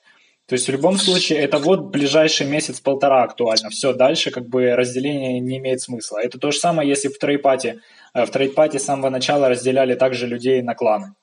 То 0.48 0.54
есть 0.54 0.68
в 0.68 0.72
любом 0.72 0.98
случае 0.98 1.40
это 1.40 1.58
вот 1.58 1.86
ближайший 1.86 2.46
месяц-полтора 2.46 3.24
актуально. 3.24 3.70
Все, 3.70 3.94
дальше 3.94 4.30
как 4.30 4.48
бы 4.48 4.76
разделение 4.76 5.40
не 5.40 5.58
имеет 5.58 5.82
смысла. 5.82 6.20
Это 6.20 6.38
то 6.38 6.52
же 6.52 6.60
самое, 6.60 6.88
если 6.88 7.08
в 7.08 7.18
трейпате 7.18 7.82
Э, 8.16 8.26
в 8.26 8.32
трейдпате 8.32 8.80
с 8.80 8.86
самого 8.86 9.10
начала 9.10 9.50
разделяли 9.50 9.94
также 9.96 10.26
людей 10.26 10.62
на 10.62 10.74
кланы. 10.74 11.14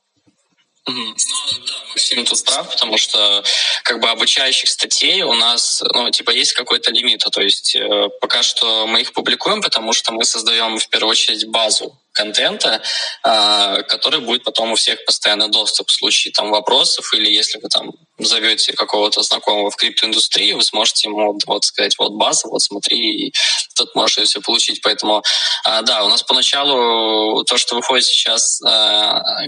Ну 0.86 1.15
да, 1.15 1.85
Максим 1.89 2.24
тут 2.24 2.44
прав, 2.44 2.70
потому 2.70 2.99
что 2.99 3.43
как 3.85 4.01
бы 4.01 4.11
обучающих 4.11 4.69
статей 4.69 5.23
у 5.23 5.32
нас, 5.32 5.82
ну, 5.94 6.11
типа, 6.11 6.31
есть 6.31 6.53
какой-то 6.53 6.90
лимит. 6.90 7.24
То 7.32 7.40
есть 7.40 7.74
э, 7.74 8.09
пока 8.20 8.43
что 8.43 8.86
мы 8.86 9.01
их 9.01 9.12
публикуем, 9.12 9.62
потому 9.62 9.93
что 9.93 10.12
мы 10.12 10.24
создаем 10.24 10.78
в 10.78 10.89
первую 10.89 11.12
очередь 11.12 11.49
базу 11.49 11.99
контента, 12.12 12.82
э, 13.24 13.82
который 13.89 14.20
будет 14.20 14.44
потом 14.44 14.72
у 14.72 14.74
всех 14.76 15.05
постоянно 15.05 15.48
доступ 15.48 15.89
в 15.89 15.93
случае 15.93 16.32
там 16.32 16.51
вопросов 16.51 17.12
или 17.14 17.30
если 17.30 17.59
вы 17.59 17.68
там 17.68 17.93
зовете 18.18 18.72
какого-то 18.72 19.22
знакомого 19.22 19.70
в 19.70 19.76
криптоиндустрии, 19.76 20.52
вы 20.52 20.62
сможете 20.62 21.09
ему 21.09 21.39
вот 21.47 21.64
сказать, 21.64 21.97
вот 21.98 22.12
база, 22.12 22.48
вот 22.48 22.62
смотри, 22.62 23.26
и 23.26 23.32
тут 23.76 23.94
можете 23.94 24.24
все 24.24 24.40
получить. 24.40 24.80
Поэтому, 24.82 25.22
э, 25.66 25.82
да, 25.82 26.05
у 26.05 26.09
нас 26.09 26.22
поначалу 26.22 27.44
то, 27.44 27.56
что 27.56 27.74
выходит 27.74 28.05
сейчас 28.05 28.60
э, 28.62 28.68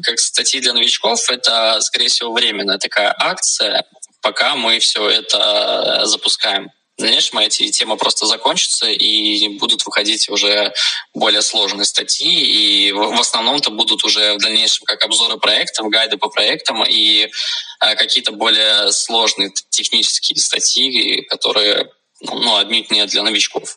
как 0.03 0.19
статьи 0.19 0.61
для 0.61 0.73
новичков, 0.73 1.31
это, 1.31 1.81
скорее 1.81 2.09
всего, 2.09 2.33
временная 2.33 2.79
такая 2.79 3.15
акция, 3.19 3.85
пока 4.23 4.57
мы 4.57 4.79
все 4.79 5.09
это 5.09 6.03
запускаем. 6.05 6.71
Дальнейшем 6.97 7.41
эти 7.41 7.71
темы 7.71 7.97
просто 7.97 8.27
закончатся 8.27 8.87
и 8.87 9.49
будут 9.59 9.85
выходить 9.85 10.29
уже 10.29 10.73
более 11.13 11.43
сложные 11.43 11.87
статьи, 11.87 12.31
и 12.31 12.93
в 12.93 13.21
основном 13.21 13.57
это 13.57 13.71
будут 13.71 14.05
уже 14.05 14.35
в 14.35 14.39
дальнейшем 14.39 14.85
как 14.85 15.03
обзоры 15.03 15.37
проектов, 15.39 15.89
гайды 15.89 16.19
по 16.19 16.29
проектам 16.29 16.85
и 16.85 17.25
э, 17.25 17.95
какие-то 17.97 18.31
более 18.31 18.93
сложные 18.93 19.51
технические 19.71 20.37
статьи, 20.37 21.23
которые 21.23 21.91
ну, 22.21 22.57
отнюдь 22.57 22.91
не 22.93 23.05
для 23.07 23.23
новичков. 23.25 23.77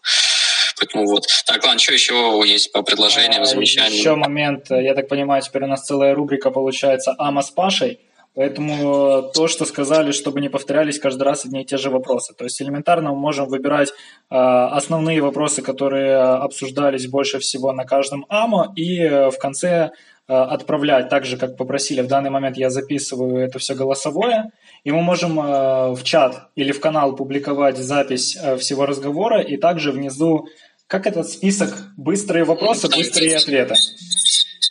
Поэтому 0.77 1.07
вот. 1.07 1.25
Так, 1.47 1.65
ладно, 1.65 1.79
что 1.79 1.93
еще 1.93 2.43
есть 2.45 2.71
по 2.71 2.83
предложениям, 2.83 3.41
а, 3.41 3.45
замечаниям? 3.45 3.93
Еще 3.93 4.15
момент, 4.15 4.69
я 4.69 4.93
так 4.93 5.07
понимаю, 5.07 5.41
теперь 5.41 5.63
у 5.63 5.67
нас 5.67 5.85
целая 5.85 6.13
рубрика 6.13 6.51
получается 6.51 7.15
«Ама 7.17 7.41
с 7.41 7.49
Пашей». 7.49 7.99
Поэтому 8.37 9.31
то, 9.33 9.47
что 9.47 9.65
сказали, 9.65 10.11
чтобы 10.11 10.41
не 10.41 10.49
повторялись 10.49 10.99
каждый 10.99 11.23
раз 11.23 11.45
одни 11.45 11.63
и 11.63 11.65
те 11.65 11.77
же 11.77 11.89
вопросы. 11.89 12.35
То 12.35 12.43
есть 12.43 12.61
элементарно 12.61 13.09
мы 13.09 13.15
можем 13.15 13.47
выбирать 13.47 13.89
э, 13.89 13.93
основные 14.35 15.21
вопросы, 15.21 15.63
которые 15.63 16.17
обсуждались 16.17 17.07
больше 17.07 17.39
всего 17.39 17.73
на 17.73 17.83
каждом 17.83 18.27
АМО, 18.29 18.73
и 18.75 18.99
э, 18.99 19.31
в 19.31 19.39
конце 19.39 19.89
э, 20.27 20.33
отправлять, 20.33 21.09
так 21.09 21.25
же, 21.25 21.37
как 21.37 21.57
попросили. 21.57 22.01
В 22.01 22.07
данный 22.07 22.29
момент 22.29 22.57
я 22.57 22.69
записываю 22.69 23.37
это 23.37 23.57
все 23.57 23.73
голосовое, 23.73 24.51
и 24.83 24.91
мы 24.91 25.01
можем 25.01 25.39
э, 25.39 25.95
в 25.95 26.03
чат 26.03 26.49
или 26.53 26.71
в 26.71 26.79
канал 26.79 27.15
публиковать 27.15 27.77
запись 27.79 28.37
э, 28.39 28.55
всего 28.57 28.85
разговора, 28.85 29.41
и 29.41 29.57
также 29.57 29.91
внизу, 29.91 30.47
как 30.85 31.07
этот 31.07 31.27
список, 31.27 31.69
быстрые 31.97 32.43
вопросы, 32.43 32.87
быстрые 32.87 33.35
ответы. 33.35 33.73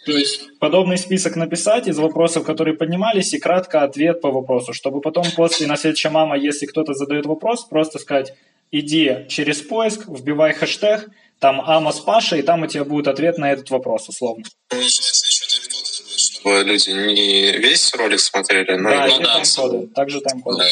То 0.06 0.12
есть 0.12 0.58
подобный 0.60 0.98
список 0.98 1.34
написать 1.34 1.88
из 1.88 1.98
вопросов, 1.98 2.46
которые 2.46 2.76
поднимались, 2.76 3.34
и 3.34 3.38
кратко 3.40 3.82
ответ 3.82 4.20
по 4.20 4.30
вопросу, 4.30 4.72
чтобы 4.72 5.00
потом 5.00 5.24
после 5.34 5.66
на 5.66 5.76
следующая 5.76 6.10
мама, 6.10 6.38
если 6.38 6.66
кто-то 6.66 6.94
задает 6.94 7.26
вопрос, 7.26 7.64
просто 7.64 7.98
сказать, 7.98 8.32
иди 8.70 9.26
через 9.28 9.62
поиск, 9.62 10.06
вбивай 10.06 10.52
хэштег, 10.52 11.10
там 11.40 11.60
Амос 11.60 11.98
Паша, 11.98 12.36
и 12.36 12.42
там 12.42 12.62
у 12.62 12.68
тебя 12.68 12.84
будет 12.84 13.08
ответ 13.08 13.36
на 13.36 13.50
этот 13.50 13.68
вопрос, 13.70 14.08
условно. 14.08 14.44
Чтобы 16.16 16.62
люди 16.62 16.90
не 16.90 17.58
весь 17.58 17.92
ролик 17.94 18.20
смотрели, 18.20 18.76
но 18.76 18.90
да, 18.90 19.08
и 19.08 19.10
ну, 19.10 19.22
да. 19.22 19.34
тайм-коды. 19.34 19.88
Также 19.88 20.20
тайм-коды. 20.20 20.58
Да, 20.58 20.66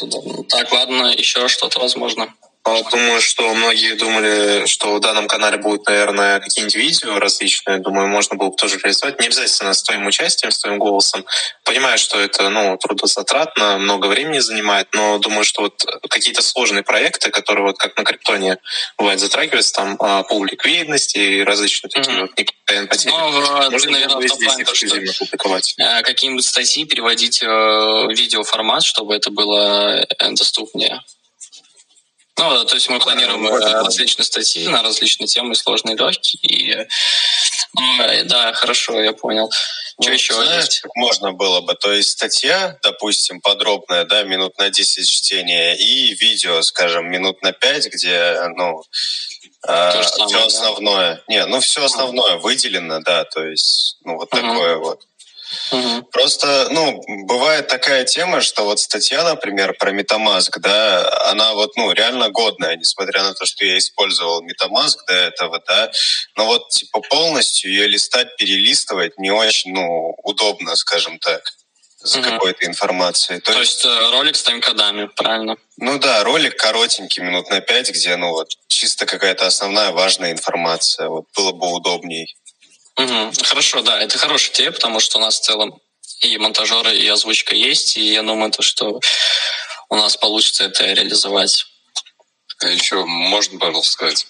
да, 0.00 0.18
Так, 0.48 0.72
ладно, 0.72 1.12
еще 1.16 1.48
что-то 1.48 1.80
возможно. 1.80 2.32
А 2.66 2.82
думаю, 2.82 3.20
что 3.20 3.54
многие 3.54 3.94
думали, 3.94 4.66
что 4.66 4.96
в 4.96 5.00
данном 5.00 5.28
канале 5.28 5.56
будут, 5.56 5.86
наверное, 5.86 6.40
какие-нибудь 6.40 6.74
видео 6.74 7.20
различные. 7.20 7.78
Думаю, 7.78 8.08
можно 8.08 8.36
было 8.36 8.48
бы 8.48 8.56
тоже 8.56 8.76
реализовать. 8.78 9.20
Не 9.20 9.26
обязательно 9.26 9.72
с 9.72 9.84
твоим 9.84 10.04
участием, 10.04 10.50
с 10.50 10.58
твоим 10.58 10.80
голосом. 10.80 11.24
Понимаю, 11.62 11.96
что 11.96 12.18
это 12.18 12.48
ну, 12.48 12.76
трудозатратно, 12.76 13.78
много 13.78 14.06
времени 14.06 14.40
занимает, 14.40 14.88
но 14.94 15.18
думаю, 15.18 15.44
что 15.44 15.62
вот 15.62 15.80
какие-то 16.10 16.42
сложные 16.42 16.82
проекты, 16.82 17.30
которые 17.30 17.66
вот 17.66 17.78
как 17.78 17.96
на 17.96 18.02
Криптоне 18.02 18.58
бывает 18.98 19.20
затрагиваются, 19.20 19.72
там 19.72 19.96
а, 20.00 20.24
пул 20.24 20.44
ликвидности 20.44 21.18
и 21.18 21.44
различные 21.44 21.88
такие 21.88 22.16
mm-hmm. 22.16 22.20
вот 22.20 22.88
потери. 22.88 23.12
Ну, 23.12 23.30
можно, 23.70 23.90
наверное, 23.92 24.26
в 24.26 24.28
том 24.28 24.38
плане, 24.40 24.64
то, 24.64 24.74
что 24.74 24.88
публиковать. 25.20 25.74
Э, 25.78 26.02
какие-нибудь 26.02 26.44
статьи 26.44 26.84
переводить 26.84 27.44
э, 27.44 27.46
в 27.46 28.10
видеоформат, 28.10 28.82
чтобы 28.82 29.14
это 29.14 29.30
было 29.30 30.00
э, 30.00 30.30
доступнее. 30.32 31.00
Ну, 32.38 32.64
то 32.64 32.74
есть 32.74 32.88
мы 32.88 32.98
планируем 32.98 33.46
э, 33.46 33.82
различные 33.82 34.24
статьи 34.24 34.68
на 34.68 34.82
различные 34.82 35.26
темы, 35.26 35.54
сложные, 35.54 35.96
легкие. 35.96 36.40
И, 36.42 36.88
ну, 37.74 38.24
да, 38.26 38.52
хорошо, 38.52 39.00
я 39.00 39.12
понял. 39.12 39.50
Что 39.98 40.10
ну, 40.10 40.14
еще 40.14 40.34
знаешь, 40.34 40.64
есть? 40.64 40.82
можно 40.96 41.32
было 41.32 41.62
бы? 41.62 41.74
То 41.74 41.90
есть 41.90 42.10
статья, 42.10 42.78
допустим, 42.82 43.40
подробная, 43.40 44.04
да, 44.04 44.24
минут 44.24 44.58
на 44.58 44.68
10 44.68 45.08
чтения, 45.08 45.74
и 45.74 46.14
видео, 46.14 46.60
скажем, 46.60 47.10
минут 47.10 47.40
на 47.40 47.52
5, 47.52 47.86
где, 47.94 48.38
ну, 48.54 48.82
э, 49.66 50.02
все 50.02 50.46
основное. 50.46 51.14
Да? 51.14 51.22
Не, 51.28 51.46
ну 51.46 51.60
все 51.60 51.82
основное 51.82 52.36
выделено, 52.36 53.00
да, 53.00 53.24
то 53.24 53.42
есть, 53.42 53.96
ну, 54.04 54.16
вот 54.16 54.30
uh-huh. 54.30 54.42
такое 54.42 54.76
вот. 54.76 55.00
Угу. 55.70 56.02
Просто, 56.12 56.68
ну, 56.70 57.00
бывает 57.26 57.68
такая 57.68 58.04
тема, 58.04 58.40
что 58.40 58.64
вот 58.64 58.80
статья, 58.80 59.22
например, 59.24 59.74
про 59.78 59.92
MetaMask, 59.92 60.58
да, 60.58 61.30
она 61.30 61.54
вот, 61.54 61.76
ну, 61.76 61.92
реально 61.92 62.30
годная, 62.30 62.76
несмотря 62.76 63.22
на 63.22 63.34
то, 63.34 63.46
что 63.46 63.64
я 63.64 63.78
использовал 63.78 64.42
MetaMask 64.42 64.96
до 65.06 65.14
этого, 65.14 65.62
да, 65.66 65.90
но 66.36 66.46
вот, 66.46 66.68
типа, 66.70 67.00
полностью 67.00 67.70
ее 67.70 67.86
листать, 67.86 68.36
перелистывать 68.36 69.18
не 69.18 69.30
очень, 69.30 69.72
ну, 69.72 70.14
удобно, 70.22 70.74
скажем 70.76 71.18
так 71.18 71.42
за 72.06 72.20
угу. 72.20 72.30
какой-то 72.30 72.66
информацией. 72.66 73.40
То, 73.40 73.52
то 73.52 73.60
есть, 73.60 73.84
есть 73.84 73.86
э, 73.86 74.10
ролик 74.10 74.36
с 74.36 74.42
тайм-кодами, 74.42 75.06
правильно? 75.16 75.56
Ну 75.78 75.98
да, 75.98 76.24
ролик 76.24 76.56
коротенький, 76.56 77.22
минут 77.22 77.50
на 77.50 77.60
пять, 77.60 77.90
где, 77.90 78.16
ну 78.16 78.30
вот, 78.30 78.48
чисто 78.68 79.06
какая-то 79.06 79.46
основная 79.46 79.90
важная 79.90 80.32
информация. 80.32 81.08
Вот 81.08 81.24
было 81.36 81.52
бы 81.52 81.72
удобней. 81.72 82.36
Угу. 82.98 83.32
Хорошо, 83.44 83.82
да, 83.82 84.00
это 84.00 84.18
хорошая 84.18 84.54
идея, 84.54 84.70
потому 84.70 85.00
что 85.00 85.18
у 85.18 85.20
нас 85.20 85.38
в 85.38 85.42
целом 85.42 85.80
и 86.20 86.38
монтажеры, 86.38 86.96
и 86.96 87.06
озвучка 87.08 87.54
есть, 87.54 87.96
и 87.96 88.12
я 88.12 88.22
думаю, 88.22 88.50
то, 88.50 88.62
что 88.62 89.00
у 89.88 89.96
нас 89.96 90.16
получится 90.16 90.64
это 90.64 90.84
реализовать. 90.84 91.66
А 92.60 92.68
еще 92.68 93.04
можно, 93.04 93.58
пожалуйста, 93.58 93.92
сказать? 93.92 94.26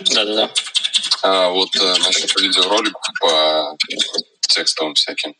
Да-да-да. 0.00 0.50
А 1.22 1.48
вот 1.50 1.74
э, 1.76 1.94
насчет 1.98 2.34
видеороликов 2.40 3.02
по 3.20 3.76
текстовым 4.48 4.94
всяким. 4.94 5.34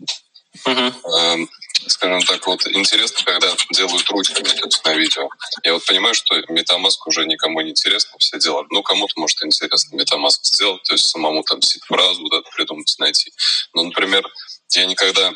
Угу 0.65 1.49
скажем 1.87 2.23
так, 2.23 2.47
вот 2.47 2.67
интересно, 2.67 3.25
когда 3.25 3.55
делают 3.73 4.09
ручками 4.11 4.49
на 4.85 4.95
видео. 4.95 5.29
Я 5.63 5.75
вот 5.75 5.85
понимаю, 5.87 6.15
что 6.15 6.39
MetaMask 6.39 6.97
уже 7.07 7.25
никому 7.27 7.61
не 7.61 7.71
интересно, 7.71 8.19
все 8.19 8.39
делают. 8.39 8.71
Ну, 8.71 8.83
кому-то, 8.83 9.13
может, 9.17 9.43
интересно 9.45 9.97
MetaMask 9.97 10.39
сделать, 10.43 10.83
то 10.83 10.95
есть 10.95 11.09
самому 11.09 11.43
там 11.43 11.63
сид-фразу 11.63 12.23
вот 12.23 12.51
придумать, 12.57 12.95
найти. 12.99 13.33
Но, 13.75 13.85
например, 13.85 14.27
я 14.75 14.87
никогда 14.87 15.33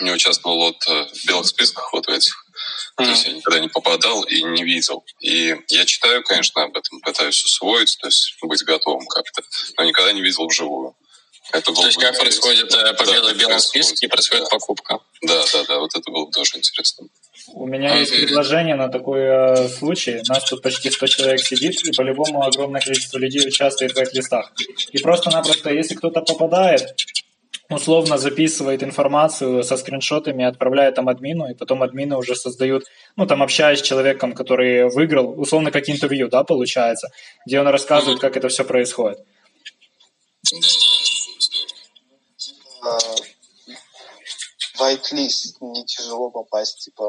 не 0.00 0.10
участвовал 0.10 0.56
вот 0.56 0.76
э, 0.88 1.06
в 1.12 1.26
белых 1.26 1.46
списках 1.46 1.92
вот 1.92 2.06
в 2.06 2.10
этих. 2.10 2.34
Mm-hmm. 2.98 3.04
То 3.04 3.10
есть 3.10 3.26
я 3.26 3.32
никогда 3.32 3.60
не 3.60 3.68
попадал 3.68 4.22
и 4.24 4.42
не 4.42 4.64
видел. 4.64 5.04
И 5.20 5.56
я 5.68 5.84
читаю, 5.84 6.22
конечно, 6.22 6.62
об 6.62 6.76
этом, 6.76 7.00
пытаюсь 7.00 7.44
усвоить, 7.44 7.98
то 8.00 8.08
есть 8.08 8.36
быть 8.42 8.64
готовым 8.64 9.06
как-то, 9.06 9.42
но 9.76 9.84
никогда 9.84 10.12
не 10.12 10.22
видел 10.22 10.46
вживую. 10.46 10.96
Это 11.52 11.72
То 11.72 11.84
есть 11.84 11.98
как 11.98 12.18
происходит 12.18 12.74
э, 12.74 12.94
победа 12.94 13.28
да, 13.28 13.34
в 13.34 13.36
белом 13.36 13.58
списке 13.58 14.06
и 14.06 14.08
происходит 14.08 14.44
да. 14.44 14.50
покупка. 14.50 15.00
Да, 15.20 15.44
да, 15.52 15.64
да, 15.68 15.78
вот 15.80 15.90
это 15.94 16.10
было 16.10 16.24
бы 16.24 16.32
тоже 16.32 16.56
интересно. 16.56 17.08
У 17.52 17.66
меня 17.66 17.96
есть 17.96 18.16
предложение 18.16 18.74
на 18.74 18.88
такой 18.88 19.20
э, 19.20 19.68
случай. 19.68 20.22
У 20.26 20.32
нас 20.32 20.44
тут 20.48 20.62
почти 20.62 20.90
100 20.90 21.06
человек 21.08 21.40
сидит, 21.40 21.84
и 21.84 21.92
по-любому 21.92 22.42
огромное 22.42 22.80
количество 22.80 23.18
людей 23.18 23.46
участвует 23.46 23.92
в 23.92 23.98
этих 23.98 24.14
листах. 24.14 24.52
И 24.92 24.98
просто-напросто, 24.98 25.70
если 25.70 25.94
кто-то 25.94 26.22
попадает, 26.22 26.96
условно 27.68 28.16
записывает 28.16 28.82
информацию 28.82 29.62
со 29.62 29.76
скриншотами, 29.76 30.46
отправляет 30.46 30.94
там 30.94 31.10
админу, 31.10 31.50
и 31.50 31.54
потом 31.54 31.82
админы 31.82 32.16
уже 32.16 32.34
создают, 32.34 32.84
ну, 33.16 33.26
там, 33.26 33.42
общаясь 33.42 33.80
с 33.80 33.82
человеком, 33.82 34.32
который 34.32 34.88
выиграл, 34.88 35.38
условно, 35.38 35.70
как 35.70 35.90
интервью, 35.90 36.28
да, 36.28 36.44
получается, 36.44 37.08
где 37.46 37.60
он 37.60 37.68
рассказывает, 37.68 38.20
как 38.20 38.38
это 38.38 38.48
все 38.48 38.64
происходит 38.64 39.18
whitelist 44.80 45.56
не 45.60 45.84
тяжело 45.84 46.30
попасть, 46.30 46.78
типа 46.84 47.02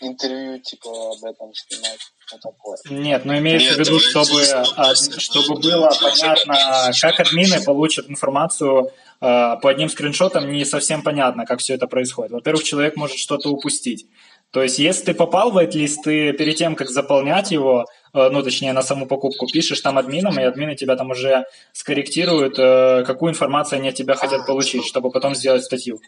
интервью 0.00 0.58
типа 0.60 0.88
об 0.88 1.24
этом 1.24 1.52
снимать, 1.54 2.00
что 2.26 2.38
такое. 2.38 2.76
Нет, 2.90 3.24
но 3.24 3.36
имеется 3.38 3.74
в 3.74 3.78
виду, 3.78 3.98
чтобы, 3.98 4.42
а, 4.76 4.94
чтобы 4.94 5.60
было 5.60 5.90
понятно, 6.00 6.92
как 7.00 7.20
админы 7.20 7.62
получат 7.62 8.08
информацию 8.08 8.92
а, 9.20 9.56
по 9.56 9.70
одним 9.70 9.88
скриншотам, 9.88 10.50
не 10.50 10.64
совсем 10.64 11.02
понятно, 11.02 11.46
как 11.46 11.60
все 11.60 11.74
это 11.74 11.86
происходит. 11.86 12.32
Во-первых, 12.32 12.64
человек 12.64 12.96
может 12.96 13.18
что-то 13.18 13.50
упустить. 13.50 14.06
То 14.50 14.62
есть, 14.62 14.78
если 14.78 15.06
ты 15.06 15.14
попал 15.14 15.52
в 15.52 15.58
whitelist, 15.58 15.98
ты 16.02 16.32
перед 16.32 16.56
тем, 16.56 16.74
как 16.74 16.90
заполнять 16.90 17.52
его, 17.52 17.82
э, 17.82 17.86
ну, 18.12 18.42
точнее, 18.42 18.72
на 18.72 18.82
саму 18.82 19.06
покупку, 19.06 19.46
пишешь 19.46 19.80
там 19.80 19.98
админам, 19.98 20.38
и 20.38 20.42
админы 20.42 20.74
тебя 20.74 20.96
там 20.96 21.10
уже 21.10 21.44
скорректируют, 21.72 22.58
э, 22.58 23.04
какую 23.06 23.30
информацию 23.30 23.78
они 23.78 23.88
от 23.88 23.94
тебя 23.94 24.14
хотят 24.14 24.46
получить, 24.46 24.86
чтобы 24.86 25.10
потом 25.10 25.34
сделать 25.34 25.64
статью. 25.64 26.00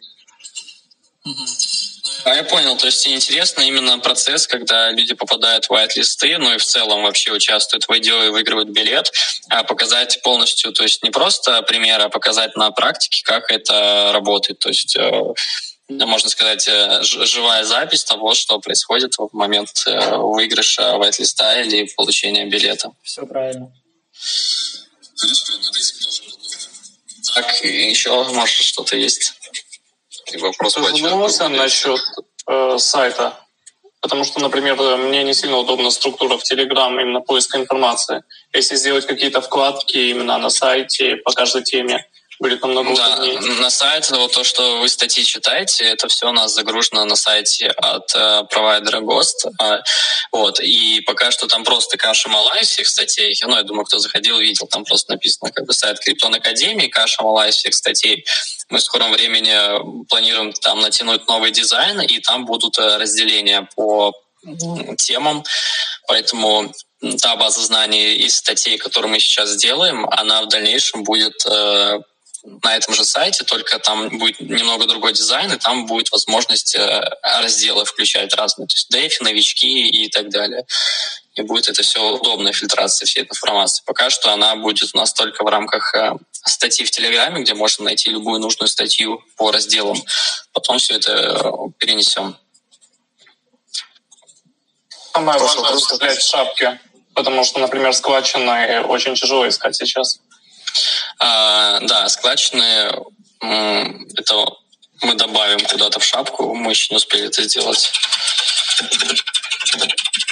А 2.25 2.35
я 2.35 2.43
понял, 2.43 2.77
то 2.77 2.85
есть 2.85 3.05
интересно 3.07 3.61
именно 3.61 3.99
процесс, 3.99 4.47
когда 4.47 4.91
люди 4.91 5.13
попадают 5.13 5.65
в 5.65 5.71
white-листы, 5.71 6.37
ну 6.37 6.53
и 6.53 6.57
в 6.57 6.63
целом 6.63 7.03
вообще 7.03 7.33
участвуют 7.33 7.85
в 7.85 7.93
видео 7.93 8.23
и 8.23 8.29
выигрывают 8.29 8.69
билет, 8.69 9.11
а 9.49 9.63
показать 9.63 10.21
полностью, 10.23 10.71
то 10.71 10.83
есть 10.83 11.03
не 11.03 11.09
просто 11.09 11.61
пример, 11.63 11.99
а 11.99 12.09
показать 12.09 12.55
на 12.55 12.71
практике, 12.71 13.23
как 13.25 13.51
это 13.51 14.11
работает. 14.13 14.59
То 14.59 14.69
есть 14.69 14.95
э, 14.95 15.33
можно 15.99 16.29
сказать, 16.29 16.67
э, 16.67 17.01
живая 17.01 17.63
запись 17.63 18.03
того, 18.03 18.33
что 18.33 18.59
происходит 18.59 19.15
в 19.17 19.29
момент 19.33 19.83
э, 19.85 20.17
выигрыша 20.17 20.97
вайт-листа 20.97 21.61
или 21.61 21.87
получения 21.95 22.45
билета. 22.45 22.91
Все 23.01 23.25
правильно. 23.25 23.71
Так, 27.35 27.63
еще, 27.63 28.23
может, 28.25 28.63
что-то 28.65 28.95
есть? 28.95 29.33
И 30.31 30.37
вопрос 30.37 30.73
Ты 30.73 30.83
задумался 30.83 31.47
насчет 31.49 32.01
э, 32.47 32.77
сайта? 32.77 33.39
Потому 34.01 34.25
что, 34.25 34.41
например, 34.41 34.75
мне 34.97 35.23
не 35.23 35.33
сильно 35.33 35.57
удобна 35.57 35.89
структура 35.89 36.37
в 36.37 36.43
Telegram 36.43 36.91
именно 37.01 37.21
поиска 37.21 37.57
информации. 37.57 38.23
Если 38.51 38.75
сделать 38.75 39.07
какие-то 39.07 39.41
вкладки 39.41 39.97
именно 39.97 40.37
на 40.37 40.49
сайте 40.49 41.15
по 41.15 41.31
каждой 41.31 41.63
теме, 41.63 42.05
будет 42.43 42.61
намного 42.61 42.93
да, 42.93 43.41
На 43.61 43.69
сайт, 43.69 44.09
вот 44.09 44.33
то, 44.33 44.43
что 44.43 44.79
вы 44.79 44.89
статьи 44.89 45.23
читаете, 45.23 45.85
это 45.85 46.09
все 46.09 46.27
у 46.27 46.33
нас 46.33 46.53
загружено 46.53 47.05
на 47.05 47.15
сайте 47.15 47.67
от 47.69 48.13
э, 48.13 48.43
провайдера 48.51 48.99
ГОСТ. 48.99 49.45
Э, 49.61 49.79
вот, 50.33 50.59
и 50.59 50.99
пока 51.05 51.31
что 51.31 51.47
там 51.47 51.63
просто 51.63 51.97
каша 51.97 52.27
малая 52.27 52.63
всех 52.63 52.87
статей. 52.87 53.33
Ну, 53.43 53.55
я 53.55 53.63
думаю, 53.63 53.85
кто 53.85 53.97
заходил, 53.97 54.39
видел, 54.39 54.67
там 54.67 54.83
просто 54.83 55.13
написано 55.13 55.51
как 55.51 55.65
бы 55.65 55.73
сайт 55.73 55.99
Криптон 55.99 56.35
Академии, 56.35 56.87
каша 56.87 57.23
малая 57.23 57.51
всех 57.51 57.73
статей. 57.73 58.25
Мы 58.69 58.79
в 58.79 58.81
скором 58.81 59.13
времени 59.13 59.55
планируем 60.09 60.51
там 60.51 60.81
натянуть 60.81 61.25
новый 61.27 61.51
дизайн, 61.51 62.01
и 62.01 62.19
там 62.19 62.45
будут 62.45 62.77
э, 62.77 62.97
разделения 62.97 63.69
по 63.75 64.13
темам. 64.97 65.45
Поэтому 66.07 66.73
та 67.21 67.37
база 67.37 67.61
знаний 67.61 68.15
из 68.15 68.35
статей, 68.35 68.77
которую 68.77 69.11
мы 69.11 69.19
сейчас 69.19 69.55
делаем, 69.55 70.05
она 70.09 70.41
в 70.41 70.49
дальнейшем 70.49 71.03
будет 71.03 71.45
э, 71.45 71.99
на 72.43 72.75
этом 72.75 72.93
же 72.93 73.05
сайте, 73.05 73.45
только 73.45 73.79
там 73.79 74.17
будет 74.17 74.39
немного 74.41 74.85
другой 74.85 75.13
дизайн, 75.13 75.51
и 75.51 75.57
там 75.57 75.85
будет 75.85 76.11
возможность 76.11 76.75
э, 76.75 77.09
разделы 77.21 77.85
включать 77.85 78.33
разные, 78.33 78.67
то 78.67 78.75
есть 78.75 78.89
дефи, 78.89 79.23
новички 79.23 79.87
и 79.87 80.09
так 80.09 80.29
далее. 80.29 80.65
И 81.35 81.41
будет 81.41 81.69
это 81.69 81.81
все 81.83 81.99
удобная 82.11 82.53
фильтрация 82.53 83.05
всей 83.05 83.21
этой 83.21 83.31
информации. 83.31 83.81
Пока 83.85 84.09
что 84.09 84.31
она 84.31 84.55
будет 84.55 84.93
у 84.93 84.97
нас 84.97 85.13
только 85.13 85.43
в 85.43 85.47
рамках 85.47 85.95
э, 85.95 86.11
статьи 86.31 86.85
в 86.85 86.91
Телеграме, 86.91 87.41
где 87.41 87.53
можно 87.53 87.85
найти 87.85 88.09
любую 88.09 88.39
нужную 88.41 88.67
статью 88.67 89.23
по 89.37 89.51
разделам. 89.51 89.97
Потом 90.51 90.79
все 90.79 90.95
это 90.95 91.11
э, 91.11 91.51
перенесем. 91.77 92.37
Самое 95.13 95.39
важное— 95.39 96.19
шапки, 96.19 96.79
потому 97.13 97.43
что, 97.45 97.59
например, 97.59 97.93
скваченные 97.93 98.81
очень 98.81 99.15
тяжело 99.15 99.47
искать 99.47 99.75
сейчас. 99.75 100.19
А, 101.19 101.79
да, 101.81 102.09
складчины 102.09 102.91
это 103.41 104.45
мы 105.01 105.15
добавим 105.15 105.59
куда-то 105.65 105.99
в 105.99 106.03
шапку, 106.03 106.53
мы 106.53 106.71
еще 106.71 106.87
не 106.91 106.97
успели 106.97 107.27
это 107.27 107.43
сделать. 107.43 107.91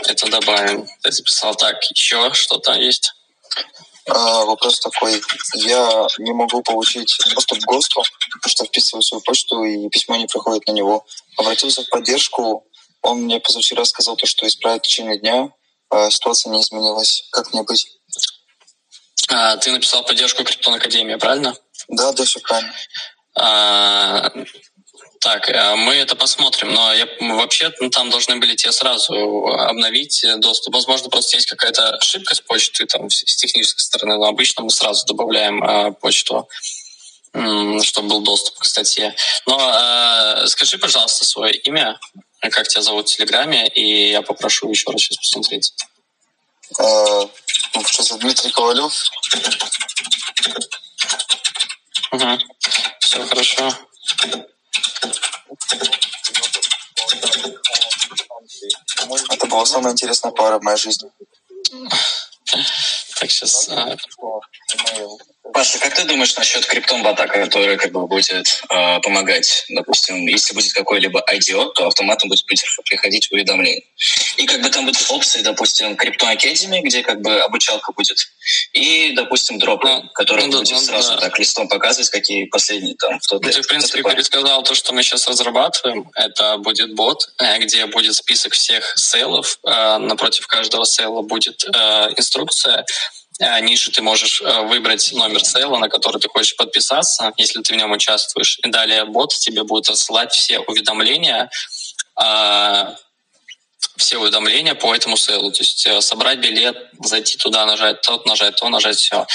Это 0.07 0.29
добавим. 0.29 0.87
Я 1.03 1.11
записал 1.11 1.55
так, 1.55 1.83
еще 1.91 2.33
что-то 2.33 2.73
есть? 2.73 3.13
А, 4.07 4.45
вопрос 4.45 4.79
такой. 4.79 5.21
Я 5.55 6.07
не 6.17 6.31
могу 6.33 6.63
получить 6.63 7.17
доступ 7.33 7.59
к 7.59 7.65
ГОСТу, 7.65 8.03
потому 8.33 8.51
что 8.51 8.65
вписываю 8.65 9.03
свою 9.03 9.21
почту, 9.21 9.63
и 9.63 9.89
письмо 9.89 10.15
не 10.15 10.27
приходит 10.27 10.67
на 10.67 10.71
него. 10.71 11.05
Обратился 11.37 11.83
в 11.83 11.89
поддержку. 11.89 12.65
Он 13.01 13.23
мне 13.23 13.39
позавчера 13.39 13.85
сказал, 13.85 14.15
то, 14.15 14.25
что 14.25 14.47
исправит 14.47 14.83
в 14.83 14.87
течение 14.87 15.19
дня. 15.19 15.49
А 15.89 16.09
ситуация 16.09 16.51
не 16.51 16.61
изменилась. 16.61 17.27
Как 17.31 17.53
мне 17.53 17.63
быть? 17.63 17.87
А, 19.31 19.57
ты 19.57 19.71
написал 19.71 20.03
поддержку 20.03 20.43
Криптон 20.43 20.73
Академии, 20.73 21.15
правильно? 21.15 21.55
Да, 21.87 22.11
да, 22.11 22.25
все 22.25 22.39
правильно. 22.41 22.73
А, 23.35 24.29
так, 25.21 25.49
э, 25.49 25.75
мы 25.75 25.93
это 25.93 26.15
посмотрим, 26.15 26.73
но 26.73 26.93
я, 26.93 27.07
вообще 27.19 27.71
ну, 27.79 27.89
там 27.89 28.09
должны 28.09 28.35
были 28.37 28.55
тебе 28.55 28.73
сразу 28.73 29.13
обновить 29.47 30.25
доступ. 30.37 30.73
Возможно, 30.73 31.09
просто 31.09 31.37
есть 31.37 31.47
какая-то 31.47 31.95
ошибка 31.95 32.35
с 32.35 32.41
почты 32.41 32.85
там, 32.87 33.09
с 33.09 33.35
технической 33.35 33.81
стороны, 33.81 34.17
но 34.17 34.25
обычно 34.25 34.63
мы 34.63 34.69
сразу 34.69 35.05
добавляем 35.05 35.63
э, 35.63 35.91
почту, 35.93 36.49
чтобы 37.31 38.09
был 38.09 38.21
доступ 38.21 38.57
к 38.57 38.65
статье. 38.65 39.15
Но 39.45 39.57
э, 39.57 40.47
скажи, 40.47 40.77
пожалуйста, 40.77 41.23
свое 41.23 41.53
имя, 41.53 41.97
как 42.41 42.67
тебя 42.67 42.81
зовут 42.81 43.07
в 43.07 43.15
Телеграме, 43.15 43.67
и 43.67 44.09
я 44.09 44.21
попрошу 44.23 44.69
еще 44.69 44.91
раз 44.91 45.01
сейчас 45.01 45.17
посмотреть. 45.17 45.71
Э, 46.79 47.27
что 47.85 48.03
за 48.03 48.17
Дмитрий 48.17 48.51
Ковалев? 48.51 48.93
Угу. 52.11 52.39
Все 52.99 53.27
хорошо. 53.27 53.69
Это 59.29 59.47
была 59.47 59.65
самая 59.65 59.93
интересная 59.93 60.31
пара 60.31 60.59
в 60.59 60.63
моей 60.63 60.77
жизни. 60.77 61.09
Так, 63.19 63.31
сейчас... 63.31 63.69
Паша, 65.53 65.79
как 65.79 65.93
ты 65.93 66.05
думаешь 66.05 66.35
насчет 66.35 66.65
криптон-бота, 66.65 67.27
который 67.27 67.77
как 67.77 67.91
бы 67.91 68.07
будет 68.07 68.61
э, 68.69 68.99
помогать? 69.01 69.65
Допустим, 69.69 70.27
если 70.27 70.53
будет 70.53 70.73
какой-либо 70.73 71.23
IDO, 71.33 71.71
то 71.73 71.87
автоматом 71.87 72.29
будет 72.29 72.45
приходить 72.45 73.31
уведомление. 73.31 73.83
И 74.37 74.45
как 74.45 74.61
бы 74.61 74.69
там 74.69 74.85
будут 74.85 75.03
опции, 75.09 75.41
допустим, 75.41 75.93
Crypto 75.93 76.33
Academy, 76.33 76.81
где 76.81 77.03
как 77.03 77.21
бы 77.21 77.39
обучалка 77.41 77.91
будет, 77.93 78.17
и, 78.73 79.13
допустим, 79.15 79.59
дроп, 79.59 79.83
ну, 79.83 80.09
который 80.13 80.45
ну, 80.45 80.59
будет 80.59 80.71
ну, 80.71 80.79
сразу 80.79 81.15
да. 81.15 81.21
так 81.21 81.39
листом 81.39 81.67
показывать, 81.67 82.09
какие 82.09 82.45
последние 82.45 82.95
там. 82.95 83.19
Кто 83.19 83.39
ну, 83.39 83.49
ты, 83.49 83.61
в 83.61 83.67
принципе, 83.67 84.03
пересказал 84.03 84.63
то, 84.63 84.75
что 84.75 84.93
мы 84.93 85.03
сейчас 85.03 85.27
разрабатываем. 85.27 86.09
Это 86.15 86.57
будет 86.57 86.95
бот, 86.95 87.29
э, 87.39 87.59
где 87.59 87.85
будет 87.85 88.15
список 88.15 88.53
всех 88.53 88.93
сейлов. 88.97 89.59
Э, 89.65 89.97
напротив 89.97 90.47
каждого 90.47 90.85
сейла 90.85 91.21
будет 91.21 91.63
э, 91.65 91.69
инструкция, 92.17 92.85
ниже 93.61 93.91
ты 93.91 94.01
можешь 94.01 94.41
выбрать 94.41 95.11
номер 95.13 95.43
сейла, 95.43 95.77
на 95.77 95.89
который 95.89 96.21
ты 96.21 96.29
хочешь 96.29 96.55
подписаться, 96.55 97.33
если 97.37 97.61
ты 97.61 97.73
в 97.73 97.77
нем 97.77 97.91
участвуешь. 97.91 98.59
И 98.63 98.69
далее 98.69 99.05
бот 99.05 99.33
тебе 99.33 99.63
будет 99.63 99.89
рассылать 99.89 100.31
все 100.33 100.59
уведомления 100.59 101.49
все 104.01 104.17
уведомления 104.17 104.75
по 104.75 104.93
этому 104.93 105.15
сейлу. 105.15 105.51
То 105.51 105.61
есть 105.61 105.85
э, 105.85 106.01
собрать 106.01 106.39
билет, 106.39 106.75
зайти 106.99 107.37
туда, 107.37 107.65
нажать 107.65 108.01
то, 108.01 108.21
нажать 108.25 108.55
то, 108.55 108.67
нажать 108.69 108.97
все. 108.97 109.25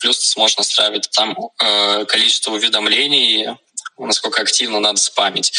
Плюс 0.00 0.18
ты 0.18 0.26
сможешь 0.26 0.56
настраивать 0.56 1.08
там 1.12 1.36
э, 1.62 2.04
количество 2.06 2.52
уведомлений, 2.52 3.48
насколько 3.98 4.42
активно 4.42 4.80
надо 4.80 4.98
спамить. 4.98 5.52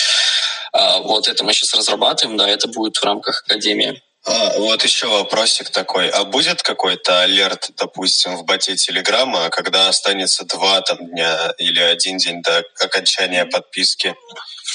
Э, 0.73 0.99
вот 0.99 1.27
это 1.27 1.43
мы 1.43 1.53
сейчас 1.53 1.73
разрабатываем, 1.73 2.37
да, 2.37 2.47
это 2.47 2.67
будет 2.67 2.97
в 2.97 3.03
рамках 3.03 3.43
Академии. 3.45 4.01
А, 4.27 4.57
вот 4.57 4.83
еще 4.83 5.07
вопросик 5.07 5.69
такой. 5.69 6.09
А 6.09 6.25
будет 6.25 6.61
какой-то 6.61 7.21
алерт, 7.21 7.69
допустим, 7.77 8.35
в 8.35 8.43
боте 8.43 8.75
Телеграма, 8.75 9.49
когда 9.49 9.87
останется 9.87 10.43
два 10.45 10.81
там, 10.81 10.97
дня 11.09 11.53
или 11.57 11.79
один 11.79 12.17
день 12.17 12.41
до 12.41 12.63
окончания 12.81 13.45
подписки? 13.45 14.15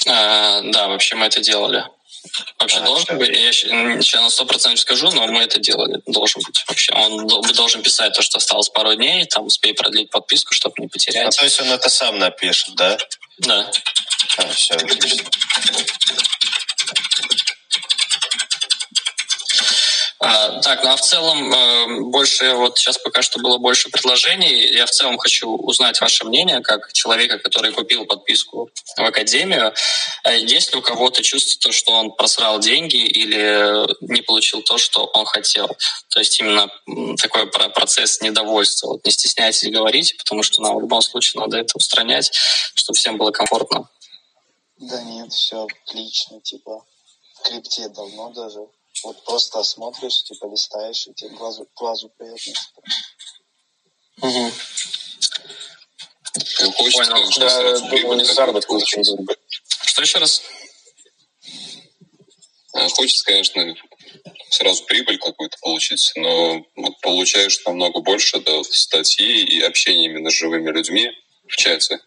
А, 0.07 0.61
да, 0.63 0.87
вообще 0.87 1.15
мы 1.15 1.27
это 1.27 1.39
делали. 1.39 1.85
Вообще 2.57 2.77
а, 2.77 2.81
должен 2.81 3.17
быть, 3.17 3.29
я 3.29 3.51
сейчас 3.51 4.21
на 4.21 4.29
сто 4.29 4.45
процентов 4.45 4.79
скажу, 4.79 5.11
но 5.11 5.27
мы 5.27 5.43
это 5.43 5.59
делали, 5.59 6.01
должен 6.07 6.41
быть 6.41 6.63
вообще. 6.67 6.91
Он 6.93 7.27
должен 7.27 7.83
писать 7.83 8.13
то, 8.13 8.21
что 8.21 8.37
осталось 8.37 8.69
пару 8.69 8.95
дней, 8.95 9.25
там 9.25 9.45
успей 9.45 9.73
продлить 9.73 10.09
подписку, 10.09 10.53
чтобы 10.53 10.75
не 10.79 10.87
потерять. 10.87 11.27
А 11.27 11.31
то 11.31 11.43
есть 11.43 11.59
он 11.61 11.69
это 11.69 11.89
сам 11.89 12.17
напишет, 12.17 12.73
да? 12.75 12.97
Да. 13.39 13.71
А, 14.37 14.47
все, 14.47 14.73
отлично. 14.73 15.29
А, 20.25 20.61
так, 20.61 20.83
ну 20.85 20.89
а 20.89 20.95
в 20.95 21.01
целом 21.01 21.53
э, 21.53 22.01
больше, 22.03 22.53
вот 22.53 22.77
сейчас 22.77 22.97
пока 22.97 23.21
что 23.21 23.39
было 23.39 23.57
больше 23.57 23.89
предложений. 23.89 24.73
Я 24.73 24.85
в 24.85 24.89
целом 24.89 25.17
хочу 25.17 25.49
узнать 25.49 25.99
ваше 25.99 26.23
мнение, 26.23 26.61
как 26.61 26.93
человека, 26.93 27.39
который 27.39 27.73
купил 27.73 28.05
подписку 28.05 28.69
в 28.95 29.03
Академию. 29.03 29.73
Э, 30.23 30.37
есть 30.39 30.71
ли 30.71 30.79
у 30.79 30.81
кого-то 30.81 31.21
чувство, 31.23 31.73
что 31.73 31.91
он 31.91 32.11
просрал 32.11 32.59
деньги 32.59 32.95
или 32.95 33.85
не 33.99 34.21
получил 34.21 34.61
то, 34.61 34.77
что 34.77 35.03
он 35.13 35.25
хотел? 35.25 35.67
То 36.09 36.19
есть 36.19 36.39
именно 36.39 36.69
такой 37.21 37.45
процесс 37.47 38.21
недовольства. 38.21 38.87
Вот 38.87 39.05
не 39.05 39.11
стесняйтесь 39.11 39.69
говорить, 39.71 40.15
потому 40.17 40.41
что 40.41 40.61
нам 40.61 40.77
в 40.77 40.81
любом 40.81 41.01
случае 41.01 41.41
надо 41.41 41.57
это 41.57 41.73
устранять, 41.75 42.31
чтобы 42.75 42.95
всем 42.95 43.17
было 43.17 43.31
комфортно. 43.31 43.89
Да 44.77 45.01
нет, 45.03 45.33
все 45.33 45.67
отлично, 45.85 46.39
типа 46.39 46.85
в 47.35 47.41
крипте 47.43 47.89
давно 47.89 48.29
даже 48.29 48.59
вот 49.03 49.23
просто 49.25 49.63
смотришь, 49.63 50.23
типа 50.23 50.45
листаешь, 50.45 51.07
и 51.07 51.13
тебе 51.13 51.29
глазу, 51.31 51.67
глазу 51.75 52.09
приятно. 52.17 52.53
Угу. 54.21 54.51
Хочется, 56.77 57.11
Понял. 57.11 57.29
Да, 57.37 57.79
думаю, 57.79 58.17
не 58.17 58.25
заработку 58.25 58.79
Что 58.79 60.01
еще 60.01 60.19
раз? 60.19 60.41
А, 62.73 62.89
хочется, 62.89 63.25
конечно, 63.25 63.75
сразу 64.49 64.83
прибыль 64.85 65.19
какую-то 65.19 65.57
получить, 65.61 66.11
но 66.15 66.65
вот 66.75 66.99
получаешь 67.01 67.59
намного 67.65 68.01
больше 68.01 68.39
да, 68.39 68.63
статьи 68.63 69.43
и 69.43 69.61
общения 69.61 70.05
именно 70.05 70.29
с 70.29 70.33
живыми 70.33 70.71
людьми 70.71 71.11
в 71.47 71.55
чате. 71.55 71.99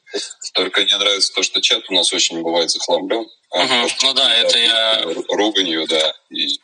Только 0.54 0.84
не 0.84 0.96
нравится 0.96 1.32
то, 1.34 1.42
что 1.42 1.60
чат 1.60 1.88
у 1.88 1.94
нас 1.94 2.12
очень 2.12 2.42
бывает 2.42 2.70
захламлен. 2.70 3.28
Угу. 3.50 3.88
Ну 4.02 4.14
да, 4.14 4.34
это 4.34 4.58
я... 4.58 5.02
Руганью, 5.28 5.86
да. 5.86 6.14
И 6.30 6.58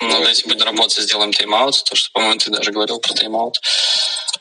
надо, 0.00 0.28
если 0.28 0.48
будет 0.48 0.62
работать, 0.62 0.98
сделаем 0.98 1.32
тайм-аут, 1.32 1.84
то, 1.84 1.96
что, 1.96 2.10
по-моему, 2.12 2.38
ты 2.38 2.50
даже 2.50 2.72
говорил 2.72 2.98
про 2.98 3.14
тайм-аут. 3.14 3.60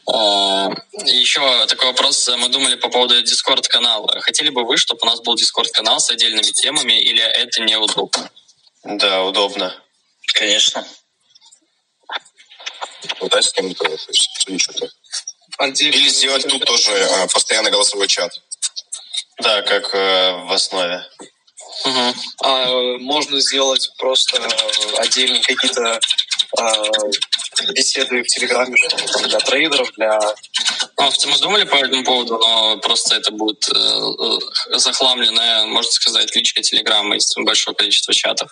А, 0.08 0.70
еще 1.06 1.66
такой 1.68 1.88
вопрос. 1.88 2.28
Мы 2.38 2.50
думали 2.50 2.76
по 2.76 2.90
поводу 2.90 3.22
Discord-канала. 3.22 4.20
Хотели 4.22 4.50
бы 4.50 4.66
вы, 4.66 4.78
чтобы 4.78 5.02
у 5.04 5.06
нас 5.06 5.22
был 5.22 5.36
Discord-канал 5.36 6.00
с 6.00 6.10
отдельными 6.10 6.52
темами, 6.52 7.02
или 7.02 7.22
это 7.22 7.62
неудобно? 7.62 8.30
Да, 8.84 9.24
удобно. 9.24 9.76
Конечно. 10.34 10.86
Ну, 13.20 13.30
да, 13.30 13.42
с 13.42 13.52
кем-то, 13.52 13.98
что-то. 13.98 14.90
Или 15.60 16.10
сделать 16.10 16.48
тут 16.48 16.66
тоже 16.66 16.92
а, 16.92 17.28
постоянно 17.28 17.72
голосовой 17.72 18.08
чат. 18.08 18.32
Да, 19.40 19.62
как 19.64 19.94
э, 19.94 20.32
в 20.46 20.52
основе. 20.52 21.06
Угу. 21.84 22.14
А, 22.44 22.98
можно 23.00 23.40
сделать 23.40 23.90
просто 23.98 24.42
отдельные 24.98 25.42
какие-то 25.42 26.00
а, 26.58 26.74
беседы 27.74 28.24
в 28.24 28.28
Телеграме 28.28 28.76
что 28.78 29.28
для 29.28 29.40
трейдеров, 29.40 29.92
для... 29.98 30.20
Ну, 30.98 31.12
мы 31.26 31.40
думали 31.40 31.64
по 31.66 31.76
этому 31.76 32.04
поводу, 32.04 32.38
но 32.38 32.78
просто 32.78 33.16
это 33.16 33.32
будет 33.32 33.68
э, 33.70 33.74
э, 33.74 34.78
захламленная, 34.78 35.66
можно 35.66 35.92
сказать, 35.92 36.34
личка 36.36 36.62
Телеграма 36.62 37.18
из 37.18 37.34
большого 37.38 37.76
количества 37.76 38.14
чатов. 38.14 38.50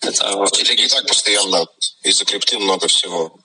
Это... 0.00 0.36
В 0.36 0.50
Телеге 0.52 0.84
и 0.84 0.88
так 0.88 1.06
постоянно 1.06 1.66
из-за 2.02 2.24
крипты 2.24 2.58
много 2.58 2.86
всего. 2.88 3.36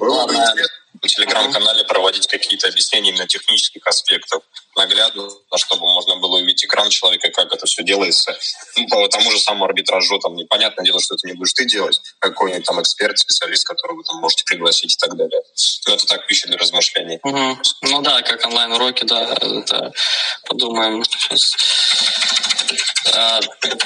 Ладно. 0.00 0.54
В 1.02 1.06
телеграм-канале 1.08 1.82
проводить 1.84 2.28
какие-то 2.28 2.68
объяснения 2.68 3.10
именно 3.10 3.26
технических 3.26 3.84
аспектов 3.86 4.44
наглядно, 4.76 5.28
чтобы 5.56 5.92
можно 5.92 6.16
было 6.16 6.36
увидеть 6.38 6.64
экран 6.64 6.90
человека, 6.90 7.28
как 7.30 7.52
это 7.52 7.66
все 7.66 7.82
делается. 7.82 8.38
Ну, 8.76 8.86
по 8.88 9.08
тому 9.08 9.30
же 9.32 9.38
самому 9.40 9.64
арбитражу, 9.64 10.20
там, 10.20 10.36
непонятное 10.36 10.84
дело, 10.84 11.00
что 11.00 11.16
это 11.16 11.26
не 11.26 11.34
будешь 11.34 11.52
ты 11.54 11.64
делать, 11.64 12.00
какой-нибудь 12.20 12.64
там 12.64 12.80
эксперт, 12.80 13.18
специалист, 13.18 13.66
которого 13.66 13.96
вы 13.96 14.04
там 14.04 14.18
можете 14.18 14.44
пригласить 14.44 14.94
и 14.94 14.96
так 14.96 15.16
далее. 15.16 15.42
Но 15.88 15.94
это 15.94 16.06
так 16.06 16.26
пища 16.28 16.46
для 16.46 16.56
размышлений. 16.56 17.18
Угу. 17.22 17.58
Ну 17.82 18.02
да, 18.02 18.22
как 18.22 18.46
онлайн-уроки, 18.46 19.04
да, 19.04 19.24
это 19.24 19.92
подумаем 20.46 21.04
сейчас. 21.04 21.52
А, 23.14 23.40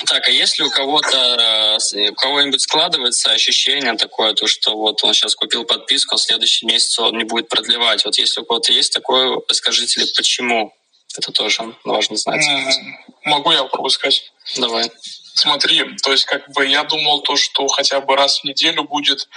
так, 0.06 0.28
а 0.28 0.30
если 0.30 0.62
у 0.62 0.70
кого-то, 0.70 1.78
у 2.10 2.14
кого-нибудь 2.14 2.60
складывается 2.60 3.30
ощущение 3.30 3.94
такое, 3.94 4.34
то, 4.34 4.46
что 4.46 4.76
вот 4.76 5.02
он 5.04 5.14
сейчас 5.14 5.34
купил 5.34 5.64
подписку, 5.64 6.14
а 6.14 6.18
в 6.18 6.22
следующем 6.22 6.68
месяце 6.68 7.02
он 7.02 7.16
не 7.16 7.24
будет 7.24 7.48
продлевать. 7.48 8.04
Вот 8.04 8.18
если 8.18 8.40
у 8.40 8.44
кого-то 8.44 8.72
есть 8.72 8.92
такое, 8.92 9.38
скажите 9.52 10.00
ли, 10.00 10.06
почему? 10.16 10.72
Это 11.16 11.32
тоже 11.32 11.74
важно 11.84 12.16
знать. 12.16 12.44
Могу 13.24 13.50
я 13.52 13.62
попробую 13.62 13.90
сказать? 13.90 14.30
Давай. 14.56 14.90
Смотри, 15.34 15.84
то 16.02 16.12
есть 16.12 16.24
как 16.24 16.50
бы 16.52 16.66
я 16.66 16.84
думал 16.84 17.20
то, 17.20 17.36
что 17.36 17.66
хотя 17.68 18.00
бы 18.00 18.16
раз 18.16 18.40
в 18.40 18.44
неделю 18.44 18.84
будет 18.84 19.28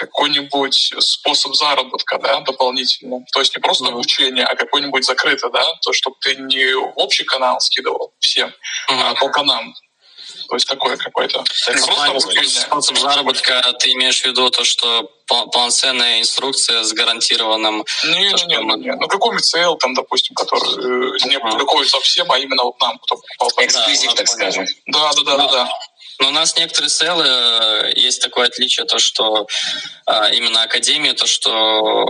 какой-нибудь 0.00 0.94
способ 0.98 1.54
заработка, 1.54 2.18
да, 2.18 2.40
дополнительно. 2.40 3.24
То 3.32 3.40
есть 3.40 3.54
не 3.54 3.60
просто 3.60 3.84
mm-hmm. 3.84 3.92
обучение, 3.92 4.44
а 4.44 4.56
какой-нибудь 4.56 5.04
закрытый, 5.04 5.50
да, 5.52 5.64
то, 5.82 5.92
чтобы 5.92 6.16
ты 6.20 6.36
не 6.36 6.74
общий 6.74 7.24
канал 7.24 7.60
скидывал 7.60 8.14
всем, 8.18 8.48
mm-hmm. 8.48 9.02
а 9.04 9.14
по 9.14 9.28
каналам. 9.28 9.74
То 10.48 10.56
есть 10.56 10.66
такое 10.66 10.96
какое-то. 10.96 11.44
Способ 11.52 12.98
заработка, 12.98 13.62
ты 13.78 13.92
имеешь 13.92 14.22
в 14.22 14.24
виду 14.24 14.50
то, 14.50 14.64
что 14.64 15.10
полноценная 15.26 16.20
инструкция 16.20 16.82
с 16.82 16.92
гарантированным... 16.92 17.84
Не, 18.04 18.30
то, 18.30 18.46
не, 18.46 18.56
не, 18.56 18.76
не, 18.82 18.92
ну 18.96 19.06
какой-нибудь 19.06 19.44
сейл, 19.44 19.76
там, 19.76 19.94
допустим, 19.94 20.34
который 20.34 20.70
э, 20.70 21.28
не 21.28 21.38
публикует 21.38 21.88
совсем, 21.88 22.30
а 22.32 22.38
именно 22.38 22.64
вот 22.64 22.80
нам, 22.80 22.98
кто 22.98 23.20
покупал. 23.38 23.64
Эксклюзив, 23.64 24.14
так 24.14 24.26
скажем. 24.26 24.66
Да, 24.86 25.12
да, 25.12 25.22
да, 25.22 25.36
да, 25.36 25.52
да. 25.52 25.70
Но 26.20 26.28
у 26.28 26.32
нас 26.32 26.56
некоторые 26.56 26.90
сейлы 26.90 27.26
э, 27.26 27.92
есть 27.96 28.22
такое 28.22 28.46
отличие, 28.46 28.86
то, 28.86 28.98
что 28.98 29.46
а, 30.06 30.28
именно 30.30 30.62
Академия, 30.62 31.14
то, 31.14 31.26
что 31.26 32.06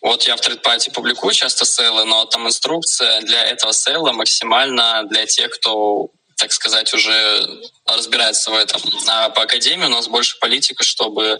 вот 0.00 0.22
я 0.22 0.36
в 0.36 0.40
TradeParty 0.40 0.92
публикую 0.92 1.34
часто 1.34 1.64
сейлы, 1.64 2.04
но 2.04 2.24
там 2.24 2.46
инструкция 2.46 3.20
для 3.22 3.44
этого 3.44 3.72
сейла 3.72 4.12
максимально 4.12 5.02
для 5.10 5.26
тех, 5.26 5.50
кто 5.50 6.10
так 6.38 6.52
сказать, 6.52 6.94
уже 6.94 7.60
разбирается 7.84 8.50
в 8.50 8.54
этом. 8.54 8.80
А 9.08 9.28
по 9.30 9.42
академии 9.42 9.86
у 9.86 9.90
нас 9.90 10.06
больше 10.06 10.38
политика, 10.38 10.84
чтобы 10.84 11.38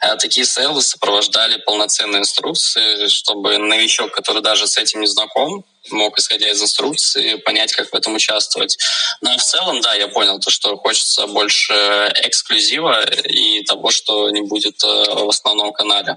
э, 0.00 0.16
такие 0.18 0.46
сейлы 0.46 0.82
сопровождали 0.82 1.58
полноценные 1.66 2.20
инструкции, 2.20 3.08
чтобы 3.08 3.58
новичок, 3.58 4.12
который 4.12 4.42
даже 4.42 4.68
с 4.68 4.78
этим 4.78 5.00
не 5.00 5.08
знаком, 5.08 5.64
мог, 5.90 6.18
исходя 6.18 6.48
из 6.48 6.62
инструкции, 6.62 7.34
понять, 7.36 7.72
как 7.72 7.90
в 7.90 7.94
этом 7.94 8.14
участвовать. 8.14 8.78
Но 9.20 9.32
ну, 9.32 9.38
в 9.38 9.42
целом, 9.42 9.80
да, 9.80 9.94
я 9.94 10.06
понял 10.08 10.38
то, 10.38 10.50
что 10.50 10.76
хочется 10.76 11.26
больше 11.26 11.74
эксклюзива 12.22 13.04
и 13.04 13.64
того, 13.64 13.90
что 13.90 14.30
не 14.30 14.42
будет 14.42 14.82
э, 14.84 14.86
в 14.86 15.28
основном 15.28 15.72
канале. 15.72 16.16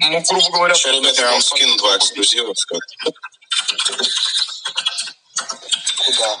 Ну, 0.00 0.20
грубо 0.20 0.50
говоря, 0.50 0.74
я 0.76 1.30
вам 1.32 1.42
скину 1.42 1.76
два 1.76 1.96
эксклюзива. 1.96 2.54
Куда? 6.06 6.40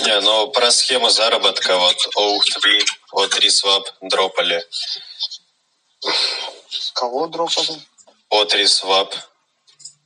Не, 0.00 0.20
ну 0.20 0.48
про 0.48 0.70
схему 0.70 1.10
заработка 1.10 1.76
вот 1.76 1.96
OUH3, 2.16 2.84
вот 3.12 3.34
Swap 3.34 3.84
дропали. 4.02 4.64
Кого 6.94 7.26
дропали? 7.26 7.80
От 8.30 8.54
Swap. 8.54 9.14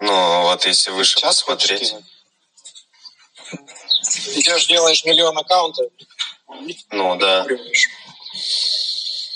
Ну, 0.01 0.43
вот 0.43 0.65
если 0.67 0.91
выше 0.91 1.17
Сейчас 1.17 1.43
посмотреть. 1.43 1.95
Идешь, 4.35 4.67
делаешь 4.67 5.05
миллион 5.05 5.39
аккаунтов. 5.39 5.87
Ну, 6.91 7.17
да. 7.17 7.47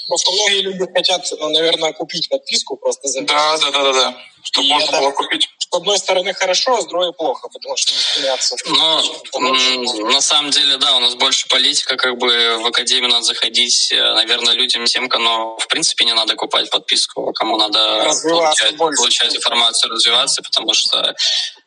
Просто 0.08 0.30
многие 0.32 0.62
люди 0.62 0.92
хотят, 0.92 1.26
ну, 1.38 1.48
наверное, 1.50 1.92
купить 1.92 2.28
подписку 2.28 2.76
просто 2.76 3.08
за 3.08 3.22
Да, 3.22 3.58
да, 3.58 3.70
да, 3.70 3.82
да, 3.82 3.92
да. 3.92 4.18
Чтобы 4.42 4.68
можно 4.68 4.88
это, 4.88 5.00
было 5.00 5.10
купить. 5.12 5.48
С 5.70 5.76
одной 5.76 5.98
стороны 5.98 6.32
хорошо, 6.34 6.76
а 6.76 6.82
с 6.82 6.86
другой 6.86 7.12
плохо, 7.12 7.48
потому 7.48 7.76
что 7.76 7.92
не 7.92 7.98
стремятся. 7.98 8.56
Ну, 8.66 10.10
на 10.10 10.20
самом 10.20 10.50
деле, 10.50 10.76
да, 10.78 10.96
у 10.96 11.00
нас 11.00 11.14
больше 11.14 11.48
политика, 11.48 11.96
как 11.96 12.16
бы 12.18 12.58
в 12.60 12.66
академию 12.66 13.10
надо 13.10 13.24
заходить, 13.24 13.92
э, 13.92 14.14
наверное, 14.14 14.54
людям 14.54 14.84
тем, 14.86 15.08
кому 15.08 15.56
в 15.58 15.66
принципе 15.68 16.04
не 16.04 16.14
надо 16.14 16.34
купать 16.36 16.70
подписку, 16.70 17.32
кому 17.32 17.56
надо 17.56 18.10
получать, 18.22 18.76
получать 18.76 19.36
информацию, 19.36 19.92
развиваться, 19.92 20.42
потому 20.42 20.72
что 20.74 21.14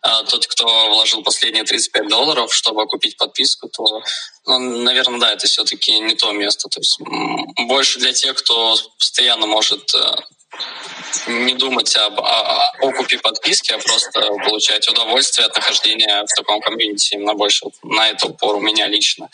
а, 0.01 0.23
тот, 0.23 0.47
кто 0.47 0.65
вложил 0.89 1.23
последние 1.23 1.65
35 1.65 2.07
долларов, 2.07 2.53
чтобы 2.53 2.87
купить 2.87 3.17
подписку, 3.17 3.67
то, 3.67 4.01
ну, 4.45 4.59
наверное, 4.59 5.19
да, 5.19 5.33
это 5.33 5.47
все-таки 5.47 5.99
не 5.99 6.15
то 6.15 6.31
место. 6.31 6.69
То 6.69 6.79
есть 6.79 6.99
больше 7.67 7.99
для 7.99 8.13
тех, 8.13 8.35
кто 8.35 8.77
постоянно 8.97 9.45
может 9.45 9.93
э, 9.93 10.15
не 11.27 11.53
думать 11.55 11.95
об 11.95 12.19
окупе 12.81 13.17
подписки, 13.17 13.71
а 13.71 13.79
просто 13.79 14.21
получать 14.45 14.87
удовольствие 14.87 15.47
от 15.47 15.55
нахождения 15.55 16.23
в 16.23 16.35
таком 16.35 16.61
комьюнити. 16.61 17.15
Именно 17.15 17.33
больше 17.33 17.65
на 17.83 18.09
это 18.09 18.27
упор 18.27 18.55
у 18.55 18.61
меня 18.61 18.87
лично. 18.87 19.29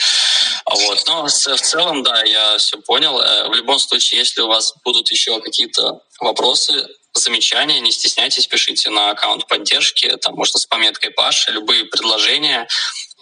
Вот. 0.66 1.04
Но 1.08 1.26
в 1.26 1.30
целом, 1.30 2.04
да, 2.04 2.24
я 2.24 2.58
все 2.58 2.78
понял. 2.78 3.20
Э, 3.20 3.50
в 3.50 3.54
любом 3.54 3.80
случае, 3.80 4.20
если 4.20 4.42
у 4.42 4.48
вас 4.48 4.74
будут 4.84 5.12
еще 5.12 5.40
какие-то 5.42 6.02
вопросы, 6.20 6.88
замечания, 7.14 7.80
не 7.80 7.92
стесняйтесь, 7.92 8.48
пишите 8.48 8.90
на 8.90 9.12
аккаунт 9.12 9.48
поддержки, 9.48 10.18
там 10.22 10.36
можно 10.36 10.60
с 10.60 10.66
пометкой 10.66 11.12
Паша, 11.12 11.52
любые 11.52 11.86
предложения, 11.86 12.68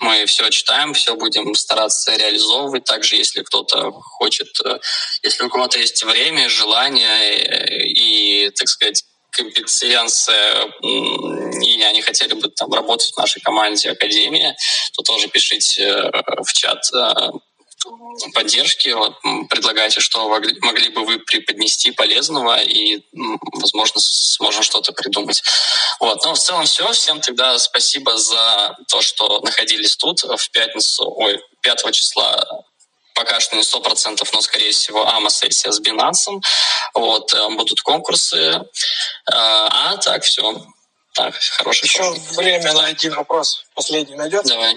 мы 0.04 0.26
все 0.26 0.50
читаем, 0.50 0.94
все 0.94 1.16
будем 1.16 1.56
стараться 1.56 2.16
реализовывать. 2.16 2.84
Также, 2.84 3.16
если 3.16 3.42
кто-то 3.42 3.92
хочет, 3.92 4.50
э, 4.66 4.80
если 5.24 5.44
у 5.44 5.50
кого-то 5.50 5.80
есть 5.80 6.04
время, 6.04 6.50
желание 6.50 7.88
и, 7.88 8.50
так 8.52 8.68
сказать, 8.68 9.04
компетенция, 9.32 10.72
и 10.82 11.82
они 11.82 12.02
хотели 12.02 12.34
бы 12.34 12.50
там 12.50 12.72
работать 12.72 13.12
в 13.14 13.18
нашей 13.18 13.42
команде 13.42 13.92
Академии, 13.92 14.56
то 14.94 15.04
тоже 15.04 15.28
пишите 15.28 15.84
э, 15.84 16.12
в 16.44 16.54
чат 16.54 16.84
э, 16.94 17.32
поддержки, 18.34 18.90
вот, 18.90 19.16
предлагайте, 19.50 20.00
что 20.00 20.28
могли 20.28 20.90
бы 20.90 21.06
вы 21.06 21.20
преподнести 21.20 21.92
полезного, 21.92 22.60
и, 22.62 23.02
возможно, 23.14 24.00
сможем 24.00 24.64
что-то 24.64 24.94
придумать. 24.94 25.44
Вот. 26.00 26.24
Но 26.26 26.34
в 26.34 26.40
целом 26.40 26.66
все. 26.66 26.92
Всем 26.92 27.22
тогда 27.22 27.58
спасибо 27.60 28.18
за 28.18 28.78
то, 28.90 29.02
что 29.02 29.40
находились 29.42 29.96
тут 29.96 30.24
в 30.24 30.52
пятницу, 30.52 31.04
ой, 31.16 31.40
5 31.62 31.92
числа 31.92 32.46
пока 33.14 33.40
что 33.40 33.56
не 33.56 33.64
сто 33.64 33.80
процентов, 33.80 34.34
но, 34.34 34.42
скорее 34.42 34.72
всего, 34.72 35.08
АМА-сессия 35.08 35.72
с 35.72 35.80
Binance. 35.80 36.42
Вот, 36.94 37.32
э, 37.34 37.50
будут 37.50 37.82
конкурсы. 37.82 38.38
Э, 38.38 38.64
а 39.26 39.98
так, 39.98 40.24
все. 40.24 40.66
Так, 41.14 41.36
хороший 41.36 41.86
Еще 41.86 42.12
время 42.36 42.74
на 42.74 42.86
один 42.86 43.14
вопрос. 43.14 43.64
Последний 43.76 44.16
найдется? 44.16 44.54
Давай. 44.54 44.76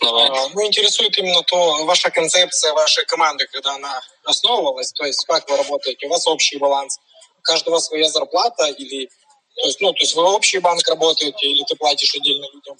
Давай. 0.00 0.28
А, 0.28 0.48
ну, 0.54 0.66
интересует 0.66 1.16
именно 1.18 1.42
то, 1.42 1.84
ваша 1.84 2.10
концепция 2.10 2.72
вашей 2.72 3.04
команды, 3.06 3.46
когда 3.52 3.74
она 3.74 4.00
основывалась, 4.24 4.92
то 4.92 5.04
есть 5.04 5.24
как 5.26 5.48
вы 5.48 5.56
работаете, 5.56 6.06
у 6.06 6.10
вас 6.10 6.26
общий 6.26 6.58
баланс, 6.58 6.98
у 7.38 7.42
каждого 7.42 7.78
своя 7.78 8.08
зарплата 8.08 8.66
или 8.66 9.08
то 9.54 9.66
есть, 9.66 9.80
ну, 9.80 9.92
то 9.92 10.00
есть 10.00 10.14
вы 10.14 10.22
общий 10.24 10.58
банк 10.58 10.86
работаете 10.88 11.46
или 11.46 11.62
ты 11.68 11.76
платишь 11.76 12.14
отдельно 12.14 12.46
людям? 12.52 12.76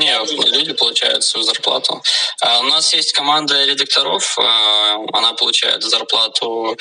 Нет, 0.00 0.28
люди 0.50 0.72
получают 0.72 1.22
свою 1.22 1.44
зарплату. 1.44 2.02
А 2.40 2.58
у 2.58 2.62
нас 2.64 2.92
есть 2.92 3.12
команда 3.12 3.64
редакторов, 3.64 4.36
а, 4.36 4.96
она 5.12 5.34
получает 5.34 5.82
зарплату 5.84 6.76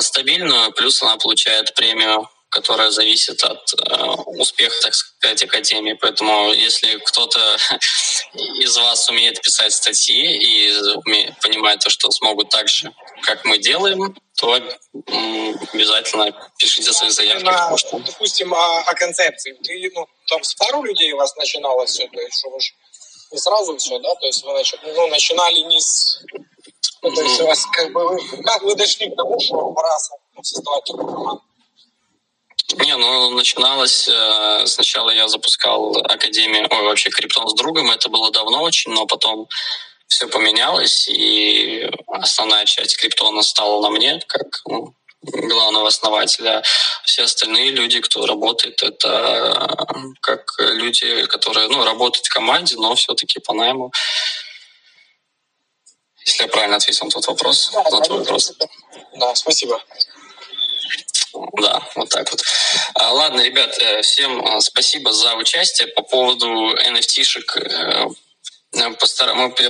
стабильную, 0.00 0.70
плюс 0.72 1.02
она 1.02 1.16
получает 1.16 1.74
премию 1.74 2.28
которая 2.50 2.90
зависит 2.90 3.42
от 3.44 3.72
э, 3.74 4.04
успеха, 4.26 4.74
так 4.82 4.94
сказать, 4.94 5.42
Академии. 5.42 5.92
Поэтому 6.00 6.52
если 6.52 6.98
кто-то 6.98 7.40
из 8.60 8.76
вас 8.76 9.08
умеет 9.10 9.40
писать 9.42 9.72
статьи 9.72 10.36
и 10.36 10.72
умеет, 11.04 11.38
понимает 11.40 11.80
то, 11.80 11.90
что 11.90 12.10
смогут 12.10 12.48
так 12.50 12.68
же, 12.68 12.92
как 13.22 13.44
мы 13.44 13.58
делаем, 13.58 14.16
то 14.38 14.54
обязательно 15.72 16.32
пишите 16.58 16.92
свои 16.92 17.10
заявки. 17.10 17.44
На, 17.44 17.70
допустим, 18.06 18.54
о, 18.54 18.80
о 18.80 18.94
концепции. 18.94 19.52
Ты, 19.62 19.90
ну, 19.94 20.06
там 20.28 20.42
с 20.42 20.54
пару 20.54 20.82
людей 20.82 21.12
у 21.12 21.16
вас 21.16 21.34
начиналось 21.36 21.90
все, 21.90 22.08
то 22.08 22.20
есть, 22.20 22.38
что 22.38 22.50
вы 22.50 22.58
не 23.30 23.38
сразу 23.38 23.76
все, 23.76 23.98
да, 23.98 24.14
то 24.14 24.26
есть 24.26 24.44
вы 24.44 24.52
начи, 24.52 24.76
ну, 24.82 25.06
начинали 25.08 25.60
не 25.60 25.80
с... 25.80 26.20
Ну, 27.02 27.14
то 27.14 27.22
есть 27.22 27.40
у 27.40 27.46
вас 27.46 27.64
как 27.72 27.92
бы 27.92 28.08
вы, 28.08 28.42
как 28.42 28.62
вы 28.62 28.74
дошли 28.74 29.10
к 29.10 29.16
тому, 29.16 29.38
что 29.38 29.72
пора 29.72 29.96
создавать 30.42 30.84
такую 30.84 31.06
команду? 31.06 31.42
Не, 32.76 32.96
ну 32.96 33.30
начиналось 33.30 34.08
э, 34.08 34.66
сначала 34.66 35.10
я 35.10 35.26
запускал 35.28 35.96
академию, 36.04 36.66
ой, 36.70 36.84
вообще 36.84 37.08
криптон 37.08 37.48
с 37.48 37.54
другом, 37.54 37.90
это 37.90 38.10
было 38.10 38.30
давно 38.30 38.62
очень, 38.62 38.92
но 38.92 39.06
потом 39.06 39.48
все 40.06 40.26
поменялось, 40.26 41.08
и 41.08 41.88
основная 42.08 42.66
часть 42.66 42.98
криптона 42.98 43.42
стала 43.42 43.80
на 43.82 43.90
мне, 43.90 44.20
как 44.26 44.60
ну, 44.66 44.94
главного 45.22 45.88
основателя. 45.88 46.62
Все 47.04 47.22
остальные 47.22 47.70
люди, 47.70 48.00
кто 48.00 48.26
работает, 48.26 48.82
это 48.82 49.76
как 50.20 50.54
люди, 50.58 51.26
которые 51.26 51.68
ну, 51.68 51.84
работают 51.84 52.26
в 52.26 52.32
команде, 52.32 52.76
но 52.76 52.94
все-таки 52.94 53.38
по 53.40 53.52
найму. 53.52 53.92
Если 56.24 56.42
я 56.42 56.48
правильно 56.48 56.76
ответил 56.76 57.06
на 57.06 57.10
тот 57.10 57.26
вопрос. 57.26 57.70
Да, 57.72 57.82
на 57.84 58.00
твой 58.02 58.18
вопрос. 58.18 58.52
да 59.14 59.34
спасибо. 59.34 59.82
Да, 61.60 61.82
вот 61.94 62.08
так 62.08 62.30
вот. 62.30 62.42
А, 62.94 63.12
ладно, 63.12 63.40
ребят, 63.40 63.76
э, 63.78 64.02
всем 64.02 64.44
э, 64.44 64.60
спасибо 64.60 65.12
за 65.12 65.34
участие. 65.34 65.88
По 65.88 66.02
поводу 66.02 66.74
NFT-шек 66.74 67.56
э, 67.56 68.08
я 68.72 68.90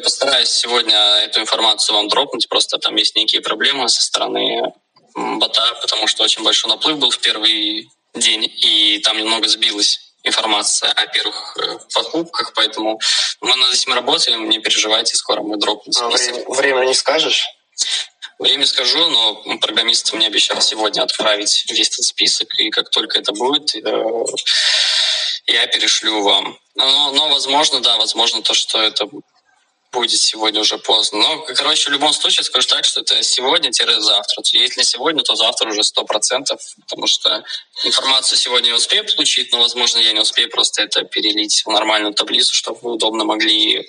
постараюсь 0.01 0.51
сегодня 0.51 0.97
эту 1.25 1.41
информацию 1.41 1.97
вам 1.97 2.09
дропнуть, 2.09 2.49
просто 2.49 2.79
там 2.79 2.97
есть 2.97 3.17
некие 3.17 3.41
проблемы 3.41 3.89
со 3.89 4.03
стороны 4.03 4.73
бота, 5.15 5.75
потому 5.81 6.07
что 6.09 6.25
очень 6.25 6.43
большой 6.43 6.71
наплыв 6.71 6.99
был 6.99 7.11
в 7.11 7.19
первый 7.19 7.89
день, 8.15 8.45
и 8.45 9.01
там 9.05 9.17
немного 9.17 9.49
сбилась 9.49 10.01
информация 10.25 10.91
о 10.91 11.07
первых 11.07 11.57
покупках, 11.95 12.53
поэтому 12.55 12.99
мы 13.41 13.55
над 13.55 13.73
этим 13.73 13.95
работаем, 13.95 14.49
не 14.49 14.59
переживайте, 14.59 15.17
скоро 15.17 15.43
мы 15.43 15.57
дропнем. 15.57 15.93
А 16.01 16.09
время, 16.09 16.45
время 16.49 16.85
не 16.85 16.95
скажешь? 16.95 17.47
Время 18.39 18.67
скажу, 18.67 19.09
но 19.09 19.59
программист 19.59 20.13
мне 20.13 20.29
обещал 20.29 20.61
сегодня 20.61 21.03
отправить 21.03 21.65
весь 21.71 21.89
этот 21.89 22.05
список, 22.05 22.49
и 22.61 22.71
как 22.71 22.89
только 22.91 23.19
это 23.19 23.33
будет, 23.33 23.75
э, 23.75 24.25
я 25.47 25.67
перешлю 25.67 26.23
вам. 26.23 26.59
Но, 26.77 27.13
но 27.13 27.29
возможно, 27.31 27.81
да, 27.81 27.97
возможно 27.97 28.43
то, 28.43 28.55
что 28.55 28.81
это 28.81 29.09
будет 29.91 30.21
сегодня 30.21 30.61
уже 30.61 30.79
поздно. 30.79 31.19
Но, 31.19 31.39
короче, 31.55 31.91
в 31.91 31.93
любом 31.93 32.13
случае 32.13 32.45
скажу 32.45 32.69
так, 32.69 32.85
что 32.85 33.01
это 33.01 33.23
сегодня-завтра. 33.23 34.45
Если 34.53 34.83
сегодня, 34.83 35.23
то 35.23 35.35
завтра 35.35 35.71
уже 35.71 35.83
сто 35.83 36.05
процентов, 36.05 36.61
потому 36.83 37.07
что 37.07 37.43
информацию 37.85 38.39
сегодня 38.39 38.71
я 38.71 38.77
успею 38.77 39.05
получить, 39.05 39.51
но, 39.51 39.61
возможно, 39.61 39.99
я 39.99 40.13
не 40.13 40.21
успею 40.21 40.51
просто 40.51 40.83
это 40.83 41.03
перелить 41.03 41.63
в 41.65 41.71
нормальную 41.71 42.15
таблицу, 42.15 42.55
чтобы 42.55 42.79
вы 42.83 42.93
удобно 42.93 43.25
могли 43.25 43.89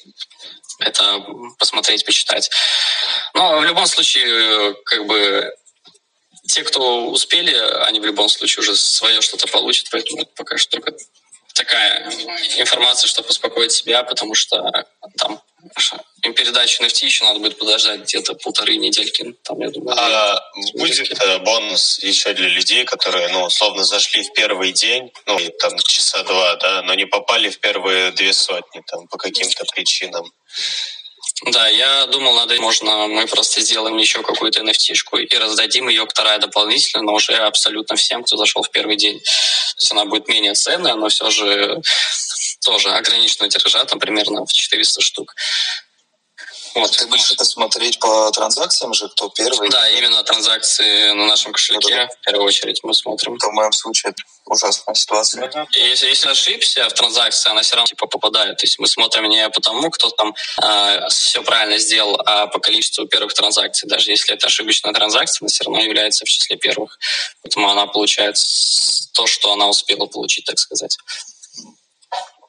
это 0.80 1.26
посмотреть, 1.58 2.06
почитать. 2.06 2.50
Но 3.34 3.60
в 3.60 3.66
любом 3.66 3.86
случае, 3.86 4.76
как 4.86 5.06
бы 5.06 5.54
те, 6.48 6.64
кто 6.64 7.08
успели, 7.10 7.56
они 7.84 8.00
в 8.00 8.06
любом 8.06 8.30
случае 8.30 8.62
уже 8.62 8.76
свое 8.76 9.22
что-то 9.22 9.48
получат, 9.48 9.88
поэтому 9.92 10.22
это 10.22 10.32
пока 10.36 10.58
что 10.58 10.80
только 10.80 10.98
такая 11.54 12.10
информация, 12.58 13.08
чтобы 13.08 13.30
успокоить 13.30 13.72
себя, 13.72 14.04
потому 14.04 14.34
что 14.34 14.86
там 15.18 15.42
передачу 16.40 16.84
NFT 16.84 17.06
еще 17.06 17.26
надо 17.26 17.40
будет 17.40 17.58
подождать 17.58 18.02
где-то 18.02 18.34
полторы 18.36 18.78
недельки. 18.78 19.36
Там, 19.44 19.60
я 19.60 19.70
думаю, 19.70 19.98
а 19.98 20.40
будет 20.74 21.12
э, 21.12 21.40
бонус 21.40 22.00
еще 22.02 22.34
для 22.34 22.48
людей, 22.48 22.86
которые, 22.86 23.30
ну, 23.30 23.44
условно, 23.44 23.84
зашли 23.84 24.24
в 24.24 24.34
первый 24.34 24.72
день, 24.72 25.12
ну, 25.26 25.38
там, 25.60 25.78
часа 25.80 26.24
два, 26.24 26.56
да, 26.56 26.82
но 26.84 26.94
не 26.94 27.06
попали 27.06 27.50
в 27.50 27.60
первые 27.60 28.12
две 28.12 28.34
сотни, 28.34 28.82
там, 28.88 29.08
по 29.08 29.18
каким-то 29.18 29.66
причинам. 29.66 30.32
Да, 31.46 31.68
я 31.70 32.06
думал, 32.08 32.34
надо, 32.36 32.60
можно 32.60 33.08
мы 33.08 33.26
просто 33.26 33.62
сделаем 33.62 33.96
еще 33.98 34.22
какую-то 34.22 34.62
nft 34.62 35.22
и 35.22 35.38
раздадим 35.38 35.88
ее 35.88 36.06
вторая 36.06 36.38
дополнительно, 36.40 37.04
но 37.04 37.14
уже 37.14 37.34
абсолютно 37.34 37.96
всем, 37.96 38.24
кто 38.24 38.36
зашел 38.36 38.62
в 38.62 38.72
первый 38.72 38.98
день. 38.98 39.20
То 39.20 39.82
есть 39.82 39.92
она 39.92 40.06
будет 40.06 40.28
менее 40.28 40.54
ценная, 40.54 40.96
но 40.96 41.08
все 41.08 41.30
же 41.30 41.82
тоже 42.70 42.92
ограниченного 42.92 43.50
тиража, 43.50 43.84
там 43.86 44.00
примерно 44.00 44.46
в 44.46 44.54
400 44.54 45.02
штук. 45.02 45.34
Вот. 46.76 46.92
Ты 46.92 47.08
будешь 47.08 47.32
это 47.32 47.44
смотреть 47.46 48.00
по 48.00 48.30
транзакциям 48.32 48.94
же, 48.94 49.10
кто 49.10 49.30
первый? 49.30 49.70
Да, 49.70 49.90
именно 49.90 50.24
транзакции 50.24 51.12
на 51.14 51.26
нашем 51.26 51.52
кошельке 51.52 51.94
это... 51.94 52.14
в 52.14 52.26
первую 52.26 52.46
очередь 52.46 52.80
мы 52.84 52.94
смотрим. 52.94 53.36
Это 53.36 53.48
в 53.48 53.54
моем 53.54 53.72
случае 53.72 54.12
это 54.12 54.22
ужасная 54.46 54.94
ситуация. 54.94 55.68
Если, 55.72 56.08
если 56.08 56.30
ошибся 56.30 56.88
в 56.88 56.94
транзакции, 56.94 57.50
она 57.50 57.62
все 57.64 57.76
равно 57.76 57.88
типа 57.88 58.06
попадает. 58.06 58.58
То 58.58 58.66
есть 58.66 58.78
мы 58.78 58.88
смотрим 58.88 59.26
не 59.26 59.50
по 59.50 59.62
тому, 59.62 59.90
кто 59.90 60.12
там 60.12 60.36
э, 60.62 61.08
все 61.10 61.42
правильно 61.42 61.80
сделал, 61.80 62.22
а 62.26 62.46
по 62.48 62.60
количеству 62.60 63.08
первых 63.08 63.34
транзакций. 63.34 63.90
Даже 63.90 64.12
если 64.12 64.36
это 64.36 64.46
ошибочная 64.46 64.94
транзакция, 64.94 65.40
она 65.42 65.50
все 65.50 65.64
равно 65.64 65.82
является 65.82 66.24
в 66.24 66.30
числе 66.30 66.56
первых. 66.56 67.00
Поэтому 67.42 67.70
она 67.70 67.88
получает 67.88 68.38
то, 69.14 69.26
что 69.28 69.54
она 69.54 69.68
успела 69.68 70.06
получить, 70.06 70.46
так 70.46 70.60
сказать. 70.60 70.98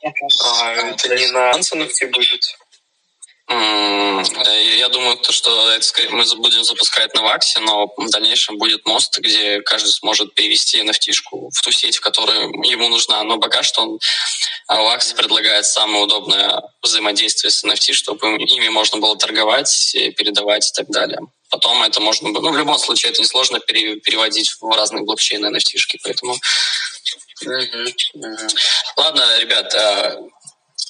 А 0.03 0.73
это 0.73 1.15
не 1.15 1.27
на 1.29 1.51
Ансоновке 1.51 2.07
будет? 2.07 2.57
Я 3.49 4.89
думаю, 4.91 5.17
то, 5.17 5.33
что 5.33 5.71
это 5.73 5.85
мы 6.11 6.25
будем 6.37 6.63
запускать 6.63 7.13
на 7.15 7.23
Ваксе, 7.23 7.59
но 7.59 7.93
в 7.97 8.09
дальнейшем 8.09 8.59
будет 8.59 8.87
мост, 8.87 9.19
где 9.19 9.61
каждый 9.63 9.89
сможет 9.89 10.35
перевести 10.35 10.81
nft 10.81 11.13
в 11.53 11.63
ту 11.63 11.73
сеть, 11.73 11.97
в 11.97 12.01
которой 12.01 12.45
ему 12.71 12.89
нужна. 12.89 13.23
Но 13.25 13.39
пока 13.39 13.65
что 13.65 13.83
он 13.83 13.99
Вакс 14.69 15.13
предлагает 15.15 15.67
самое 15.67 16.05
удобное 16.05 16.63
взаимодействие 16.81 17.51
с 17.51 17.65
NFT, 17.65 17.93
чтобы 17.93 18.37
ими 18.37 18.69
можно 18.69 18.99
было 18.99 19.17
торговать, 19.17 19.97
передавать 20.17 20.71
и 20.71 20.73
так 20.73 20.89
далее. 20.89 21.19
Потом 21.51 21.83
это 21.83 22.01
можно 22.01 22.31
было... 22.31 22.43
Ну, 22.43 22.53
в 22.53 22.57
любом 22.57 22.79
случае, 22.79 23.11
это 23.11 23.21
несложно 23.21 23.59
переводить 23.59 24.51
в 24.61 24.71
разные 24.77 25.03
блокчейны 25.03 25.47
nft 25.47 25.99
поэтому... 26.05 26.37
Ладно, 28.97 29.39
ребят, 29.39 29.75
а, 29.75 30.19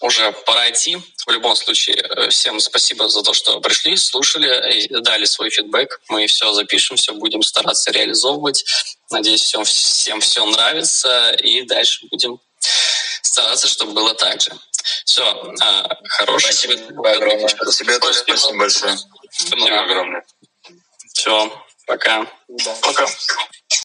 уже 0.00 0.32
пора 0.32 0.70
идти. 0.70 0.98
В 1.26 1.30
любом 1.30 1.54
случае, 1.54 1.96
э, 1.96 2.28
всем 2.30 2.58
спасибо 2.60 3.08
за 3.08 3.22
то, 3.22 3.32
что 3.34 3.60
пришли, 3.60 3.96
слушали 3.96 4.88
дали 5.00 5.24
свой 5.26 5.50
фидбэк. 5.50 6.00
Мы 6.08 6.26
все 6.26 6.52
запишем, 6.52 6.96
все 6.96 7.12
будем 7.12 7.42
стараться 7.42 7.90
реализовывать. 7.90 8.64
Надеюсь, 9.10 9.42
всем, 9.42 9.64
всем 9.64 10.20
все 10.20 10.44
нравится. 10.46 11.32
И 11.32 11.62
дальше 11.62 12.06
будем 12.10 12.40
стараться, 13.22 13.68
чтобы 13.68 13.92
было 13.92 14.14
так 14.14 14.40
же. 14.40 14.50
Все, 15.04 15.24
а, 15.60 15.88
хорошего. 16.08 16.52
Спасибо 16.52 17.10
огромное. 17.10 17.48
Спасибо, 17.48 17.90
спасибо. 17.92 18.12
спасибо 18.12 18.58
большое. 18.58 18.98
Спасибо 19.30 19.80
огромное. 19.80 20.24
Все, 21.12 21.64
пока. 21.86 22.26
Да. 22.48 22.74
Пока. 22.82 23.06